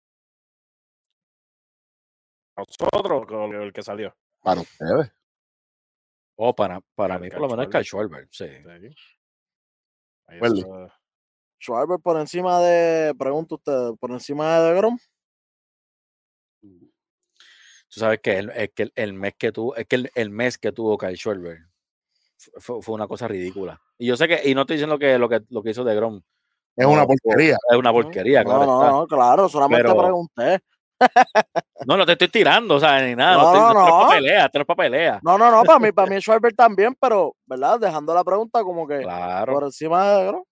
nosotros 2.56 3.26
o 3.30 3.45
el 3.45 3.74
que 3.74 3.82
salió. 3.82 4.16
Para 4.41 4.62
ustedes. 4.62 5.12
O 6.36 6.49
Oh, 6.49 6.56
para, 6.56 6.82
para 6.95 7.20
mí, 7.20 7.30
por 7.30 7.41
lo 7.41 7.49
menos, 7.49 7.68
Cal 7.68 7.84
Schwarber. 7.84 8.28
Schwarber, 8.32 8.91
sí. 8.91 9.06
Schwarber 11.60 11.99
por 11.99 12.20
encima 12.20 12.60
de, 12.60 13.14
pregunto 13.16 13.56
usted, 13.56 13.91
por 13.99 14.12
encima 14.12 14.60
de 14.60 14.70
DeGrom. 14.70 14.97
Tú 17.94 18.00
sabes 18.00 18.20
que 18.22 18.38
el, 18.39 18.50
es 18.52 18.72
que 18.74 18.84
el, 18.84 18.94
el 18.96 19.14
mes 19.14 19.34
que 19.38 19.52
tuvo, 19.52 19.76
es 19.76 19.86
que 19.88 19.96
el, 19.98 20.12
el 20.16 20.30
mes 20.30 20.58
que 20.58 20.72
tuvo 20.72 20.98
Kyle 20.98 21.16
Schwarber 21.16 21.60
fue, 22.58 22.82
fue 22.82 22.96
una 22.96 23.08
cosa 23.08 23.28
ridícula. 23.28 23.80
Y 23.98 24.08
yo 24.08 24.18
sé 24.18 24.28
que, 24.28 24.41
y 24.50 24.56
no 24.56 24.62
estoy 24.62 24.78
diciendo 24.78 24.98
que 24.98 25.18
lo 25.18 25.30
que, 25.30 25.41
lo 25.50 25.62
que 25.62 25.70
hizo 25.72 25.84
de 25.84 25.96
Grom 25.96 26.22
Es 26.76 26.86
una 26.86 27.06
porquería. 27.06 27.58
es 27.72 27.78
una 27.78 27.91
porquería, 27.91 28.44
No, 28.44 28.50
claro 28.50 28.66
no, 28.66 28.82
está. 28.82 28.91
no, 28.91 29.08
claro, 29.08 29.50
solamente 29.50 29.84
Pero- 29.84 29.98
pregunté. 30.02 30.60
No, 31.86 31.98
no 31.98 32.06
te 32.06 32.14
estoy 32.14 32.30
tirando, 32.30 32.76
o 32.76 32.80
sea, 32.80 33.02
ni 33.02 33.14
nada. 33.16 33.36
No, 33.38 33.44
No, 33.44 33.52
no, 33.54 33.58
esto 33.68 33.74
no 33.74 33.80
es 33.86 33.91
no. 33.91 34.00
para 34.00 34.16
pelea, 34.16 34.46
esto 34.46 34.60
no. 34.60 35.20
No, 35.24 35.38
no, 35.38 35.52
no, 35.52 35.64
para 35.64 35.80
mí, 35.80 35.91
para 35.91 36.10
mí 36.10 36.16
Schwarber 36.22 36.54
también, 36.54 36.96
pero, 37.00 37.36
¿verdad? 37.46 37.80
Dejando 37.80 38.14
la 38.14 38.24
pregunta 38.24 38.64
como 38.64 38.88
que 38.88 39.00
Claro. 39.02 39.54
por 39.54 39.64
encima 39.66 40.08
de 40.08 40.18
DeGrom. 40.24 40.44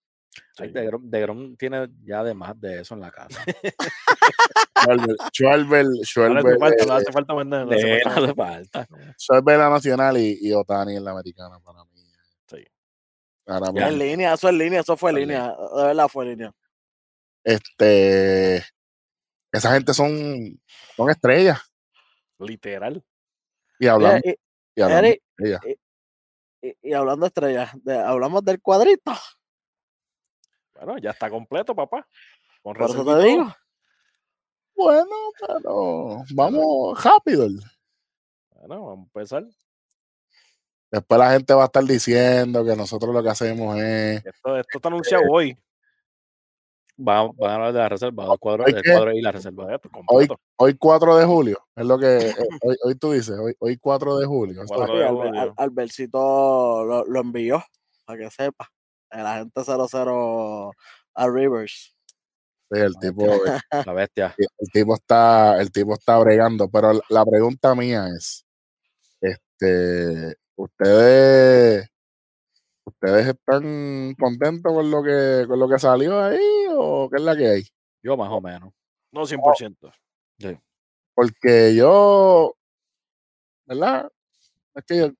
Ay, 0.58 0.68
Sí. 0.70 0.74
de, 0.74 0.86
Grom, 0.86 1.10
de 1.10 1.22
Grom 1.22 1.56
tiene 1.58 1.90
ya 2.04 2.24
de 2.24 2.34
más 2.34 2.60
de 2.60 2.82
eso 2.82 2.94
en 2.96 3.02
la 3.02 3.12
casa. 3.12 3.44
Schwarber, 5.34 5.86
Schwarber, 6.04 6.58
No 6.58 6.66
hace 6.66 7.12
falta, 7.12 7.34
no 7.34 7.72
hace 7.72 8.34
falta. 8.34 8.88
Schwarber 9.18 9.58
la 9.60 9.70
nacional 9.70 10.18
y, 10.18 10.38
y 10.42 10.54
Otani 10.54 10.96
en 10.96 11.04
la 11.04 11.12
americana 11.12 11.60
para 11.60 11.84
mí. 11.86 12.02
Sí. 12.48 12.66
Ahora 13.48 13.72
Ya. 13.74 13.90
En 13.90 14.00
línea, 14.00 14.34
eso 14.34 14.50
es 14.50 14.56
línea, 14.56 14.80
eso 14.82 14.96
fue 14.98 15.14
línea. 15.14 15.48
De 15.76 15.84
verdad 15.84 16.08
fue 16.08 16.26
línea. 16.26 16.52
Este, 17.44 18.58
esa 19.52 19.74
gente 19.74 19.94
son, 19.94 20.60
son 20.96 21.10
estrellas. 21.10 21.60
Literal. 22.40 23.04
Y 23.80 23.88
hablando, 23.88 24.22
y 24.76 24.82
hablando 24.82 25.08
Eric, 25.08 25.22
y, 26.62 26.90
y 26.90 26.94
hablando 26.94 27.26
de 27.26 27.28
estrellas, 27.28 27.72
de- 27.84 27.98
hablamos 28.00 28.44
del 28.46 28.62
cuadrito. 28.62 29.12
Bueno, 30.84 30.98
ya 31.00 31.12
está 31.12 31.30
completo, 31.30 31.76
papá. 31.76 32.08
Con 32.64 32.76
Por 32.76 32.90
eso 32.90 33.06
te 33.06 33.24
digo. 33.24 33.54
Bueno, 34.76 35.06
pero 35.40 36.24
vamos 36.34 37.04
rápido. 37.04 37.48
Bueno, 38.52 38.86
vamos 38.86 38.98
a 39.00 39.02
empezar. 39.04 39.44
Después 40.92 41.20
la 41.20 41.32
gente 41.32 41.54
va 41.54 41.64
a 41.64 41.66
estar 41.66 41.84
diciendo 41.84 42.66
que 42.66 42.76
nosotros 42.76 43.14
lo 43.14 43.24
que 43.24 43.30
hacemos 43.30 43.78
es. 43.78 44.26
Esto, 44.26 44.58
esto 44.58 44.78
está 44.78 44.90
anunciado 44.90 45.24
hoy. 45.32 45.58
Van, 46.98 47.32
van 47.38 47.52
a 47.52 47.56
hablar 47.56 47.74
de 47.74 47.80
la 47.80 47.90
reserva, 47.90 48.32
el 48.32 48.38
cuadro 48.40 48.66
y 49.14 49.22
la 49.22 49.32
reserva. 49.32 49.64
Completo, 49.80 49.90
Hoy, 50.08 50.28
completo. 50.28 50.42
hoy 50.58 50.76
4 50.78 51.16
de 51.18 51.26
julio, 51.26 51.68
es 51.76 51.86
lo 51.86 51.98
que 51.98 52.18
eh, 52.30 52.36
hoy, 52.62 52.76
hoy 52.84 52.96
tú 52.96 53.12
dices, 53.14 53.40
hoy, 53.40 53.56
hoy 53.60 53.78
4 53.78 54.18
de 54.18 54.26
julio. 54.28 54.62
Eso- 54.62 54.74
Cuatro 54.76 54.94
Sí, 54.96 55.00
de 55.00 55.08
Alber- 55.08 55.28
julio. 55.28 55.42
Al- 55.42 55.54
Albercito 55.58 56.84
lo, 56.86 57.06
lo 57.06 57.20
envió, 57.22 57.64
para 58.06 58.20
que 58.20 58.30
sepa. 58.30 58.70
El 59.12 59.26
agente 59.26 59.62
00 59.64 60.72
a 61.14 61.28
Rivers. 61.28 61.95
sí, 62.72 62.80
el 62.80 62.95
tipo, 62.97 63.26
el, 63.26 63.59
La 63.86 63.93
bestia. 63.93 64.36
tipo 64.72 64.95
está, 64.95 65.62
el 65.62 65.72
tipo 65.72 65.93
está 65.93 66.18
bregando. 66.20 66.70
Pero 66.70 66.93
la- 66.93 67.01
la 67.09 67.26
pregunta 67.26 67.76
mía 67.76 68.05
es: 68.16 68.45
este, 69.20 70.36
ustedes, 70.55 71.89
ustedes 72.86 73.28
están 73.28 74.16
contentos 74.18 74.74
con 74.74 74.89
lo 74.89 75.03
que, 75.03 75.45
con 75.47 75.59
lo 75.59 75.68
que 75.68 75.80
salió 75.80 76.20
ahí, 76.24 76.39
o 76.72 77.09
qué 77.09 77.18
es 77.18 77.24
la 77.24 77.36
que 77.36 77.47
hay? 77.47 77.64
Yo 78.03 78.16
más 78.18 78.32
o 78.32 78.39
menos. 78.41 78.74
No 79.12 79.26
100%. 79.26 79.91
Porque 81.14 81.76
yo, 81.76 82.55
¿verdad? 83.66 84.09
Es 84.74 84.86
que 84.86 84.97
yo, 84.97 85.07
yo 85.07 85.14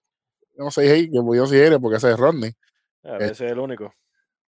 no 0.64 0.72
soy 0.72 0.88
hey, 0.88 1.10
yo, 1.12 1.22
yo 1.36 1.46
soy 1.46 1.60
Aire 1.60 1.80
porque 1.80 1.98
ese 1.98 2.12
es 2.12 2.18
Rodney. 2.18 2.54
A 3.04 3.18
veces 3.18 3.42
es 3.42 3.52
el 3.52 3.60
único. 3.60 3.94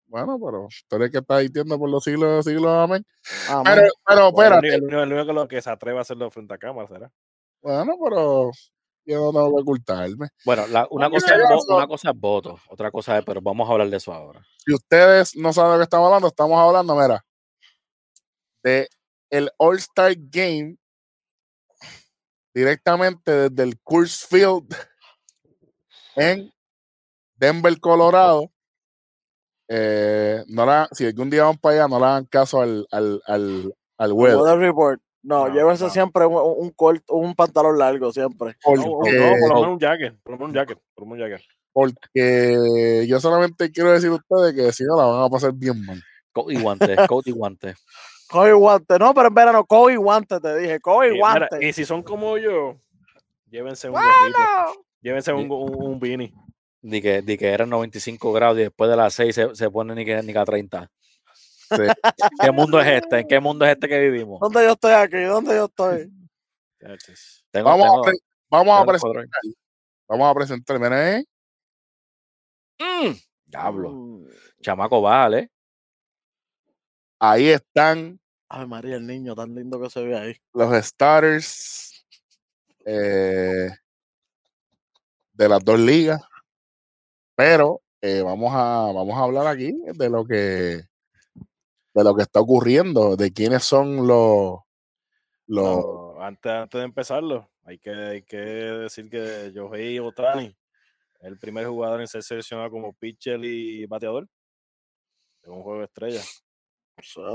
Bueno, 0.05 0.39
pero 0.39 0.67
tú 0.87 0.95
eres 0.95 1.11
que 1.11 1.17
está 1.17 1.39
diciendo 1.39 1.77
por 1.77 1.89
los 1.89 2.03
siglos 2.03 2.29
de 2.29 2.35
los 2.37 2.45
siglos, 2.45 2.71
amén. 2.71 3.05
Ah, 3.49 3.61
Pero, 3.65 3.81
man. 3.81 3.91
pero, 4.05 4.27
espérate. 4.29 4.75
el, 4.75 4.83
único, 4.83 5.01
el 5.01 5.13
único 5.13 5.47
que 5.49 5.61
se 5.61 5.69
atreve 5.69 5.97
a 5.97 6.01
hacerlo 6.01 6.31
frente 6.31 6.53
a 6.53 6.57
cámara 6.57 6.87
será. 6.87 7.11
Bueno, 7.61 7.93
pero 8.01 8.51
yo 9.05 9.19
no 9.19 9.31
tengo 9.33 9.55
que 9.57 9.61
ocultarme. 9.63 10.27
Bueno, 10.45 10.65
la- 10.67 10.87
una, 10.91 11.09
cosa 11.09 11.35
es, 11.35 11.41
una 11.67 11.87
cosa 11.87 12.11
es 12.11 12.17
voto, 12.17 12.57
otra 12.69 12.89
cosa 12.89 13.17
es, 13.17 13.25
pero 13.25 13.41
vamos 13.41 13.67
a 13.67 13.73
hablar 13.73 13.89
de 13.89 13.97
eso 13.97 14.13
ahora. 14.13 14.41
Si 14.65 14.73
ustedes 14.73 15.35
no 15.35 15.51
saben 15.51 15.73
de 15.73 15.77
qué 15.79 15.83
estamos 15.83 16.05
hablando, 16.07 16.27
estamos 16.29 16.57
hablando, 16.57 16.95
mira, 16.95 17.25
de 18.63 18.87
el 19.29 19.51
All-Star 19.57 20.13
Game 20.17 20.77
directamente 22.53 23.49
desde 23.49 23.63
el 23.63 23.79
Coors 23.81 24.25
Field 24.25 24.73
en 26.15 26.51
Denver, 27.37 27.79
Colorado. 27.79 28.49
Eh, 29.69 30.43
no 30.47 30.65
la, 30.65 30.87
si 30.91 31.05
algún 31.05 31.29
día 31.29 31.43
van 31.43 31.57
para 31.57 31.75
allá, 31.75 31.87
no 31.87 31.99
le 31.99 32.05
hagan 32.05 32.25
caso 32.25 32.61
al, 32.61 32.87
al, 32.91 33.21
al, 33.25 33.73
al 33.97 34.11
weather. 34.13 34.37
Weather 34.41 34.59
report. 34.59 35.01
No, 35.23 35.47
No, 35.49 35.53
llévense 35.53 35.83
no. 35.85 35.89
siempre 35.89 36.25
un, 36.25 36.35
un, 36.35 36.69
corto- 36.71 37.13
un 37.15 37.35
pantalón 37.35 37.77
largo, 37.77 38.11
siempre. 38.13 38.55
No, 38.65 38.75
no, 38.75 38.83
Porque, 38.83 39.17
por 39.17 39.49
lo 39.49 39.55
menos 39.55 39.67
un 39.73 39.79
jacket. 39.79 40.15
Por 40.23 40.31
lo 40.33 40.37
menos 40.37 40.49
un 40.49 40.55
jacket. 40.55 40.79
Por 40.95 41.03
lo 41.03 41.09
menos 41.11 41.25
un 41.25 41.31
jacket. 41.31 41.47
porque 41.73 43.05
yo 43.07 43.19
solamente 43.19 43.71
quiero 43.71 43.91
decir 43.91 44.09
a 44.09 44.13
ustedes 44.13 44.53
que 44.55 44.71
si 44.71 44.83
no 44.85 44.95
la 44.95 45.05
van 45.05 45.23
a 45.23 45.29
pasar 45.29 45.51
bien 45.53 45.85
mal. 45.85 46.01
Coat 46.31 46.51
y 46.51 46.61
guante, 46.61 46.95
coat 47.11 47.27
y 47.27 47.31
guante. 47.31 47.75
Coge 48.29 48.53
guante. 48.53 48.99
No, 48.99 49.13
pero 49.13 49.27
en 49.29 49.33
verano, 49.33 49.65
coge 49.65 49.97
guante, 49.97 50.39
te 50.39 50.55
dije. 50.57 50.79
Coge 50.79 51.07
Y, 51.09 51.11
mira, 51.13 51.19
guante. 51.49 51.65
y 51.67 51.73
si 51.73 51.83
son 51.85 52.03
como 52.03 52.37
yo, 52.37 52.75
llévense 53.49 53.87
un 53.89 53.93
gorrito. 53.95 54.37
Bueno. 54.37 54.73
Llévense 55.01 55.33
un, 55.33 55.51
un, 55.51 55.75
un 55.83 55.99
beanie. 55.99 56.33
Di 56.81 57.01
que, 57.01 57.21
di 57.21 57.37
que 57.37 57.47
eran 57.49 57.69
95 57.69 58.31
grados 58.33 58.57
y 58.59 58.61
después 58.63 58.89
de 58.89 58.95
las 58.95 59.13
6 59.13 59.33
se, 59.35 59.55
se 59.55 59.69
pone 59.69 59.95
ni 59.95 60.05
que, 60.05 60.21
ni 60.23 60.31
que 60.33 60.39
a 60.39 60.45
30. 60.45 60.89
Sí. 61.33 61.75
¿Qué 62.41 62.51
mundo 62.51 62.79
es 62.79 62.87
este? 63.03 63.19
¿En 63.19 63.27
qué 63.27 63.39
mundo 63.39 63.65
es 63.65 63.71
este 63.71 63.87
que 63.89 63.99
vivimos? 63.99 64.39
¿Dónde 64.39 64.63
yo 64.63 64.71
estoy 64.73 64.93
aquí? 64.93 65.21
¿Dónde 65.23 65.55
yo 65.55 65.65
estoy? 65.65 66.11
Tengo, 67.51 67.69
Vamos, 67.69 67.83
tengo- 67.85 67.99
a, 67.99 68.01
pre- 68.03 68.17
vamos, 68.49 68.81
a 68.81 68.85
presentar, 68.85 69.41
vamos 70.07 70.31
a 70.31 70.33
presentar. 70.35 70.79
Miren, 70.79 70.93
¿eh? 71.19 71.25
Mm, 72.79 73.13
Diablo. 73.45 73.89
Mm. 73.91 74.25
Chamaco, 74.61 75.01
vale. 75.01 75.49
Ahí 77.19 77.47
están 77.49 78.19
Ay, 78.49 78.65
María, 78.67 78.95
el 78.95 79.05
niño 79.07 79.33
tan 79.35 79.53
lindo 79.55 79.81
que 79.81 79.89
se 79.89 80.01
ve 80.05 80.17
ahí. 80.17 80.35
los 80.53 80.85
starters 80.85 82.05
eh, 82.85 83.69
de 85.33 85.49
las 85.49 85.63
dos 85.65 85.79
ligas. 85.79 86.21
Pero 87.37 87.81
eh, 88.01 88.23
vamos 88.23 88.51
a 88.51 88.91
vamos 88.93 89.15
a 89.15 89.23
hablar 89.23 89.45
aquí 89.45 89.71
de 89.93 90.09
lo 90.09 90.25
que 90.25 90.81
de 91.93 92.03
lo 92.03 92.15
que 92.15 92.23
está 92.23 92.39
ocurriendo, 92.39 93.15
de 93.15 93.31
quiénes 93.31 93.63
son 93.63 94.07
los 94.07 94.61
los 95.45 95.85
No, 95.85 96.15
antes, 96.19 96.51
antes 96.51 96.79
de 96.79 96.85
empezarlo, 96.85 97.47
hay 97.63 97.77
que, 97.77 97.91
hay 97.91 98.23
que 98.23 98.37
decir 98.37 99.07
que 99.07 99.51
Yohei 99.53 99.99
Otani 99.99 100.57
el 101.19 101.37
primer 101.37 101.67
jugador 101.67 102.01
en 102.01 102.07
ser 102.07 102.23
seleccionado 102.23 102.71
como 102.71 102.93
pitcher 102.93 103.39
y 103.43 103.85
bateador 103.85 104.27
de 105.43 105.51
un 105.51 105.61
juego 105.61 105.79
de 105.79 105.85
estrella. 105.85 106.21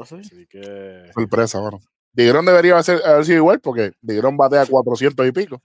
Así. 0.01 0.47
Que 0.49 1.11
sorpresa, 1.15 1.61
bueno. 1.61 1.81
Digrón 2.13 2.45
debería 2.45 2.77
haber, 2.77 3.07
haber 3.07 3.25
sido 3.25 3.39
igual 3.39 3.61
porque 3.61 3.93
Digrón 4.01 4.37
batea 4.37 4.67
400 4.67 5.29
y 5.29 5.33
pico. 5.33 5.63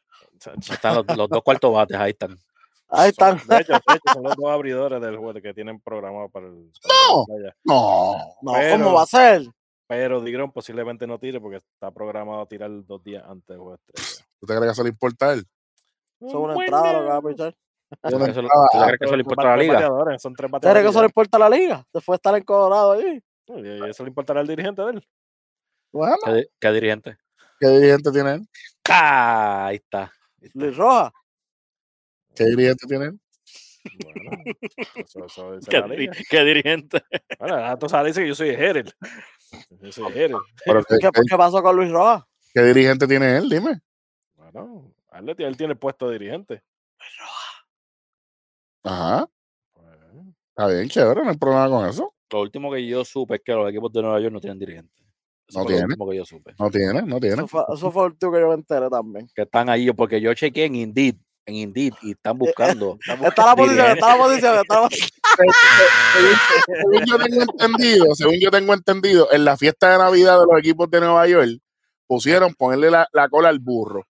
Están 0.69 0.95
los, 0.95 1.17
los 1.17 1.27
dos 1.27 1.41
cuartos 1.43 1.73
bates, 1.73 1.97
ahí 1.97 2.11
están. 2.11 2.37
Ahí 2.89 3.11
son- 3.11 3.37
están. 3.37 3.47
de, 3.57 3.61
hecho, 3.63 3.73
de 3.73 3.95
hecho, 3.95 4.13
son 4.13 4.23
los 4.23 4.35
dos 4.35 4.49
abridores 4.49 5.01
del 5.01 5.17
juego 5.17 5.39
que 5.41 5.53
tienen 5.53 5.79
programado 5.81 6.29
para 6.29 6.47
el. 6.47 6.71
para 6.81 6.93
No. 6.93 7.25
No, 7.65 8.17
No, 8.41 8.53
Pero- 8.53 8.83
¿cómo 8.83 8.95
va 8.95 9.03
a 9.03 9.05
ser? 9.07 9.41
Pero 9.89 10.21
Digron 10.21 10.51
posiblemente 10.51 11.07
no 11.07 11.17
tire 11.17 11.39
porque 11.39 11.57
está 11.57 11.91
programado 11.91 12.41
a 12.41 12.45
tirar 12.45 12.69
dos 12.85 13.01
días 13.03 13.23
antes 13.25 13.47
del 13.47 13.57
juego 13.59 13.75
estrella. 13.75 14.25
¿tú 14.39 14.45
te 14.45 14.53
crees 14.53 14.61
que 14.65 14.71
eso 14.71 14.83
le 14.83 14.89
importa 14.89 15.29
a 15.29 15.33
él? 15.33 15.45
Es 16.19 16.33
una 16.33 16.53
entrada 16.55 16.93
lo 16.93 16.99
que 16.99 17.05
va 17.07 17.15
a 17.17 17.21
pichar. 17.21 17.55
¿Tú 17.89 17.97
crees 18.01 18.23
que 18.23 18.31
eso- 18.31 18.41
tú 18.41 18.47
crees 18.79 18.99
que 18.99 19.05
le 19.05 19.09
Son 19.09 19.19
importa 19.21 19.41
a 19.41 19.55
la 19.55 19.57
liga? 19.63 19.79
Son 19.79 19.87
tres 19.87 19.97
¿Sabes 20.19 20.39
que 20.39 20.47
bateadores. 20.51 20.89
eso 20.89 20.99
le 21.01 21.05
importa 21.05 21.37
a 21.37 21.39
la 21.39 21.49
liga? 21.49 21.85
Después 21.93 22.13
de 22.13 22.15
estar 22.17 22.35
en 22.35 22.43
Colorado 22.43 22.91
ahí. 22.93 23.23
Y 23.47 23.89
eso 23.89 24.03
le 24.03 24.09
importará 24.09 24.41
al 24.41 24.47
dirigente 24.47 24.81
de 24.81 24.91
él. 24.91 25.07
Bueno, 25.93 26.15
¿Qué, 26.25 26.33
di- 26.33 26.47
qué 26.59 26.71
dirigente? 26.73 27.17
¿qué 27.61 27.67
dirigente 27.69 28.11
tiene 28.11 28.33
él? 28.33 28.47
¡Ah! 28.89 29.67
Ahí 29.67 29.77
está. 29.77 30.01
Ahí 30.41 30.47
está. 30.47 30.59
Luis 30.59 30.75
Roja. 30.75 31.13
¿Qué 32.37 32.45
dirigente 32.45 32.87
tiene 32.87 33.05
él? 33.05 33.19
Bueno, 33.93 34.43
eso, 34.95 35.25
eso 35.25 35.55
dice 35.57 35.71
¿Qué, 35.71 36.11
qué 36.29 36.43
dirigente? 36.43 37.01
Bueno, 37.39 37.77
tú 37.79 37.89
sabes 37.89 38.13
dice 38.15 38.21
que 38.23 38.27
yo 38.29 38.35
soy 38.35 38.49
Herel. 38.49 38.93
Yo 39.81 39.91
soy 39.91 40.05
Herel. 40.15 40.37
Pero 40.65 40.83
¿qué, 40.83 40.97
¿Qué, 40.99 41.09
qué- 41.13 41.21
qué 41.29 41.37
pasó 41.37 41.63
con 41.63 41.75
Luis 41.75 41.89
Roja? 41.89 42.27
qué 42.53 42.61
dirigente 42.63 43.07
tiene 43.07 43.37
él? 43.37 43.49
Dime. 43.49 43.79
Bueno, 44.35 44.93
él, 45.11 45.55
tiene 45.57 45.73
el 45.73 45.77
puesto 45.79 46.07
de 46.09 46.19
dirigente. 46.19 46.63
Ajá, 48.83 49.27
Pues, 49.73 49.85
está 50.49 50.67
bien, 50.67 50.87
chévere, 50.89 51.23
no 51.23 51.29
hay 51.29 51.37
problema 51.37 51.69
con 51.69 51.87
eso. 51.89 52.13
Lo 52.31 52.41
último 52.41 52.71
que 52.71 52.85
yo 52.85 53.03
supe 53.03 53.35
es 53.35 53.41
que 53.43 53.53
los 53.53 53.69
equipos 53.69 53.91
de 53.91 54.01
Nueva 54.01 54.19
York 54.19 54.33
no 54.33 54.39
tienen 54.39 54.59
dirigente. 54.59 54.93
Eso 55.47 55.59
No 55.59 55.63
fue 55.63 55.71
lo 55.71 55.77
tiene. 55.77 55.85
último 55.85 56.09
que 56.09 56.17
yo 56.17 56.25
supe. 56.25 56.53
No 56.59 56.69
tiene, 56.69 57.01
no 57.01 57.19
tiene. 57.19 57.35
Eso 57.35 57.47
fue, 57.47 57.63
eso 57.73 57.91
fue 57.91 58.05
el 58.05 58.11
último 58.11 58.31
que 58.31 58.39
yo 58.39 58.47
me 58.49 58.53
enteré 58.53 58.89
también. 58.89 59.29
Que 59.35 59.41
están 59.43 59.69
ahí, 59.69 59.91
porque 59.91 60.19
yo 60.21 60.33
chequeé 60.33 60.65
en 60.65 60.75
Indeed, 60.75 61.15
en 61.47 61.55
Indeed, 61.55 61.93
y 62.01 62.11
están 62.11 62.37
buscando. 62.37 62.97
están 62.99 63.25
Está 63.25 63.45
la 63.45 63.55
buscando 63.55 63.63
posición, 63.63 63.87
está 63.87 64.07
la 64.07 64.23
posición, 64.23 64.59
está 64.59 64.75
la 64.75 64.81
posición. 64.81 65.09
según 66.67 67.05
yo 67.05 67.17
tengo 67.17 67.41
entendido, 67.41 68.15
según 68.15 68.39
yo 68.39 68.51
tengo 68.51 68.73
entendido, 68.73 69.31
en 69.31 69.45
la 69.45 69.57
fiesta 69.57 69.91
de 69.91 69.97
Navidad 69.97 70.39
de 70.39 70.45
los 70.45 70.59
equipos 70.59 70.89
de 70.91 70.99
Nueva 70.99 71.27
York, 71.27 71.59
pusieron 72.05 72.53
ponerle 72.53 72.91
la, 72.91 73.07
la 73.13 73.29
cola 73.29 73.49
al 73.49 73.59
burro. 73.59 74.05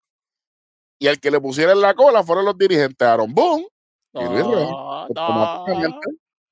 Y 0.99 1.07
al 1.07 1.19
que 1.19 1.29
le 1.29 1.39
pusieron 1.39 1.79
la 1.79 1.93
cola 1.93 2.23
fueron 2.23 2.45
los 2.45 2.57
dirigentes 2.57 3.07
Aaron 3.07 3.33
Boone 3.33 3.67
y 4.13 4.23
Luis 4.23 4.45
Reyes. 4.45 4.69
No, 4.69 4.93
automáticamente, 5.03 6.07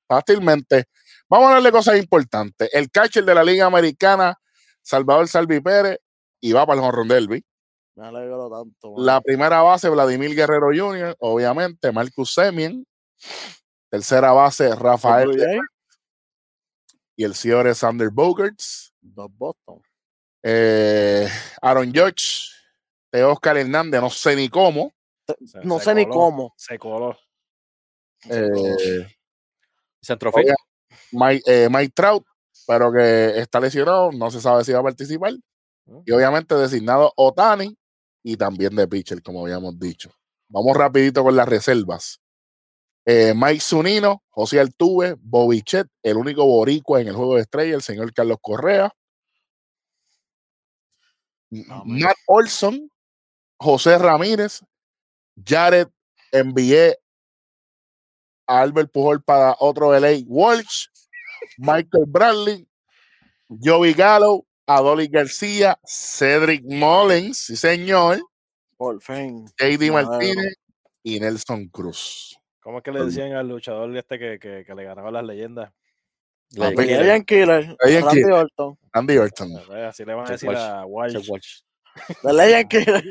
fácilmente. 0.06 0.84
Vamos 1.28 1.50
a 1.50 1.54
darle 1.54 1.72
cosas 1.72 1.98
importantes. 1.98 2.70
El 2.72 2.90
catcher 2.92 3.24
de 3.24 3.34
la 3.34 3.42
Liga 3.42 3.66
Americana, 3.66 4.38
Salvador 4.82 5.26
Salvi 5.26 5.60
Pérez, 5.60 5.98
y 6.40 6.52
va 6.52 6.64
para 6.64 6.80
el 6.80 6.86
Honron 6.86 7.08
Derby. 7.08 7.44
Me 7.96 8.06
alegro 8.06 8.48
tanto. 8.50 8.92
mano. 8.92 9.04
La 9.04 9.20
primera 9.20 9.62
base, 9.62 9.88
Vladimir 9.88 10.34
Guerrero 10.34 10.68
Jr., 10.74 11.16
obviamente, 11.18 11.90
Marcus 11.92 12.32
Semien. 12.34 12.86
Tercera 13.90 14.32
base, 14.32 14.74
Rafael 14.74 15.30
y 17.16 17.24
el 17.24 17.34
señor 17.34 17.74
Sander 17.74 18.10
Bogarts. 18.10 18.92
Los 19.14 19.28
Boston. 19.36 19.80
Eh, 20.42 21.26
Aaron 21.62 21.90
George, 21.92 22.50
de 23.10 23.24
Oscar 23.24 23.56
Hernández, 23.56 24.00
no 24.00 24.10
sé 24.10 24.36
ni 24.36 24.48
cómo. 24.50 24.92
Se- 25.26 25.60
No 25.64 25.78
se 25.78 25.84
sé 25.86 25.94
ni 25.94 26.06
cómo. 26.06 26.52
Se 26.56 26.78
coló. 26.78 27.16
Eh, 28.28 29.06
Centrofield. 30.02 30.48
Oiga, 30.48 30.56
Mike, 31.12 31.42
eh, 31.46 31.68
Mike 31.70 31.92
Trout, 31.94 32.24
pero 32.66 32.92
que 32.92 33.38
está 33.38 33.58
lesionado, 33.60 34.12
no 34.12 34.30
se 34.30 34.40
sabe 34.40 34.62
si 34.64 34.72
va 34.72 34.80
a 34.80 34.84
participar. 34.84 35.32
Y 36.04 36.10
obviamente 36.12 36.54
designado 36.56 37.12
Otani 37.16 37.76
y 38.26 38.36
también 38.36 38.74
de 38.74 38.88
pitcher, 38.88 39.22
como 39.22 39.42
habíamos 39.42 39.78
dicho. 39.78 40.10
Vamos 40.48 40.76
rapidito 40.76 41.22
con 41.22 41.36
las 41.36 41.48
reservas. 41.48 42.20
Eh, 43.04 43.32
Mike 43.36 43.60
Zunino, 43.60 44.24
José 44.30 44.58
Altuve, 44.58 45.14
Bobby 45.20 45.62
Chet, 45.62 45.86
el 46.02 46.16
único 46.16 46.44
boricua 46.44 47.00
en 47.00 47.06
el 47.06 47.14
juego 47.14 47.36
de 47.36 47.42
estrella, 47.42 47.76
el 47.76 47.82
señor 47.82 48.12
Carlos 48.12 48.38
Correa. 48.42 48.90
Amén. 51.52 52.02
Matt 52.02 52.16
Olson, 52.26 52.90
José 53.58 53.96
Ramírez, 53.96 54.58
Jared 55.44 55.86
envié 56.32 56.98
a 58.48 58.60
Albert 58.60 58.90
Pujol 58.90 59.22
para 59.22 59.54
otro 59.60 59.96
LA 59.96 60.24
Walsh, 60.26 60.86
Michael 61.58 62.06
Bradley, 62.08 62.68
Joey 63.48 63.94
Gallo, 63.94 64.44
Adolis 64.66 65.10
García, 65.10 65.78
Cedric 65.84 66.62
Mullins, 66.64 67.38
sí 67.38 67.56
señor, 67.56 68.20
Por 68.76 69.00
fin. 69.00 69.46
JD 69.58 69.92
Martínez 69.92 70.54
y 71.02 71.20
Nelson 71.20 71.68
Cruz. 71.68 72.38
¿Cómo 72.60 72.78
es 72.78 72.84
que 72.84 72.90
le 72.90 73.04
decían 73.04 73.32
al 73.32 73.48
luchador 73.48 73.96
este 73.96 74.18
que, 74.18 74.38
que, 74.40 74.64
que 74.66 74.74
le 74.74 74.82
ganaba 74.84 75.10
las 75.12 75.24
leyendas? 75.24 75.72
Le- 76.50 76.60
Papi, 76.60 76.76
le- 76.84 76.98
Legend 76.98 77.24
Killer. 77.24 77.76
Killer. 77.80 78.32
Orton. 78.32 78.78
Andy 78.92 79.16
Orton. 79.18 79.52
Así 79.86 80.04
le 80.04 80.14
van 80.14 80.26
a 80.26 80.30
decir 80.30 80.50
a 80.50 80.84
Walsh. 80.84 81.62
The 82.22 82.32
Legend 82.32 82.68
Killer. 82.68 83.04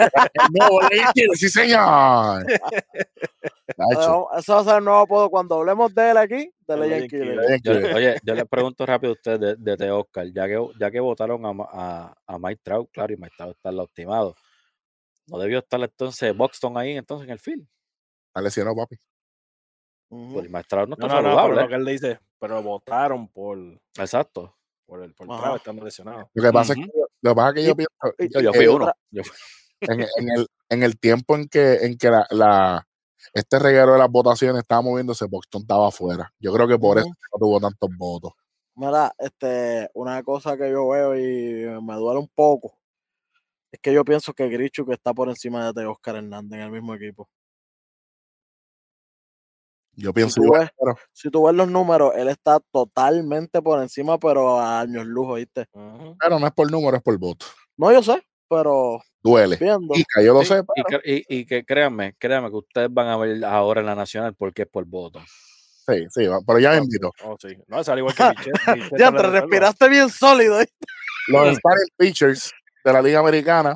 No, 0.52 0.82
Legend 0.90 1.14
Killer, 1.14 1.38
sí 1.38 1.50
señor. 1.50 2.46
Eso 3.92 4.30
va 4.32 4.60
a 4.60 4.64
ser 4.64 4.78
el 4.78 4.84
nuevo 4.86 5.00
apodo 5.00 5.30
cuando 5.30 5.56
hablemos 5.56 5.94
de 5.94 6.12
él 6.12 6.18
aquí. 6.18 6.52
Yo, 6.68 7.08
Killer. 7.08 7.40
oye, 7.96 8.16
yo 8.24 8.36
le 8.36 8.46
pregunto 8.46 8.86
rápido 8.86 9.12
a 9.12 9.16
usted 9.16 9.40
de, 9.40 9.56
de, 9.56 9.76
de 9.76 9.92
Oscar, 9.92 10.28
ya 10.34 10.48
que, 10.48 10.64
ya 10.80 10.92
que 10.92 11.00
votaron 11.00 11.46
a, 11.46 11.52
a, 11.72 12.18
a 12.26 12.40
Mike 12.40 12.62
Trout, 12.64 12.90
claro, 12.92 13.14
y 13.14 13.18
Mike 13.18 13.36
Trout 13.38 13.56
está 13.56 13.72
lastimado. 13.72 14.36
¿No 15.28 15.40
debió 15.40 15.60
estar 15.60 15.82
entonces 15.82 16.36
Buxton 16.36 16.78
ahí 16.78 16.92
entonces 16.92 17.26
en 17.26 17.32
el 17.32 17.40
field? 17.40 17.68
Está 18.28 18.42
lesionado, 18.42 18.76
papi. 18.76 18.98
Ujú. 20.10 20.34
Pues 20.34 20.50
Mike 20.50 20.68
Trout 20.70 20.90
no 20.90 20.96
está 20.96 21.08
no, 21.08 21.22
no, 21.22 21.30
saludable. 21.30 21.62
lo 21.62 21.68
que 21.68 21.76
él 21.76 21.86
dice, 21.86 22.20
pero 22.40 22.62
votaron 22.62 23.28
por, 23.28 23.58
Exacto. 23.98 24.56
por 24.86 25.04
el 25.04 25.14
por. 25.14 25.28
Trout 25.28 25.58
estando 25.58 25.84
lesionado. 25.84 26.30
Lo 26.34 26.44
que 26.44 26.52
pasa 26.52 26.74
es 26.74 26.80
que, 26.80 26.92
lo 27.22 27.32
que, 27.32 27.36
pasa 27.36 27.50
es 27.50 27.56
que 27.56 27.64
yo 27.66 27.76
pienso 27.76 27.92
y- 28.20 28.44
Yo, 28.44 28.50
eh, 28.52 28.54
fui 28.54 28.66
y 28.66 28.68
uno. 28.76 28.94
en, 29.82 30.02
en 30.02 30.30
el, 30.30 30.48
en 30.70 30.84
el 30.84 31.00
tiempo 31.00 31.36
en 31.36 31.48
que, 31.48 31.76
en 31.86 31.98
que 31.98 32.10
la, 32.10 32.26
la- 32.32 32.88
este 33.34 33.60
reguero 33.60 33.94
de 33.94 34.00
las 34.00 34.10
votaciones 34.10 34.62
estaba 34.62 34.82
moviéndose, 34.82 35.26
Boston 35.26 35.62
estaba 35.62 35.88
afuera. 35.88 36.32
Yo 36.40 36.54
creo 36.54 36.68
que 36.68 36.78
por 36.78 36.98
eso 37.00 37.08
no 37.08 37.40
tuvo 37.40 37.60
tantos 37.60 37.90
votos. 37.98 38.34
Mira, 38.76 39.14
este, 39.18 39.90
una 39.94 40.22
cosa 40.22 40.58
que 40.58 40.70
yo 40.70 40.90
veo 40.90 41.16
y 41.18 41.82
me 41.82 41.96
duele 41.96 42.20
un 42.20 42.30
poco 42.36 42.78
es 43.72 43.80
que 43.82 43.94
yo 43.94 44.06
pienso 44.06 44.34
que 44.34 44.48
Grichu 44.48 44.86
que 44.86 44.94
está 44.94 45.14
por 45.14 45.28
encima 45.30 45.72
de 45.74 45.86
Oscar 45.86 46.16
Hernández 46.18 46.60
en 46.60 46.66
el 46.66 46.72
mismo 46.72 46.94
equipo. 46.96 47.30
Yo 49.96 50.14
pienso 50.14 50.36
tú 50.36 50.44
igual, 50.44 50.62
ves- 50.62 50.72
pero 50.80 50.96
Si 51.14 51.30
tú 51.30 51.46
ves 51.46 51.56
los 51.56 51.68
números, 51.70 52.14
él 52.16 52.28
está 52.28 52.60
totalmente 52.72 53.62
por 53.62 53.82
encima, 53.82 54.18
pero 54.20 54.60
a 54.60 54.82
años 54.82 55.06
luz, 55.06 55.36
¿viste? 55.38 55.68
Ujú. 55.74 56.16
pero 56.20 56.40
no 56.40 56.48
es 56.48 56.54
por 56.54 56.70
número, 56.70 56.98
es 56.98 57.04
por 57.04 57.18
voto. 57.18 57.46
No, 57.78 57.92
yo 57.92 58.02
sé, 58.04 58.22
pero 58.50 59.02
Duele. 59.24 59.58
viendo. 59.58 59.96
Y 59.96 60.04
yo 60.24 60.34
lo 60.34 60.42
Sí, 60.42 60.48
sé, 60.48 60.60
y, 60.76 60.84
pero 60.84 61.02
y- 61.04 61.26
y 61.40 61.46
que 61.46 61.64
créanme, 61.66 62.14
créanme 62.18 62.50
que 62.50 62.58
ustedes 62.58 62.94
van 62.94 63.08
a 63.08 63.18
ver 63.18 63.44
ahora 63.46 63.82
en 63.82 63.88
la 63.88 63.96
nacional 63.96 64.34
porque 64.36 64.64
es 64.64 64.68
por 64.70 64.86
voto. 64.86 65.20
sí, 65.88 66.06
sí, 66.10 66.28
pero 66.46 66.60
ya 66.60 66.72
me 66.72 66.78
invito. 66.78 67.12
Oh, 67.24 67.36
sí. 67.40 67.58
No, 67.68 67.80
es 67.80 67.88
al 67.90 68.00
igual 68.00 68.14
que 68.16 68.24
Michelle. 68.38 68.52
Michelle 68.76 68.98
Ya 69.00 69.12
te 69.12 69.24
respiraste 69.24 69.90
bien 69.90 70.10
sólido. 70.10 70.60
¿eh? 70.62 70.68
Los 71.28 71.58
starting 71.58 71.88
pitchers 71.98 72.52
de 72.84 72.94
la 72.94 73.02
Liga 73.02 73.20
Americana, 73.20 73.76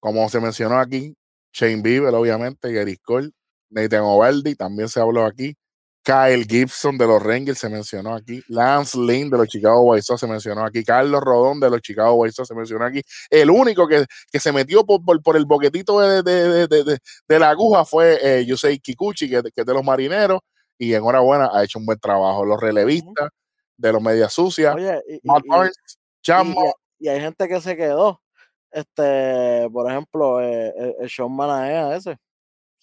como 0.00 0.28
se 0.28 0.40
mencionó 0.40 0.78
aquí, 0.78 1.14
Shane 1.52 1.82
Bieber, 1.82 2.14
obviamente, 2.14 2.72
Gary 2.72 2.96
Cole, 2.98 3.30
Nathan 3.70 4.02
Ovaldi, 4.02 4.54
también 4.54 4.88
se 4.88 5.00
habló 5.00 5.24
aquí. 5.24 5.56
Kyle 6.02 6.44
Gibson 6.48 6.96
de 6.98 7.04
los 7.06 7.20
Rangers 7.20 7.58
se 7.58 7.68
mencionó 7.68 8.14
aquí. 8.14 8.40
Lance 8.46 8.96
Lynn 8.96 9.28
de 9.28 9.38
los 9.38 9.48
Chicago 9.48 9.80
White 9.82 10.02
Sox 10.02 10.20
se 10.20 10.28
mencionó 10.28 10.64
aquí. 10.64 10.84
Carlos 10.84 11.20
Rodón 11.20 11.58
de 11.58 11.68
los 11.68 11.80
Chicago 11.80 12.14
White 12.14 12.32
Sox 12.32 12.46
se 12.46 12.54
mencionó 12.54 12.84
aquí. 12.84 13.02
El 13.28 13.50
único 13.50 13.88
que, 13.88 14.04
que 14.30 14.38
se 14.38 14.52
metió 14.52 14.84
por, 14.86 15.04
por, 15.04 15.20
por 15.20 15.36
el 15.36 15.46
boquetito 15.46 15.98
de, 15.98 16.22
de, 16.22 16.68
de, 16.68 16.98
de- 17.28 17.38
la 17.40 17.50
aguja 17.50 17.84
fue 17.84 18.18
eh, 18.22 18.44
Yusei 18.46 18.78
Kikuchi, 18.78 19.28
que, 19.28 19.42
que 19.42 19.60
es 19.62 19.66
de 19.66 19.74
los 19.74 19.82
marineros. 19.82 20.38
Y 20.78 20.94
enhorabuena, 20.94 21.50
ha 21.52 21.64
hecho 21.64 21.80
un 21.80 21.86
buen 21.86 21.98
trabajo. 21.98 22.44
Los 22.44 22.60
relevistas 22.60 23.30
de 23.76 23.92
los 23.92 24.00
Medias 24.00 24.32
Sucias. 24.32 24.76
Oye, 24.76 25.02
y, 25.08 25.14
y- 25.16 25.20
Matt 25.24 25.42
y- 25.44 25.48
Barnes, 25.48 25.74
y- 25.76 25.94
Chapman, 26.22 26.66
y- 27.00 27.06
y 27.06 27.08
hay 27.08 27.20
gente 27.20 27.48
que 27.48 27.60
se 27.60 27.76
quedó. 27.76 28.22
Este, 28.70 29.68
por 29.72 29.90
ejemplo, 29.90 30.40
eh, 30.40 30.72
el, 30.76 30.94
el 31.00 31.10
Sean 31.10 31.34
Manaea 31.34 31.96
ese 31.96 32.16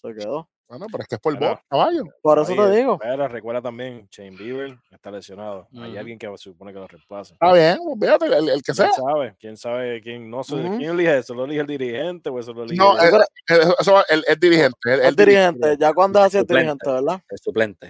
se 0.01 0.13
quedó. 0.13 0.49
Bueno, 0.73 0.87
pero 0.91 1.03
es 1.03 1.07
que 1.07 1.15
es 1.15 1.21
por 1.21 1.37
Bueno. 1.37 1.49
voto, 1.55 1.61
caballo. 1.69 2.03
Por 2.21 2.39
eso 2.39 2.55
te 2.55 2.75
digo. 2.75 2.97
Pero 2.99 3.27
recuerda 3.27 3.61
también, 3.61 4.07
Shane 4.11 4.35
Bieber 4.35 4.75
está 4.91 5.11
lesionado. 5.11 5.67
Hay 5.79 5.95
alguien 5.97 6.17
que 6.17 6.27
se 6.29 6.37
supone 6.37 6.73
que 6.73 6.79
lo 6.79 6.87
reemplaza. 6.87 7.33
Está 7.35 7.53
bien, 7.53 7.77
fíjate, 7.99 8.25
el, 8.25 8.49
el 8.49 8.63
que 8.63 8.73
sea. 8.73 8.89
¿Quién 8.89 9.05
sabe? 9.05 9.35
¿Quién 9.39 9.57
sabe 9.57 10.01
quién? 10.01 10.29
No 10.29 10.43
sé. 10.43 10.55
¿quién 10.55 10.81
elige 10.91 11.17
eso? 11.19 11.33
¿Lo 11.35 11.45
elige 11.45 11.61
el 11.61 11.67
dirigente 11.67 12.29
o 12.29 12.39
eso 12.39 12.53
lo 12.53 12.63
elige 12.63 12.77
No, 12.77 12.99
el- 12.99 13.13
eh, 13.13 13.17
eh, 13.49 13.73
eso 13.79 13.93
va- 13.93 14.05
el, 14.09 14.23
el 14.27 14.39
dirigente. 14.39 14.77
El, 14.85 14.99
El 14.99 15.05
el 15.05 15.15
dirigente, 15.15 15.77
ya 15.79 15.93
cuando 15.93 16.19
así 16.19 16.37
el 16.37 16.41
Suplente. 16.41 16.61
dirigente, 16.63 16.91
¿verdad? 16.91 17.21
El 17.29 17.37
suplente. 17.37 17.87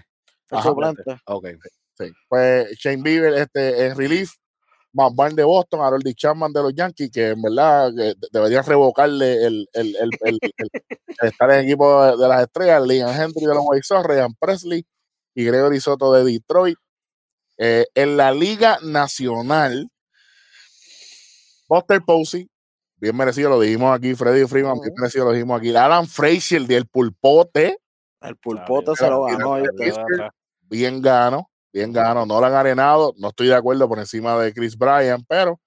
El 0.52 0.58
Ajá. 0.58 0.70
suplente. 0.70 1.04
Ok. 1.26 1.48
sí. 1.98 2.12
Pues 2.28 2.76
Shane 2.78 3.02
Bieber 3.02 3.34
este, 3.36 3.88
es 3.88 3.96
relief. 3.96 4.32
Van 4.96 5.16
Barn 5.16 5.36
de 5.36 5.44
Boston, 5.44 5.82
Harold. 5.82 6.04
Chapman 6.16 6.54
de 6.54 6.62
los 6.62 6.74
Yankees, 6.76 7.10
que 7.12 7.30
en 7.30 7.42
verdad 7.42 7.90
que 7.96 8.02
de- 8.04 8.16
deberían 8.32 8.64
revocarle 8.64 9.44
el, 9.46 9.68
el, 9.74 9.96
el, 9.96 10.10
el- 10.22 10.40
el- 10.42 10.70
el 11.20 11.28
estar 11.28 11.50
en 11.52 11.60
el 11.60 11.66
equipo 11.66 12.04
de, 12.06 12.16
de 12.18 12.28
las 12.28 12.44
estrellas. 12.44 12.84
Liam 12.86 13.10
Henry 13.10 13.42
de 13.46 13.54
los 13.56 13.64
White 13.68 13.84
Sox, 13.84 14.06
Ryan 14.06 14.34
Presley 14.40 14.86
y 15.34 15.44
Gregory 15.46 15.80
Soto 15.80 16.14
de 16.14 16.24
Detroit. 16.24 16.78
Eh, 17.58 17.86
en 17.96 18.18
la 18.18 18.32
Liga 18.32 18.78
Nacional, 18.84 19.90
Buster 21.68 22.02
Posey, 22.06 22.50
bien 22.98 23.16
merecido, 23.16 23.50
lo 23.50 23.60
dijimos 23.60 23.96
aquí, 23.96 24.14
Freddy 24.16 24.46
Freeman, 24.48 24.80
bien 24.80 24.94
merecido, 24.98 25.26
lo 25.26 25.32
dijimos 25.32 25.60
aquí. 25.60 25.76
Alan 25.76 26.08
Frazier 26.08 26.64
del 26.64 26.88
Pulpote, 26.88 27.78
El 28.22 28.38
pulpote 28.38 28.96
se 28.96 29.10
lo 29.10 29.24
ganó. 29.24 29.56
Pittsburgh. 29.78 30.30
bien 30.62 31.02
gano, 31.02 31.50
bien 31.74 31.92
gano. 31.92 32.26
No 32.26 32.40
lo 32.40 32.46
han 32.46 32.54
arenado, 32.54 33.14
no 33.18 33.30
estoy 33.30 33.48
de 33.48 33.56
acuerdo 33.56 33.90
por 33.90 34.00
encima 34.00 34.38
de 34.40 34.54
Chris 34.54 34.78
Bryan, 34.78 35.26
pero 35.28 35.60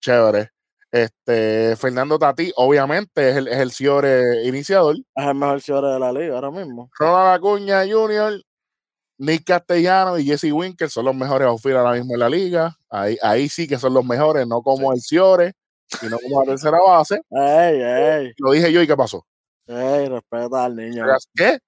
chévere. 0.00 0.50
Este, 0.92 1.76
Fernando 1.76 2.18
Tati, 2.18 2.52
obviamente, 2.56 3.30
es 3.30 3.36
el, 3.36 3.48
es 3.48 3.58
el 3.58 3.70
Ciore 3.72 4.44
iniciador. 4.44 4.96
Es 4.96 5.26
el 5.26 5.34
mejor 5.34 5.60
cierre 5.60 5.92
de 5.92 6.00
la 6.00 6.12
liga 6.12 6.34
ahora 6.34 6.50
mismo. 6.50 6.90
Ronald 6.98 7.36
Acuña 7.36 7.82
Jr., 7.88 8.40
Nick 9.18 9.44
Castellano 9.44 10.18
y 10.18 10.24
Jesse 10.24 10.50
Winker 10.50 10.88
son 10.88 11.04
los 11.04 11.14
mejores 11.14 11.46
outfield 11.46 11.76
ahora 11.76 11.92
mismo 11.92 12.14
en 12.14 12.20
la 12.20 12.28
liga. 12.28 12.76
Ahí, 12.88 13.18
ahí 13.22 13.48
sí 13.48 13.68
que 13.68 13.78
son 13.78 13.92
los 13.92 14.04
mejores, 14.04 14.46
no 14.46 14.62
como 14.62 14.92
el 14.92 15.00
Ciore 15.00 15.52
y 16.02 16.06
no 16.06 16.18
como 16.18 16.40
la 16.40 16.52
tercera 16.52 16.78
base. 16.80 17.20
Ey, 17.30 17.82
ey, 17.82 18.32
Lo 18.38 18.52
dije 18.52 18.72
yo 18.72 18.80
y 18.82 18.86
¿qué 18.86 18.96
pasó? 18.96 19.24
ey, 19.66 20.08
respeta 20.08 20.64
al 20.64 20.74
niño. 20.74 21.04
¿Qué? 21.34 21.58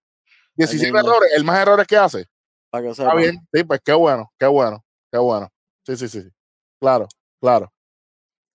17 0.57 0.93
niño. 0.93 1.01
errores, 1.01 1.31
el 1.37 1.45
más 1.45 1.61
errores 1.61 1.87
que 1.87 1.97
hace. 1.97 2.27
Para 2.73 2.85
que 2.85 2.90
Está 2.90 3.03
sepa. 3.05 3.15
bien, 3.16 3.36
sí, 3.53 3.65
pues 3.65 3.81
qué 3.85 3.93
bueno, 3.93 4.32
qué 4.39 4.47
bueno, 4.47 4.82
qué 5.12 5.19
bueno. 5.19 5.49
Sí, 5.86 5.94
sí, 5.94 6.09
sí, 6.09 6.23
sí. 6.23 6.28
Claro, 6.81 7.07
claro. 7.39 7.70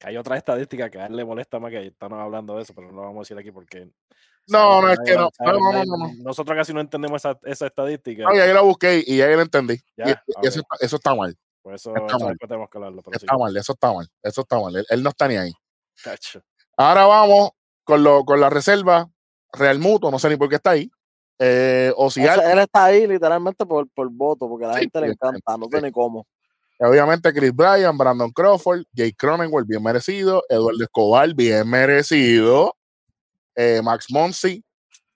Hay 0.04 0.18
otra 0.18 0.38
estadística 0.38 0.90
que 0.90 1.00
a 1.00 1.06
él 1.06 1.16
le 1.16 1.24
molesta 1.24 1.60
más 1.60 1.70
que 1.72 1.86
estamos 1.86 2.20
hablando 2.20 2.56
de 2.56 2.64
eso, 2.64 2.74
pero 2.74 2.88
no 2.92 2.96
lo 2.96 3.02
vamos 3.04 3.18
a 3.18 3.22
decir 3.22 3.38
aquí 3.38 3.52
porque. 3.52 3.90
No, 4.48 4.82
no, 4.82 4.90
es 4.90 4.98
que 5.06 5.14
no. 5.16 5.30
No, 5.40 5.52
no, 5.54 5.60
no, 5.72 5.84
no, 5.86 5.98
no. 5.98 6.12
Nosotros 6.24 6.58
casi 6.58 6.74
no 6.74 6.82
entendemos 6.82 7.22
esa, 7.22 7.38
esa 7.44 7.68
estadística. 7.68 8.24
No, 8.24 8.34
y 8.36 8.40
ahí 8.40 8.52
lo 8.54 8.64
busqué 8.66 9.04
y 9.06 9.22
ahí 9.22 9.36
lo 9.36 9.42
entendí. 9.44 9.74
Y- 9.74 9.82
Ya, 9.98 10.24
y 10.26 10.32
ok. 10.36 10.44
eso, 10.46 10.60
está- 10.62 10.76
eso 10.80 10.96
está 10.96 11.14
mal. 11.16 11.38
Por 11.62 11.76
eso, 11.76 11.94
está 11.96 12.08
eso 12.08 12.20
mal. 12.20 12.30
después 12.30 12.48
tenemos 12.50 12.70
que 12.72 12.78
hablarlo. 12.80 13.02
Pero 13.04 13.20
sí. 13.20 13.26
Está 13.26 13.38
mal, 13.38 13.56
eso 13.56 13.74
está 13.74 13.94
mal. 13.94 14.08
Eso 14.24 14.42
está 14.42 14.60
mal. 14.60 14.76
Él, 14.78 14.86
él 14.90 15.04
no 15.04 15.10
está 15.10 15.28
ni 15.28 15.36
ahí. 15.38 15.52
Cacho. 16.04 16.42
Ahora 16.76 17.06
vamos 17.06 17.52
con, 17.84 18.04
lo, 18.04 18.24
con 18.26 18.40
la 18.40 18.50
reserva. 18.50 19.08
Real 19.54 19.80
Muto, 19.80 20.10
no 20.12 20.18
sé 20.20 20.30
ni 20.30 20.38
por 20.38 20.50
qué 20.50 20.56
está 20.56 20.72
ahí. 20.72 20.90
Eh, 21.40 21.94
o 21.96 22.10
si 22.10 22.22
O 22.22 22.24
sea, 22.34 22.52
él 22.52 22.60
está 22.60 22.86
ahí 22.86 23.06
literalmente 23.08 23.66
por, 23.66 23.88
por 23.90 24.10
voto, 24.10 24.50
porque 24.50 24.66
a 24.66 24.70
la 24.70 24.74
Sí, 24.76 24.80
gente 24.82 25.02
le 25.02 25.08
sí, 25.08 25.14
encanta, 25.14 25.58
no 25.58 25.68
sé 25.72 25.78
sí. 25.78 25.84
ni 25.86 25.92
cómo. 25.92 26.26
obviamente 26.80 27.32
Chris 27.34 27.54
Bryan, 27.54 27.98
Brandon 27.98 28.32
Crawford, 28.32 28.84
Jake 28.92 29.16
Cronenwell, 29.18 29.66
bien 29.66 29.84
merecido. 29.84 30.44
Eduardo 30.50 30.84
Escobar, 30.84 31.34
bien 31.36 31.70
merecido. 31.70 32.74
Eh, 33.56 33.82
Max 33.84 34.08
Monsi, 34.10 34.64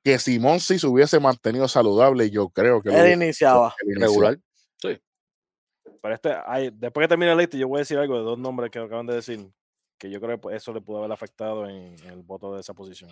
que 0.03 0.17
si 0.19 0.39
Monsi 0.39 0.77
se 0.79 0.87
hubiese 0.87 1.19
mantenido 1.19 1.67
saludable, 1.67 2.29
yo 2.29 2.49
creo 2.49 2.81
que 2.81 2.89
lo 2.89 2.95
Él 2.97 3.01
hubiese- 3.03 3.13
iniciaba. 3.25 3.75
Regular. 3.85 4.37
Pero 6.03 6.15
este, 6.15 6.33
hay, 6.47 6.71
después 6.73 7.03
que 7.03 7.09
termine 7.09 7.31
el 7.31 7.37
lista, 7.37 7.57
yo 7.57 7.67
voy 7.67 7.77
a 7.77 7.79
decir 7.79 7.97
algo 7.99 8.15
de 8.17 8.23
dos 8.23 8.39
nombres 8.39 8.71
que 8.71 8.79
acaban 8.79 9.05
de 9.05 9.15
decir, 9.15 9.47
que 9.99 10.09
yo 10.09 10.19
creo 10.19 10.39
que 10.41 10.55
eso 10.55 10.73
le 10.73 10.81
pudo 10.81 10.97
haber 10.97 11.11
afectado 11.11 11.67
en, 11.69 11.95
en 12.03 12.09
el 12.09 12.23
voto 12.23 12.55
de 12.55 12.61
esa 12.61 12.73
posición. 12.73 13.11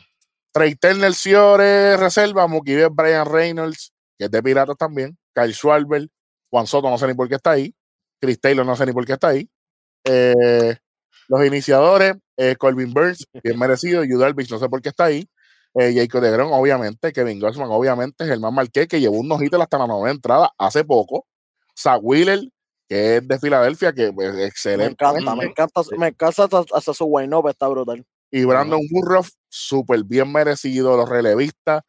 Trey 0.51 0.75
Turner, 0.75 1.13
Ciore, 1.13 1.97
reserva, 1.97 2.47
Mookie 2.47 2.85
Brian 2.91 3.25
Reynolds, 3.25 3.93
que 4.17 4.25
es 4.25 4.31
de 4.31 4.41
Piratas 4.41 4.77
también, 4.77 5.17
Kyle 5.33 5.53
Schwarber, 5.53 6.07
Juan 6.49 6.67
Soto, 6.67 6.89
no 6.89 6.97
sé 6.97 7.07
ni 7.07 7.13
por 7.13 7.29
qué 7.29 7.35
está 7.35 7.51
ahí, 7.51 7.73
Chris 8.19 8.39
Taylor, 8.39 8.65
no 8.65 8.75
sé 8.75 8.85
ni 8.85 8.93
por 8.93 9.05
qué 9.05 9.13
está 9.13 9.29
ahí. 9.29 9.49
Eh, 10.05 10.75
los 11.27 11.45
iniciadores, 11.45 12.15
eh, 12.37 12.55
Colvin 12.57 12.93
Burns, 12.93 13.27
bien 13.43 13.59
merecido, 13.59 14.03
Yu 14.03 14.17
Darvish, 14.17 14.49
no 14.51 14.59
sé 14.59 14.67
por 14.69 14.81
qué 14.81 14.89
está 14.89 15.05
ahí. 15.05 15.27
Eh, 15.75 15.93
Jacob 15.95 16.21
de 16.21 16.31
Grom, 16.31 16.51
obviamente, 16.51 17.13
Kevin 17.13 17.39
Gossman, 17.39 17.69
obviamente, 17.69 18.25
Germán 18.25 18.55
Marquez, 18.55 18.87
que 18.87 18.99
llevó 18.99 19.19
un 19.19 19.27
nojito 19.27 19.61
hasta 19.61 19.77
la 19.77 19.85
novena 19.85 20.11
entrada 20.15 20.51
hace 20.57 20.83
poco. 20.83 21.27
Zach 21.77 21.99
Wheeler, 22.01 22.41
que 22.87 23.17
es 23.17 23.27
de 23.27 23.39
Filadelfia, 23.39 23.93
que 23.93 24.11
pues, 24.11 24.33
Me 24.33 24.45
excelente. 24.45 24.91
encanta, 24.93 25.35
me 25.35 25.45
encanta, 25.45 25.81
me 25.95 26.07
encanta 26.07 26.43
hasta, 26.45 26.65
hasta 26.73 26.93
su 26.93 27.05
wine 27.05 27.35
up, 27.35 27.47
está 27.47 27.67
brutal. 27.67 28.03
Y 28.31 28.45
Brandon 28.45 28.81
Woodruff, 28.91 29.29
súper 29.47 30.03
bien 30.03 30.31
merecido. 30.31 30.95
Los 30.97 31.09
relevistas, 31.09 31.81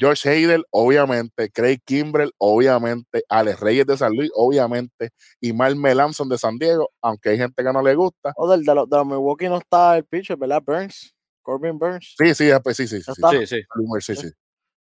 Josh 0.00 0.26
Hader, 0.26 0.62
obviamente. 0.70 1.50
Craig 1.50 1.80
Kimbrell, 1.84 2.32
obviamente. 2.38 3.22
Alex 3.28 3.60
Reyes 3.60 3.86
de 3.86 3.96
San 3.96 4.12
Luis, 4.14 4.30
obviamente. 4.34 5.10
Y 5.40 5.52
Mark 5.52 5.76
Melanson 5.76 6.28
de 6.28 6.38
San 6.38 6.56
Diego, 6.58 6.88
aunque 7.02 7.30
hay 7.30 7.38
gente 7.38 7.62
que 7.62 7.72
no 7.72 7.82
le 7.82 7.94
gusta. 7.94 8.32
O 8.36 8.50
del, 8.50 8.64
de, 8.64 8.74
los, 8.74 8.88
de 8.88 8.96
los 8.96 9.06
Milwaukee 9.06 9.48
no 9.48 9.58
está 9.58 9.96
el 9.96 10.04
pitcher, 10.04 10.36
¿verdad? 10.36 10.62
Burns, 10.64 11.14
Corbin 11.42 11.78
Burns. 11.78 12.14
Sí, 12.16 12.34
sí, 12.34 12.50
pues 12.62 12.76
sí, 12.76 12.86
sí, 12.86 12.98
sí. 12.98 13.04
Sí, 13.04 13.12
está. 13.12 13.30
Sí, 13.30 13.46
sí. 13.46 13.56
sí, 14.00 14.14
sí, 14.16 14.30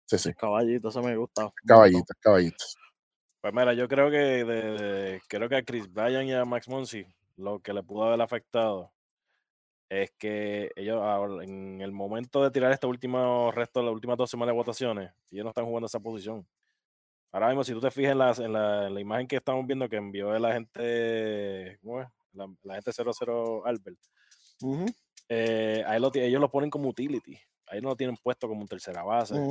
sí, 0.06 0.18
sí. 0.18 0.34
Caballito, 0.34 0.90
eso 0.90 1.02
me 1.02 1.16
gusta. 1.16 1.52
Caballitos, 1.66 2.16
caballitos. 2.20 2.76
Pues 3.40 3.54
mira, 3.54 3.74
yo 3.74 3.88
creo 3.88 4.12
que 4.12 4.18
de, 4.18 4.44
de- 4.46 5.22
creo 5.30 5.48
que 5.48 5.56
a 5.56 5.64
Chris 5.64 5.92
Bryan 5.92 6.26
y 6.28 6.34
a 6.34 6.44
Max 6.44 6.68
Monsi 6.68 7.06
lo 7.38 7.60
que 7.60 7.72
le 7.72 7.84
pudo 7.84 8.04
haber 8.04 8.20
afectado 8.20 8.92
es 9.89 10.11
que 10.18 10.72
ellos 10.76 11.01
ahora, 11.01 11.43
en 11.43 11.81
el 11.81 11.91
momento 11.91 12.43
de 12.43 12.51
tirar 12.51 12.72
este 12.72 12.88
último 12.88 13.51
resto, 13.51 13.81
las 13.81 13.93
últimas 13.93 14.18
dos 14.18 14.30
semanas 14.30 14.53
de 14.53 14.57
votaciones, 14.57 15.11
ellos 15.31 15.43
no 15.45 15.49
están 15.49 15.65
jugando 15.65 15.88
esa 15.88 15.99
posición. 15.99 16.45
Ahora 17.31 17.47
mismo, 17.47 17.64
si 17.64 17.73
tú 17.73 17.80
te 17.81 17.91
fijas 17.91 18.11
en, 18.14 18.18
las- 18.18 18.39
en 18.39 18.53
la, 18.53 18.88
en 18.88 18.93
la 18.93 18.99
imagen 19.01 19.27
que 19.27 19.35
estamos 19.38 19.65
viendo 19.65 19.88
que 19.89 19.97
envió 19.97 20.35
el 20.35 20.45
agente, 20.45 21.77
¿cómo 21.84 22.01
es? 22.01 22.07
La, 22.34 22.47
la 22.64 22.76
gente 22.76 22.91
00 22.93 23.65
Albert, 23.65 23.97
Ujú, 24.61 24.85
eh, 25.30 25.84
ahí 25.88 25.99
lo 25.99 26.11
ti- 26.11 26.19
ellos 26.19 26.41
lo 26.41 26.49
ponen 26.49 26.69
como 26.69 26.89
utility. 26.89 27.38
Ahí 27.68 27.81
no 27.81 27.89
lo 27.89 27.95
tienen 27.95 28.15
puesto 28.18 28.47
como 28.47 28.61
un 28.61 28.68
tercera 28.68 29.03
base. 29.03 29.35
es 29.35 29.41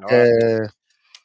No, 0.00 0.06
que 0.06 0.66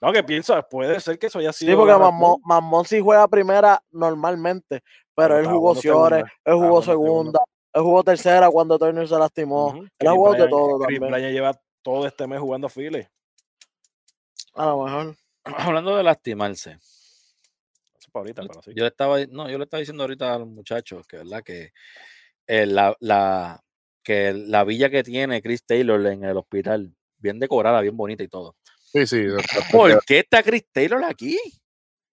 No, 0.01 0.11
que 0.11 0.23
pienso, 0.23 0.61
puede 0.69 0.99
ser 0.99 1.17
que 1.19 1.27
eso 1.27 1.39
haya 1.39 1.53
sido. 1.53 1.71
Sí, 1.71 1.77
porque 1.77 1.91
la 1.91 2.11
Mamón, 2.43 2.85
sí 2.85 2.99
juega 2.99 3.27
primera 3.27 3.81
normalmente, 3.91 4.81
pero 5.15 5.35
Pero 5.35 5.37
él 5.39 5.45
jugó 5.45 5.59
jugando 5.59 5.81
Ciore, 5.81 6.15
segunda, 6.17 6.31
él 6.45 6.53
jugó 6.55 6.81
segunda. 6.81 7.39
Él 7.73 7.81
jugó 7.81 8.03
tercera 8.03 8.49
cuando 8.49 8.77
Turner 8.77 9.07
se 9.07 9.17
lastimó. 9.17 9.67
Ujú. 9.67 9.77
Él 9.77 10.07
ha 10.07 10.11
Chris 10.11 10.11
jugado 10.11 10.43
de 10.43 10.49
todo 10.49 10.79
Chris 10.79 10.99
también. 10.99 11.11
Bryan 11.11 11.33
lleva 11.33 11.61
todo 11.81 12.05
este 12.05 12.27
mes 12.27 12.39
jugando 12.39 12.69
Philly. 12.69 13.07
A 14.55 14.65
lo 14.65 14.83
mejor. 14.83 15.15
Hablando 15.43 15.95
de 15.95 16.03
lastimarse. 16.03 16.71
Eso 16.71 16.79
es 17.99 18.07
para 18.11 18.21
ahorita, 18.21 18.43
pero 18.43 18.61
sí. 18.61 18.71
Yo 18.75 18.83
le 18.83 18.89
estaba, 18.89 19.19
no, 19.25 19.49
yo 19.49 19.57
le 19.57 19.63
estaba 19.63 19.79
diciendo 19.79 20.03
ahorita 20.03 20.33
a 20.33 20.39
los 20.39 20.47
muchachos 20.47 21.07
que 21.07 21.17
verdad 21.17 21.43
que 21.43 21.71
eh, 22.47 22.65
la, 22.65 22.95
la, 22.99 23.63
que 24.03 24.33
la 24.33 24.63
villa 24.63 24.89
que 24.89 25.03
tiene 25.03 25.41
Chris 25.41 25.63
Taylor 25.65 26.05
en 26.07 26.25
el 26.25 26.37
hospital, 26.37 26.93
bien 27.17 27.39
decorada, 27.39 27.81
bien 27.81 27.95
bonita 27.95 28.23
y 28.23 28.27
todo. 28.27 28.55
sí, 28.91 29.07
sí. 29.07 29.27
¿Por 29.71 30.03
qué 30.05 30.19
está 30.19 30.43
Chris 30.43 30.65
Taylor 30.71 31.03
aquí? 31.05 31.39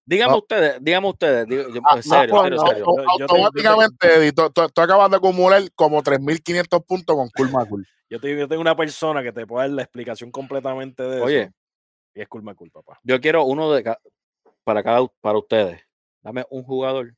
Díganme 0.09 0.33
No. 0.33 0.39
ustedes, 0.39 0.79
díganme 0.83 1.09
ustedes, 1.11 1.47
Ah, 1.85 1.97
en 1.97 2.03
serio, 2.03 2.35
no, 2.35 2.43
serio, 2.43 2.57
no, 2.57 2.67
serio. 2.67 2.85
Yo- 2.87 3.25
automáticamente, 3.27 4.33
tú, 4.33 4.81
acabas 4.81 5.11
de 5.11 5.17
acumular 5.19 5.63
como 5.75 6.03
3.500 6.03 6.83
puntos 6.87 7.15
con 7.15 7.29
Cool 7.29 7.51
Macul. 7.51 7.87
Yo, 8.09 8.19
te- 8.19 8.35
yo 8.35 8.49
tengo 8.49 8.63
una 8.63 8.75
persona 8.75 9.23
que 9.23 9.33
te 9.33 9.47
puede 9.47 9.69
dar 9.69 9.75
la 9.77 9.83
explicación 9.83 10.31
completamente 10.31 11.03
de 11.03 11.21
Oye. 11.21 11.43
eso. 11.43 11.53
Y 12.15 12.23
es 12.23 12.29
culpa, 12.29 12.55
culpa, 12.55 12.81
papá. 12.81 12.99
Yo 13.03 13.21
quiero 13.21 13.45
uno 13.45 13.71
de 13.71 13.83
ca- 13.85 14.01
para 14.65 14.83
cada 14.83 15.07
para 15.21 15.37
ustedes. 15.37 15.83
Dame 16.23 16.43
un 16.49 16.63
jugador 16.63 17.15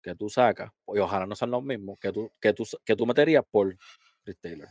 que 0.00 0.14
tú 0.14 0.28
sacas, 0.30 0.70
y 0.94 0.98
ojalá 1.00 1.26
no 1.26 1.34
sean 1.34 1.50
los 1.50 1.64
mismos, 1.64 1.98
que 1.98 2.12
tú, 2.12 2.30
que 2.40 2.52
tú, 2.52 2.64
que 2.84 2.94
tú 2.94 3.04
meterías 3.04 3.42
por 3.50 3.76
Chris 4.22 4.38
Taylor. 4.40 4.68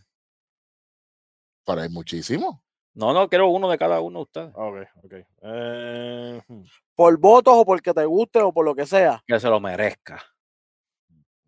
Pero 1.65 1.81
hay 1.81 1.89
muchísimo. 1.89 2.63
No, 2.97 3.13
no, 3.13 3.29
quiero 3.29 3.47
uno 3.49 3.69
de 3.69 3.77
cada 3.77 4.01
uno 4.01 4.19
de 4.19 4.23
ustedes. 4.23 4.51
Ok, 4.55 4.77
ok. 5.03 5.13
Eh, 5.43 6.41
hmm. 6.47 6.63
Por 6.95 7.19
votos 7.19 7.53
o 7.55 7.63
porque 7.63 7.93
te 7.93 8.03
guste 8.05 8.39
o 8.39 8.51
por 8.51 8.65
lo 8.65 8.73
que 8.73 8.87
sea. 8.87 9.23
Que 9.27 9.39
se 9.39 9.47
lo 9.49 9.59
merezca. 9.59 10.19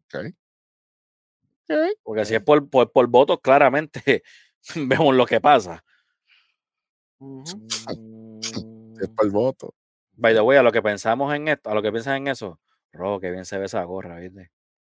Ok. 0.06 0.32
Porque 2.04 2.26
si 2.26 2.36
es 2.36 2.44
por, 2.44 2.70
por, 2.70 2.92
por 2.92 3.08
votos, 3.08 3.40
claramente 3.42 4.22
vemos 4.76 5.16
lo 5.16 5.26
que 5.26 5.42
pasa. 5.42 5.84
Es 9.02 9.08
para 9.16 9.26
el 9.26 9.32
voto. 9.32 9.74
By 10.14 10.34
the 10.34 10.42
way, 10.42 10.58
a 10.58 10.64
lo 10.64 10.74
que 10.74 10.82
pensamos 10.82 11.34
en 11.34 11.48
esto, 11.48 11.70
a 11.70 11.74
lo 11.74 11.82
que 11.82 11.92
piensan 11.92 12.18
en 12.18 12.28
eso, 12.28 12.60
Rojo, 12.92 13.22
que 13.22 13.32
bien 13.32 13.46
se 13.46 13.58
ve 13.58 13.66
esa 13.66 13.82
gorra, 13.86 14.20
¿viste? 14.20 14.52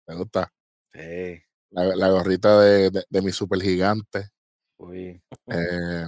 Me 0.07 0.15
gusta. 0.15 0.53
Sí. 0.93 1.41
La, 1.71 1.83
la 1.95 2.09
gorrita 2.09 2.59
de, 2.61 2.91
de, 2.91 3.03
de 3.09 3.21
mi 3.23 3.31
super 3.31 3.59
gigante. 3.59 4.29
Uy. 4.77 5.19
eh, 5.47 6.05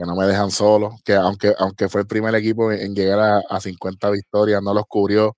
que 0.00 0.06
no 0.06 0.16
me 0.16 0.26
dejan 0.26 0.50
solo. 0.50 0.96
Que 1.04 1.14
aunque, 1.14 1.54
aunque 1.58 1.88
fue 1.90 2.00
el 2.00 2.06
primer 2.06 2.34
equipo 2.34 2.72
en, 2.72 2.80
en 2.80 2.94
llegar 2.94 3.18
a, 3.18 3.42
a 3.50 3.60
50 3.60 4.10
victorias, 4.10 4.62
no 4.62 4.72
los 4.72 4.84
cubrió. 4.86 5.36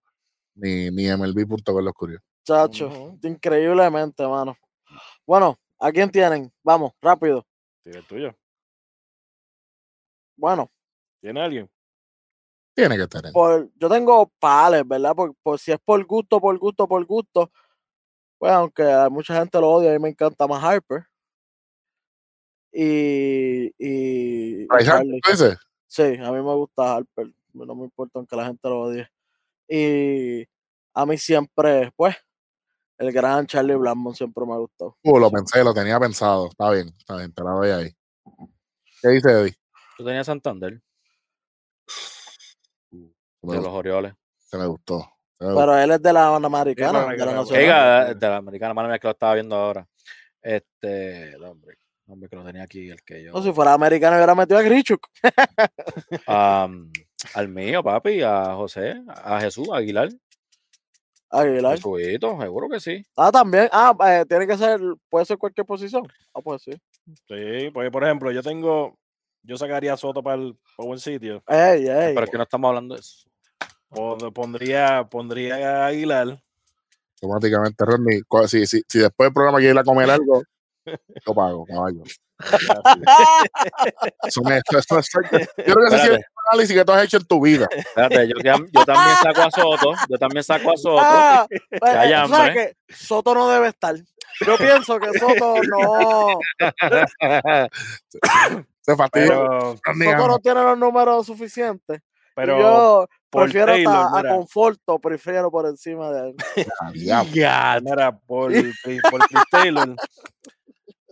Ni, 0.55 0.91
ni 0.91 1.09
MLB.com 1.09 1.83
los 1.83 1.95
cubrió. 1.95 2.21
Chacho, 2.45 3.17
increíblemente, 3.23 4.27
mano. 4.27 4.57
Bueno, 5.27 5.59
¿a 5.79 5.91
quién 5.91 6.11
tienen? 6.11 6.53
Vamos, 6.63 6.93
rápido. 7.01 7.45
Tira 7.83 7.99
el 7.99 8.07
tuyo. 8.07 8.37
Bueno, 10.37 10.71
¿Tiene 11.21 11.41
alguien? 11.41 11.71
Tiene 12.75 12.97
que 12.97 13.07
tener. 13.07 13.33
por, 13.33 13.69
yo 13.77 13.89
tengo 13.89 14.31
pales, 14.39 14.87
¿verdad? 14.87 15.15
Por, 15.15 15.35
por 15.43 15.59
si 15.59 15.73
es 15.73 15.79
por 15.85 16.05
gusto, 16.05 16.41
por 16.41 16.57
gusto, 16.59 16.87
por 16.89 17.05
gusto. 17.05 17.51
Pues 18.39 18.53
aunque 18.53 18.83
a 18.83 19.09
mucha 19.09 19.39
gente 19.39 19.61
lo 19.61 19.71
odia, 19.71 19.91
a 19.91 19.93
mí 19.95 20.01
me 20.01 20.09
encanta 20.09 20.47
más 20.47 20.63
Harper. 20.63 21.05
Y, 22.73 23.73
y, 23.79 24.67
Harper, 24.71 24.87
Charlie. 24.87 25.21
¿tú 25.21 25.31
dices? 25.31 25.59
Sí, 25.87 26.03
a 26.03 26.33
mí 26.33 26.39
me 26.39 26.55
gusta 26.55 26.97
Harper. 26.97 27.33
No 27.53 27.75
me 27.75 27.85
importa 27.85 28.19
aunque 28.19 28.37
la 28.37 28.47
gente 28.47 28.69
lo 28.69 28.81
odie. 28.81 29.09
Y 29.69 30.47
a 30.95 31.07
mí 31.07 31.19
siempre, 31.19 31.93
pues, 31.97 32.17
el 32.99 33.13
gran 33.13 33.47
Charlie 33.47 33.77
Blackmon 33.77 34.15
siempre 34.15 34.45
me 34.47 34.55
ha 34.55 34.59
gustado. 34.59 34.97
Uh, 35.03 35.19
lo 35.19 35.31
pensé, 35.31 35.63
lo 35.63 35.75
tenía 35.75 36.01
pensado. 36.01 36.49
Está 36.49 36.71
bien, 36.71 36.89
está 36.97 37.17
bien, 37.17 37.33
te 37.33 37.43
la 37.43 37.51
doy 37.51 37.71
ahí. 37.71 37.97
¿Qué 39.03 39.09
dice 39.09 39.31
Eddie? 39.31 39.55
Tú 39.97 40.05
tenías 40.05 40.27
Santander 40.27 40.81
de 43.43 43.57
los 43.57 43.67
Orioles. 43.69 44.15
se 44.37 44.57
me 44.57 44.67
gustó. 44.67 45.01
se 45.39 45.45
me 45.45 45.53
gustó. 45.53 45.67
Pero 45.67 45.79
él 45.79 45.91
es 45.91 46.03
de 46.03 46.13
la 46.13 46.35
americana, 46.35 47.03
Americana, 47.03 47.31
de 47.31 47.37
la 47.37 47.41
nacional. 47.41 47.63
Oiga, 47.63 48.09
sí. 48.09 48.15
de 48.19 48.29
la 48.29 48.37
americana, 48.37 48.75
mala 48.75 48.89
mía, 48.89 48.99
que 48.99 49.09
lo 49.09 49.13
estaba 49.13 49.35
viendo 49.35 49.57
ahora. 49.57 49.89
Este, 50.41 51.35
el 51.35 51.45
hombre, 51.45 51.79
hombre 52.13 52.29
que 52.29 52.37
lo 52.37 52.45
tenía 52.45 52.63
aquí, 52.63 52.91
el 52.91 53.03
que 53.03 53.25
yo. 53.25 53.33
No, 53.33 53.43
si 53.43 53.53
fuera 53.53 53.73
americano 53.73 54.17
hubiera 54.17 54.35
metido 54.35 54.59
a 54.59 54.63
Grichuk. 54.63 55.07
Am, 56.27 56.91
al 57.35 57.49
mío, 57.49 57.83
papi, 57.83 58.23
a 58.23 58.55
José, 58.55 59.03
a 59.09 59.41
Jesús, 59.41 59.69
a 59.73 59.77
Aguilar. 59.79 60.11
Aguilar. 61.31 61.79
Seguro 61.79 62.69
que 62.69 62.79
sí. 62.81 63.05
Ah, 63.17 63.33
también. 63.33 63.69
Ah, 63.73 63.97
eh, 64.07 64.25
tiene 64.29 64.47
que 64.47 64.57
ser, 64.59 64.79
puede 65.09 65.25
ser 65.25 65.39
cualquier 65.39 65.67
posición. 65.67 66.07
Ah, 66.35 66.41
pues 66.43 66.63
sí. 66.63 66.73
Sí, 67.27 67.71
pues 67.73 67.91
por 67.91 68.05
ejemplo, 68.05 68.31
yo 68.31 68.43
tengo. 68.43 68.99
Yo 69.45 69.57
sacaría 69.57 69.95
a 69.95 69.97
Soto 69.97 70.23
para 70.23 70.37
el 70.41 70.57
para 70.77 70.87
buen 70.87 71.01
sitio. 71.01 71.43
Ey, 71.49 71.89
ey. 71.89 72.15
Pero 72.15 72.25
es 72.25 72.31
que 72.31 72.37
no 72.37 72.43
estamos 72.45 72.69
hablando 72.69 72.95
de 72.95 73.01
eso. 73.01 73.25
Pon- 73.89 74.33
Pondría, 74.33 75.05
pondría 75.11 75.85
a 75.85 75.87
Aguilar. 75.87 76.41
Automáticamente, 77.21 77.85
Rodney, 77.85 78.21
si, 78.47 78.67
si, 78.67 78.83
si 78.87 78.99
después 78.99 79.27
del 79.27 79.33
programa 79.35 79.59
quiere 79.59 79.73
ir 79.75 79.79
a 79.79 79.85
comer 79.85 80.11
algo, 80.11 80.43
lo 81.27 81.35
pago, 81.35 81.65
caballo. 81.67 82.03
Eso 84.25 84.43
me- 84.43 84.57
eso- 84.59 84.79
eso- 84.79 84.99
eso- 84.99 85.21
yo 85.23 85.75
creo 85.75 85.89
que 85.91 85.95
ese 85.97 85.97
es 85.97 86.05
el 86.11 86.25
análisis 86.51 86.77
que 86.77 86.85
tú 86.85 86.93
has 86.93 87.05
hecho 87.05 87.17
en 87.19 87.25
tu 87.27 87.41
vida. 87.41 87.69
espérate, 87.73 88.29
yo, 88.29 88.35
tam- 88.37 88.69
yo 88.73 88.85
también 88.85 89.17
saco 89.23 89.43
a 89.43 89.51
Soto, 89.51 89.93
yo 90.09 90.19
también 90.19 90.43
saco 90.45 90.73
a 90.73 90.77
Soto. 90.77 90.99
Ah, 91.01 91.47
pues, 91.71 91.93
eh, 91.95 92.25
sabes 92.29 92.53
que 92.55 92.77
Soto 92.95 93.35
no 93.35 93.49
debe 93.49 93.69
estar. 93.69 93.95
Yo 94.45 94.57
pienso 94.59 94.99
que 94.99 95.17
Soto 95.19 95.55
no. 95.63 96.39
Se 98.81 98.97
fastidia. 98.97 99.35
Soto 99.35 100.27
no 100.29 100.39
tiene 100.41 100.63
los 100.63 100.79
números 100.79 101.27
suficientes. 101.27 102.01
Pero 102.35 102.59
yo 102.59 103.07
por 103.29 103.45
prefiero 103.45 103.73
Taylor, 103.73 103.95
hasta 103.95 104.19
a 104.19 104.23
mira. 104.23 104.35
Conforto, 104.35 104.99
prefiero 104.99 105.51
por 105.51 105.67
encima 105.67 106.11
de 106.11 106.31
él. 106.31 106.37
Ya, 106.95 107.79
Mira, 107.83 108.19
por, 108.27 108.51
por 109.11 109.21
Chris 109.29 109.43
Taylor, 109.51 109.95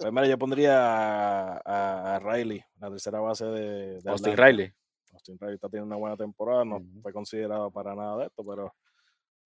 pues 0.00 0.12
mira, 0.12 0.26
yo 0.26 0.38
pondría 0.38 0.76
a, 0.78 1.60
a- 1.64 2.16
a 2.16 2.18
Riley, 2.18 2.62
la 2.80 2.90
tercera 2.90 3.20
base 3.20 3.44
de, 3.44 4.00
de 4.00 4.10
Austin 4.10 4.32
Atlanta. 4.32 4.46
Riley. 4.46 4.72
Austin 5.12 5.38
Riley 5.38 5.54
está 5.56 5.68
teniendo 5.68 5.86
una 5.88 5.96
buena 5.96 6.16
temporada, 6.16 6.64
no 6.64 6.80
fue 7.02 7.12
considerado 7.12 7.70
para 7.70 7.94
nada 7.94 8.16
de 8.18 8.26
esto, 8.26 8.42
pero 8.44 8.72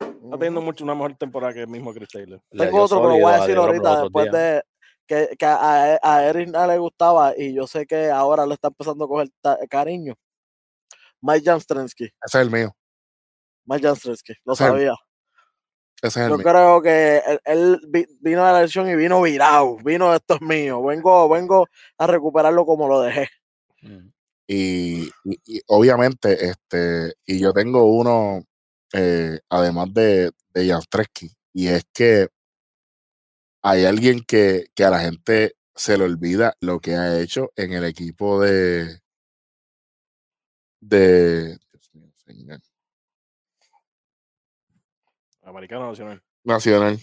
está 0.01 0.39
teniendo 0.39 0.61
mucho 0.61 0.85
una 0.85 0.95
mejor 0.95 1.17
temporada 1.17 1.53
que 1.55 1.61
el 1.63 1.69
mismo 1.69 1.93
Chris 1.93 2.09
Taylor. 2.09 2.41
Le 2.51 2.67
Tengo 2.67 2.83
otro, 2.83 2.99
pero 3.03 3.15
voy 3.15 3.33
a 3.33 3.41
decir 3.41 3.57
ahorita, 3.57 4.03
después 4.03 4.31
días. 4.31 4.35
de 4.35 4.63
que, 5.07 5.37
que 5.37 5.47
a, 5.47 5.99
a 6.03 6.25
Eric 6.29 6.49
no 6.51 6.67
le 6.67 6.79
gustaba 6.79 7.35
y 7.37 7.55
yo 7.55 7.67
sé 7.67 7.87
que 7.87 8.11
ahora 8.11 8.47
le 8.47 8.55
está 8.55 8.69
empezando 8.69 9.05
a 9.05 9.09
coger 9.09 9.29
ta- 9.41 9.59
cariño. 9.69 10.15
Mike 11.21 11.45
Jamstrensky. 11.45 12.05
Ese 12.05 12.15
es 12.27 12.35
el 12.37 12.51
mío. 12.51 12.75
Mike 13.67 13.87
Jamstrensky, 13.87 14.35
lo 14.45 14.55
Sí. 14.55 14.65
sabía. 14.65 14.95
Ese 16.07 16.21
es 16.21 16.27
el 16.27 16.31
Yo 16.33 16.37
mío. 16.39 16.45
creo 16.47 16.83
que 16.83 17.17
él, 17.27 17.41
él 17.47 17.81
vi- 17.89 18.07
vino 18.21 18.45
a 18.45 18.53
la 18.53 18.59
elección 18.59 18.89
y 18.91 18.95
vino 18.95 19.23
virado. 19.23 19.77
Vino, 19.79 20.15
esto 20.15 20.35
es 20.35 20.41
mío. 20.43 20.83
Vengo, 20.85 21.29
vengo 21.31 21.67
a 21.99 22.07
recuperarlo 22.07 22.67
como 22.67 22.87
lo 22.89 23.01
dejé. 23.01 23.29
Mm. 23.81 24.09
Y, 24.47 25.05
y- 25.25 25.41
y 25.47 25.61
obviamente, 25.69 26.49
este, 26.51 27.15
y 27.25 27.41
yo 27.41 27.53
tengo 27.55 27.85
uno, 27.87 28.45
eh, 28.93 29.41
además 29.49 29.95
de, 29.95 30.31
de 30.53 30.69
Jastreski, 30.69 31.31
y 31.55 31.69
es 31.69 31.85
que 31.95 32.29
hay 33.63 33.87
alguien 33.87 34.21
que, 34.27 34.67
que 34.75 34.85
a 34.85 34.91
la 34.91 35.01
gente 35.01 35.55
se 35.75 35.97
le 35.97 36.05
olvida 36.05 36.55
lo 36.61 36.81
que 36.81 36.95
ha 36.97 37.19
hecho 37.19 37.51
en 37.57 37.73
el 37.73 37.85
equipo 37.85 38.41
de 38.43 39.01
de 40.81 41.57
Dios 41.73 41.91
mío, 41.95 42.13
señor, 42.27 42.61
Americano 45.55 45.89
nacional. 45.89 46.23
Nacional. 46.45 46.99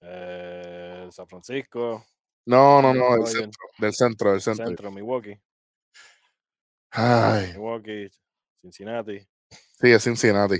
Eh, 0.00 1.08
San 1.12 1.28
Francisco, 1.28 2.04
No, 2.46 2.82
no, 2.82 2.92
no, 2.92 3.16
del 3.16 3.26
centro, 3.26 3.68
del 3.78 3.92
centro, 3.94 4.32
del 4.32 4.40
centro. 4.40 4.66
Centro, 4.66 4.90
Milwaukee, 4.90 5.40
Ay, 6.90 7.52
Milwaukee, 7.52 8.10
Cincinnati, 8.60 9.20
sí, 9.80 9.90
es 9.92 10.02
Cincinnati. 10.02 10.58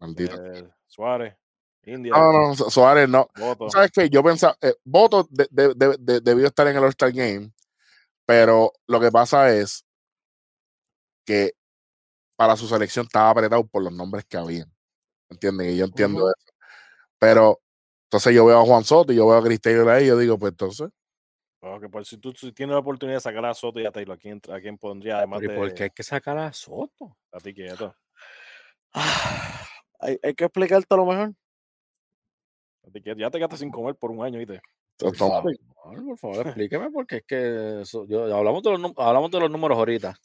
Maldito. 0.00 0.44
eh, 0.44 0.68
Suárez, 0.86 1.36
India, 1.84 2.12
No, 2.14 2.32
no, 2.32 2.54
Su- 2.56 2.70
Suárez 2.70 3.08
no. 3.08 3.28
Voto. 3.38 3.70
¿Sabes 3.70 3.90
qué? 3.92 4.10
Yo 4.10 4.22
pensaba, 4.24 4.56
eh, 4.60 4.74
Voto 4.84 5.26
de- 5.30 5.48
de- 5.50 5.74
de- 5.74 5.96
de- 5.98 6.20
debió 6.20 6.46
estar 6.46 6.66
en 6.66 6.76
el 6.76 6.82
All-Star 6.82 7.12
Game, 7.12 7.52
pero 8.26 8.72
lo 8.88 8.98
que 9.00 9.10
pasa 9.12 9.54
es 9.54 9.86
que 11.24 11.52
para 12.36 12.56
su 12.56 12.66
selección 12.66 13.06
estaba 13.06 13.30
apretado 13.30 13.64
por 13.66 13.82
los 13.84 13.92
nombres 13.92 14.24
que 14.24 14.36
habían. 14.36 14.70
¿Entienden? 15.30 15.70
Y 15.70 15.76
yo 15.76 15.84
entiendo 15.84 16.28
eso. 16.28 16.52
Pero 17.18 17.60
entonces 18.04 18.34
yo 18.34 18.46
veo 18.46 18.60
a 18.60 18.64
Juan 18.64 18.84
Soto 18.84 19.12
y 19.12 19.16
yo 19.16 19.26
veo 19.26 19.38
a 19.38 19.42
Chris 19.42 19.60
Taylor 19.60 19.88
ahí 19.88 20.04
y 20.04 20.08
yo 20.08 20.18
digo, 20.18 20.38
pues 20.38 20.52
entonces, 20.52 20.90
Ok, 21.60 21.86
pues 21.90 22.06
si 22.08 22.18
tú 22.18 22.32
si 22.32 22.52
tienes 22.52 22.74
la 22.74 22.80
oportunidad 22.80 23.16
de 23.16 23.20
sacar 23.22 23.44
a 23.46 23.54
Soto 23.54 23.80
y 23.80 23.86
a 23.86 23.90
Taylor, 23.90 24.16
¿a 24.16 24.20
quién, 24.20 24.40
a 24.52 24.60
quién 24.60 24.78
pondría 24.78 25.18
además 25.18 25.40
Pero 25.40 25.52
¿y 25.52 25.54
de 25.54 25.60
por 25.60 25.74
qué 25.74 25.82
hay 25.84 25.90
que 25.90 26.02
sacar 26.02 26.38
a 26.38 26.52
Soto? 26.52 27.16
a 27.32 27.40
ti 27.40 27.52
quieto? 27.54 27.96
hay, 30.00 30.18
hay 30.22 30.34
que 30.34 30.44
explicarte 30.44 30.94
lo 30.96 31.06
mejor. 31.06 31.34
A 32.86 32.90
ti 32.92 33.02
quieto. 33.02 33.18
Ya 33.18 33.30
te 33.30 33.38
quedaste 33.38 33.56
sin 33.56 33.70
comer 33.70 33.96
por 33.96 34.10
un 34.12 34.22
año, 34.22 34.38
¿viste? 34.38 34.60
Por 34.98 35.16
favor, 35.16 35.42
por 35.82 36.18
favor, 36.18 36.46
explíqueme 36.46 36.90
porque 36.90 37.16
es 37.16 37.24
que 37.26 37.80
eso- 37.82 38.06
yo, 38.06 38.34
hablamos, 38.34 38.62
de 38.62 38.78
los, 38.78 38.92
hablamos 38.96 39.30
de 39.30 39.40
los 39.40 39.50
números 39.50 39.76
ahorita. 39.76 40.16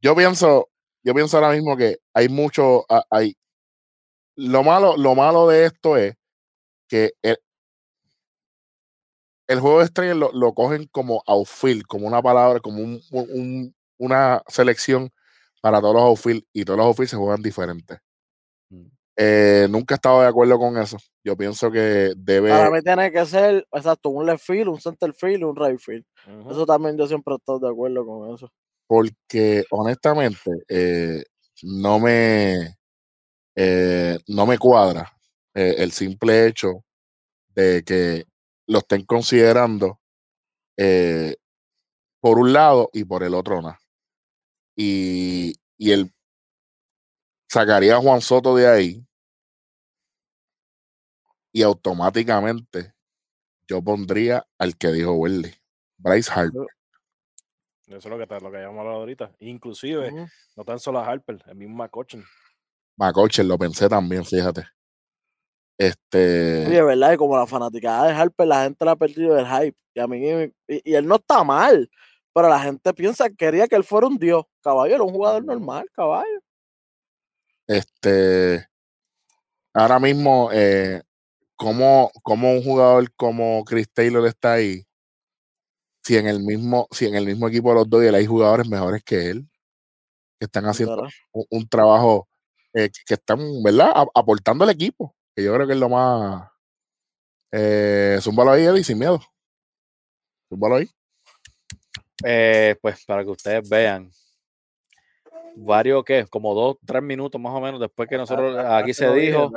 Yo 0.00 0.14
pienso, 0.14 0.68
yo 1.04 1.14
pienso 1.14 1.36
ahora 1.36 1.52
mismo 1.52 1.76
que 1.76 1.98
hay 2.14 2.28
mucho, 2.28 2.84
a- 2.90 3.04
hay, 3.10 3.36
lo 4.36 4.62
malo, 4.64 4.96
lo 4.96 5.14
malo 5.14 5.46
de 5.48 5.66
esto 5.66 5.96
es 5.96 6.14
que 6.88 7.12
el, 7.22 7.36
el 9.46 9.60
juego 9.60 9.78
de 9.80 9.84
estrellas 9.84 10.16
lo, 10.16 10.32
lo 10.32 10.54
cogen 10.54 10.88
como 10.90 11.22
outfield, 11.26 11.84
como 11.86 12.06
una 12.06 12.22
palabra, 12.22 12.60
como 12.60 12.82
un, 12.82 13.00
un- 13.10 13.30
un- 13.30 13.74
una 13.98 14.42
selección 14.48 15.10
para 15.60 15.80
todos 15.80 15.94
los 15.94 16.02
outfield 16.04 16.42
y 16.52 16.64
todos 16.64 16.78
los 16.78 16.86
outfield 16.86 17.10
se 17.10 17.16
juegan 17.16 17.42
diferentes. 17.42 17.98
Mm. 18.70 18.86
Eh, 19.16 19.66
nunca 19.70 19.94
he 19.94 19.96
estado 19.96 20.22
de 20.22 20.26
acuerdo 20.28 20.58
con 20.58 20.76
eso. 20.78 20.96
Yo 21.22 21.36
pienso 21.36 21.70
que 21.70 22.12
debe, 22.16 22.50
Para 22.50 22.70
mí 22.70 22.82
tiene 22.82 23.12
que 23.12 23.24
ser, 23.26 23.66
exacto, 23.72 24.08
un 24.08 24.26
left 24.26 24.44
field, 24.44 24.68
un 24.68 24.80
center 24.80 25.12
field 25.14 25.40
y 25.40 25.44
un 25.44 25.54
right 25.56 25.78
field. 25.78 26.04
Eso 26.50 26.66
también 26.66 26.96
yo 26.98 27.06
siempre 27.06 27.34
he 27.34 27.36
estado 27.36 27.60
de 27.60 27.68
acuerdo 27.68 28.04
con 28.04 28.34
eso. 28.34 28.50
Porque 28.86 29.64
honestamente 29.70 30.50
eh, 30.68 31.24
no 31.62 31.98
me 32.00 32.76
eh, 33.56 34.18
no 34.28 34.46
me 34.46 34.58
cuadra 34.58 35.12
eh, 35.54 35.76
el 35.78 35.92
simple 35.92 36.46
hecho 36.48 36.84
de 37.54 37.82
que 37.84 38.26
lo 38.68 38.80
estén 38.80 39.04
considerando 39.04 40.00
eh, 40.78 41.36
por 42.20 42.38
un 42.38 42.52
lado 42.52 42.90
y 42.94 43.04
por 43.04 43.22
el 43.24 43.34
otro 43.34 43.62
no. 43.62 43.76
Y, 44.76 45.54
y 45.78 45.92
él 45.92 46.10
sacaría 47.48 47.96
a 47.96 48.00
Juan 48.00 48.20
Soto 48.20 48.54
de 48.56 48.66
ahí 48.68 49.06
y 51.52 51.62
automáticamente 51.62 52.92
yo 53.68 53.82
pondría 53.82 54.46
al 54.58 54.76
que 54.76 54.88
dijo 54.92 55.12
Welly, 55.14 55.54
Bryce 55.98 56.30
Harper. 56.34 56.66
Eso 57.86 57.96
es 57.98 58.04
lo 58.06 58.18
que, 58.18 58.26
te- 58.26 58.40
lo 58.40 58.50
que 58.50 58.56
habíamos 58.58 58.78
hablado 58.80 58.98
ahorita. 59.00 59.30
Inclusive, 59.40 60.10
no 60.56 60.64
tan 60.64 60.78
solo 60.78 60.98
a 61.00 61.06
Harper, 61.06 61.42
el 61.46 61.54
mismo 61.56 61.76
McCutcheon. 61.76 62.24
McCutcheon, 62.96 63.46
lo 63.48 63.58
pensé 63.58 63.88
también, 63.88 64.24
fíjate. 64.24 64.64
Este, 65.78 66.66
Oye, 66.66 66.82
¿verdad? 66.82 67.12
Y 67.12 67.16
como 67.16 67.36
la 67.36 67.46
fanaticada 67.46 68.06
de 68.06 68.12
Harper, 68.14 68.46
la 68.46 68.62
gente 68.64 68.84
la 68.84 68.92
ha 68.92 68.96
perdido 68.96 69.38
el 69.38 69.46
hype. 69.46 69.76
Y 69.94 70.00
a 70.00 70.06
mí, 70.06 70.18
y, 70.26 70.52
y 70.90 70.94
él 70.94 71.06
no 71.06 71.16
está 71.16 71.44
mal, 71.44 71.90
pero 72.32 72.48
la 72.48 72.58
gente 72.60 72.92
piensa 72.94 73.28
que 73.28 73.36
quería 73.36 73.68
que 73.68 73.76
él 73.76 73.84
fuera 73.84 74.06
un 74.06 74.16
dios. 74.16 74.44
Caballo, 74.62 74.94
era 74.94 75.04
un 75.04 75.12
jugador 75.12 75.44
normal, 75.44 75.86
caballo. 75.92 76.40
este, 77.66 78.66
ahora 79.72 79.98
mismo, 79.98 80.50
eh, 80.52 81.02
como, 81.56 82.10
como 82.22 82.52
un 82.52 82.62
jugador 82.62 83.12
como 83.14 83.64
Chris 83.64 83.88
Taylor 83.92 84.26
está 84.26 84.54
ahí, 84.54 84.84
si 86.04 86.16
en 86.16 86.26
el 86.26 86.40
mismo, 86.40 86.86
si 86.90 87.06
en 87.06 87.14
el 87.14 87.26
mismo 87.26 87.48
equipo 87.48 87.70
de 87.70 87.74
los 87.76 87.88
Dodgers 87.88 88.14
hay 88.14 88.26
jugadores 88.26 88.68
mejores 88.68 89.02
que 89.02 89.30
él, 89.30 89.48
que 90.38 90.44
están 90.46 90.66
haciendo 90.66 90.96
Claro. 90.96 91.10
un, 91.32 91.46
un 91.50 91.68
trabajo 91.68 92.28
eh, 92.74 92.90
que- 93.06 93.14
están, 93.14 93.38
¿verdad? 93.62 93.90
A- 93.94 94.06
aportando 94.14 94.64
al 94.64 94.70
equipo, 94.70 95.14
que 95.34 95.42
yo 95.44 95.54
creo 95.54 95.66
que 95.66 95.72
es 95.74 95.78
lo 95.78 95.88
más. 95.88 96.48
Eh, 97.52 98.18
zúmbalo 98.20 98.50
ahí, 98.50 98.64
Eddie, 98.64 98.82
sin 98.84 98.98
miedo. 98.98 99.20
Zúmbalo 100.48 100.76
ahí. 100.76 100.90
Eh, 102.24 102.76
pues 102.82 103.04
para 103.06 103.22
que 103.24 103.30
ustedes 103.30 103.68
vean. 103.68 104.10
Varios 105.56 106.04
que, 106.04 106.26
como 106.26 106.52
dos, 106.52 106.76
tres 106.84 107.02
minutos 107.02 107.40
más 107.40 107.52
o 107.54 107.60
menos 107.60 107.78
después 107.80 108.08
que 108.08 108.16
nosotros 108.16 108.56
aquí 108.58 108.92
se 108.92 109.06
dijo. 109.14 109.52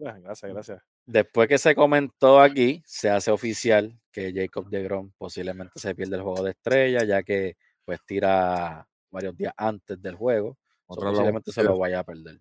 Gracias, 0.00 0.52
gracias. 0.52 0.82
Después 1.06 1.48
que 1.48 1.58
se 1.58 1.74
comentó 1.74 2.40
aquí, 2.40 2.82
se 2.86 3.10
hace 3.10 3.30
oficial 3.30 3.98
que 4.10 4.32
Jacob 4.34 4.68
de 4.70 4.82
Grom 4.82 5.10
posiblemente 5.18 5.78
se 5.78 5.94
pierde 5.94 6.16
el 6.16 6.22
juego 6.22 6.42
de 6.42 6.50
estrella, 6.52 7.04
ya 7.04 7.22
que 7.22 7.56
pues 7.84 8.00
tira 8.06 8.86
varios 9.10 9.36
días 9.36 9.52
antes 9.56 10.00
del 10.00 10.14
juego. 10.14 10.56
posiblemente 10.86 11.52
se 11.52 11.62
lo 11.62 11.76
vaya 11.78 11.98
a 12.00 12.04
perder. 12.04 12.38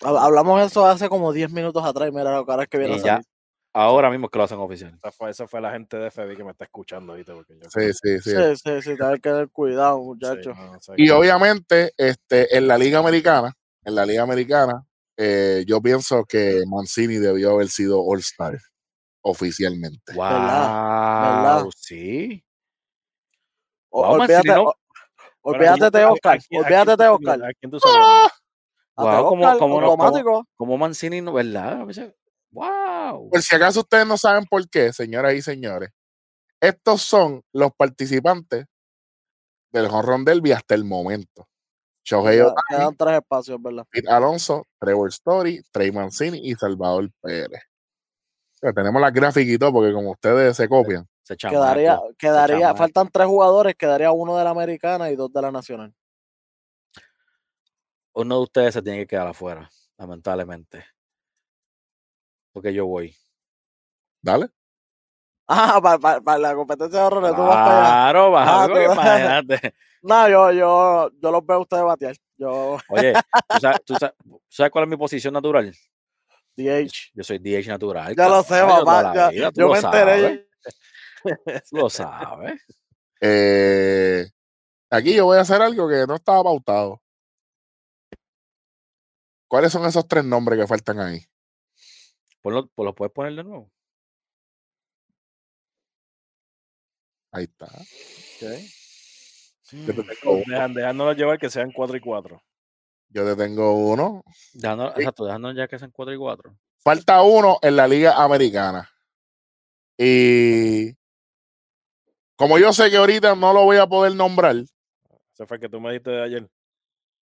Hab- 0.00 0.18
Hablamos 0.20 0.60
de 0.60 0.66
eso 0.66 0.86
hace 0.86 1.08
como 1.08 1.32
10 1.32 1.50
minutos 1.50 1.84
atrás 1.84 2.08
y 2.08 2.12
mira 2.12 2.32
lo 2.32 2.46
cara 2.46 2.62
es 2.64 2.68
que 2.68 2.78
viene 2.78 2.94
Y 2.94 2.98
a 2.98 3.02
ya, 3.02 3.12
salir. 3.14 3.26
ahora 3.72 4.10
mismo 4.10 4.26
es 4.26 4.30
que 4.30 4.38
lo 4.38 4.44
hacen 4.44 4.58
oficial. 4.58 4.94
Esa 5.02 5.10
fue, 5.10 5.30
esa 5.30 5.48
fue 5.48 5.60
la 5.60 5.72
gente 5.72 5.96
de 5.96 6.06
FB 6.10 6.36
que 6.36 6.44
me 6.44 6.52
está 6.52 6.64
escuchando 6.66 7.12
ahorita. 7.12 7.34
Porque 7.34 7.54
yo 7.58 7.68
Sí, 7.68 7.92
sí, 7.92 8.20
sí. 8.20 8.30
Sí, 8.30 8.56
sí, 8.56 8.82
sí, 8.82 8.90
hay 9.02 9.14
que 9.14 9.20
tener 9.30 9.48
cuidado, 9.50 9.98
Sí, 9.98 10.04
muchachos. 10.06 10.56
no, 10.56 10.72
o 10.72 10.80
sea, 10.80 10.94
Y 10.96 11.06
que- 11.06 11.12
obviamente, 11.12 11.92
este, 11.96 12.56
en 12.56 12.68
la 12.68 12.78
Liga 12.78 13.00
Americana, 13.00 13.52
en 13.84 13.94
la 13.96 14.06
Liga 14.06 14.22
Americana, 14.22 14.84
eh, 15.18 15.64
yo 15.66 15.82
pienso 15.82 16.24
que 16.24 16.62
Mancini 16.66 17.16
debió 17.16 17.50
haber 17.50 17.68
sido 17.68 18.00
All-Star 18.02 18.56
oficialmente. 19.20 20.14
Wow, 20.14 20.24
¿verdad? 20.24 21.64
sí. 21.76 22.42
O- 23.90 24.02
Wow, 24.02 24.12
olvídate, 24.20 24.48
no- 24.48 24.54
de 25.90 26.04
Oscar. 26.04 26.38
Olvídate 26.50 26.96
de 27.02 27.08
Oscar. 27.08 27.44
¿A 27.44 27.52
quién 27.58 27.70
tú 27.70 27.80
sabes? 27.80 27.96
Wow, 28.96 29.10
Teo 29.10 29.28
¿cómo- 29.28 29.42
Oscar, 29.44 29.58
cómo 29.58 29.80
no- 29.80 29.86
cómo- 29.88 30.02
automático. 30.04 30.48
Como 30.56 30.78
Mancini, 30.78 31.20
no, 31.20 31.32
¿verdad? 31.32 31.86
¡Wow! 32.50 33.30
Por 33.30 33.42
si 33.42 33.54
acaso 33.56 33.80
ustedes 33.80 34.06
no 34.06 34.16
saben 34.16 34.44
por 34.46 34.68
qué, 34.70 34.92
señoras 34.92 35.34
y 35.34 35.42
señores, 35.42 35.90
estos 36.60 37.02
son 37.02 37.42
los 37.52 37.70
participantes 37.76 38.66
del 39.70 39.86
Honron 39.86 40.24
Derby 40.24 40.52
hasta 40.52 40.74
el 40.74 40.84
momento. 40.84 41.48
Shohei 42.08 42.40
Ohtani, 42.40 42.62
Quedan 42.70 42.96
tres 42.96 43.14
espacios, 43.16 43.62
¿verdad? 43.62 43.84
Pete 43.90 44.08
Alonso, 44.08 44.66
Trevor 44.78 45.08
Story, 45.10 45.62
Trey 45.70 45.92
Mancini 45.92 46.40
y 46.42 46.54
Salvador 46.54 47.10
Pérez. 47.20 47.62
Tenemos 48.60 49.00
las 49.00 49.12
gráficas 49.12 49.54
y 49.54 49.58
todo, 49.58 49.74
porque 49.74 49.92
como 49.92 50.12
ustedes 50.12 50.56
se 50.56 50.68
copian. 50.68 51.06
Chamaco, 51.36 51.60
Quedaría, 51.60 52.00
quedaría, 52.16 52.74
faltan 52.74 53.10
tres 53.10 53.26
jugadores, 53.26 53.74
quedaría 53.74 54.10
uno 54.10 54.38
de 54.38 54.44
la 54.44 54.50
americana 54.50 55.10
y 55.10 55.16
dos 55.16 55.30
de 55.30 55.42
la 55.42 55.52
nacional. 55.52 55.94
Uno 58.14 58.36
de 58.36 58.42
ustedes 58.42 58.72
se 58.72 58.80
tiene 58.80 59.00
que 59.00 59.08
quedar 59.08 59.26
afuera, 59.26 59.68
lamentablemente. 59.98 60.86
Porque 62.54 62.72
yo 62.72 62.86
voy. 62.86 63.14
Dale. 64.22 64.48
Ah, 65.50 65.80
para, 65.80 66.38
la 66.38 66.54
competencia 66.54 67.00
de 67.00 67.06
horrores, 67.06 67.34
tú 67.34 67.40
vas 67.42 67.56
para 67.56 67.78
allá. 67.78 67.88
Claro, 67.88 68.30
baja, 68.30 68.64
Ah, 68.64 68.92
imagínate. 68.92 69.74
No, 70.00 70.28
yo, 70.28 70.52
yo, 70.52 71.10
yo 71.20 71.30
los 71.32 71.44
veo 71.44 71.56
a 71.56 71.60
ustedes 71.60 71.82
batear. 71.82 72.14
Yo, 72.36 72.78
Oye, 72.88 73.14
¿tú 73.48 73.58
sabes, 73.58 73.80
tú 73.84 73.96
sabes- 73.96 74.14
¿sabes 74.48 74.70
cuál 74.70 74.84
es 74.84 74.90
mi 74.90 74.96
posición 74.96 75.34
natural? 75.34 75.74
DH. 76.56 77.10
Yo 77.14 77.24
soy 77.24 77.38
DH 77.38 77.66
natural. 77.66 78.14
Ya 78.14 78.28
lo 78.28 78.42
sé, 78.44 78.60
papá. 78.62 79.12
ya- 79.14 79.28
vida, 79.30 79.50
yo 79.54 79.68
me 79.70 79.78
enteré. 79.78 80.48
tú 81.68 81.76
lo 81.76 81.90
sabes. 81.90 82.62
Eh, 83.20 84.30
aquí 84.88 85.12
yo 85.12 85.24
voy 85.24 85.38
a 85.38 85.40
hacer 85.40 85.60
algo 85.60 85.88
que 85.88 86.06
no 86.06 86.14
estaba 86.14 86.44
pautado. 86.44 87.02
¿Cuáles 89.48 89.72
son 89.72 89.84
esos 89.86 90.06
tres 90.06 90.24
nombres 90.24 90.56
que 90.56 90.68
faltan 90.68 91.00
ahí? 91.00 91.26
Ponlo, 92.40 92.68
pues 92.68 92.84
lo 92.84 92.94
puedes 92.94 93.12
poner 93.12 93.34
de 93.34 93.42
nuevo. 93.42 93.72
Ahí 97.38 97.44
está. 97.44 97.66
Ok. 97.66 98.42
Yo 99.70 99.94
te 99.94 100.02
tengo 100.02 100.32
uno. 100.34 100.44
Dejan, 100.46 100.74
dejándonos 100.74 101.16
llevar 101.16 101.38
que 101.38 101.48
sean 101.50 101.70
4 101.70 101.96
y 101.96 102.00
4. 102.00 102.42
Yo 103.10 103.24
te 103.24 103.36
tengo 103.36 103.72
uno. 103.74 104.24
Dejando, 104.54 104.88
Sí. 104.88 105.00
Exacto, 105.02 105.24
dejando 105.24 105.52
ya 105.52 105.68
que 105.68 105.78
sean 105.78 105.92
4 105.92 106.12
y 106.12 106.18
4. 106.18 106.56
Falta 106.80 107.22
uno 107.22 107.58
en 107.62 107.76
la 107.76 107.86
Liga 107.86 108.22
Americana. 108.22 108.90
Y 109.96 110.94
como 112.36 112.58
yo 112.58 112.72
sé 112.72 112.90
que 112.90 112.96
ahorita 112.96 113.34
no 113.36 113.52
lo 113.52 113.64
voy 113.64 113.76
a 113.76 113.86
poder 113.86 114.14
nombrar, 114.16 114.56
Ese 114.56 115.46
fue 115.46 115.56
el 115.58 115.60
que 115.60 115.68
tú 115.68 115.80
me 115.80 115.90
dijiste 115.90 116.10
de 116.10 116.22
ayer. 116.22 116.50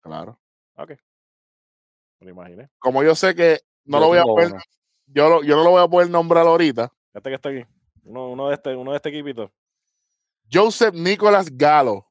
claro. 0.01 0.39
Me 2.19 2.25
lo 2.27 2.31
imaginé. 2.31 2.71
Como 2.79 3.03
yo 3.03 3.15
sé 3.15 3.35
que 3.35 3.61
no 3.85 3.99
Yo 3.99 4.01
lo 4.01 4.07
voy 4.09 4.19
a 4.19 4.23
poder, 4.23 4.53
yo, 5.07 5.29
lo- 5.29 5.43
yo 5.43 5.57
no 5.57 5.65
lo 5.65 5.71
voy 5.73 5.83
a 5.85 5.89
poder 5.89 6.09
nombrar 6.09 6.47
ahorita. 6.47 6.91
Este 7.13 7.29
que 7.29 7.35
está 7.35 7.51
aquí. 7.51 7.63
Uno, 8.05 8.31
uno, 8.31 8.49
de, 8.49 8.55
este, 8.55 8.75
uno 8.75 8.93
de 8.93 8.97
este 8.97 9.09
equipito. 9.11 9.53
Joseph 10.53 10.95
Nicolas 10.95 11.49
Galo, 11.51 12.07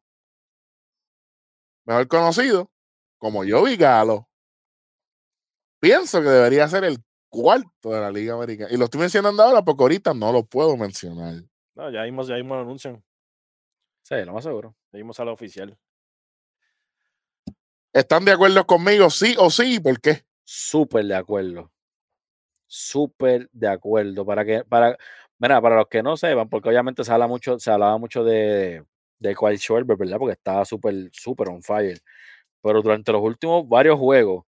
mejor 1.86 2.08
conocido 2.08 2.72
como 3.18 3.44
Joey 3.48 3.78
Galo. 3.78 4.30
Pienso 5.80 6.22
que 6.22 6.30
debería 6.30 6.68
ser 6.68 6.84
el 6.84 6.98
cuarto 7.30 7.92
de 7.92 8.00
la 8.00 8.12
Liga 8.12 8.34
Americana. 8.34 8.72
Y 8.72 8.78
lo 8.78 8.86
estoy 8.86 9.02
mencionando 9.02 9.44
ahora 9.44 9.62
porque 9.64 9.84
ahorita 9.84 10.14
no 10.14 10.32
lo 10.32 10.44
puedo 10.44 10.76
mencionar. 10.78 11.44
No, 11.76 11.92
ya 11.92 12.04
mismo, 12.04 12.24
ya 12.24 12.36
mismo 12.36 12.56
lo 12.56 12.62
anuncian. 12.62 13.04
Sí, 14.04 14.16
lo 14.24 14.34
más 14.34 14.44
seguro. 14.44 14.76
Ya 14.92 14.98
mismo 14.98 15.14
sale 15.14 15.32
oficial. 15.32 15.78
¿Están 17.92 18.26
de 18.26 18.32
acuerdo 18.32 18.66
conmigo? 18.66 19.10
Sí 19.10 19.36
o 19.38 19.50
sí. 19.50 19.80
¿Por 19.80 20.00
qué? 20.00 20.26
Súper 20.44 21.06
de 21.06 21.16
acuerdo. 21.16 21.72
Súper 22.68 23.50
de 23.52 23.68
acuerdo. 23.68 24.26
Para 24.26 24.46
que, 24.46 24.64
para, 24.64 24.98
mira, 25.40 25.62
para 25.62 25.78
los 25.78 25.88
que 25.88 26.02
no 26.04 26.18
sepan, 26.18 26.50
porque 26.50 26.70
obviamente 26.70 27.04
se 27.04 27.12
habla 27.12 27.28
mucho, 27.28 27.60
se 27.60 27.72
hablaba 27.72 27.98
mucho 27.98 28.24
de, 28.24 28.84
de 29.20 29.36
Kyle 29.36 29.58
Schwarber, 29.58 29.98
¿verdad? 29.98 30.18
Porque 30.18 30.34
estaba 30.34 30.66
súper, 30.66 31.10
súper 31.12 31.50
on 31.50 31.62
fire. 31.62 32.00
Pero 32.62 32.82
durante 32.82 33.12
los 33.12 33.22
últimos 33.22 33.68
varios 33.68 33.98
juegos, 34.00 34.46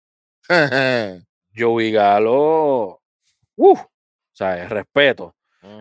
Joey 1.55 1.91
Galo, 1.91 3.01
¡uh! 3.55 3.73
o 3.77 3.89
sea, 4.33 4.67
respeto. 4.67 5.35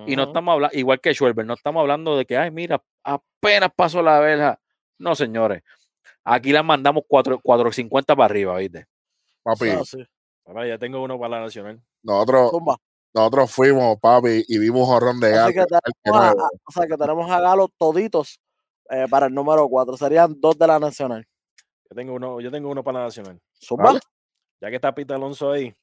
Y 0.06 0.14
no 0.14 0.24
estamos 0.24 0.52
hablando, 0.52 0.76
igual 0.76 1.00
que 1.00 1.14
Schwarber, 1.14 1.46
no 1.46 1.54
estamos 1.54 1.80
hablando 1.80 2.16
de 2.16 2.26
que, 2.26 2.36
ay, 2.36 2.50
mira, 2.50 2.82
apenas 3.02 3.70
pasó 3.74 4.02
la 4.02 4.20
verja. 4.20 4.60
No, 4.98 5.14
señores. 5.14 5.62
Aquí 6.22 6.52
las 6.52 6.64
mandamos 6.64 7.04
4 7.08 7.40
450 7.42 8.14
para 8.14 8.26
arriba, 8.26 8.56
¿viste? 8.58 8.86
Papi, 9.42 9.70
Ah, 9.70 9.82
sí. 9.84 10.04
Ahora 10.44 10.66
ya 10.66 10.76
tengo 10.76 11.02
uno 11.02 11.18
para 11.18 11.38
la 11.38 11.40
nacional. 11.44 11.80
nosotros, 12.02 12.50
Zumba. 12.50 12.76
Nosotros 13.12 13.50
fuimos, 13.52 13.98
papi, 13.98 14.44
y 14.46 14.58
vimos 14.58 14.80
un 14.82 14.86
jorrón 14.86 15.20
de 15.20 15.36
Así 15.38 15.52
Galo. 15.54 15.68
que 15.84 15.92
tenemos 16.02 16.22
a, 16.24 16.30
a- 16.30 16.34
o 16.66 16.72
sea, 16.72 16.86
que 16.86 16.96
tenemos 16.96 17.30
a 17.30 17.40
Galo 17.40 17.68
toditos 17.76 18.40
eh, 18.88 19.06
para 19.10 19.26
el 19.26 19.34
número 19.34 19.68
4. 19.68 19.96
Serían 19.96 20.40
dos 20.40 20.56
de 20.58 20.66
la 20.66 20.78
nacional. 20.78 21.26
Yo 21.88 21.96
tengo 21.96 22.14
uno, 22.14 22.40
yo 22.40 22.50
tengo 22.50 22.70
uno 22.70 22.84
para 22.84 23.00
la 23.00 23.04
nacional. 23.06 23.40
Vale. 23.70 24.00
Ya 24.60 24.68
que 24.68 24.76
está 24.76 24.94
Pita 24.94 25.14
Alonso 25.16 25.50
ahí, 25.50 25.74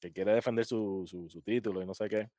que 0.00 0.12
quiere 0.12 0.32
defender 0.34 0.64
su, 0.64 1.04
su, 1.06 1.28
su 1.28 1.42
título 1.42 1.82
y 1.82 1.86
no 1.86 1.92
sé 1.94 2.08
qué, 2.08 2.30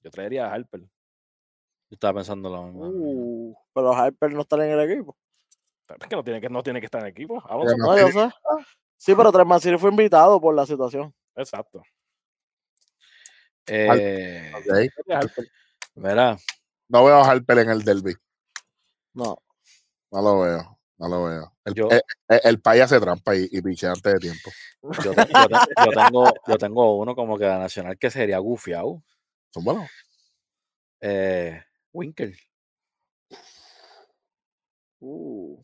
yo 0.00 0.10
traería 0.10 0.46
a 0.46 0.52
Harper. 0.54 0.80
Yo 0.80 1.94
estaba 1.94 2.14
pensando 2.14 2.48
lo 2.50 2.64
mismo. 2.64 2.88
Uh, 2.88 3.56
pero 3.72 3.92
Harper 3.92 4.32
no 4.32 4.40
está 4.40 4.56
en 4.56 4.72
el 4.78 4.90
equipo. 4.90 5.16
Es 5.88 6.08
que 6.08 6.16
no 6.16 6.24
tiene 6.24 6.40
que, 6.40 6.48
no 6.48 6.62
tiene 6.64 6.80
que 6.80 6.86
estar 6.86 7.00
en 7.02 7.06
equipo. 7.08 7.40
Alonso, 7.48 7.76
no 7.76 7.86
No, 7.94 7.96
yo 7.98 8.08
sé. 8.08 8.30
Sí, 8.96 9.14
pero 9.14 9.30
Tres 9.30 9.80
fue 9.80 9.90
invitado 9.90 10.40
por 10.40 10.52
la 10.54 10.66
situación. 10.66 11.14
Exacto. 11.36 11.82
Eh. 13.66 14.52
Mira, 15.94 16.36
No 16.88 17.04
veo 17.04 17.16
a 17.16 17.30
Harper 17.30 17.58
en 17.58 17.70
el 17.70 17.82
derby. 17.82 18.14
No. 19.14 19.42
No 20.10 20.22
lo 20.22 20.40
veo. 20.40 20.78
No 20.98 21.08
lo 21.08 21.24
veo. 21.24 21.56
El, 21.64 21.74
Yo- 21.74 21.88
eh, 21.90 22.00
eh, 22.28 22.40
el 22.44 22.60
país 22.60 22.82
hace 22.82 23.00
trampa 23.00 23.34
y, 23.34 23.48
y 23.50 23.86
antes 23.86 24.02
de 24.14 24.18
tiempo. 24.18 24.50
yo, 25.02 25.14
te- 25.14 25.26
yo 25.32 25.48
te- 25.48 25.84
yo 25.84 25.90
tengo, 25.92 26.34
yo 26.46 26.58
tengo 26.58 26.96
uno 26.98 27.14
como 27.14 27.36
que 27.38 27.44
la 27.44 27.58
nacional 27.58 27.98
que 27.98 28.10
sería 28.10 28.38
gufiado. 28.38 29.02
Son 29.52 29.64
buenos. 29.64 29.90
Eh, 31.00 31.62
Winkel. 31.92 32.38
Uh, 35.00 35.62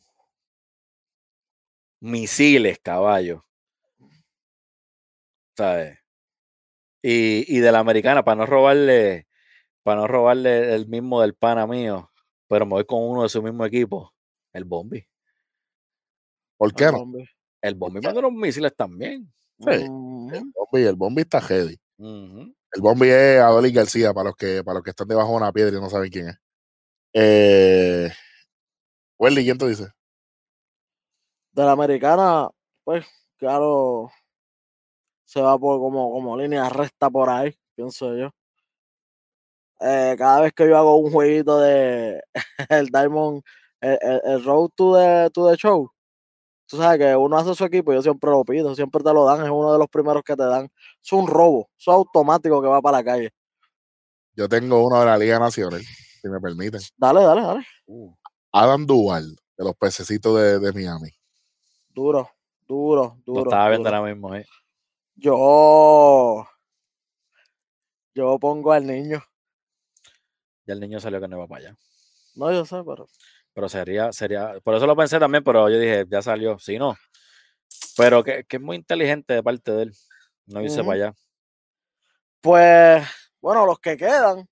Misiles, 2.01 2.79
caballo. 2.81 3.45
¿Sabes? 5.57 6.02
Y, 7.03 7.57
y 7.57 7.61
de 7.61 7.73
la 7.73 7.81
americana, 7.81 8.23
para 8.25 8.37
no 8.37 8.47
robarle, 8.47 9.27
para 9.83 10.03
no 10.03 10.07
robarle 10.07 10.75
el 10.75 10.87
mismo 10.87 11.21
del 11.21 11.35
pana 11.35 11.67
mío, 11.67 12.11
pero 12.49 12.65
me 12.65 12.73
voy 12.73 12.85
con 12.85 13.03
uno 13.03 13.25
de 13.25 13.29
su 13.29 13.43
mismo 13.43 13.67
equipo, 13.67 14.15
el 14.53 14.65
Bombi. 14.65 15.05
¿Por 16.57 16.73
qué 16.75 16.87
no? 16.93 17.05
El 17.61 17.75
Bombi 17.75 18.01
manda 18.01 18.21
unos 18.21 18.33
misiles 18.33 18.75
también. 18.77 19.33
Sí. 19.59 19.71
El 19.71 19.89
Bombi, 20.55 20.83
el 20.87 20.97
Bombi 20.97 21.23
está 21.23 21.41
heavy. 21.41 21.81
El 21.99 22.81
Bombi 22.81 23.09
es 23.09 23.41
Adolis 23.41 23.73
García, 23.73 24.15
para 24.15 24.31
los 24.31 24.37
que, 24.37 24.63
para 24.63 24.75
los 24.75 24.85
que 24.85 24.91
están 24.91 25.09
debajo 25.09 25.31
de 25.31 25.37
una 25.37 25.53
piedra 25.53 25.77
y 25.77 25.81
no 25.81 25.91
saben 25.91 26.11
quién 26.11 26.29
es. 26.29 26.37
Eh, 27.15 28.11
Welly, 29.19 29.45
¿quién 29.45 29.59
te 29.59 29.69
dice? 29.69 29.89
De 31.53 31.65
la 31.65 31.73
americana, 31.73 32.49
pues, 32.85 33.05
claro, 33.37 34.11
se 35.33 35.41
va 35.41 35.59
por 35.59 35.79
como, 35.81 36.11
como 36.13 36.37
línea 36.37 36.69
recta 36.69 37.09
por 37.09 37.31
ahí, 37.31 37.57
pienso 37.75 38.15
yo. 38.15 38.29
Eh, 39.81 40.15
cada 40.19 40.41
vez 40.43 40.53
que 40.53 40.69
yo 40.69 40.77
hago 40.77 40.97
un 40.97 41.11
jueguito 41.11 41.59
de 41.59 42.23
el 42.69 42.89
Diamond, 42.89 43.43
el, 43.81 43.99
el- 44.03 44.21
el 44.25 44.45
Road 44.45 44.69
to 44.77 44.95
the, 44.97 45.31
to 45.31 45.49
the 45.51 45.57
Show, 45.57 45.91
tú 46.67 46.77
sabes 46.77 46.99
que 46.99 47.17
uno 47.17 47.37
hace 47.39 47.55
su 47.55 47.65
equipo, 47.65 47.93
yo 47.95 48.03
siempre 48.03 48.31
lo 48.31 48.45
pido, 48.45 48.75
siempre 48.75 49.03
te 49.03 49.13
lo 49.13 49.25
dan, 49.25 49.43
es 49.43 49.51
uno 49.51 49.73
de 49.73 49.79
los 49.79 49.89
primeros 49.89 50.23
que 50.23 50.37
te 50.37 50.45
dan. 50.45 50.69
Es 51.03 51.13
un 51.13 51.27
robo, 51.27 51.69
es 51.79 51.89
automático 51.89 52.61
que 52.61 52.69
va 52.69 52.83
para 52.83 52.99
la 52.99 53.05
calle. 53.05 53.31
Yo 54.37 54.49
tengo 54.49 54.85
uno 54.87 55.01
de 55.01 55.07
la 55.07 55.17
Liga 55.19 55.39
Nacional, 55.39 55.81
si 55.83 56.29
me 56.29 56.41
permiten. 56.41 56.81
Dale, 56.97 57.23
dale, 57.23 57.41
dale. 57.43 57.67
Uh, 57.87 58.15
Adam 58.53 58.87
Duval, 58.87 59.35
de 59.57 59.65
los 59.65 59.75
pececitos 59.77 60.39
de, 60.39 60.59
de 60.61 60.73
Miami. 60.73 61.11
Duro, 61.89 62.31
duro, 62.69 63.17
lo 63.27 63.33
duro. 63.35 63.43
estaba 63.51 63.69
viendo 63.71 63.89
duro. 63.89 63.97
ahora 63.99 64.13
mismo. 64.13 64.35
eh. 64.35 64.47
Yo. 65.15 66.47
Yo 68.15 68.39
pongo 68.39 68.73
al 68.73 68.87
niño. 68.87 69.23
Ya 70.67 70.75
el 70.75 70.81
niño 70.81 71.01
salió 71.01 71.21
que 71.21 71.29
no 71.29 71.37
iba 71.37 71.47
para 71.47 71.69
allá. 71.69 71.77
No, 72.35 72.53
yo 72.53 72.65
sé, 72.65 72.83
pero. 72.87 73.07
Pero 73.55 73.69
sería, 73.69 74.13
sería, 74.13 74.55
por 74.65 74.75
eso 74.75 74.87
lo 74.87 74.97
pensé 74.97 75.19
también, 75.19 75.45
pero 75.45 75.69
yo 75.69 75.79
dije, 75.79 76.07
ya 76.09 76.23
salió, 76.23 76.59
si 76.59 76.79
no. 76.79 76.97
Pero 77.97 78.25
que, 78.25 78.45
que 78.45 78.57
es 78.57 78.63
muy 78.63 78.77
inteligente 78.77 79.35
de 79.35 79.43
parte 79.43 79.73
de 79.73 79.83
él. 79.85 79.93
No 80.47 80.63
irse 80.63 80.83
para 80.83 80.93
allá. 80.93 81.15
Pues, 82.41 83.07
bueno, 83.41 83.67
los 83.67 83.79
que 83.79 83.97
quedan. 83.97 84.49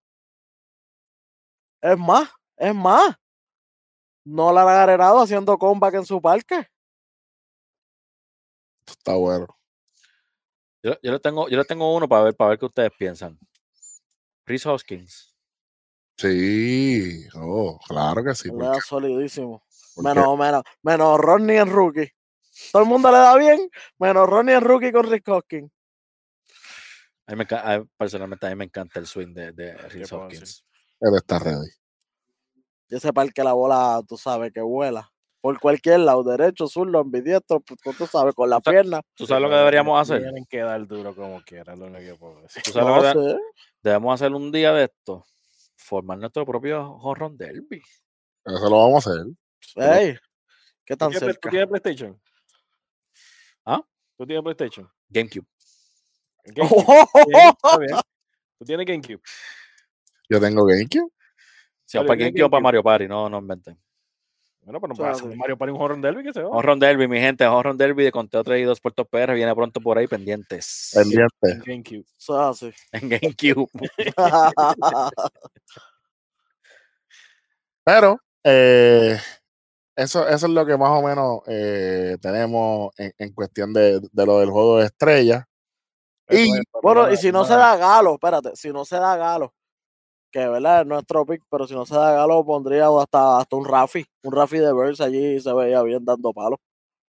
Es 1.80 1.98
más, 1.98 2.30
es 2.56 2.74
más. 2.74 3.16
no 4.24 4.52
la 4.52 4.62
han 4.62 4.68
arenado 4.68 5.20
haciendo 5.20 5.58
comeback 5.58 5.94
en 5.94 6.06
su 6.06 6.20
parque. 6.20 6.68
Está 8.86 9.14
bueno. 9.14 9.59
Yo, 10.82 10.96
yo, 11.02 11.12
le 11.12 11.20
tengo, 11.20 11.48
yo 11.48 11.58
le 11.58 11.64
tengo 11.64 11.94
uno 11.94 12.08
para 12.08 12.24
ver, 12.24 12.36
para 12.36 12.50
ver 12.50 12.58
qué 12.58 12.66
ustedes 12.66 12.90
piensan. 12.98 13.38
Chris 14.44 14.64
Hoskins. 14.66 15.34
Sí, 16.16 17.26
oh, 17.34 17.78
claro 17.86 18.24
que 18.24 18.34
sí. 18.34 18.48
Le 18.48 18.54
¿por 18.54 18.64
da 18.64 18.72
qué? 18.74 18.80
solidísimo. 18.80 19.62
Menos, 19.96 20.38
menos, 20.38 20.62
menos 20.82 21.18
Ronnie 21.18 21.58
en 21.58 21.70
rookie. 21.70 22.10
Todo 22.72 22.82
el 22.82 22.88
mundo 22.88 23.10
le 23.10 23.18
da 23.18 23.36
bien, 23.36 23.70
menos 23.98 24.28
Ronnie 24.28 24.54
en 24.54 24.62
rookie 24.62 24.92
con 24.92 25.10
Rick 25.10 25.28
Hoskins. 25.28 25.70
A 27.26 27.32
mí 27.32 27.38
me 27.38 27.56
a 27.56 27.78
mí, 27.78 27.86
personalmente, 27.96 28.46
a 28.46 28.50
mí 28.50 28.56
me 28.56 28.64
encanta 28.64 28.98
el 28.98 29.06
swing 29.06 29.32
de, 29.32 29.52
de 29.52 29.76
Chris 29.88 30.12
Hoskins. 30.12 30.64
Él 31.00 31.14
está 31.16 31.38
ready. 31.38 31.70
Y 32.88 32.96
ese 32.96 33.12
parque 33.12 33.44
la 33.44 33.52
bola, 33.52 34.02
tú 34.06 34.18
sabes 34.18 34.52
que 34.52 34.60
vuela. 34.60 35.10
Por 35.40 35.58
cualquier 35.58 36.00
lado, 36.00 36.22
derecho, 36.22 36.66
zurdo, 36.66 36.98
ambidiestro, 36.98 37.60
pues, 37.60 37.96
tú 37.96 38.06
sabes, 38.06 38.34
con 38.34 38.50
la 38.50 38.60
pierna. 38.60 39.00
¿Tú 39.14 39.26
sabes 39.26 39.42
lo 39.42 39.48
que 39.48 39.56
deberíamos 39.56 39.98
hacer? 39.98 40.20
Tienen 40.20 40.44
que 40.44 40.58
dar 40.58 40.86
duro 40.86 41.14
como 41.14 41.42
quieran, 41.42 41.78
lo 41.78 41.86
único 41.86 42.00
que 42.00 42.14
puedo 42.14 42.42
decir. 42.42 42.62
¿Tú 42.62 42.72
sabes 42.72 43.14
lo 43.14 43.22
que 43.22 43.30
sé. 43.30 43.38
debemos 43.82 44.14
hacer 44.14 44.32
un 44.34 44.52
día 44.52 44.72
de 44.74 44.84
esto? 44.84 45.24
Formar 45.76 46.18
nuestro 46.18 46.44
propio 46.44 46.92
Horror 46.92 47.32
Derby. 47.32 47.82
Eso 48.44 48.68
lo 48.68 48.78
vamos 48.78 49.06
a 49.06 49.10
hacer. 49.10 49.26
Ey, 49.76 50.18
¿qué 50.84 50.94
¿Tú 50.94 50.98
tan 50.98 51.10
tienes, 51.10 51.26
cerca? 51.26 51.40
¿Tú 51.40 51.48
tienes 51.48 51.68
PlayStation? 51.68 52.20
¿Ah? 53.64 53.82
¿Tú 54.18 54.26
tienes 54.26 54.42
PlayStation? 54.42 54.90
GameCube. 55.08 55.46
GameCube. 56.44 57.06
Bien, 57.28 57.48
está 57.48 57.78
bien. 57.78 57.96
¿Tú 58.58 58.64
tienes 58.66 58.86
GameCube? 58.86 59.22
Yo 60.28 60.38
tengo 60.38 60.66
GameCube. 60.66 61.10
Si 61.86 61.96
Mario, 61.96 62.08
para 62.08 62.18
¿tienes 62.18 62.34
GameCube 62.34 62.46
o 62.46 62.50
para? 62.50 62.62
Mario 62.62 62.82
Party, 62.82 63.08
no, 63.08 63.30
no 63.30 63.38
inventen. 63.38 63.80
Bueno, 64.62 64.78
pero 64.80 64.88
no 64.88 64.94
Suave. 64.94 65.12
puedes 65.12 65.26
hacer 65.26 65.36
Mario 65.38 65.56
para 65.56 65.72
un 65.72 65.80
horror 65.80 66.00
derby 66.00 66.22
que 66.22 66.32
se 66.32 66.42
va. 66.42 66.50
Horror 66.50 66.78
Derby, 66.78 67.08
mi 67.08 67.18
gente, 67.18 67.46
Horror 67.46 67.76
Derby 67.76 68.04
de 68.04 68.12
Conteo 68.12 68.44
3 68.44 68.60
y 68.60 68.64
2 68.64 68.80
Puerto 68.80 69.04
PR 69.06 69.32
viene 69.34 69.54
pronto 69.54 69.80
por 69.80 69.96
ahí 69.98 70.06
pendientes. 70.06 70.90
Pendiente. 70.94 71.30
En 71.42 71.82
GameCube. 71.82 72.04
En 72.92 73.08
GameCube. 73.08 73.70
Pero 77.84 78.20
eh, 78.44 79.18
eso, 79.96 80.28
eso 80.28 80.46
es 80.46 80.52
lo 80.52 80.66
que 80.66 80.76
más 80.76 80.90
o 80.90 81.02
menos 81.02 81.40
eh, 81.46 82.18
tenemos 82.20 82.92
en, 82.98 83.12
en 83.16 83.32
cuestión 83.32 83.72
de, 83.72 84.00
de 84.12 84.26
lo 84.26 84.40
del 84.40 84.50
juego 84.50 84.78
de 84.78 84.86
estrellas. 84.86 85.44
Y, 86.28 86.50
bueno, 86.82 87.10
y 87.10 87.16
si 87.16 87.32
no 87.32 87.44
se 87.44 87.54
da 87.54 87.76
Galo, 87.76 88.14
espérate, 88.14 88.54
si 88.54 88.70
no 88.70 88.84
se 88.84 88.96
da 88.96 89.16
Galo, 89.16 89.52
que 90.30 90.48
verdad 90.48 90.82
es 90.82 90.86
nuestro 90.86 91.26
pick, 91.26 91.42
pero 91.50 91.66
si 91.66 91.74
no 91.74 91.84
se 91.84 91.94
da 91.94 92.12
Galo, 92.12 92.44
pondría 92.44 92.86
hasta, 92.88 93.38
hasta 93.38 93.56
un 93.56 93.64
Rafi, 93.64 94.04
un 94.22 94.32
Rafi 94.32 94.58
de 94.58 94.72
Verse 94.72 95.02
allí 95.02 95.40
se 95.40 95.52
veía 95.52 95.82
bien 95.82 96.04
dando 96.04 96.32
palos. 96.32 96.58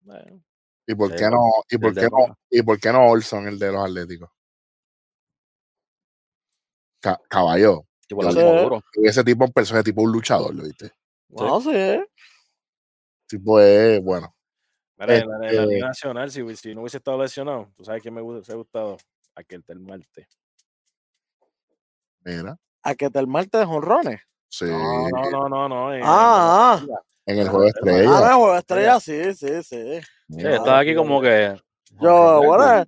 Bueno, 0.02 0.41
¿Y 0.88 0.95
por 0.95 1.15
qué 1.15 1.30
no? 1.30 1.38
¿Y 1.69 1.77
por 1.77 1.93
qué 1.93 2.10
no? 2.11 2.38
¿Y 2.49 2.61
por 2.64 2.80
qué 2.80 2.91
no 2.91 3.07
Olson, 3.07 3.48
el 3.48 3.60
de 3.60 3.72
los 3.72 3.84
Atléticos? 3.85 4.30
Ca- 6.99 7.22
caballo. 7.30 7.85
Tipo, 8.07 8.23
duro. 8.26 8.84
Ese 9.03 9.23
tipo 9.23 9.45
en 9.45 9.52
persona, 9.52 9.84
tipo 9.84 10.02
un 10.02 10.11
luchador, 10.11 10.53
¿lo 10.53 10.64
viste? 10.64 10.91
No 11.30 11.61
sé. 11.61 12.06
Tipo 13.27 13.60
es, 13.61 14.03
bueno. 14.03 14.35
mira, 14.98 15.18
en, 15.18 15.30
la, 15.30 15.35
en 15.35 15.41
la 15.41 15.48
Este- 15.64 15.65
Liga 15.76 15.88
Nacional, 15.88 16.30
si, 16.31 16.56
si 16.57 16.76
no 16.76 16.81
hubiese 16.81 16.98
estado 16.98 17.22
lesionado, 17.22 17.72
tú 17.77 17.85
sabes 17.85 18.03
que 18.03 18.11
me 18.11 18.22
hubiese 18.22 18.53
gustado 18.53 18.98
aquel 19.35 19.61
del 19.61 19.80
Marte. 19.80 20.27
Mira. 22.26 22.57
A 22.84 22.95
que 22.95 23.10
te 23.10 23.20
el 23.20 23.28
martes 23.28 23.60
de 23.62 23.66
jonrones. 23.66 24.22
Sí. 24.49 24.66
No, 24.66 25.08
no, 25.10 25.30
no, 25.32 25.49
no, 25.49 25.70
no. 25.70 25.94
en- 25.94 26.02
Ah, 26.03 26.80
ah. 26.82 26.86
En 27.26 27.38
el 27.38 27.48
juego 27.49 27.66
de 27.66 27.70
Ah, 27.70 27.74
estrellas. 27.78 28.06
no, 28.12 28.36
juego 28.38 28.52
de 28.53 28.60
estrella, 28.60 28.99
sí, 28.99 29.34
sí, 29.36 29.64
sí. 29.64 29.99
Sí, 30.30 30.38
estaba 30.48 30.80
aquí 30.80 30.95
como 30.95 31.22
que. 31.22 31.56
Yo, 32.02 32.41
bueno, 32.44 32.86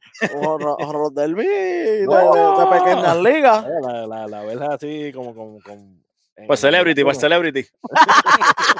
Horror 0.80 1.14
Derby 1.14 1.45
de, 1.45 1.98
de, 2.02 2.06
No. 2.07 2.72
de 2.72 2.80
pequeñas 2.80 3.18
ligas. 3.18 3.65
Eh, 3.65 3.70
La, 3.82 4.07
la, 4.07 4.28
la 4.28 4.41
ves 4.44 4.61
así 4.61 5.11
como, 5.14 5.36
como, 5.36 5.60
como 5.61 5.82
en 6.36 6.48
Pues 6.48 6.64
el- 6.64 6.70
Celebrity, 6.72 7.03
pues 7.03 7.20
Celebrity. 7.20 7.65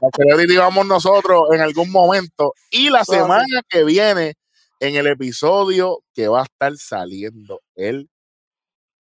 La 0.00 0.08
Celebrity 0.16 0.56
vamos 0.56 0.86
nosotros 0.86 1.42
en 1.52 1.60
algún 1.60 1.90
momento. 1.90 2.54
Y 2.70 2.90
la 2.90 3.04
semana 3.04 3.62
que 3.68 3.84
viene, 3.84 4.34
en 4.80 4.94
el 4.96 5.06
episodio 5.08 6.00
que 6.14 6.28
va 6.28 6.40
a 6.40 6.44
estar 6.44 6.76
saliendo 6.76 7.60
el 7.74 8.08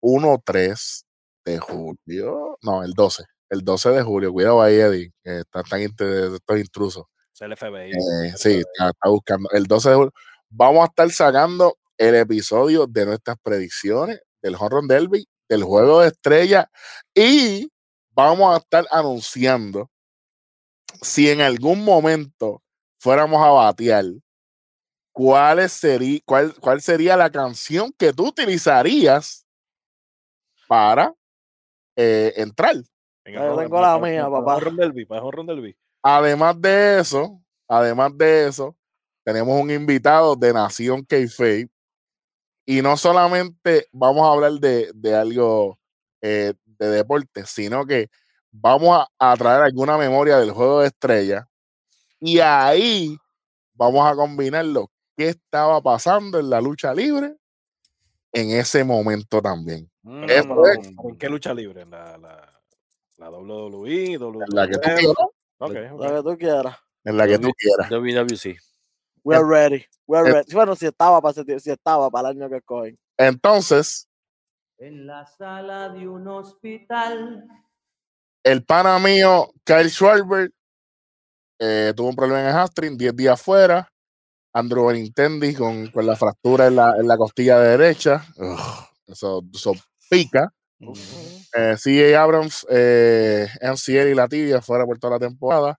1-3 0.05 1.03
de 1.45 1.57
julio. 1.57 2.57
No, 2.61 2.83
el 2.83 2.93
12. 2.93 3.23
El 3.49 3.61
12 3.61 3.89
de 3.89 4.03
julio. 4.03 4.31
Cuidado 4.31 4.61
ahí, 4.61 4.75
Eddie. 4.75 5.11
Que 5.23 5.39
están 5.39 5.63
tan 5.63 5.81
estos 5.81 6.59
intrusos. 6.59 7.05
Es 7.33 7.41
el 7.41 7.57
FBI. 7.57 7.91
Eh, 7.91 8.33
sí, 8.37 8.51
está, 8.59 8.89
está 8.89 9.09
buscando. 9.09 9.49
El 9.51 9.65
12 9.65 9.89
de 9.89 9.95
julio. 9.95 10.13
Vamos 10.49 10.83
a 10.83 10.85
estar 10.85 11.09
sacando 11.11 11.77
el 11.97 12.15
episodio 12.15 12.85
de 12.87 13.05
nuestras 13.05 13.37
predicciones 13.41 14.19
del 14.41 14.55
Horror 14.55 14.87
Derby, 14.87 15.27
del 15.49 15.63
juego 15.63 16.01
de 16.01 16.09
estrella 16.09 16.69
y 17.13 17.71
vamos 18.11 18.53
a 18.53 18.57
estar 18.57 18.85
anunciando 18.91 19.89
si 21.01 21.29
en 21.29 21.41
algún 21.41 21.83
momento 21.83 22.61
fuéramos 22.99 23.45
a 23.45 23.49
batear, 23.49 24.05
¿cuál 25.11 25.69
sería, 25.69 26.19
cuál, 26.25 26.53
cuál 26.59 26.81
sería 26.81 27.17
la 27.17 27.29
canción 27.29 27.91
que 27.97 28.13
tú 28.13 28.27
utilizarías 28.27 29.44
para 30.67 31.13
eh, 31.95 32.33
entrar? 32.37 32.75
En 33.25 33.33
tengo 33.35 33.81
la 33.81 33.97
mía, 33.97 34.29
papá. 34.29 34.59
Además 36.03 36.61
de 36.61 36.99
eso, 36.99 37.41
además 37.67 38.15
de 38.15 38.47
eso, 38.47 38.75
tenemos 39.23 39.59
un 39.59 39.71
invitado 39.71 40.35
de 40.35 40.53
Nación 40.53 41.03
K-Fape. 41.03 41.69
Y 42.67 42.81
no 42.81 42.97
solamente 42.97 43.87
vamos 43.91 44.27
a 44.27 44.31
hablar 44.31 44.53
de, 44.53 44.91
de 44.93 45.15
algo 45.15 45.79
eh, 46.21 46.53
de 46.65 46.87
deporte, 46.87 47.45
sino 47.45 47.85
que 47.85 48.09
vamos 48.51 48.97
a, 48.97 49.31
a 49.31 49.35
traer 49.37 49.61
alguna 49.61 49.97
memoria 49.97 50.37
del 50.37 50.51
juego 50.51 50.81
de 50.81 50.87
estrella. 50.87 51.47
Y 52.19 52.39
ahí 52.39 53.17
vamos 53.73 54.05
a 54.05 54.15
combinarlo 54.15 54.81
lo 54.81 54.91
que 55.15 55.29
estaba 55.29 55.81
pasando 55.81 56.39
en 56.39 56.49
la 56.49 56.61
lucha 56.61 56.93
libre 56.93 57.35
en 58.35 58.51
ese 58.51 58.83
momento 58.83 59.41
también. 59.41 59.89
Mm. 60.03 60.23
Eso 60.25 60.65
es. 60.67 60.87
¿Pero 60.89 61.09
¿En 61.09 61.17
qué 61.17 61.29
lucha 61.29 61.53
libre? 61.53 61.81
¿En 61.81 61.91
la, 61.91 62.17
la, 62.17 62.61
la 63.17 63.29
WWE? 63.31 64.13
En 64.13 64.19
la 64.49 64.67
que 64.67 64.73
tú 64.77 64.81
quieras. 64.81 64.99
Que 64.99 66.17
tú. 66.21 66.75
En 67.05 67.17
la 67.17 67.27
que 67.27 67.39
tú 67.39 67.51
quieras. 67.57 67.89
WWC. 67.89 68.57
We're 69.23 69.43
ready. 69.43 69.85
We're 70.05 70.31
ready. 70.31 70.53
Bueno, 70.53 70.75
si 70.75 70.85
estaba 70.85 71.21
para 71.21 71.33
si 71.59 71.71
estaba 71.71 72.09
para 72.11 72.29
el 72.29 72.37
año 72.37 72.49
que 72.49 72.61
cogen. 72.61 72.99
Entonces, 73.17 74.07
En 74.77 75.07
la 75.07 75.25
sala 75.25 75.89
de 75.89 76.07
un 76.07 76.27
hospital. 76.27 77.47
el 78.43 78.63
pana 78.65 78.99
mío, 78.99 79.51
Kyle 79.63 79.89
Schwarber, 79.89 80.51
eh, 81.59 81.93
tuvo 81.95 82.09
un 82.09 82.15
problema 82.15 82.41
en 82.41 82.47
el 82.47 82.53
hamstring, 82.53 82.97
10 82.97 83.15
días 83.15 83.41
fuera. 83.41 83.89
Andrew 84.55 84.87
Benintendi 84.87 85.53
con, 85.53 85.87
con 85.87 86.05
la 86.05 86.15
fractura 86.15 86.67
en 86.67 86.77
la, 86.77 86.95
en 86.97 87.07
la 87.07 87.17
costilla 87.17 87.59
derecha. 87.59 88.25
Ugh, 88.37 88.87
eso, 89.07 89.43
eso 89.53 89.73
pica. 90.09 90.53
Eh, 91.53 91.75
CJ 91.77 92.15
Abrams, 92.15 92.65
eh, 92.69 93.47
MCL 93.61 94.09
y 94.11 94.15
la 94.15 94.29
tibia 94.29 94.61
fuera 94.61 94.85
por 94.85 94.97
toda 94.97 95.19
la 95.19 95.27
temporada. 95.27 95.77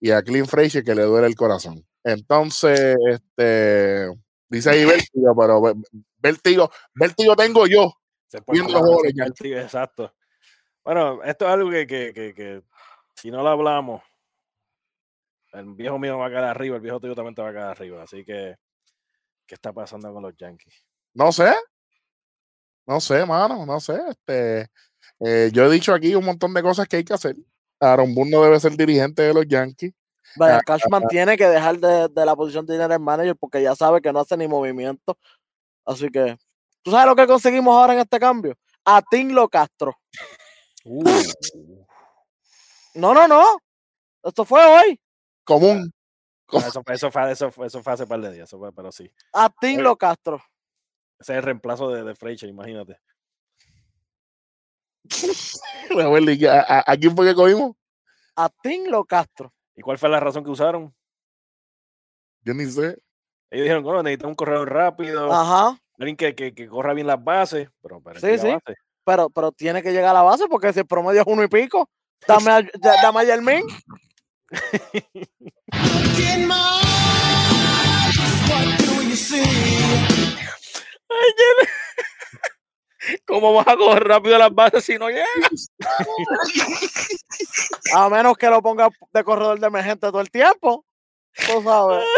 Y 0.00 0.10
a 0.10 0.22
Clint 0.22 0.48
Frazier 0.48 0.82
que 0.82 0.94
le 0.94 1.02
duele 1.02 1.28
el 1.28 1.36
corazón. 1.36 1.86
Entonces, 2.02 2.96
este, 3.08 4.08
dice 4.48 4.70
ahí 4.70 4.84
vértigo, 5.12 5.36
pero 5.38 5.62
vértigo, 6.18 6.70
vértigo 6.94 7.36
tengo 7.36 7.66
yo. 7.68 7.92
Se 8.26 8.42
puede 8.42 8.64
sí, 9.40 9.52
Exacto. 9.54 10.12
Bueno, 10.82 11.22
esto 11.22 11.46
es 11.46 11.52
algo 11.52 11.70
que, 11.70 11.86
que, 11.86 12.12
que, 12.12 12.34
que 12.34 12.62
si 13.14 13.30
no 13.30 13.42
lo 13.42 13.50
hablamos, 13.50 14.02
el 15.52 15.74
viejo 15.74 15.98
mío 15.98 16.18
va 16.18 16.26
a 16.26 16.30
quedar 16.30 16.44
arriba, 16.44 16.76
el 16.76 16.82
viejo 16.82 17.00
tuyo 17.00 17.14
también 17.14 17.34
te 17.34 17.42
va 17.42 17.48
a 17.48 17.52
quedar 17.52 17.68
arriba. 17.68 18.02
Así 18.02 18.24
que, 18.24 18.56
¿qué 19.46 19.54
está 19.54 19.72
pasando 19.72 20.12
con 20.12 20.22
los 20.22 20.36
Yankees? 20.36 20.84
No 21.14 21.32
sé. 21.32 21.52
No 22.86 23.00
sé, 23.00 23.24
mano, 23.24 23.64
no 23.66 23.80
sé. 23.80 24.00
Este, 24.08 24.68
eh, 25.20 25.50
yo 25.52 25.64
he 25.64 25.70
dicho 25.70 25.92
aquí 25.94 26.14
un 26.14 26.24
montón 26.24 26.54
de 26.54 26.62
cosas 26.62 26.88
que 26.88 26.96
hay 26.96 27.04
que 27.04 27.14
hacer. 27.14 27.36
Aaron 27.78 28.14
Boone 28.14 28.30
no 28.30 28.42
debe 28.42 28.60
ser 28.60 28.76
dirigente 28.76 29.22
de 29.22 29.34
los 29.34 29.46
Yankees. 29.46 29.92
Vaya, 30.36 30.56
Ah, 30.58 30.60
Cashman 30.64 31.08
tiene 31.08 31.36
que 31.36 31.46
dejar 31.46 31.78
de, 31.78 32.08
de 32.08 32.26
la 32.26 32.36
posición 32.36 32.64
de 32.66 32.74
general 32.74 33.00
manager 33.00 33.36
porque 33.36 33.62
ya 33.62 33.74
sabe 33.74 34.00
que 34.00 34.12
no 34.12 34.20
hace 34.20 34.36
ni 34.36 34.46
movimiento. 34.46 35.16
Así 35.84 36.08
que, 36.08 36.36
¿tú 36.82 36.90
sabes 36.90 37.06
lo 37.06 37.16
que 37.16 37.26
conseguimos 37.26 37.74
ahora 37.74 37.94
en 37.94 38.00
este 38.00 38.18
cambio? 38.20 38.54
A 38.84 39.02
Tinlo 39.02 39.48
Castro. 39.48 39.96
Uh, 40.84 41.04
No, 42.94 43.14
no, 43.14 43.26
no. 43.26 43.44
Esto 44.22 44.44
fue 44.44 44.64
hoy. 44.64 45.00
Común. 45.50 45.92
no, 46.52 46.58
eso, 46.60 46.82
fue- 46.84 46.94
eso, 46.94 47.10
fue, 47.10 47.32
eso, 47.32 47.50
fue- 47.50 47.66
eso 47.66 47.82
fue 47.82 47.92
hace 47.92 48.06
par 48.06 48.20
de 48.20 48.32
días, 48.32 48.48
eso 48.48 48.58
fue- 48.58 48.72
pero 48.72 48.92
sí. 48.92 49.10
A 49.32 49.50
Tinlo 49.50 49.96
Castro. 49.96 50.36
Ese 51.18 51.32
es 51.32 51.38
el 51.38 51.42
reemplazo 51.42 51.90
de, 51.90 52.04
de 52.04 52.14
Freiche, 52.14 52.46
imagínate. 52.46 52.98
A 55.90 56.08
ver, 56.08 56.22
¿y 56.38 56.46
a, 56.46 56.60
a- 56.60 56.84
a 56.86 56.96
quién 56.96 57.16
fue 57.16 57.26
que 57.26 57.34
cogimos? 57.34 57.74
a 58.36 58.48
Tinlo 58.62 59.04
Castro. 59.04 59.52
¿Y 59.76 59.82
cuál 59.82 59.98
fue 59.98 60.08
la 60.08 60.20
razón 60.20 60.44
que 60.44 60.50
usaron? 60.50 60.94
Yo 62.42 62.54
ni 62.54 62.64
sé. 62.66 62.96
Ellos 63.50 63.64
dijeron, 63.64 63.82
no, 63.84 64.02
necesitamos 64.02 64.32
un 64.32 64.36
corredor 64.36 64.72
rápido, 64.72 65.30
Ajá. 65.32 65.76
alguien 65.98 66.16
que, 66.16 66.34
que, 66.34 66.54
que 66.54 66.68
corra 66.68 66.94
bien 66.94 67.06
las 67.08 67.22
bases. 67.22 67.68
Pero, 67.82 68.00
pero 68.00 68.20
Sí, 68.20 68.26
¿qué 68.26 68.34
es 68.34 68.42
la 68.44 68.48
sí. 68.50 68.54
base? 68.54 68.78
Pero, 69.04 69.30
pero 69.30 69.52
tiene 69.52 69.82
que 69.82 69.92
llegar 69.92 70.10
a 70.10 70.18
la 70.18 70.22
base 70.22 70.46
porque 70.48 70.72
si 70.72 70.78
el 70.80 70.86
promedio 70.86 71.20
es 71.22 71.26
uno 71.26 71.42
y 71.42 71.48
pico, 71.48 71.90
dame 72.26 72.50
a, 72.50 72.62
dame 73.02 73.20
a 73.20 73.24
Yermín. 73.24 73.62
¿Cómo 83.26 83.54
vas 83.54 83.68
a 83.68 83.76
correr 83.76 84.04
rápido 84.04 84.38
las 84.38 84.54
bases 84.54 84.84
si 84.84 84.98
no 84.98 85.08
llegas? 85.08 85.72
A 87.94 88.08
menos 88.08 88.36
que 88.36 88.48
lo 88.48 88.62
ponga 88.62 88.88
de 89.12 89.24
corredor 89.24 89.58
de 89.58 89.66
emergente 89.66 90.06
todo 90.08 90.20
el 90.20 90.30
tiempo. 90.30 90.84
Tú 91.46 91.62
sabes. 91.62 92.04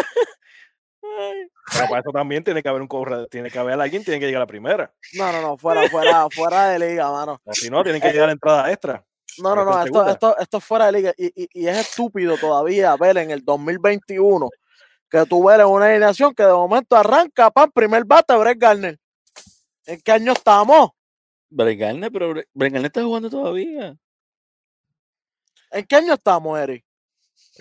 Pero 1.72 1.88
para 1.88 2.00
eso 2.00 2.10
también 2.12 2.42
tiene 2.42 2.62
que 2.62 2.68
haber 2.68 2.82
un 2.82 2.88
corredor, 2.88 3.28
tiene 3.30 3.50
que 3.50 3.58
haber 3.58 3.80
alguien, 3.80 4.04
tiene 4.04 4.18
que 4.18 4.26
llegar 4.26 4.40
a 4.40 4.44
la 4.44 4.48
primera. 4.48 4.92
No, 5.14 5.32
no, 5.32 5.42
no, 5.42 5.58
fuera, 5.58 5.88
fuera, 5.88 6.26
fuera 6.30 6.68
de 6.68 6.78
liga, 6.78 7.10
mano. 7.10 7.40
O 7.44 7.52
si 7.52 7.70
no, 7.70 7.82
tienen 7.82 8.00
que 8.00 8.08
llegar 8.08 8.24
a 8.24 8.28
la 8.28 8.32
entrada 8.32 8.70
extra. 8.70 9.04
No, 9.38 9.54
no, 9.54 9.64
no, 9.64 9.70
esto, 9.84 10.00
esto, 10.12 10.38
esto 10.38 10.58
es 10.58 10.64
fuera 10.64 10.86
de 10.86 10.92
liga. 10.92 11.14
Y, 11.16 11.44
y, 11.44 11.48
y 11.52 11.66
es 11.68 11.78
estúpido 11.78 12.36
todavía 12.36 12.94
ver 12.96 13.16
en 13.18 13.30
el 13.30 13.44
2021 13.44 14.48
que 15.10 15.26
tú 15.26 15.44
ves 15.46 15.60
en 15.60 15.66
una 15.66 15.86
alineación 15.86 16.34
que 16.34 16.42
de 16.42 16.52
momento 16.52 16.96
arranca 16.96 17.50
para 17.50 17.70
primer 17.70 18.04
bate 18.04 18.34
Brett 18.36 18.58
Garner. 18.58 18.98
¿En 19.86 20.00
qué 20.00 20.12
año 20.12 20.32
estamos? 20.32 20.90
Brengarne, 21.50 22.10
pero 22.10 22.32
Bre- 22.34 22.48
Brengarne 22.54 22.86
está 22.86 23.02
jugando 23.02 23.28
todavía. 23.28 23.96
¿En 25.70 25.84
qué 25.86 25.96
año 25.96 26.14
estamos, 26.14 26.58
Eric? 26.58 26.84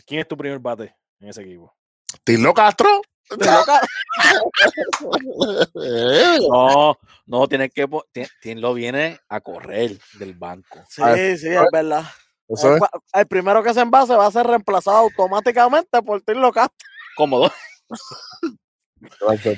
¿Quién 0.06 0.22
es 0.22 0.27
tu 0.27 0.38
primer 0.38 0.60
bate 0.60 0.95
en 1.19 1.30
ese 1.30 1.41
equipo? 1.41 1.76
Tilo 2.23 2.53
Castro. 2.53 3.02
No, 6.49 6.98
no, 7.26 7.48
tiene 7.48 7.70
que. 7.70 7.88
po- 7.88 8.06
ti- 8.12 8.26
ti- 8.41 8.56
lo 8.56 8.74
viene 8.74 9.20
a 9.30 9.41
correr 9.41 9.98
del 10.20 10.34
banco. 10.34 10.80
Sí, 10.90 11.02
Ah, 11.03 11.16
sí, 11.16 11.48
es 11.48 11.62
verdad. 11.72 12.03
El, 13.14 13.28
primero 13.28 13.64
que 13.64 13.74
se 13.74 13.80
envase 13.80 14.16
va 14.16 14.26
a 14.28 14.32
ser 14.32 14.45
reemplazado 14.45 14.98
automáticamente 14.98 16.02
por 16.02 16.22
Tilo 16.22 16.52
Castro. 16.52 16.78
Cómodo. 17.16 17.52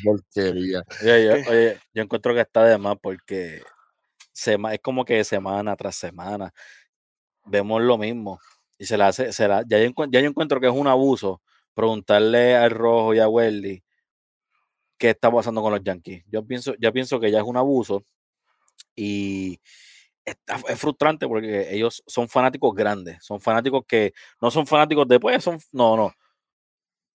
Porquería. 0.04 0.84
Oye, 1.02 1.26
yo, 1.26 1.34
¿Qué? 1.34 1.46
oye, 1.50 1.80
yo 1.94 2.04
encuentro 2.04 2.34
que 2.34 2.42
está 2.42 2.64
de 2.64 2.78
más 2.78 2.96
porque 3.02 3.64
sema- 4.32 4.74
es 4.74 4.80
como 4.80 5.04
que 5.06 5.24
semana 5.24 5.76
tras 5.76 5.96
semana 5.96 6.54
vemos 7.46 7.82
lo 7.82 7.98
mismo. 7.98 8.40
Y 8.78 8.86
se 8.86 8.98
la 8.98 9.08
hace, 9.08 9.34
se 9.34 9.48
la- 9.48 9.64
ya, 9.68 9.80
yo 9.80 9.86
encuent- 9.90 10.10
ya 10.12 10.20
yo 10.20 10.28
encuentro 10.28 10.60
que 10.62 10.68
es 10.68 10.74
un 10.74 10.88
abuso 10.88 11.42
preguntarle 11.74 12.56
al 12.56 12.72
Rojo 12.72 13.14
y 13.14 13.20
a 13.20 13.28
Welly 13.28 13.84
qué 14.98 15.10
está 15.12 15.32
pasando 15.32 15.62
con 15.62 15.74
los 15.74 15.84
Yankees. 15.84 16.24
Yo 16.28 16.46
pienso, 16.46 16.76
ya 16.80 16.92
pienso 16.92 17.20
que 17.20 17.32
ya 17.32 17.40
es 17.40 17.46
un 17.46 17.58
abuso 17.58 18.06
y 18.96 19.60
es 20.26 20.80
frustrante 20.80 21.28
porque 21.28 21.74
ellos 21.76 22.02
son 22.08 22.30
fanáticos 22.30 22.74
grandes, 22.74 23.24
son 23.24 23.42
fanáticos 23.42 23.84
que 23.88 24.14
no 24.42 24.50
son 24.50 24.66
fanáticos 24.66 25.08
después, 25.08 25.44
son, 25.44 25.60
no, 25.74 25.98
no, 25.98 26.14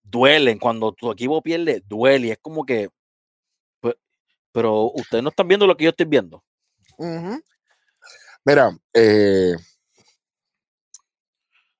duelen 0.03 0.59
cuando 0.59 0.93
tu 0.93 1.11
equipo 1.11 1.43
pierde, 1.43 1.83
duele, 1.87 2.29
y 2.29 2.31
es 2.33 2.39
como 2.39 2.65
que, 2.65 2.89
pues, 3.81 3.95
pero 4.53 4.91
ustedes 4.93 5.23
no 5.23 5.31
están 5.31 5.49
viendo 5.49 5.67
lo 5.67 5.77
que 5.77 5.85
yo 5.85 5.91
estoy 5.91 6.07
viendo. 6.07 6.45
Ujú. 6.99 7.41
Mira, 8.45 8.77
eh, 8.95 9.55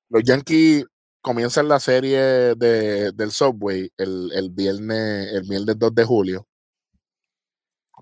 los 0.09 0.23
Yankees 0.23 0.85
comienzan 1.21 1.67
la 1.67 1.79
serie 1.79 2.19
de, 2.55 3.11
del 3.11 3.31
Subway 3.31 3.91
el, 3.97 4.31
el 4.33 4.49
viernes, 4.49 5.33
el 5.33 5.43
viernes 5.47 5.77
2 5.77 5.93
de 5.95 6.03
julio. 6.05 6.47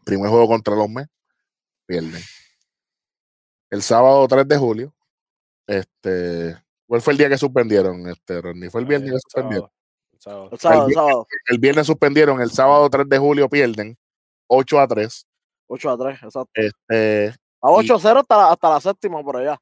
Primer 0.05 0.29
juego 0.29 0.47
contra 0.47 0.75
los 0.75 0.89
Mets, 0.89 1.09
pierden. 1.85 2.21
El 3.69 3.81
sábado 3.81 4.25
3 4.27 4.47
de 4.47 4.57
julio, 4.57 4.93
este, 5.67 6.57
¿cuál 6.87 7.01
fue 7.01 7.11
el 7.13 7.17
día 7.17 7.29
que 7.29 7.37
suspendieron? 7.37 8.07
Este, 8.07 8.41
Rodney? 8.41 8.69
¿Fue 8.69 8.79
el 8.81 8.87
viernes 8.87 9.09
que 9.09 9.15
El 9.15 9.21
suspendieron? 9.21 9.69
sábado, 10.19 10.49
el 10.49 10.49
sábado. 10.49 10.49
El 10.53 10.59
sábado, 10.59 10.81
el 10.83 10.87
vi- 10.87 10.93
sábado. 10.93 11.27
El 11.47 11.59
viernes 11.59 11.87
suspendieron, 11.87 12.41
el 12.41 12.51
sábado 12.51 12.89
3 12.89 13.09
de 13.09 13.17
julio 13.17 13.49
pierden 13.49 13.97
8 14.47 14.79
a 14.79 14.87
3. 14.87 15.27
8 15.67 15.89
a 15.89 15.97
3, 15.97 16.13
exacto. 16.23 16.49
Este, 16.53 17.35
A 17.61 17.67
8-0 17.69 18.19
hasta, 18.21 18.37
la- 18.37 18.51
hasta 18.51 18.69
la 18.69 18.79
séptima 18.79 19.21
por 19.21 19.35
allá. 19.37 19.59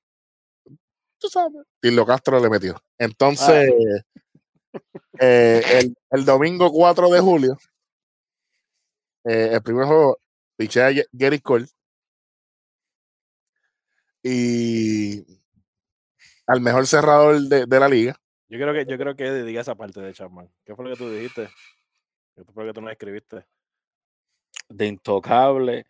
Tú 1.26 1.30
sabes. 1.30 1.64
Tilo 1.82 2.06
Castro 2.06 2.40
le 2.40 2.50
metió. 2.50 2.76
Entonces, 2.98 3.70
eh, 5.20 5.62
el, 5.80 5.96
el 6.12 6.26
domingo 6.26 6.72
4 6.72 7.10
de 7.10 7.20
julio, 7.20 7.58
eh, 9.26 9.50
el 9.54 9.62
primer 9.62 9.86
juego, 9.86 10.20
pichea 10.58 10.92
Ye- 10.92 11.08
Gary 11.12 11.40
Cole. 11.40 11.66
Y 14.24 15.24
al 16.48 16.62
mejor 16.62 16.88
cerrador 16.88 17.40
de, 17.42 17.66
de 17.66 17.80
la 17.80 17.88
liga. 17.88 18.16
Yo 18.48 18.60
creo 18.60 18.74
que 18.74 18.86
yo 18.90 18.98
creo 18.98 19.16
que 19.16 19.32
diga 19.44 19.62
esa 19.62 19.76
parte 19.76 20.02
de 20.02 20.14
Chapman. 20.14 20.50
¿Qué 20.64 20.76
fue 20.76 20.86
lo 20.86 20.92
que 20.92 20.98
tú 20.98 21.10
dijiste? 21.12 21.50
¿Qué 22.36 22.44
fue 22.44 22.64
lo 22.64 22.70
que 22.70 22.74
tú 22.76 22.82
no 22.82 22.90
escribiste? 22.90 23.46
De 24.70 24.86
intocable 24.88 25.86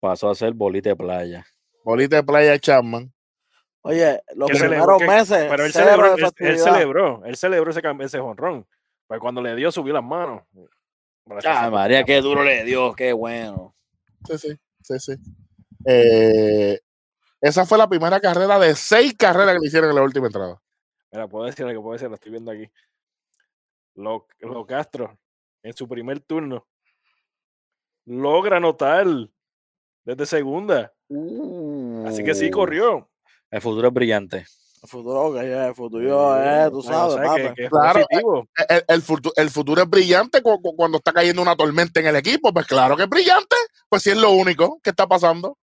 pasó 0.00 0.30
a 0.30 0.34
ser 0.34 0.52
bolita 0.52 0.90
de 0.90 0.96
playa. 0.96 1.46
Bolita 1.84 2.16
de 2.16 2.22
playa 2.24 2.58
Chapman. 2.58 3.12
Oye, 3.82 4.22
los 4.34 4.50
Que 4.50 4.58
celebró, 4.58 4.96
primeros 4.96 4.98
que- 4.98 5.06
meses. 5.06 5.46
Pero 5.50 5.64
él 5.64 5.72
celebró, 5.72 6.14
él, 6.16 6.58
celebró, 6.58 7.24
él 7.24 7.36
celebró 7.36 7.70
ese, 8.04 8.18
jonrón. 8.18 8.66
Pues 9.06 9.20
cuando 9.20 9.40
le 9.40 9.56
dio, 9.56 9.72
subió 9.72 9.92
las 9.94 10.04
manos. 10.04 10.42
Ah, 11.44 11.64
se- 11.64 11.70
María, 11.70 12.04
qué 12.04 12.20
duro 12.20 12.42
le 12.44 12.64
dio, 12.64 12.92
qué 12.94 13.12
bueno. 13.12 13.74
Sí, 14.26 14.36
sí, 14.38 14.58
sí, 14.82 14.98
sí. 14.98 15.12
Eh, 15.86 16.78
esa 17.40 17.64
fue 17.64 17.78
la 17.78 17.88
primera 17.88 18.20
carrera 18.20 18.58
de 18.58 18.74
seis 18.74 19.14
carreras 19.16 19.54
que 19.54 19.60
le 19.60 19.66
hicieron 19.66 19.88
en 19.90 19.96
la 19.96 20.02
última 20.02 20.26
entrada. 20.26 20.60
Mira, 21.10 21.26
puedo 21.26 21.46
decir 21.46 21.64
lo 21.64 21.72
que 21.72 21.78
puedo 21.80 21.92
decir, 21.94 22.08
lo 22.08 22.14
estoy 22.16 22.32
viendo 22.32 22.50
aquí. 22.52 22.70
Lo, 23.94 24.26
lo 24.40 24.66
Castro, 24.66 25.18
en 25.62 25.72
su 25.74 25.88
primer 25.88 26.20
turno, 26.20 26.66
logra 28.04 28.58
anotar 28.58 29.06
desde 30.04 30.26
segunda. 30.26 30.92
Así 32.06 32.22
que 32.24 32.34
sí 32.34 32.48
Uh, 32.48 32.52
corrió. 32.52 33.08
El 33.50 33.60
futuro 33.60 33.88
es 33.88 33.94
brillante. 33.94 34.46
El 34.82 34.88
futuro, 34.88 35.38
el 35.38 35.74
futuro, 35.74 36.42
eh, 36.42 36.68
tú 36.70 36.82
sabes, 36.82 37.16
que- 37.36 37.54
que 37.54 37.64
es 37.64 37.70
Claro, 37.70 38.00
positivo. 38.08 38.46
El, 38.68 38.84
el 38.88 39.02
futu- 39.02 39.32
el 39.36 39.50
futuro 39.50 39.82
es 39.82 39.90
brillante 39.90 40.40
cu- 40.42 40.60
cu- 40.62 40.74
cuando 40.74 40.96
está 40.98 41.12
cayendo 41.12 41.42
una 41.42 41.54
tormenta 41.54 42.00
en 42.00 42.06
el 42.06 42.16
equipo. 42.16 42.50
Pues 42.52 42.66
claro 42.66 42.96
que 42.96 43.02
es 43.02 43.08
brillante. 43.08 43.56
Pues 43.90 44.02
sí 44.02 44.10
es 44.10 44.16
lo 44.16 44.30
único 44.30 44.80
que 44.82 44.90
está 44.90 45.06
pasando. 45.06 45.58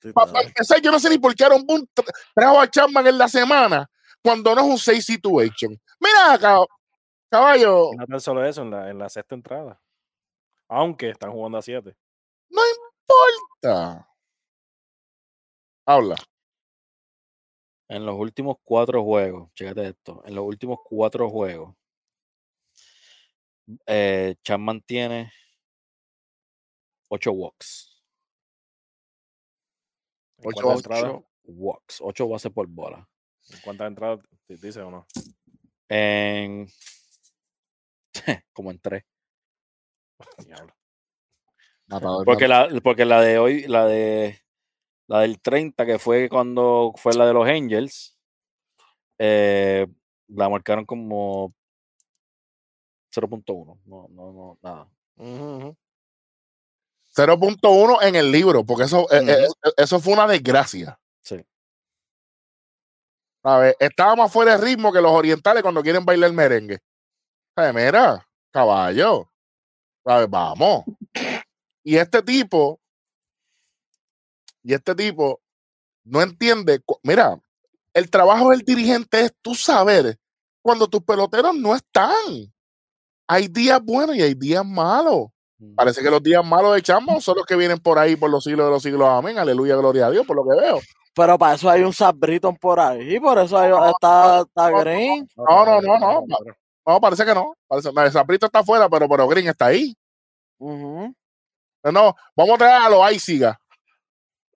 Sí, 0.00 0.12
Para 0.12 0.40
empezar, 0.40 0.80
yo 0.80 0.90
no 0.90 0.98
sé 0.98 1.08
ni 1.10 1.18
por 1.18 1.36
qué 1.36 1.44
Aaron 1.44 1.64
Boone 1.64 1.84
tra- 1.94 2.12
trajo 2.34 2.60
a 2.60 2.68
Chapman 2.68 3.06
en 3.06 3.18
la 3.18 3.28
semana 3.28 3.88
cuando 4.20 4.52
no 4.56 4.62
es 4.62 4.66
un 4.66 4.78
safe 4.78 5.00
situation. 5.02 5.80
Mira, 6.00 6.36
cab- 6.40 6.66
caballo, 7.30 7.90
no 7.96 8.06
tan 8.06 8.20
solo 8.20 8.44
eso, 8.44 8.62
en 8.62 8.70
la, 8.72 8.90
en 8.90 8.98
la 8.98 9.08
sexta 9.08 9.36
entrada. 9.36 9.80
Aunque 10.68 11.10
están 11.10 11.30
jugando 11.30 11.58
a 11.58 11.62
siete. 11.62 11.94
no 12.50 12.60
importa. 13.62 14.08
Habla. 15.86 16.16
En 17.92 18.06
los 18.06 18.18
últimos 18.18 18.56
cuatro 18.64 19.04
juegos, 19.04 19.52
chécate 19.52 19.88
esto, 19.88 20.22
en 20.24 20.34
los 20.34 20.46
últimos 20.46 20.78
cuatro 20.82 21.28
juegos, 21.28 21.76
eh, 23.86 24.34
Chapman 24.42 24.80
tiene 24.80 25.30
ocho 27.10 27.32
walks. 27.32 28.02
¿En 30.38 30.48
Ocho? 30.48 30.68
Ocho 30.68 31.28
walks, 31.44 32.00
ocho 32.00 32.28
bases 32.28 32.50
por 32.50 32.66
bola. 32.66 33.06
¿En 33.50 33.60
cuántas 33.60 33.88
entradas 33.88 34.20
di- 34.48 34.56
dice 34.56 34.80
o 34.80 34.90
no? 34.90 35.06
En 35.90 36.66
como 38.54 38.70
en 38.70 38.78
tres. 38.78 39.04
Diablo. 40.46 40.74
Porque 42.24 42.48
la, 42.48 42.70
porque 42.82 43.04
la 43.04 43.20
de 43.20 43.38
hoy, 43.38 43.64
la 43.64 43.84
de 43.86 44.40
la 45.12 45.20
del 45.20 45.42
30, 45.42 45.84
que 45.84 45.98
fue 45.98 46.30
cuando 46.30 46.94
fue 46.96 47.12
la 47.12 47.26
de 47.26 47.34
los 47.34 47.46
Angels, 47.46 48.16
eh, 49.18 49.86
la 50.28 50.48
marcaron 50.48 50.86
como 50.86 51.52
0.1. 53.14 53.78
No, 53.84 54.08
no, 54.08 54.32
no, 54.32 54.58
nada. 54.62 54.88
Ujú, 55.16 55.56
ujú. 55.56 55.76
0.1 57.14 58.02
en 58.02 58.16
el 58.16 58.32
libro, 58.32 58.64
porque 58.64 58.84
eso, 58.84 59.06
eh, 59.12 59.22
eh, 59.28 59.46
eso 59.76 60.00
fue 60.00 60.14
una 60.14 60.26
desgracia. 60.26 60.98
Sí. 61.20 61.44
A 63.44 63.58
ver, 63.58 63.76
estábamos 63.80 64.32
fuera 64.32 64.56
de 64.56 64.64
ritmo 64.64 64.94
que 64.94 65.02
los 65.02 65.12
orientales 65.12 65.62
cuando 65.62 65.82
quieren 65.82 66.06
bailar 66.06 66.32
merengue. 66.32 66.78
Ay, 67.54 67.74
mira, 67.74 68.26
caballo. 68.50 69.28
A 70.06 70.20
ver, 70.20 70.28
vamos. 70.28 70.84
Y 71.84 71.96
este 71.96 72.22
tipo, 72.22 72.80
y 74.62 74.74
este 74.74 74.94
tipo 74.94 75.40
no 76.04 76.20
entiende. 76.22 76.80
Mira, 77.02 77.38
El 77.94 78.10
trabajo 78.10 78.50
del 78.50 78.60
dirigente 78.60 79.20
es 79.20 79.32
tú 79.42 79.54
saber 79.54 80.16
cuando 80.62 80.88
tus 80.88 81.02
peloteros 81.02 81.54
no 81.54 81.74
están. 81.74 82.52
Hay 83.28 83.48
días 83.48 83.80
buenos 83.82 84.16
y 84.16 84.22
hay 84.22 84.34
días 84.34 84.64
malos. 84.64 85.26
Parece 85.76 86.02
que 86.02 86.10
los 86.10 86.22
días 86.22 86.44
malos 86.44 86.74
de 86.74 86.82
Chamba 86.82 87.20
son 87.20 87.36
los 87.36 87.46
que 87.46 87.54
vienen 87.54 87.78
por 87.78 87.98
ahí 87.98 88.16
por 88.16 88.30
los 88.30 88.42
siglos 88.44 88.66
de 88.66 88.70
los 88.72 88.82
siglos. 88.82 89.08
Amén. 89.08 89.38
Aleluya, 89.38 89.76
gloria 89.76 90.06
a 90.06 90.10
Dios, 90.10 90.26
por 90.26 90.36
lo 90.36 90.42
que 90.44 90.60
veo. 90.60 90.80
Pero 91.14 91.38
para 91.38 91.54
eso 91.54 91.68
hay 91.68 91.82
un 91.82 91.92
Zach 91.92 92.16
Britton 92.16 92.56
por 92.56 92.80
ahí, 92.80 93.20
por 93.20 93.38
eso 93.38 93.56
hay- 93.58 93.70
está, 93.90 94.40
está 94.40 94.70
Green. 94.70 95.28
No, 95.36 95.64
no, 95.66 95.80
no, 95.82 95.98
no. 95.98 96.24
No, 96.84 97.00
parece 97.00 97.24
que 97.24 97.34
no. 97.34 97.54
Parece, 97.68 97.92
no, 97.92 98.10
Saprito 98.10 98.46
está 98.46 98.60
afuera, 98.60 98.88
pero, 98.88 99.08
pero 99.08 99.28
Green 99.28 99.46
está 99.48 99.66
ahí. 99.66 99.94
No, 100.58 102.14
vamos 102.36 102.54
a 102.54 102.58
traer 102.58 102.82
a 102.82 102.88
los 102.88 103.02
Aisiga. 103.02 103.58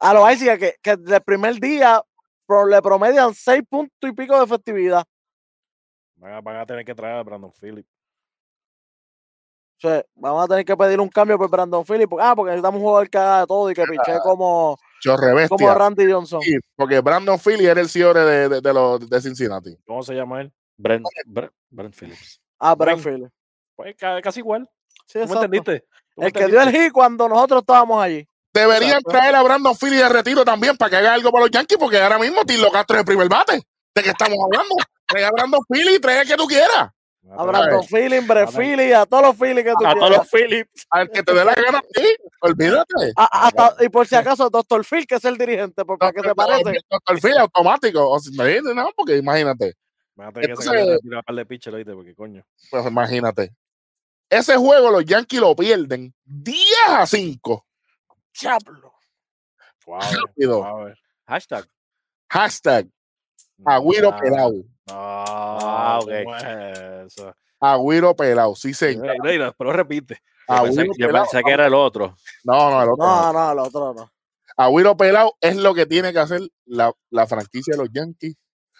A 0.00 0.12
los 0.14 0.30
Isaac 0.32 0.58
que, 0.60 0.74
que 0.82 0.96
del 0.96 1.20
primer 1.22 1.54
día 1.60 2.02
pro- 2.46 2.66
le 2.66 2.80
promedian 2.82 3.34
seis 3.34 3.62
puntos 3.68 4.10
y 4.10 4.12
pico 4.12 4.36
de 4.38 4.44
efectividad. 4.44 5.04
Van 6.16 6.32
a, 6.34 6.40
van 6.40 6.56
a 6.56 6.66
tener 6.66 6.84
que 6.84 6.94
traer 6.94 7.16
a 7.16 7.22
Brandon 7.22 7.52
Phillips. 7.52 7.88
O 9.78 9.80
sea, 9.88 10.02
vamos 10.14 10.42
a 10.44 10.48
tener 10.48 10.64
que 10.64 10.74
pedir 10.76 10.98
un 11.00 11.08
cambio 11.08 11.36
por 11.36 11.50
Brandon 11.50 11.84
Phillips. 11.84 12.08
porque- 12.08 12.24
Ah, 12.24 12.34
porque 12.34 12.50
necesitamos 12.52 12.78
un 12.78 12.84
jugador 12.86 13.10
que 13.10 13.18
haga 13.18 13.40
de 13.40 13.46
todo 13.46 13.70
y 13.70 13.74
que 13.74 13.84
piche 13.84 14.18
como, 14.22 14.78
Chorre 15.02 15.26
como 15.26 15.34
bestia. 15.36 15.74
Randy 15.74 16.10
Johnson. 16.12 16.40
Sí, 16.40 16.56
porque 16.74 17.00
Brandon 17.00 17.38
Philly 17.38 17.66
era 17.66 17.80
el 17.80 17.88
CEO 17.90 18.14
de, 18.14 18.48
de, 18.48 18.60
de 18.62 18.72
los 18.72 19.08
de 19.08 19.20
Cincinnati. 19.20 19.76
¿Cómo 19.86 20.02
se 20.02 20.14
llama 20.14 20.40
él? 20.40 20.52
Brent, 20.78 21.04
Brent, 21.26 21.52
Brent 21.70 21.94
Phillips. 21.94 22.40
Ah, 22.58 22.74
Brand 22.74 23.00
Brand- 23.02 23.16
Phillips. 23.16 23.32
Pues 23.76 23.94
ca- 23.96 24.22
casi 24.22 24.40
igual. 24.40 24.66
Sí, 25.04 25.12
¿Tú 25.12 25.18
me 25.18 25.24
exacto. 25.24 25.44
entendiste? 25.44 25.86
¿Tú 26.14 26.20
me 26.22 26.26
El 26.28 26.32
que 26.32 26.46
dio 26.46 26.60
el 26.62 26.70
hit 26.70 26.92
cuando 26.92 27.28
nosotros 27.28 27.60
estábamos 27.60 28.02
allí. 28.02 28.26
Deberían 28.60 28.90
Exacto. 28.98 29.10
traer 29.10 29.34
a 29.34 29.42
Brandon 29.42 29.76
Philly 29.76 29.96
de 29.96 30.08
retiro 30.08 30.44
también 30.44 30.76
para 30.76 30.90
que 30.90 30.96
haga 30.96 31.14
algo 31.14 31.30
para 31.30 31.44
los 31.44 31.50
Yankees, 31.50 31.78
porque 31.78 31.98
ahora 32.00 32.18
mismo 32.18 32.44
Tilo 32.44 32.70
Castro 32.70 32.96
es 32.96 33.00
el 33.00 33.06
primer 33.06 33.28
bate. 33.28 33.62
¿De 33.94 34.02
qué 34.02 34.10
estamos 34.10 34.38
hablando? 34.44 34.74
Trae 35.06 35.24
a 35.24 35.30
Brandon 35.30 35.60
Philly 35.68 35.94
y 35.96 35.98
trae 36.00 36.22
el 36.22 36.28
que 36.28 36.36
tú 36.36 36.46
quieras. 36.46 36.90
A 37.36 37.42
Brandon 37.44 37.84
Phillips, 37.84 38.26
Brett 38.28 38.48
a 38.94 39.06
todos 39.06 39.22
los 39.24 39.36
Phillips 39.36 39.64
que 39.64 39.72
tú 39.72 39.86
A 39.86 39.94
todos 39.94 40.08
quieras. 40.08 40.18
los 40.18 40.30
Phillips. 40.30 40.86
Al 40.90 41.10
que 41.10 41.22
te 41.24 41.34
dé 41.34 41.44
la 41.44 41.54
gana 41.54 41.78
a 41.78 41.82
ti. 41.82 42.06
Olvídate. 42.40 43.12
A- 43.16 43.46
hasta- 43.48 43.76
y 43.84 43.88
por 43.88 44.06
si 44.06 44.14
acaso, 44.14 44.48
Doctor 44.48 44.84
Phil, 44.84 45.06
que 45.08 45.16
es 45.16 45.24
el 45.24 45.36
dirigente, 45.36 45.84
porque 45.84 45.98
¿para 45.98 46.12
qué 46.12 46.20
se 46.28 46.34
parece? 46.36 46.78
Al 47.06 47.20
fin 47.20 47.32
automático. 47.38 48.08
O 48.10 48.18
sea, 48.20 48.60
no, 48.74 48.90
porque 48.96 49.16
imagínate. 49.16 49.74
Que. 50.40 50.54
Porque 51.94 52.14
coño. 52.14 52.44
Pues 52.70 52.86
imagínate. 52.86 53.52
Ese 54.30 54.56
juego 54.56 54.90
los 54.90 55.04
Yankees 55.04 55.40
lo 55.40 55.54
pierden 55.56 56.14
10 56.24 56.58
a 56.88 57.06
5. 57.06 57.65
Rápido. 58.42 58.92
Hashtag. 61.26 61.66
Hashtag 62.30 62.88
Agüiro 63.64 64.10
Nah, 64.10 64.18
pelado. 64.20 64.64
Ah, 64.88 65.98
ok. 66.02 66.08
pelado. 68.14 68.54
Sí, 68.54 68.74
señor. 68.74 69.16
Pero 69.56 69.72
repite. 69.72 70.20
Yo 70.48 70.62
pensé, 70.64 70.80
Agüiro 70.82 70.94
yo 70.98 71.12
pensé 71.12 71.42
que 71.42 71.50
era 71.52 71.66
el 71.66 71.74
otro. 71.74 72.16
No, 72.44 72.70
no, 72.70 72.82
el 72.82 72.88
otro. 72.90 73.06
no. 73.06 73.32
No, 73.32 73.32
no, 73.32 73.52
el 73.52 73.58
otro 73.58 73.94
no. 73.94 74.12
Agüiro 74.58 74.96
pelado 74.96 75.34
es 75.40 75.56
lo 75.56 75.74
que 75.74 75.86
tiene 75.86 76.12
que 76.12 76.18
hacer 76.18 76.40
la, 76.64 76.92
la 77.10 77.26
franquicia 77.26 77.72
de 77.72 77.78
los 77.78 77.88
Yankees. 77.92 78.34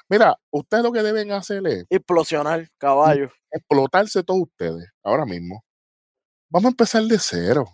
Mira, 0.09 0.39
ustedes 0.51 0.85
lo 0.85 0.93
que 0.93 1.03
deben 1.03 1.33
hacer 1.33 1.66
es 1.66 1.85
Implosionar, 1.91 2.69
caballo. 2.78 3.31
explotarse 3.51 4.23
todos 4.23 4.43
ustedes 4.43 4.89
ahora 5.03 5.24
mismo. 5.27 5.65
Vamos 6.49 6.66
a 6.66 6.70
empezar 6.70 7.03
de 7.03 7.19
cero. 7.19 7.66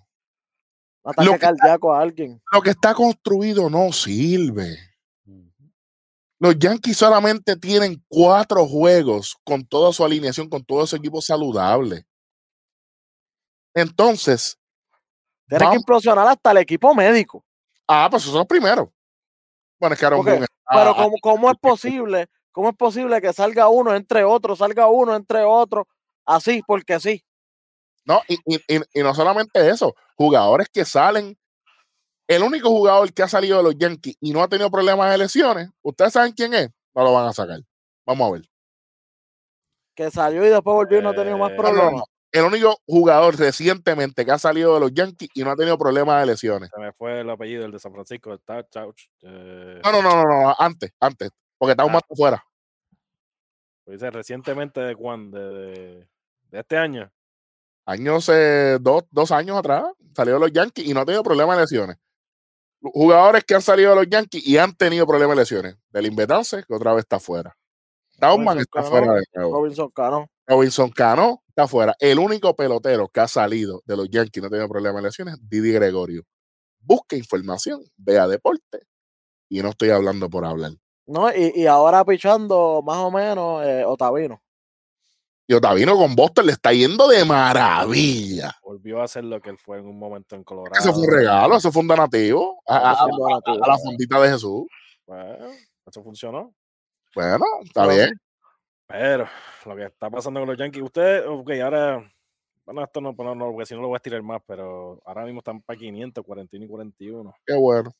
Ataque 1.04 1.28
Lo 1.28 1.38
cardíaco 1.38 1.92
a 1.92 2.00
alguien. 2.00 2.40
Lo 2.52 2.60
que 2.62 2.70
está 2.70 2.94
construido 2.94 3.68
no 3.68 3.92
sirve. 3.92 4.76
Los 6.38 6.58
Yankees 6.58 6.96
solamente 6.96 7.56
tienen 7.56 8.04
cuatro 8.08 8.66
juegos 8.66 9.36
con 9.44 9.64
toda 9.64 9.92
su 9.92 10.04
alineación, 10.04 10.48
con 10.48 10.64
todo 10.64 10.84
su 10.86 10.96
equipo 10.96 11.20
saludable. 11.22 12.04
Entonces, 13.74 14.58
Tienes 15.48 15.68
que 15.70 15.76
implosionar 15.76 16.26
hasta 16.28 16.50
el 16.50 16.58
equipo 16.58 16.94
médico. 16.94 17.44
ah, 17.86 18.08
pues 18.10 18.22
esos 18.22 18.32
son 18.32 18.40
los 18.40 18.46
primeros. 18.48 18.88
Bueno, 19.78 19.94
es 19.94 20.00
que 20.00 20.06
Aaron 20.06 20.24
Boone 20.24 20.44
está- 20.44 20.54
Pero 20.72 20.94
¿cómo, 20.94 21.16
cómo 21.20 21.50
es 21.50 21.58
posible? 21.58 22.28
¿Cómo 22.52 22.70
es 22.70 22.76
posible 22.76 23.20
que 23.20 23.32
salga 23.32 23.68
uno 23.68 23.94
entre 23.94 24.24
otro, 24.24 24.56
salga 24.56 24.86
uno 24.88 25.14
entre 25.14 25.42
otro? 25.44 25.86
Así, 26.24 26.62
porque 26.66 26.98
sí. 27.00 27.24
No, 28.04 28.20
y, 28.28 28.34
y- 28.46 28.60
y- 28.76 28.82
y 28.94 29.02
no 29.02 29.14
solamente 29.14 29.68
eso, 29.68 29.94
jugadores 30.22 30.68
que 30.72 30.84
salen. 30.84 31.36
El 32.28 32.42
único 32.42 32.68
jugador 32.70 33.12
que 33.12 33.22
ha 33.22 33.28
salido 33.28 33.58
de 33.58 33.64
los 33.64 33.76
Yankees 33.76 34.16
y 34.20 34.32
no 34.32 34.42
ha 34.42 34.48
tenido 34.48 34.70
problemas 34.70 35.10
de 35.10 35.18
lesiones, 35.18 35.68
¿ustedes 35.82 36.12
saben 36.12 36.32
quién 36.32 36.54
es? 36.54 36.70
No 36.94 37.02
lo 37.04 37.12
van 37.12 37.26
a 37.28 37.32
sacar. 37.32 37.60
Vamos 38.06 38.28
a 38.28 38.32
ver. 38.32 38.42
Que 39.94 40.10
salió 40.10 40.44
y 40.44 40.48
después 40.48 40.74
volvió 40.74 40.98
y 40.98 41.02
no 41.02 41.10
ha 41.10 41.14
tenido 41.14 41.36
más 41.36 41.50
Eh, 41.50 41.56
No, 41.56 41.62
no, 41.62 41.68
problemas. 41.68 41.92
no. 41.94 42.04
El 42.30 42.44
único 42.44 42.78
jugador 42.86 43.36
recientemente 43.36 44.24
que 44.24 44.30
ha 44.30 44.38
salido 44.38 44.72
de 44.74 44.80
los 44.80 44.94
Yankees 44.94 45.28
y 45.34 45.42
no 45.44 45.50
ha 45.50 45.56
tenido 45.56 45.76
problemas 45.76 46.20
de 46.20 46.26
lesiones. 46.28 46.70
Se 46.74 46.80
me 46.80 46.92
fue 46.94 47.20
el 47.20 47.28
apellido, 47.28 47.66
el 47.66 47.72
de 47.72 47.78
San 47.78 47.92
Francisco, 47.92 48.38
Tauch, 48.38 49.02
eh, 49.22 49.80
No, 49.84 49.92
no, 49.92 50.00
no, 50.00 50.16
no, 50.16 50.24
no, 50.44 50.54
antes, 50.58 50.92
antes, 50.98 51.30
porque 51.58 51.72
está 51.72 51.84
un 51.84 51.90
Ah. 51.90 51.94
más 51.94 52.02
afuera. 52.10 52.42
pues 53.84 53.98
dice 53.98 54.10
recientemente 54.12 54.80
de 54.80 54.94
cuándo, 54.94 55.36
de, 55.38 55.54
de- 55.72 56.08
de 56.52 56.60
este 56.60 56.78
año. 56.78 57.10
Años, 57.84 58.28
eh, 58.32 58.78
dos, 58.80 59.04
dos 59.10 59.32
años 59.32 59.56
atrás, 59.56 59.84
salió 60.14 60.34
de 60.34 60.40
los 60.40 60.52
Yankees 60.52 60.86
y 60.86 60.94
no 60.94 61.00
ha 61.00 61.04
tenido 61.04 61.22
problemas 61.22 61.56
de 61.56 61.62
lesiones. 61.62 61.96
Jugadores 62.80 63.44
que 63.44 63.54
han 63.54 63.62
salido 63.62 63.90
de 63.90 63.96
los 63.96 64.08
Yankees 64.08 64.46
y 64.46 64.58
han 64.58 64.74
tenido 64.74 65.06
problemas 65.06 65.36
de 65.36 65.42
lesiones. 65.42 65.76
Del 65.90 66.06
Invetance, 66.06 66.64
que 66.66 66.74
otra 66.74 66.92
vez 66.92 67.02
está 67.02 67.20
fuera. 67.20 67.56
Robinson 68.18 68.58
está 68.58 68.82
Cano. 68.82 68.88
fuera 68.90 69.12
de 69.14 69.22
nuevo. 69.34 69.54
Robinson 69.54 69.90
Cano. 69.90 70.26
Robinson 70.46 70.90
Cano 70.90 71.42
está 71.48 71.66
fuera. 71.66 71.94
El 71.98 72.18
único 72.18 72.54
pelotero 72.54 73.08
que 73.08 73.20
ha 73.20 73.28
salido 73.28 73.82
de 73.84 73.96
los 73.96 74.08
Yankees 74.10 74.36
y 74.36 74.40
no 74.40 74.46
ha 74.46 74.50
tenido 74.50 74.68
problemas 74.68 75.02
de 75.02 75.08
lesiones, 75.08 75.36
Didi 75.42 75.72
Gregorio. 75.72 76.22
Busque 76.80 77.16
información, 77.16 77.84
vea 77.96 78.26
deporte. 78.28 78.80
Y 79.48 79.62
no 79.62 79.70
estoy 79.70 79.90
hablando 79.90 80.28
por 80.30 80.44
hablar. 80.44 80.72
¿no? 81.06 81.30
Y, 81.34 81.52
y 81.54 81.66
ahora 81.66 82.04
pichando 82.04 82.82
más 82.84 82.98
o 82.98 83.10
menos 83.10 83.64
eh, 83.64 83.84
Otavino. 83.84 84.42
Y 85.46 85.54
Otavino 85.54 85.96
con 85.96 86.14
Boston 86.14 86.46
le 86.46 86.52
está 86.52 86.72
yendo 86.72 87.08
de 87.08 87.24
maravilla. 87.24 88.52
Volvió 88.62 89.00
a 89.00 89.04
hacer 89.04 89.24
lo 89.24 89.40
que 89.40 89.50
él 89.50 89.58
fue 89.58 89.78
en 89.78 89.86
un 89.86 89.98
momento 89.98 90.36
en 90.36 90.44
Colorado. 90.44 90.78
Eso 90.80 90.92
fue 90.94 91.02
un 91.02 91.12
regalo, 91.12 91.56
eso 91.56 91.72
fue 91.72 91.82
un 91.82 91.88
donativo 91.88 92.62
a, 92.66 92.90
a- 92.90 92.92
Eso 92.94 93.02
fue 93.04 93.12
un 93.12 93.18
donativo. 93.18 93.62
a- 93.62 93.66
a 93.66 93.68
la 93.68 93.78
fondita 93.78 94.20
de 94.20 94.28
Jesús. 94.30 94.62
Bueno, 95.06 95.50
eso 95.86 96.02
funcionó. 96.02 96.54
Bueno, 97.14 97.44
está 97.64 97.82
Pero 97.82 97.94
bien. 97.94 98.20
Pero 98.86 99.26
lo 99.66 99.76
que 99.76 99.84
está 99.84 100.10
pasando 100.10 100.40
con 100.40 100.48
los 100.48 100.58
Yankees, 100.58 100.82
usted, 100.82 101.26
ok, 101.26 101.50
ahora, 101.62 102.12
bueno, 102.64 102.84
esto 102.84 103.00
no, 103.00 103.12
no, 103.12 103.34
no, 103.34 103.50
porque 103.52 103.66
si 103.66 103.74
no 103.74 103.80
lo 103.80 103.88
voy 103.88 103.96
a 103.96 103.98
estirar 103.98 104.22
más, 104.22 104.40
pero 104.46 105.02
ahora 105.04 105.24
mismo 105.24 105.40
están 105.40 105.60
para 105.62 105.78
500, 105.78 106.24
41 106.24 106.64
y 106.64 106.68
41. 106.68 107.34
Qué 107.44 107.54
bueno. 107.54 107.90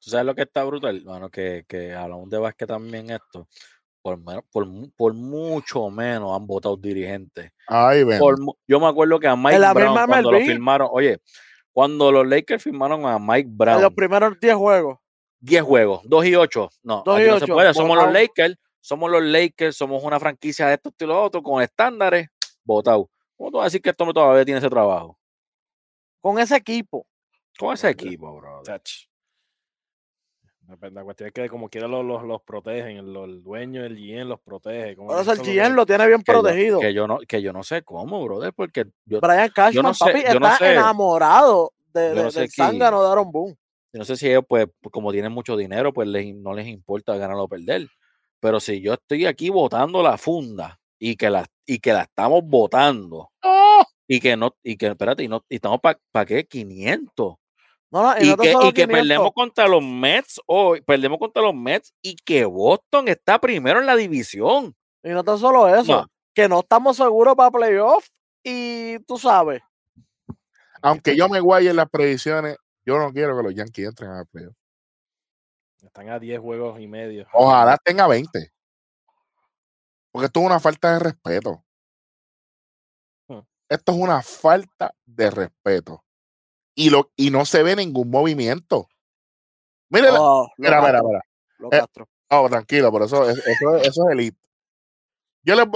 ¿Tú 0.00 0.10
sabes 0.10 0.26
lo 0.26 0.34
que 0.34 0.42
está 0.42 0.62
brutal? 0.64 1.00
Bueno, 1.04 1.28
que, 1.30 1.64
que 1.66 1.92
hablamos 1.94 2.28
de 2.30 2.38
básquet 2.38 2.68
también 2.68 3.10
esto. 3.10 3.48
Por, 4.50 5.14
mucho 5.14 5.90
menos 5.90 6.36
han 6.36 6.46
votado 6.46 6.76
dirigentes. 6.76 7.52
Ahí 7.66 8.04
ven. 8.04 8.18
Por 8.18 8.36
yo 8.66 8.80
me 8.80 8.86
acuerdo 8.86 9.20
que 9.20 9.28
a 9.28 9.36
Mike 9.36 9.58
la 9.58 9.74
Brown, 9.74 9.92
misma 9.92 10.06
cuando 10.06 10.32
lo 10.32 10.38
firmaron, 10.38 10.88
oye, 10.90 11.20
cuando 11.72 12.10
los 12.10 12.26
Lakers 12.26 12.62
firmaron 12.62 13.06
a 13.06 13.18
Mike 13.18 13.48
En 13.48 13.58
Brown, 13.58 13.82
los 13.82 13.94
primeros 13.94 14.38
10 14.40 14.54
juegos. 14.54 14.98
10 15.40 15.62
juegos, 15.62 16.00
2 16.04 16.26
y 16.26 16.34
8. 16.34 16.70
No, 16.82 17.02
Dos 17.04 17.16
aquí 17.16 17.24
y 17.24 17.28
no 17.28 17.38
se 17.38 17.44
ocho, 17.44 17.54
puede. 17.54 17.74
Somos 17.74 17.96
los. 17.96 18.12
Lakers, 18.12 18.56
somos 18.80 19.10
los 19.10 19.22
Lakers, 19.22 19.76
somos 19.76 20.02
una 20.02 20.18
franquicia 20.18 20.66
de 20.66 20.74
estos 20.74 20.92
y 20.98 21.04
los 21.04 21.16
otros 21.16 21.42
con 21.42 21.62
estándares, 21.62 22.28
votado. 22.64 23.08
¿Cómo 23.36 23.50
tú 23.50 23.56
vas 23.58 23.64
a 23.64 23.66
decir 23.66 23.82
que 23.82 23.90
esto 23.90 24.12
todavía 24.12 24.44
tiene 24.44 24.58
ese 24.58 24.68
trabajo? 24.68 25.18
Con 26.20 26.38
ese 26.38 26.56
equipo. 26.56 27.06
Con 27.56 27.74
ese 27.74 27.90
equipo, 27.90 28.34
bro. 28.36 28.62
Chach. 28.64 29.07
La, 30.92 31.02
cuestión 31.02 31.28
es 31.28 31.32
que 31.32 31.48
como 31.48 31.68
quiera 31.70 31.88
los, 31.88 32.04
los, 32.04 32.22
los 32.24 32.42
protegen, 32.42 32.98
el, 32.98 33.16
el 33.16 33.42
dueño, 33.42 33.82
el 33.84 33.96
GM 33.96 34.24
los 34.28 34.40
protege. 34.40 34.96
como 34.96 35.18
eso 35.18 35.32
el 35.32 35.38
GM 35.38 35.74
lo 35.74 35.86
tiene 35.86 36.06
bien 36.06 36.22
Que 36.22 36.32
yo- 36.32 36.40
protegido. 36.42 36.80
Que 36.80 36.92
yo, 36.92 37.06
no, 37.06 37.18
que 37.26 37.40
yo 37.40 37.52
no 37.54 37.62
sé 37.62 37.82
cómo, 37.82 38.22
brother, 38.22 38.52
porque 38.52 38.84
yo, 39.06 39.20
Brian 39.20 39.48
Cashman, 39.54 39.82
no 39.82 39.94
sé- 39.94 40.04
papi, 40.04 40.24
yo 40.30 40.38
no 40.40 40.46
está 40.46 40.58
sé. 40.58 40.72
enamorado 40.72 41.72
de, 41.94 42.14
de- 42.14 42.22
no 42.22 42.30
sé 42.30 42.40
del 42.40 42.50
zángano 42.50 43.02
de 43.02 43.08
Aaron 43.10 43.32
Boone. 43.32 43.54
yo 43.94 43.98
no 43.98 44.04
sé 44.04 44.16
si 44.16 44.28
ellos, 44.28 44.44
pues, 44.46 44.66
como 44.92 45.10
tienen 45.10 45.32
mucho 45.32 45.56
dinero, 45.56 45.92
pues 45.94 46.06
les, 46.06 46.34
no 46.34 46.52
les 46.52 46.66
importa 46.66 47.16
ganar 47.16 47.36
o 47.38 47.48
perder. 47.48 47.88
Pero 48.40 48.60
si 48.60 48.80
yo 48.82 48.92
estoy 48.92 49.24
aquí 49.24 49.48
votando 49.48 50.02
la 50.02 50.18
funda 50.18 50.78
y 50.98 51.16
que 51.16 51.30
la, 51.30 51.46
y 51.64 51.78
que 51.78 51.92
la 51.94 52.02
estamos 52.02 52.42
votando 52.44 53.30
¡Oh! 53.42 53.82
y 54.06 54.20
que 54.20 54.36
no, 54.36 54.54
y 54.62 54.76
que, 54.76 54.88
espérate, 54.88 55.22
y, 55.24 55.28
no, 55.28 55.42
y 55.48 55.54
estamos 55.56 55.80
para 55.80 56.26
qué, 56.26 56.44
500. 56.46 57.36
No, 57.90 58.02
no, 58.02 58.14
y, 58.18 58.36
que, 58.36 58.52
y 58.52 58.72
que 58.72 58.86
500. 58.86 58.86
perdemos 58.86 59.32
contra 59.32 59.66
los 59.66 59.82
Mets 59.82 60.40
hoy, 60.46 60.82
perdemos 60.82 61.18
contra 61.18 61.42
los 61.42 61.54
Mets 61.54 61.94
y 62.02 62.16
que 62.16 62.44
Boston 62.44 63.08
está 63.08 63.40
primero 63.40 63.80
en 63.80 63.86
la 63.86 63.96
división. 63.96 64.76
Y 65.02 65.08
no 65.10 65.24
tan 65.24 65.38
solo 65.38 65.66
eso, 65.74 66.02
No. 66.02 66.06
que 66.34 66.48
no 66.48 66.60
estamos 66.60 66.96
seguros 66.98 67.34
para 67.34 67.50
playoff 67.50 68.06
y 68.44 68.98
tú 69.06 69.16
sabes, 69.18 69.62
Aunque 70.82 71.16
yo 71.16 71.28
me 71.28 71.40
guaye 71.40 71.70
en 71.70 71.76
las 71.76 71.88
predicciones, 71.88 72.56
yo 72.84 72.98
no 72.98 73.12
quiero 73.12 73.36
que 73.36 73.42
los 73.42 73.54
Yankees 73.54 73.88
entren 73.88 74.10
a 74.10 74.24
playoff. 74.24 74.54
Están 75.82 76.08
a 76.10 76.18
10 76.18 76.40
juegos 76.40 76.78
y 76.80 76.86
medio. 76.88 77.26
Ojalá 77.32 77.76
tenga 77.82 78.06
20. 78.06 78.50
Porque 80.10 80.26
esto 80.26 80.40
es 80.40 80.46
una 80.46 80.60
falta 80.60 80.92
de 80.92 80.98
respeto. 80.98 81.64
Hmm. 83.28 83.40
Esto 83.68 83.92
es 83.92 83.98
una 83.98 84.22
falta 84.22 84.94
de 85.06 85.30
respeto. 85.30 86.04
Y, 86.80 86.90
lo, 86.90 87.10
y 87.16 87.30
no 87.30 87.44
se 87.44 87.64
ve 87.64 87.74
ningún 87.74 88.08
movimiento. 88.08 88.88
Mire, 89.90 90.12
la- 90.12 90.20
Oh, 90.20 90.48
mira, 90.58 90.80
mira, 90.80 91.02
mira. 91.02 91.20
Eh, 91.72 91.80
Castro. 91.80 92.08
No, 92.30 92.48
tranquilo, 92.48 92.92
por 92.92 93.02
eso, 93.02 93.28
es- 93.28 93.44
eso, 93.44 93.76
es- 93.78 93.88
eso 93.88 94.04
es 94.06 94.12
elite. 94.12 94.38
Yo 95.42 95.56
les, 95.56 95.66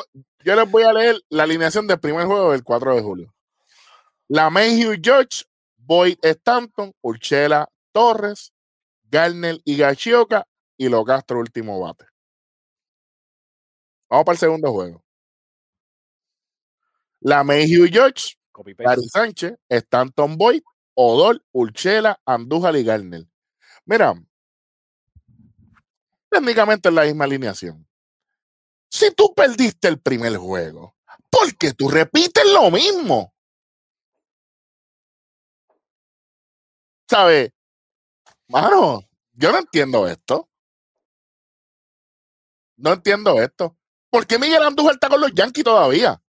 yo 0.44 0.54
les 0.54 0.70
voy 0.70 0.84
a 0.84 0.92
leer 0.92 1.16
la 1.28 1.42
alineación 1.42 1.88
del 1.88 1.98
primer 1.98 2.26
juego 2.26 2.52
del 2.52 2.62
4 2.62 2.94
de 2.94 3.02
julio. 3.02 3.34
La 4.28 4.48
Mayhew 4.48 4.94
George, 5.02 5.44
Boyd 5.76 6.18
Stanton, 6.22 6.92
Urchela 7.00 7.68
Torres, 7.90 8.52
Garner 9.02 9.58
y 9.64 9.76
Gachioca 9.78 10.46
y 10.76 10.88
Lo 10.88 11.04
Castro 11.04 11.40
último 11.40 11.80
bate. 11.80 12.06
Vamos 14.08 14.24
para 14.24 14.34
el 14.34 14.38
segundo 14.38 14.70
juego. 14.72 15.02
La 17.20 17.42
Mayhew 17.42 17.86
George, 17.90 18.36
Gary. 18.78 19.02
Sánchez, 19.08 19.54
Stanton 19.68 20.36
Boyd, 20.36 20.62
Odor, 20.94 21.44
Urchela, 21.52 22.20
Andújar 22.24 22.76
y 22.76 22.84
Garner. 22.84 23.26
Mira, 23.84 24.14
técnicamente 26.30 26.88
es 26.88 26.94
la 26.94 27.04
misma 27.04 27.24
alineación. 27.24 27.86
Si 28.90 29.10
tú 29.14 29.34
perdiste 29.34 29.88
el 29.88 30.00
primer 30.00 30.36
juego, 30.36 30.96
¿por 31.30 31.56
qué 31.56 31.72
tú 31.72 31.88
repites 31.88 32.44
lo 32.52 32.70
mismo? 32.70 33.34
¿Sabes? 37.08 37.52
Mano, 38.48 39.08
yo 39.32 39.50
no 39.50 39.58
entiendo 39.58 40.06
esto. 40.06 40.48
No 42.76 42.92
entiendo 42.92 43.40
esto. 43.40 43.76
¿Por 44.10 44.26
qué 44.26 44.38
Miguel 44.38 44.62
Andújar 44.62 44.94
está 44.94 45.08
con 45.08 45.20
los 45.20 45.32
Yankees 45.34 45.64
todavía? 45.64 46.21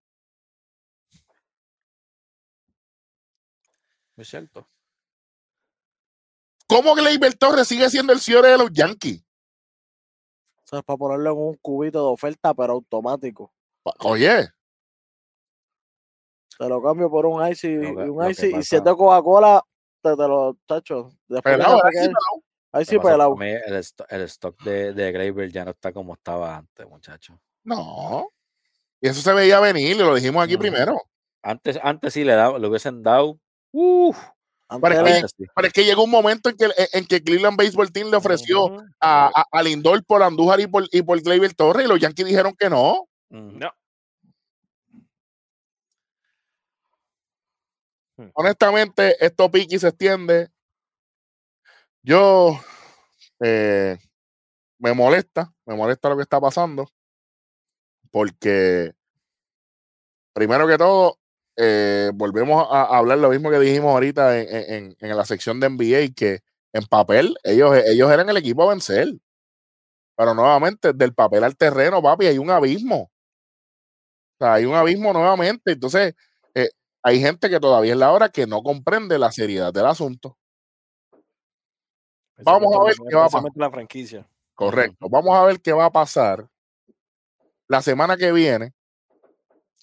Es 4.16 4.28
cierto. 4.28 4.66
¿Cómo 6.66 6.94
Gleyber 6.94 7.34
Torres 7.34 7.68
sigue 7.68 7.88
siendo 7.90 8.12
el 8.12 8.20
cierre 8.20 8.48
de 8.48 8.58
los 8.58 8.70
Yankees? 8.72 9.22
Eso 10.64 10.78
es 10.78 10.82
para 10.84 10.96
ponerlo 10.96 11.30
en 11.32 11.38
un 11.38 11.54
cubito 11.56 11.98
de 11.98 12.12
oferta, 12.12 12.54
pero 12.54 12.72
automático. 12.74 13.52
Oye, 14.00 14.48
Te 16.58 16.68
lo 16.68 16.80
cambio 16.82 17.10
por 17.10 17.26
un 17.26 17.46
ice 17.48 17.72
y, 17.72 17.76
un 17.76 18.30
ice. 18.30 18.46
Y 18.46 18.50
si 18.50 18.52
pasa- 18.54 18.76
es 18.76 18.84
de 18.84 18.96
Coca-Cola, 18.96 19.62
te, 20.00 20.10
te 20.10 20.28
lo 20.28 20.56
tacho. 20.66 21.10
Después 21.28 21.56
pelado, 21.56 21.84
ahí 21.84 21.92
sí, 21.92 22.00
te 22.00 22.06
pelado. 22.06 22.44
Ahí 22.72 22.84
Lo 22.84 22.90
sí, 22.90 22.98
pelado. 22.98 23.36
mí 23.36 23.46
el, 23.50 23.76
sto- 23.82 24.06
el 24.08 24.22
stock 24.22 24.62
de, 24.62 24.92
de 24.94 25.12
Graver 25.12 25.50
ya 25.52 25.64
no 25.64 25.72
está 25.72 25.92
como 25.92 26.14
estaba 26.14 26.56
antes, 26.56 26.88
muchachos. 26.88 27.36
No. 27.64 28.28
Y 29.00 29.08
eso 29.08 29.20
se 29.20 29.32
veía 29.34 29.60
venir, 29.60 29.96
y 29.96 29.98
lo 29.98 30.14
dijimos 30.14 30.42
aquí 30.44 30.56
primero. 30.56 30.96
Antes, 31.42 31.78
antes 31.82 32.14
sí 32.14 32.24
le, 32.24 32.32
da, 32.34 32.56
le 32.58 32.66
hubiesen 32.68 33.02
dado. 33.02 33.38
Uf, 33.76 34.16
Para 34.80 34.94
era- 34.94 35.04
que- 35.04 35.12
antes 35.14 35.32
sí. 35.36 35.44
Pero 35.52 35.66
es 35.66 35.72
que 35.72 35.84
llegó 35.84 36.04
un 36.04 36.10
momento 36.10 36.48
en 36.48 36.56
que, 36.56 36.68
en 36.92 37.06
que 37.06 37.22
Cleveland 37.22 37.56
Baseball 37.56 37.90
Team 37.90 38.08
le 38.10 38.16
ofreció 38.16 38.66
Ujú. 38.66 38.84
a, 39.00 39.26
a, 39.34 39.46
a 39.50 39.62
Lindor 39.64 40.04
por 40.04 40.22
Andújar 40.22 40.60
y 40.60 40.68
por, 40.68 40.86
y 40.92 41.02
por 41.02 41.20
Gleyber 41.20 41.52
Torres 41.54 41.84
y 41.84 41.88
los 41.88 41.98
Yankees 41.98 42.26
dijeron 42.26 42.54
que 42.56 42.70
no. 42.70 43.00
Ujú. 43.30 43.58
No. 43.58 43.72
Honestamente, 48.34 49.16
esto 49.24 49.50
pique 49.50 49.74
y 49.74 49.78
se 49.80 49.88
extiende. 49.88 50.48
Yo 52.02 52.60
eh, 53.40 53.98
me 54.78 54.92
molesta, 54.92 55.52
me 55.66 55.74
molesta 55.74 56.08
lo 56.08 56.16
que 56.16 56.22
está 56.22 56.40
pasando. 56.40 56.88
Porque, 58.12 58.92
primero 60.32 60.68
que 60.68 60.78
todo, 60.78 61.18
eh, 61.56 62.10
volvemos 62.14 62.66
a, 62.70 62.82
a 62.82 62.98
hablar 62.98 63.18
lo 63.18 63.30
mismo 63.30 63.50
que 63.50 63.58
dijimos 63.58 63.92
ahorita 63.92 64.38
en, 64.40 64.72
en- 64.74 64.96
en 65.00 65.16
la 65.16 65.24
sección 65.24 65.60
de 65.60 65.68
NBA, 65.68 66.14
que 66.14 66.40
en 66.72 66.84
papel 66.86 67.36
ellos, 67.44 67.76
ellos 67.86 68.10
eran 68.10 68.28
el 68.28 68.36
equipo 68.36 68.62
a 68.64 68.70
vencer. 68.70 69.14
Pero 70.16 70.34
nuevamente, 70.34 70.92
del 70.92 71.12
papel 71.14 71.42
al 71.44 71.56
terreno, 71.56 72.00
papi, 72.02 72.26
hay 72.26 72.38
un 72.38 72.50
abismo. 72.50 73.10
O 74.38 74.44
sea, 74.44 74.54
hay 74.54 74.64
un 74.64 74.74
abismo 74.74 75.12
nuevamente. 75.12 75.72
Entonces, 75.72 76.14
eh, 76.54 76.68
hay 77.02 77.20
gente 77.20 77.48
que 77.50 77.58
todavía 77.60 77.92
es 77.92 77.98
la 77.98 78.12
hora 78.12 78.28
que 78.28 78.46
no 78.46 78.62
comprende 78.62 79.18
la 79.18 79.32
seriedad 79.32 79.72
del 79.72 79.86
asunto. 79.86 80.36
Vamos 82.38 82.74
a 82.74 82.84
ver 82.84 82.94
qué 83.08 83.16
va 83.16 83.26
a 83.26 83.28
pasar. 83.28 83.50
La 83.54 83.70
franquicia. 83.70 84.26
Correcto. 84.54 85.08
Vamos 85.08 85.34
a 85.36 85.44
ver 85.44 85.60
qué 85.60 85.72
va 85.72 85.86
a 85.86 85.92
pasar. 85.92 86.46
La 87.68 87.80
semana 87.82 88.16
que 88.16 88.30
viene, 88.32 88.72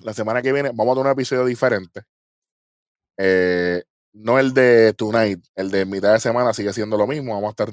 la 0.04 0.14
semana 0.14 0.42
que 0.42 0.52
viene, 0.54 0.72
vamos 0.74 0.94
a 0.94 0.96
tener 1.02 1.08
un 1.08 1.12
episodio 1.14 1.46
diferente. 1.46 2.02
Eh, 3.18 3.84
no 4.14 4.40
el 4.40 4.54
de 4.54 4.94
Tonight, 4.94 5.44
el 5.56 5.72
de 5.72 5.86
mitad 5.86 6.14
de 6.14 6.20
semana 6.20 6.54
sigue 6.54 6.74
siendo 6.74 6.98
lo 6.98 7.08
mismo. 7.08 7.34
Vamos 7.34 7.50
a 7.50 7.52
estar 7.52 7.70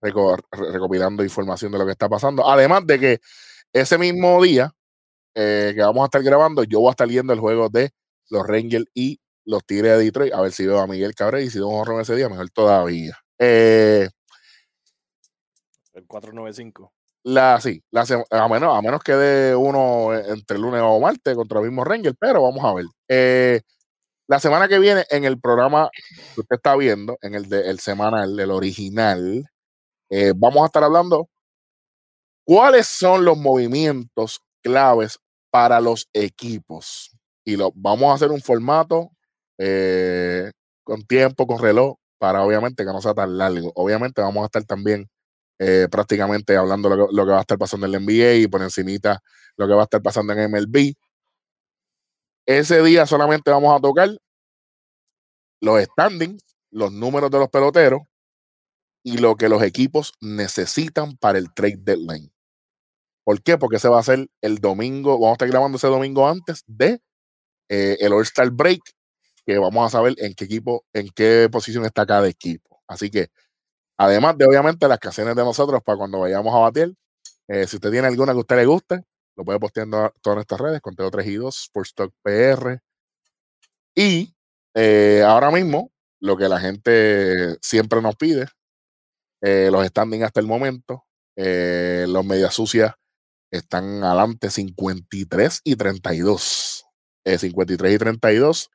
reco- 0.00 0.36
re- 0.52 0.72
recopilando 0.72 1.24
información 1.24 1.72
de 1.72 1.78
lo 1.78 1.86
que 1.86 1.92
está 1.92 2.08
pasando. 2.08 2.48
Además 2.48 2.86
de 2.86 2.98
que 2.98 3.20
ese 3.72 3.98
mismo 3.98 4.42
día 4.42 4.72
eh, 5.34 5.72
que 5.74 5.80
vamos 5.82 6.02
a 6.02 6.06
estar 6.06 6.22
grabando, 6.22 6.64
yo 6.64 6.80
voy 6.80 6.88
a 6.88 6.90
estar 6.92 7.08
viendo 7.08 7.32
el 7.32 7.40
juego 7.40 7.68
de 7.68 7.90
los 8.30 8.46
Rangers 8.46 8.86
y 8.94 9.20
los 9.44 9.64
Tigres 9.64 9.96
de 9.98 10.04
Detroit. 10.04 10.32
A 10.34 10.40
ver 10.40 10.52
si 10.52 10.66
veo 10.66 10.78
a 10.80 10.86
Miguel 10.86 11.14
Cabrera 11.14 11.42
y 11.44 11.50
si 11.50 11.58
doy 11.58 11.72
un 11.72 11.80
horror 11.80 12.00
ese 12.00 12.14
día, 12.16 12.28
mejor 12.28 12.50
todavía. 12.50 13.18
Eh, 13.38 14.08
El 15.94 16.06
495. 16.06 16.92
La, 17.22 17.60
sí, 17.60 17.82
la, 17.90 18.04
a, 18.30 18.48
menos, 18.48 18.76
a 18.76 18.82
menos 18.82 19.02
que 19.02 19.12
dé 19.12 19.54
uno 19.54 20.14
eh, 20.14 20.24
entre 20.28 20.58
lunes 20.58 20.80
o 20.82 21.00
martes 21.00 21.34
contra 21.34 21.58
los 21.58 21.68
mismos 21.68 21.86
Rangers, 21.86 22.16
pero 22.18 22.42
vamos 22.42 22.64
a 22.64 22.74
ver. 22.74 22.86
Eh, 23.08 23.60
la 24.28 24.40
semana 24.40 24.68
que 24.68 24.78
viene, 24.78 25.04
en 25.10 25.24
el 25.24 25.40
programa 25.40 25.90
que 26.34 26.40
usted 26.40 26.56
está 26.56 26.76
viendo, 26.76 27.18
en 27.22 27.34
el, 27.34 27.48
de, 27.48 27.68
el 27.68 27.80
semanal, 27.80 28.38
el 28.38 28.50
original, 28.50 29.44
eh, 30.10 30.32
vamos 30.36 30.62
a 30.62 30.66
estar 30.66 30.84
hablando 30.84 31.28
cuáles 32.44 32.86
son 32.86 33.24
los 33.24 33.36
movimientos 33.36 34.40
claves 34.62 35.18
para 35.50 35.80
los 35.80 36.08
equipos. 36.12 37.10
Y 37.44 37.56
lo, 37.56 37.72
vamos 37.74 38.10
a 38.10 38.14
hacer 38.14 38.30
un 38.30 38.40
formato 38.40 39.10
con 40.84 41.02
tiempo, 41.02 41.46
con 41.46 41.58
reloj, 41.58 41.96
para 42.18 42.42
obviamente 42.42 42.84
que 42.84 42.92
no 42.92 43.00
sea 43.02 43.14
tan 43.14 43.36
largo. 43.36 43.72
Obviamente 43.74 44.22
vamos 44.22 44.42
a 44.42 44.46
estar 44.46 44.64
también 44.64 45.08
eh, 45.62 45.88
prácticamente 45.90 46.56
hablando 46.56 46.88
lo 46.88 47.06
que, 47.08 47.14
lo 47.14 47.26
que 47.26 47.32
va 47.32 47.38
a 47.38 47.42
estar 47.42 47.58
pasando 47.58 47.84
en 47.84 47.92
la 47.92 48.00
NBA 48.00 48.34
y 48.36 48.46
por 48.48 48.62
encimita 48.62 49.22
lo 49.56 49.68
que 49.68 49.74
va 49.74 49.82
a 49.82 49.84
estar 49.84 50.02
pasando 50.02 50.32
en 50.32 50.50
MLB. 50.50 50.94
Ese 52.46 52.82
día 52.82 53.04
solamente 53.04 53.50
vamos 53.50 53.76
a 53.76 53.80
tocar 53.80 54.08
los 55.60 55.82
standings, 55.82 56.42
los 56.70 56.90
números 56.92 57.30
de 57.30 57.38
los 57.40 57.50
peloteros 57.50 58.00
y 59.04 59.18
lo 59.18 59.36
que 59.36 59.50
los 59.50 59.62
equipos 59.62 60.14
necesitan 60.22 61.18
para 61.18 61.38
el 61.38 61.52
trade 61.52 61.78
deadline. 61.82 62.32
¿Por 63.22 63.42
qué? 63.42 63.58
Porque 63.58 63.76
ese 63.76 63.88
va 63.88 64.00
a 64.00 64.02
ser 64.02 64.28
el 64.40 64.58
domingo, 64.58 65.12
vamos 65.12 65.30
a 65.30 65.32
estar 65.32 65.48
grabando 65.48 65.76
ese 65.76 65.88
domingo 65.88 66.26
antes 66.26 66.64
de 66.66 67.02
eh, 67.68 67.98
el 68.00 68.14
All-Star 68.14 68.50
Break, 68.50 68.80
que 69.44 69.58
vamos 69.58 69.86
a 69.86 69.90
saber 69.90 70.14
en 70.16 70.32
qué 70.32 70.46
equipo, 70.46 70.86
en 70.94 71.10
qué 71.10 71.50
posición 71.52 71.84
está 71.84 72.06
cada 72.06 72.28
equipo. 72.28 72.82
Así 72.88 73.10
que, 73.10 73.28
además 74.00 74.36
de 74.38 74.46
obviamente 74.46 74.88
las 74.88 74.98
canciones 74.98 75.36
de 75.36 75.44
nosotros 75.44 75.82
para 75.84 75.98
cuando 75.98 76.20
vayamos 76.20 76.54
a 76.54 76.58
batir, 76.58 76.94
eh, 77.48 77.66
si 77.66 77.76
usted 77.76 77.90
tiene 77.90 78.08
alguna 78.08 78.32
que 78.32 78.38
usted 78.38 78.56
le 78.56 78.66
guste, 78.66 79.02
lo 79.36 79.44
puede 79.44 79.58
postear 79.60 79.86
en 79.86 79.92
todas 80.20 80.36
nuestras 80.36 80.60
redes, 80.60 80.80
Conteo 80.80 81.10
3 81.10 81.26
y 81.26 81.34
2, 81.36 81.64
Sportstock 81.64 82.12
PR. 82.22 82.80
Y 83.94 84.34
eh, 84.74 85.22
ahora 85.26 85.50
mismo, 85.50 85.90
lo 86.20 86.36
que 86.36 86.48
la 86.48 86.60
gente 86.60 87.56
siempre 87.62 88.02
nos 88.02 88.16
pide, 88.16 88.46
eh, 89.42 89.70
los 89.72 89.86
standings 89.86 90.24
hasta 90.24 90.40
el 90.40 90.46
momento, 90.46 91.04
los 91.36 92.24
medias 92.24 92.52
sucias 92.52 92.94
están 93.50 94.04
adelante 94.04 94.50
53 94.50 95.60
y 95.64 95.76
32. 95.76 96.86
Eh, 97.24 97.38
53 97.38 97.94
y 97.94 97.98
32. 97.98 98.70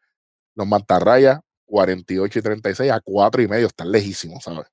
Los 0.56 0.68
mantarrayas 0.68 1.40
48 1.66 2.40
y 2.40 2.42
36 2.42 2.92
a 2.92 3.02
4 3.02 3.42
y 3.44 3.48
medio, 3.48 3.68
están 3.68 3.92
lejísimos, 3.92 4.44
¿sabes? 4.44 4.68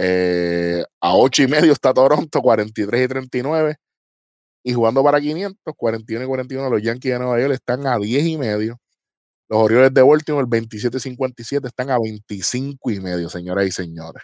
Eh, 0.00 0.84
a 1.00 1.16
8 1.16 1.42
y 1.42 1.48
medio 1.48 1.72
está 1.72 1.92
Toronto, 1.92 2.40
43 2.40 3.04
y 3.04 3.08
39. 3.08 3.76
Y 4.64 4.72
jugando 4.72 5.02
para 5.02 5.20
500, 5.20 5.74
41 5.76 6.24
y 6.24 6.28
41, 6.28 6.70
los 6.70 6.82
Yankees 6.82 7.12
de 7.12 7.18
Nueva 7.18 7.40
York 7.40 7.54
están 7.54 7.86
a 7.86 7.98
10 7.98 8.26
y 8.26 8.38
medio. 8.38 8.78
Los 9.48 9.60
Orioles 9.62 9.92
de 9.94 10.02
Baltimore, 10.02 10.46
27 10.48 10.98
y 10.98 11.00
57, 11.00 11.66
están 11.68 11.90
a 11.90 11.98
25 11.98 12.90
y 12.90 13.00
medio, 13.00 13.28
señoras 13.28 13.66
y 13.66 13.72
señores. 13.72 14.22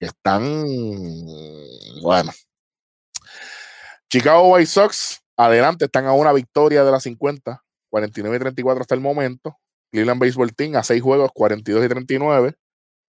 Están, 0.00 0.64
bueno. 2.02 2.32
Chicago 4.08 4.54
White 4.54 4.66
Sox, 4.66 5.20
adelante, 5.36 5.86
están 5.86 6.06
a 6.06 6.12
una 6.12 6.32
victoria 6.32 6.84
de 6.84 6.90
las 6.90 7.02
50, 7.02 7.62
49 7.90 8.36
y 8.36 8.40
34 8.40 8.80
hasta 8.80 8.94
el 8.94 9.00
momento. 9.00 9.56
Cleveland 9.92 10.20
Baseball 10.20 10.54
Team 10.54 10.76
a 10.76 10.82
6 10.84 11.02
juegos, 11.02 11.30
42 11.34 11.84
y 11.84 11.88
39. 11.88 12.54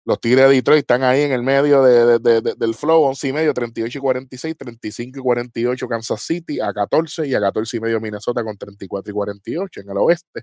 Los 0.06 0.20
Tigres 0.20 0.50
de 0.50 0.56
Detroit 0.56 0.80
están 0.80 1.04
ahí 1.04 1.22
en 1.22 1.32
el 1.32 1.44
medio 1.44 1.84
de, 1.84 2.20
de, 2.20 2.42
de, 2.42 2.56
del 2.58 2.74
flow, 2.74 3.04
11 3.04 3.28
y 3.28 3.34
medio, 3.34 3.54
38 3.54 3.98
y 3.98 4.02
46, 4.02 4.58
35 4.58 5.20
y 5.20 5.22
48 5.22 5.88
Kansas 5.88 6.22
City 6.22 6.60
a 6.60 6.74
14 6.74 7.28
y 7.28 7.36
a 7.36 7.40
14 7.40 7.78
y 7.78 7.80
medio 7.80 8.00
Minnesota 8.02 8.44
con 8.44 8.58
34 8.58 9.12
y 9.12 9.14
48 9.14 9.82
en 9.82 9.90
el 9.90 9.98
oeste. 9.98 10.42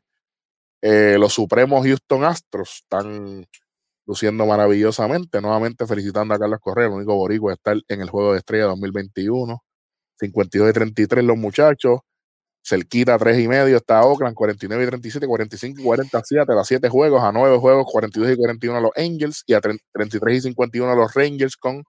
Eh, 0.83 1.17
los 1.19 1.33
Supremos 1.33 1.85
Houston 1.85 2.25
Astros 2.25 2.83
están 2.83 3.47
luciendo 4.07 4.47
maravillosamente. 4.47 5.41
Nuevamente 5.41 5.87
felicitando 5.87 6.35
a 6.35 6.39
Carlos 6.39 6.61
Correa, 6.61 6.87
el 6.87 6.93
único 6.93 7.15
boricua 7.17 7.53
estar 7.53 7.77
en 7.89 8.01
el 8.01 8.11
Juego 8.11 8.33
de 8.33 8.39
Estrella 8.39 8.65
2021. 8.67 9.63
52 10.21 10.71
y 10.71 10.73
33 10.73 11.25
los 11.25 11.37
muchachos. 11.37 12.01
Cerquita 12.63 13.17
3 13.19 13.39
y 13.41 13.49
medio 13.49 13.77
está 13.77 14.03
Oakland, 14.03 14.35
49 14.35 14.83
y 14.83 14.87
37, 14.87 15.27
45 15.27 15.81
y 15.81 15.85
47, 15.85 16.53
a 16.53 16.65
7 16.65 16.89
juegos, 16.89 17.23
a 17.23 17.33
9 17.33 17.59
juegos, 17.59 17.87
42 17.91 18.33
y 18.33 18.37
41 18.37 18.81
los 18.81 18.91
Angels 18.97 19.43
y 19.47 19.55
a 19.55 19.61
33 19.61 20.37
y 20.37 20.41
51 20.49 20.95
los 20.95 21.15
Rangers 21.15 21.57
con 21.57 21.85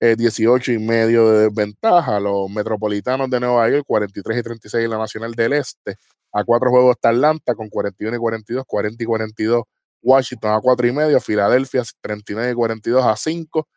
18 0.00 0.72
eh, 0.72 0.74
y 0.74 0.78
medio 0.78 1.30
de 1.30 1.48
desventaja. 1.48 2.20
Los 2.20 2.50
Metropolitanos 2.50 3.30
de 3.30 3.40
Nueva 3.40 3.68
York, 3.68 3.84
43 3.86 4.38
y 4.38 4.42
36 4.42 4.84
en 4.84 4.90
la 4.90 4.98
Nacional 4.98 5.34
del 5.34 5.52
Este. 5.52 5.96
A 6.32 6.44
4 6.44 6.70
juegos 6.70 6.96
está 6.96 7.10
Atlanta 7.10 7.54
con 7.54 7.68
41 7.68 8.16
y 8.16 8.18
42, 8.18 8.64
40 8.66 9.02
y 9.02 9.06
42 9.06 9.62
Washington 10.02 10.52
a 10.52 10.60
4 10.60 10.86
y 10.88 10.92
medio, 10.92 11.20
Filadelfia 11.20 11.82
39 12.00 12.52
y 12.52 12.54
42 12.54 13.04
a 13.04 13.16
5 13.16 13.68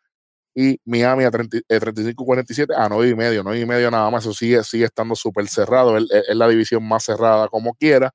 y 0.54 0.78
Miami 0.84 1.24
a 1.24 1.30
35 1.30 2.22
y 2.22 2.26
47 2.26 2.74
a 2.76 2.88
9 2.88 3.08
y 3.08 3.14
medio, 3.14 3.42
9 3.42 3.60
y 3.60 3.66
medio 3.66 3.90
nada 3.90 4.10
más, 4.10 4.24
eso 4.24 4.34
sigue, 4.34 4.62
sigue 4.64 4.84
estando 4.84 5.14
súper 5.14 5.48
cerrado, 5.48 5.96
es, 5.96 6.06
la 6.28 6.48
división 6.48 6.86
más 6.86 7.04
cerrada 7.04 7.48
como 7.48 7.74
quiera. 7.74 8.12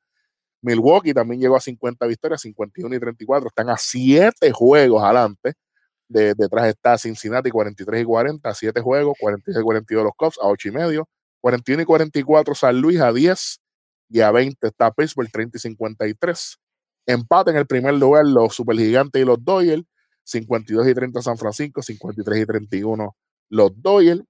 Milwaukee 0.61 1.14
también 1.14 1.41
llegó 1.41 1.55
a 1.55 1.61
50 1.61 2.05
victorias, 2.07 2.41
51 2.41 2.95
y 2.95 2.99
34, 2.99 3.47
están 3.47 3.69
a 3.69 3.77
7 3.77 4.51
juegos 4.51 5.03
adelante. 5.03 5.53
De, 6.09 6.34
detrás 6.35 6.68
está 6.68 6.97
Cincinnati 6.97 7.49
43 7.49 8.01
y 8.01 8.05
40, 8.05 8.49
a 8.49 8.53
7 8.53 8.81
juegos, 8.81 9.18
46 9.19 9.61
y 9.61 9.64
42 9.64 10.03
los 10.05 10.14
Cubs 10.15 10.38
a 10.41 10.47
8 10.47 10.69
y 10.69 10.72
medio, 10.72 11.09
41 11.41 11.84
y 11.84 11.85
44 11.85 12.55
San 12.55 12.80
Luis 12.80 12.99
a 13.01 13.11
10 13.11 13.59
y 14.09 14.22
a 14.22 14.31
20 14.31 14.68
está 14.68 14.91
Pittsburgh 14.91 15.30
30 15.31 15.57
y 15.57 15.61
53. 15.61 16.57
Empate 17.07 17.51
en 17.51 17.57
el 17.57 17.68
primer 17.68 17.95
lugar 17.95 18.26
los 18.26 18.55
Supergigantes 18.55 19.22
y 19.22 19.26
los 19.26 19.43
Doyle 19.43 19.85
52 20.28 20.88
y 20.88 20.94
30 20.94 21.22
San 21.22 21.38
Francisco, 21.38 21.82
53 21.82 22.41
y 22.41 22.45
31 22.45 23.16
los 23.49 23.72
Doyle. 23.82 24.26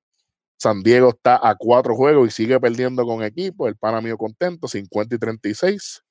San 0.56 0.84
Diego 0.84 1.10
está 1.10 1.40
a 1.42 1.56
cuatro 1.56 1.96
juegos 1.96 2.28
y 2.28 2.32
sigue 2.32 2.60
perdiendo 2.60 3.04
con 3.06 3.24
equipo. 3.24 3.68
El 3.68 3.76
pana 3.76 4.00
mío 4.00 4.18
contento, 4.18 4.68
50 4.68 5.16
y 5.16 5.18
36. 5.18 6.04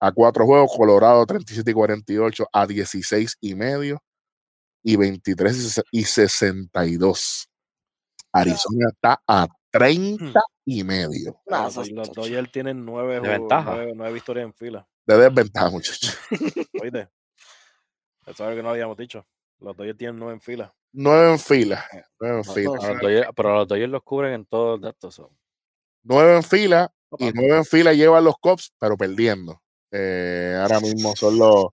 A 0.00 0.12
cuatro 0.12 0.46
juegos, 0.46 0.70
Colorado 0.76 1.24
37 1.26 1.70
y 1.70 1.74
48 1.74 2.46
a 2.52 2.66
16 2.66 3.36
y 3.40 3.54
medio. 3.54 4.02
Y 4.82 4.96
23 4.96 5.82
y 5.90 6.04
62. 6.04 7.48
Arizona 8.32 8.88
está 8.90 9.22
a 9.26 9.48
30 9.70 10.40
y 10.64 10.84
medio. 10.84 11.40
los 11.46 12.12
Dodgers 12.12 12.52
tienen 12.52 12.84
nueve, 12.84 13.20
nueve, 13.22 13.92
nueve 13.94 14.12
victorias 14.12 14.46
en 14.46 14.54
fila. 14.54 14.86
De 15.06 15.16
desventaja, 15.16 15.70
muchachos. 15.70 16.16
Oíste. 16.82 17.08
Eso 18.26 18.44
es 18.44 18.50
lo 18.50 18.56
que 18.56 18.62
no 18.62 18.70
habíamos 18.70 18.96
dicho. 18.96 19.26
Los 19.60 19.76
Dodgers 19.76 19.98
tienen 19.98 20.18
nueve 20.18 20.34
en 20.34 20.40
fila. 20.40 20.74
Nueve 20.92 21.32
en 21.32 21.38
fila. 21.38 21.84
Nueve 22.18 22.38
en 22.38 22.44
fila. 22.44 23.30
pero 23.34 23.54
los 23.54 23.68
Dodgers 23.68 23.90
los 23.90 24.02
cubren 24.02 24.32
en 24.32 24.46
todos 24.46 24.80
los 24.80 24.80
datos. 24.80 25.22
Nueve 26.02 26.36
en 26.36 26.42
fila 26.42 26.92
y 27.18 27.32
nueve 27.32 27.58
en 27.58 27.64
fila 27.64 27.92
llevan 27.92 28.24
los 28.24 28.36
Cops, 28.40 28.72
pero 28.78 28.96
perdiendo. 28.96 29.60
Eh, 29.92 30.56
ahora 30.60 30.80
mismo 30.80 31.14
son 31.16 31.38
los 31.38 31.66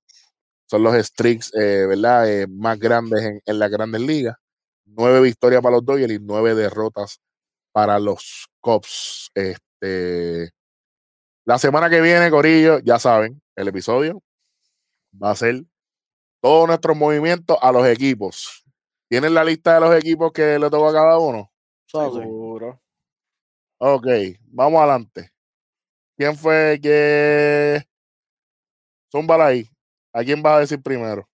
son 0.66 0.84
los 0.84 0.96
streaks, 0.96 1.54
eh, 1.56 1.86
¿verdad? 1.88 2.30
Eh, 2.30 2.48
más 2.48 2.78
grandes 2.78 3.24
en, 3.24 3.42
en 3.46 3.60
las 3.60 3.72
grandes 3.72 4.02
ligas. 4.02 4.36
Nueve 4.86 5.22
victorias 5.22 5.62
para 5.62 5.76
los 5.76 5.86
Dodgers 5.86 6.12
y 6.14 6.20
nueve 6.20 6.56
derrotas 6.56 7.22
para 7.72 8.00
los 8.00 8.48
Cops. 8.60 9.32
Este, 9.34 10.52
la 11.46 11.58
semana 11.58 11.90
que 11.90 12.02
viene, 12.02 12.30
Corillo, 12.30 12.80
ya 12.80 13.00
saben, 13.00 13.42
el 13.56 13.70
episodio 13.70 14.22
va 15.22 15.32
a 15.32 15.36
ser 15.36 15.64
todos 16.42 16.68
nuestros 16.68 16.96
movimientos 16.96 17.58
a 17.62 17.72
los 17.72 17.86
equipos. 17.88 18.64
¿Tienen 19.10 19.34
la 19.34 19.44
lista 19.44 19.76
de 19.76 19.80
los 19.80 19.96
equipos 19.96 20.32
que 20.32 20.60
le 20.60 20.70
toca 20.70 20.90
a 20.90 20.94
cada 20.94 21.18
uno? 21.18 21.52
Seguro. 21.86 22.82
Ok, 23.78 24.08
vamos 24.48 24.80
adelante. 24.80 25.32
¿Quién 26.18 26.36
fue 26.36 26.80
que... 26.82 27.82
Zúmbala 29.12 29.48
ahí. 29.48 29.70
¿A 30.12 30.24
quién 30.24 30.42
vas 30.42 30.58
a 30.58 30.60
decir 30.60 30.82
primero? 30.82 31.30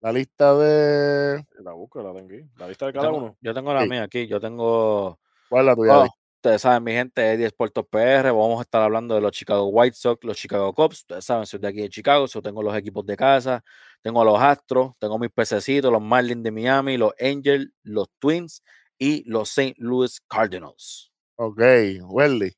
La 0.00 0.10
lista 0.12 0.54
de... 0.56 1.44
La 1.60 1.72
busco, 1.72 2.02
la 2.02 2.12
tengo 2.12 2.26
aquí. 2.26 2.44
La 2.56 2.68
lista 2.68 2.86
de 2.86 2.92
cada 2.92 3.10
uno. 3.10 3.36
Yo 3.40 3.54
tengo 3.54 3.72
la 3.72 3.86
mía 3.86 4.02
aquí. 4.02 4.26
Yo 4.26 4.40
tengo... 4.40 5.18
¿Cuál 5.48 5.62
es 5.62 5.66
la 5.66 5.76
tuya? 5.76 5.98
Oh, 5.98 6.08
Ustedes 6.44 6.60
saben, 6.60 6.84
mi 6.84 6.92
gente, 6.92 7.32
Eddie 7.32 7.48
Sportos 7.48 7.86
PR, 7.86 8.30
vamos 8.30 8.58
a 8.58 8.62
estar 8.64 8.82
hablando 8.82 9.14
de 9.14 9.22
los 9.22 9.32
Chicago 9.32 9.66
White 9.68 9.96
Sox, 9.96 10.22
los 10.24 10.36
Chicago 10.36 10.74
Cubs. 10.74 10.98
Ustedes 10.98 11.24
saben, 11.24 11.46
soy 11.46 11.58
de 11.58 11.68
aquí 11.68 11.80
de 11.80 11.88
Chicago, 11.88 12.26
yo 12.26 12.42
tengo 12.42 12.62
los 12.62 12.76
equipos 12.76 13.06
de 13.06 13.16
casa, 13.16 13.64
tengo 14.02 14.20
a 14.20 14.26
los 14.26 14.38
Astros, 14.38 14.92
tengo 14.98 15.18
mis 15.18 15.30
pececitos, 15.30 15.90
los 15.90 16.02
Marlins 16.02 16.42
de 16.42 16.50
Miami, 16.50 16.98
los 16.98 17.14
Angels, 17.18 17.70
los 17.82 18.10
Twins 18.18 18.62
y 18.98 19.24
los 19.24 19.48
St. 19.48 19.74
Louis 19.78 20.20
Cardinals. 20.28 21.10
Ok, 21.36 21.62
Welly. 22.02 22.54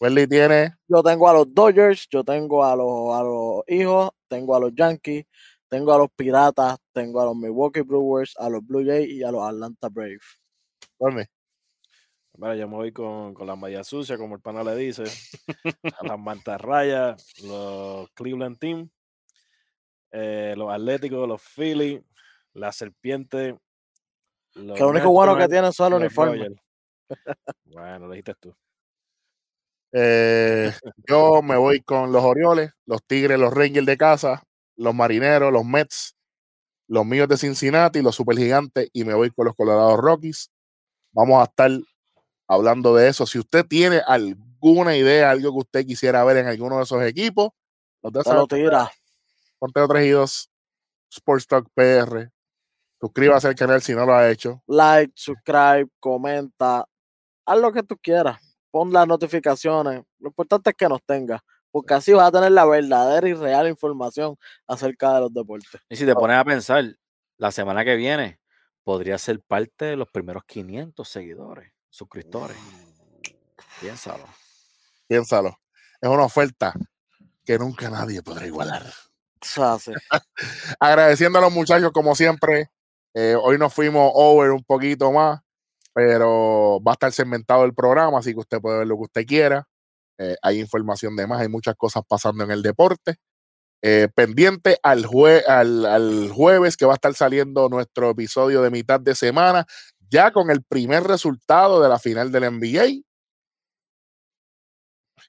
Welly 0.00 0.26
tiene. 0.26 0.74
Yo 0.88 1.02
tengo 1.02 1.28
a 1.28 1.34
los 1.34 1.52
Dodgers, 1.52 2.08
yo 2.08 2.24
tengo 2.24 2.64
a 2.64 2.74
los, 2.74 3.14
a 3.14 3.22
los 3.22 3.64
hijos, 3.68 4.12
tengo 4.28 4.56
a 4.56 4.60
los 4.60 4.74
Yankees, 4.74 5.26
tengo 5.68 5.92
a 5.92 5.98
los 5.98 6.08
Piratas, 6.16 6.78
tengo 6.94 7.20
a 7.20 7.26
los 7.26 7.36
Milwaukee 7.36 7.82
Brewers, 7.82 8.34
a 8.38 8.48
los 8.48 8.66
Blue 8.66 8.82
Jays 8.82 9.10
y 9.10 9.22
a 9.22 9.30
los 9.30 9.42
Atlanta 9.42 9.90
Braves. 9.90 10.40
¿Dónde? 10.98 11.28
Mira, 12.36 12.56
yo 12.56 12.68
me 12.68 12.74
voy 12.74 12.92
con, 12.92 13.32
con 13.32 13.46
la 13.46 13.54
malla 13.54 13.84
sucia, 13.84 14.18
como 14.18 14.34
el 14.34 14.40
pana 14.40 14.64
le 14.64 14.74
dice, 14.74 15.04
a 16.00 16.06
las 16.06 16.18
mantarrayas, 16.18 17.32
los 17.44 18.10
Cleveland 18.10 18.58
Team, 18.58 18.90
eh, 20.10 20.54
los 20.56 20.72
Atléticos, 20.72 21.28
los 21.28 21.40
Philly, 21.42 22.02
la 22.54 22.72
Serpiente. 22.72 23.56
que 24.52 24.60
lo 24.62 24.88
único 24.88 25.10
bueno 25.10 25.36
que 25.36 25.46
tienen 25.46 25.72
son 25.72 25.92
los 25.92 26.00
uniformes. 26.00 26.52
bueno, 27.66 28.06
lo 28.06 28.10
dijiste 28.10 28.34
tú. 28.40 28.54
Eh, 29.92 30.72
yo 31.08 31.40
me 31.40 31.56
voy 31.56 31.82
con 31.82 32.10
los 32.10 32.24
Orioles, 32.24 32.72
los 32.84 33.04
Tigres, 33.04 33.38
los 33.38 33.54
Rangers 33.54 33.86
de 33.86 33.96
casa, 33.96 34.42
los 34.76 34.92
Marineros, 34.92 35.52
los 35.52 35.64
Mets, 35.64 36.16
los 36.88 37.06
míos 37.06 37.28
de 37.28 37.36
Cincinnati, 37.36 38.02
los 38.02 38.16
Supergigantes 38.16 38.88
y 38.92 39.04
me 39.04 39.14
voy 39.14 39.30
con 39.30 39.46
los 39.46 39.54
Colorado 39.54 39.96
Rockies. 39.96 40.50
Vamos 41.12 41.40
a 41.40 41.44
estar 41.44 41.70
hablando 42.54 42.94
de 42.94 43.08
eso. 43.08 43.26
Si 43.26 43.38
usted 43.38 43.64
tiene 43.66 44.00
alguna 44.06 44.96
idea, 44.96 45.30
algo 45.30 45.52
que 45.52 45.58
usted 45.58 45.86
quisiera 45.86 46.24
ver 46.24 46.38
en 46.38 46.46
alguno 46.46 46.78
de 46.78 46.84
esos 46.84 47.02
equipos, 47.02 47.50
no 48.02 48.10
te 48.10 48.32
lo 48.32 48.46
tira. 48.46 48.90
Conteo 49.58 49.88
3 49.88 50.06
y 50.06 50.10
2, 50.10 50.50
Sports 51.10 51.46
Talk 51.46 51.68
PR. 51.74 52.30
Suscríbase 53.00 53.48
al 53.48 53.54
canal 53.54 53.82
si 53.82 53.94
no 53.94 54.06
lo 54.06 54.14
ha 54.14 54.30
hecho. 54.30 54.62
Like, 54.66 55.12
subscribe, 55.14 55.88
comenta, 56.00 56.86
haz 57.44 57.58
lo 57.58 57.72
que 57.72 57.82
tú 57.82 57.96
quieras. 57.98 58.40
Pon 58.70 58.92
las 58.92 59.06
notificaciones. 59.06 60.02
Lo 60.18 60.28
importante 60.28 60.70
es 60.70 60.76
que 60.76 60.88
nos 60.88 61.02
tenga 61.04 61.42
porque 61.74 61.94
así 61.94 62.12
vas 62.12 62.28
a 62.28 62.30
tener 62.30 62.52
la 62.52 62.64
verdadera 62.64 63.28
y 63.28 63.34
real 63.34 63.66
información 63.66 64.36
acerca 64.64 65.12
de 65.14 65.22
los 65.22 65.34
deportes. 65.34 65.80
Y 65.88 65.96
si 65.96 66.06
te 66.06 66.14
pones 66.14 66.36
a 66.36 66.44
pensar, 66.44 66.84
la 67.36 67.50
semana 67.50 67.84
que 67.84 67.96
viene 67.96 68.38
podría 68.84 69.18
ser 69.18 69.40
parte 69.40 69.86
de 69.86 69.96
los 69.96 70.08
primeros 70.08 70.44
500 70.44 71.08
seguidores 71.08 71.73
suscriptores. 71.94 72.56
Piénsalo. 73.80 74.26
Piénsalo. 75.06 75.60
Es 76.00 76.08
una 76.08 76.24
oferta 76.24 76.74
que 77.44 77.56
nunca 77.56 77.88
nadie 77.88 78.20
podrá 78.20 78.46
igualar. 78.46 78.82
Agradeciendo 80.80 81.38
a 81.38 81.42
los 81.42 81.52
muchachos, 81.52 81.92
como 81.92 82.16
siempre. 82.16 82.70
Eh, 83.14 83.36
hoy 83.40 83.58
nos 83.58 83.72
fuimos 83.72 84.10
over 84.14 84.50
un 84.50 84.64
poquito 84.64 85.12
más, 85.12 85.40
pero 85.92 86.80
va 86.82 86.92
a 86.92 86.94
estar 86.94 87.12
segmentado 87.12 87.64
el 87.64 87.74
programa, 87.74 88.18
así 88.18 88.32
que 88.32 88.40
usted 88.40 88.60
puede 88.60 88.78
ver 88.78 88.88
lo 88.88 88.96
que 88.96 89.02
usted 89.02 89.26
quiera. 89.26 89.68
Eh, 90.18 90.34
hay 90.42 90.58
información 90.58 91.14
de 91.14 91.28
más, 91.28 91.42
hay 91.42 91.48
muchas 91.48 91.76
cosas 91.76 92.02
pasando 92.08 92.42
en 92.42 92.50
el 92.50 92.62
deporte. 92.62 93.18
Eh, 93.82 94.08
pendiente 94.14 94.78
al, 94.82 95.06
al, 95.46 96.30
jueves 96.32 96.76
que 96.76 96.86
va 96.86 96.92
a 96.92 96.94
estar 96.94 97.14
saliendo 97.14 97.68
nuestro 97.68 98.10
episodio 98.10 98.62
de 98.62 98.70
mitad 98.70 98.98
de 98.98 99.14
semana 99.14 99.66
ya 100.14 100.30
con 100.32 100.48
el 100.50 100.62
primer 100.62 101.02
resultado 101.02 101.82
de 101.82 101.88
la 101.88 101.98
final 101.98 102.30
del 102.30 102.44
NBA. 102.44 103.02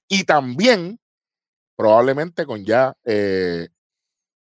Y 0.08 0.24
también, 0.26 1.00
probablemente 1.76 2.46
con 2.46 2.64
ya 2.64 2.94
eh, 3.04 3.68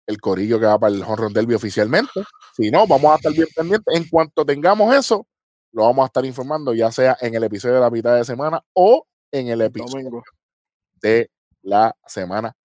el 0.08 0.18
corillo 0.20 0.60
que 0.60 0.66
va 0.66 0.80
para 0.80 0.96
el 0.96 1.04
Honron 1.04 1.34
Derby 1.34 1.54
oficialmente. 1.54 2.24
Si 2.58 2.72
no, 2.72 2.88
vamos 2.88 3.12
a 3.12 3.16
estar 3.18 3.32
bien 3.32 3.48
pendientes. 3.56 3.96
En 3.96 4.10
cuanto 4.10 4.44
tengamos 4.44 4.96
eso, 4.96 5.28
lo 5.72 5.84
vamos 5.84 6.04
a 6.04 6.08
estar 6.08 6.26
informando, 6.26 6.74
ya 6.74 6.92
sea 6.92 7.16
en 7.22 7.36
el 7.36 7.44
episodio 7.44 7.76
de 7.76 7.82
la 7.82 7.92
mitad 7.92 8.16
de 8.16 8.26
semana 8.26 8.60
o 8.74 9.06
en 9.32 9.50
el 9.50 9.62
episodio 9.62 10.24
de 11.00 11.30
la 11.62 11.96
semana 12.08 12.56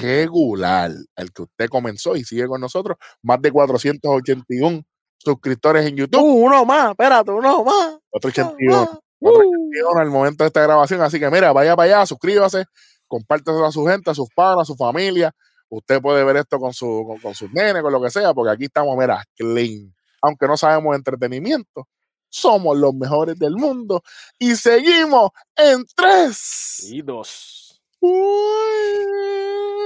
regular, 0.00 0.90
el 1.16 1.32
que 1.32 1.42
usted 1.42 1.68
comenzó 1.68 2.16
y 2.16 2.24
sigue 2.24 2.46
con 2.46 2.60
nosotros. 2.60 2.96
Más 3.22 3.40
de 3.42 3.52
481 3.52 4.82
suscriptores 5.22 5.86
en 5.86 5.96
YouTube. 5.96 6.22
Uh, 6.22 6.46
uno 6.46 6.64
más, 6.64 6.90
espérate, 6.90 7.30
uno 7.30 7.64
más. 7.64 7.98
481. 8.10 8.82
Uh, 8.82 8.86
481 9.20 10.00
al 10.00 10.10
momento 10.10 10.44
de 10.44 10.48
esta 10.48 10.62
grabación. 10.62 11.00
Así 11.02 11.18
que 11.18 11.30
mira, 11.30 11.52
vaya 11.52 11.76
para 11.76 11.96
allá, 11.96 12.06
suscríbase, 12.06 12.64
compártelo 13.06 13.64
a 13.64 13.72
su 13.72 13.84
gente, 13.86 14.10
a 14.10 14.14
sus 14.14 14.28
padres, 14.34 14.62
a 14.62 14.64
su 14.64 14.76
familia. 14.76 15.32
Usted 15.68 16.00
puede 16.02 16.22
ver 16.24 16.36
esto 16.36 16.58
con, 16.58 16.74
su, 16.74 17.04
con, 17.06 17.18
con 17.18 17.34
sus 17.34 17.50
nenes, 17.52 17.82
con 17.82 17.92
lo 17.92 18.02
que 18.02 18.10
sea, 18.10 18.34
porque 18.34 18.52
aquí 18.52 18.64
estamos, 18.64 18.96
mira, 18.98 19.24
clean. 19.36 19.94
Aunque 20.20 20.46
no 20.46 20.56
sabemos 20.56 20.92
de 20.92 20.98
entretenimiento, 20.98 21.88
somos 22.28 22.76
los 22.76 22.94
mejores 22.94 23.38
del 23.38 23.56
mundo 23.56 24.02
y 24.38 24.54
seguimos 24.56 25.30
en 25.56 25.84
tres. 25.94 26.88
Y 26.90 27.02
dos. 27.02 27.80
Uy. 28.00 29.81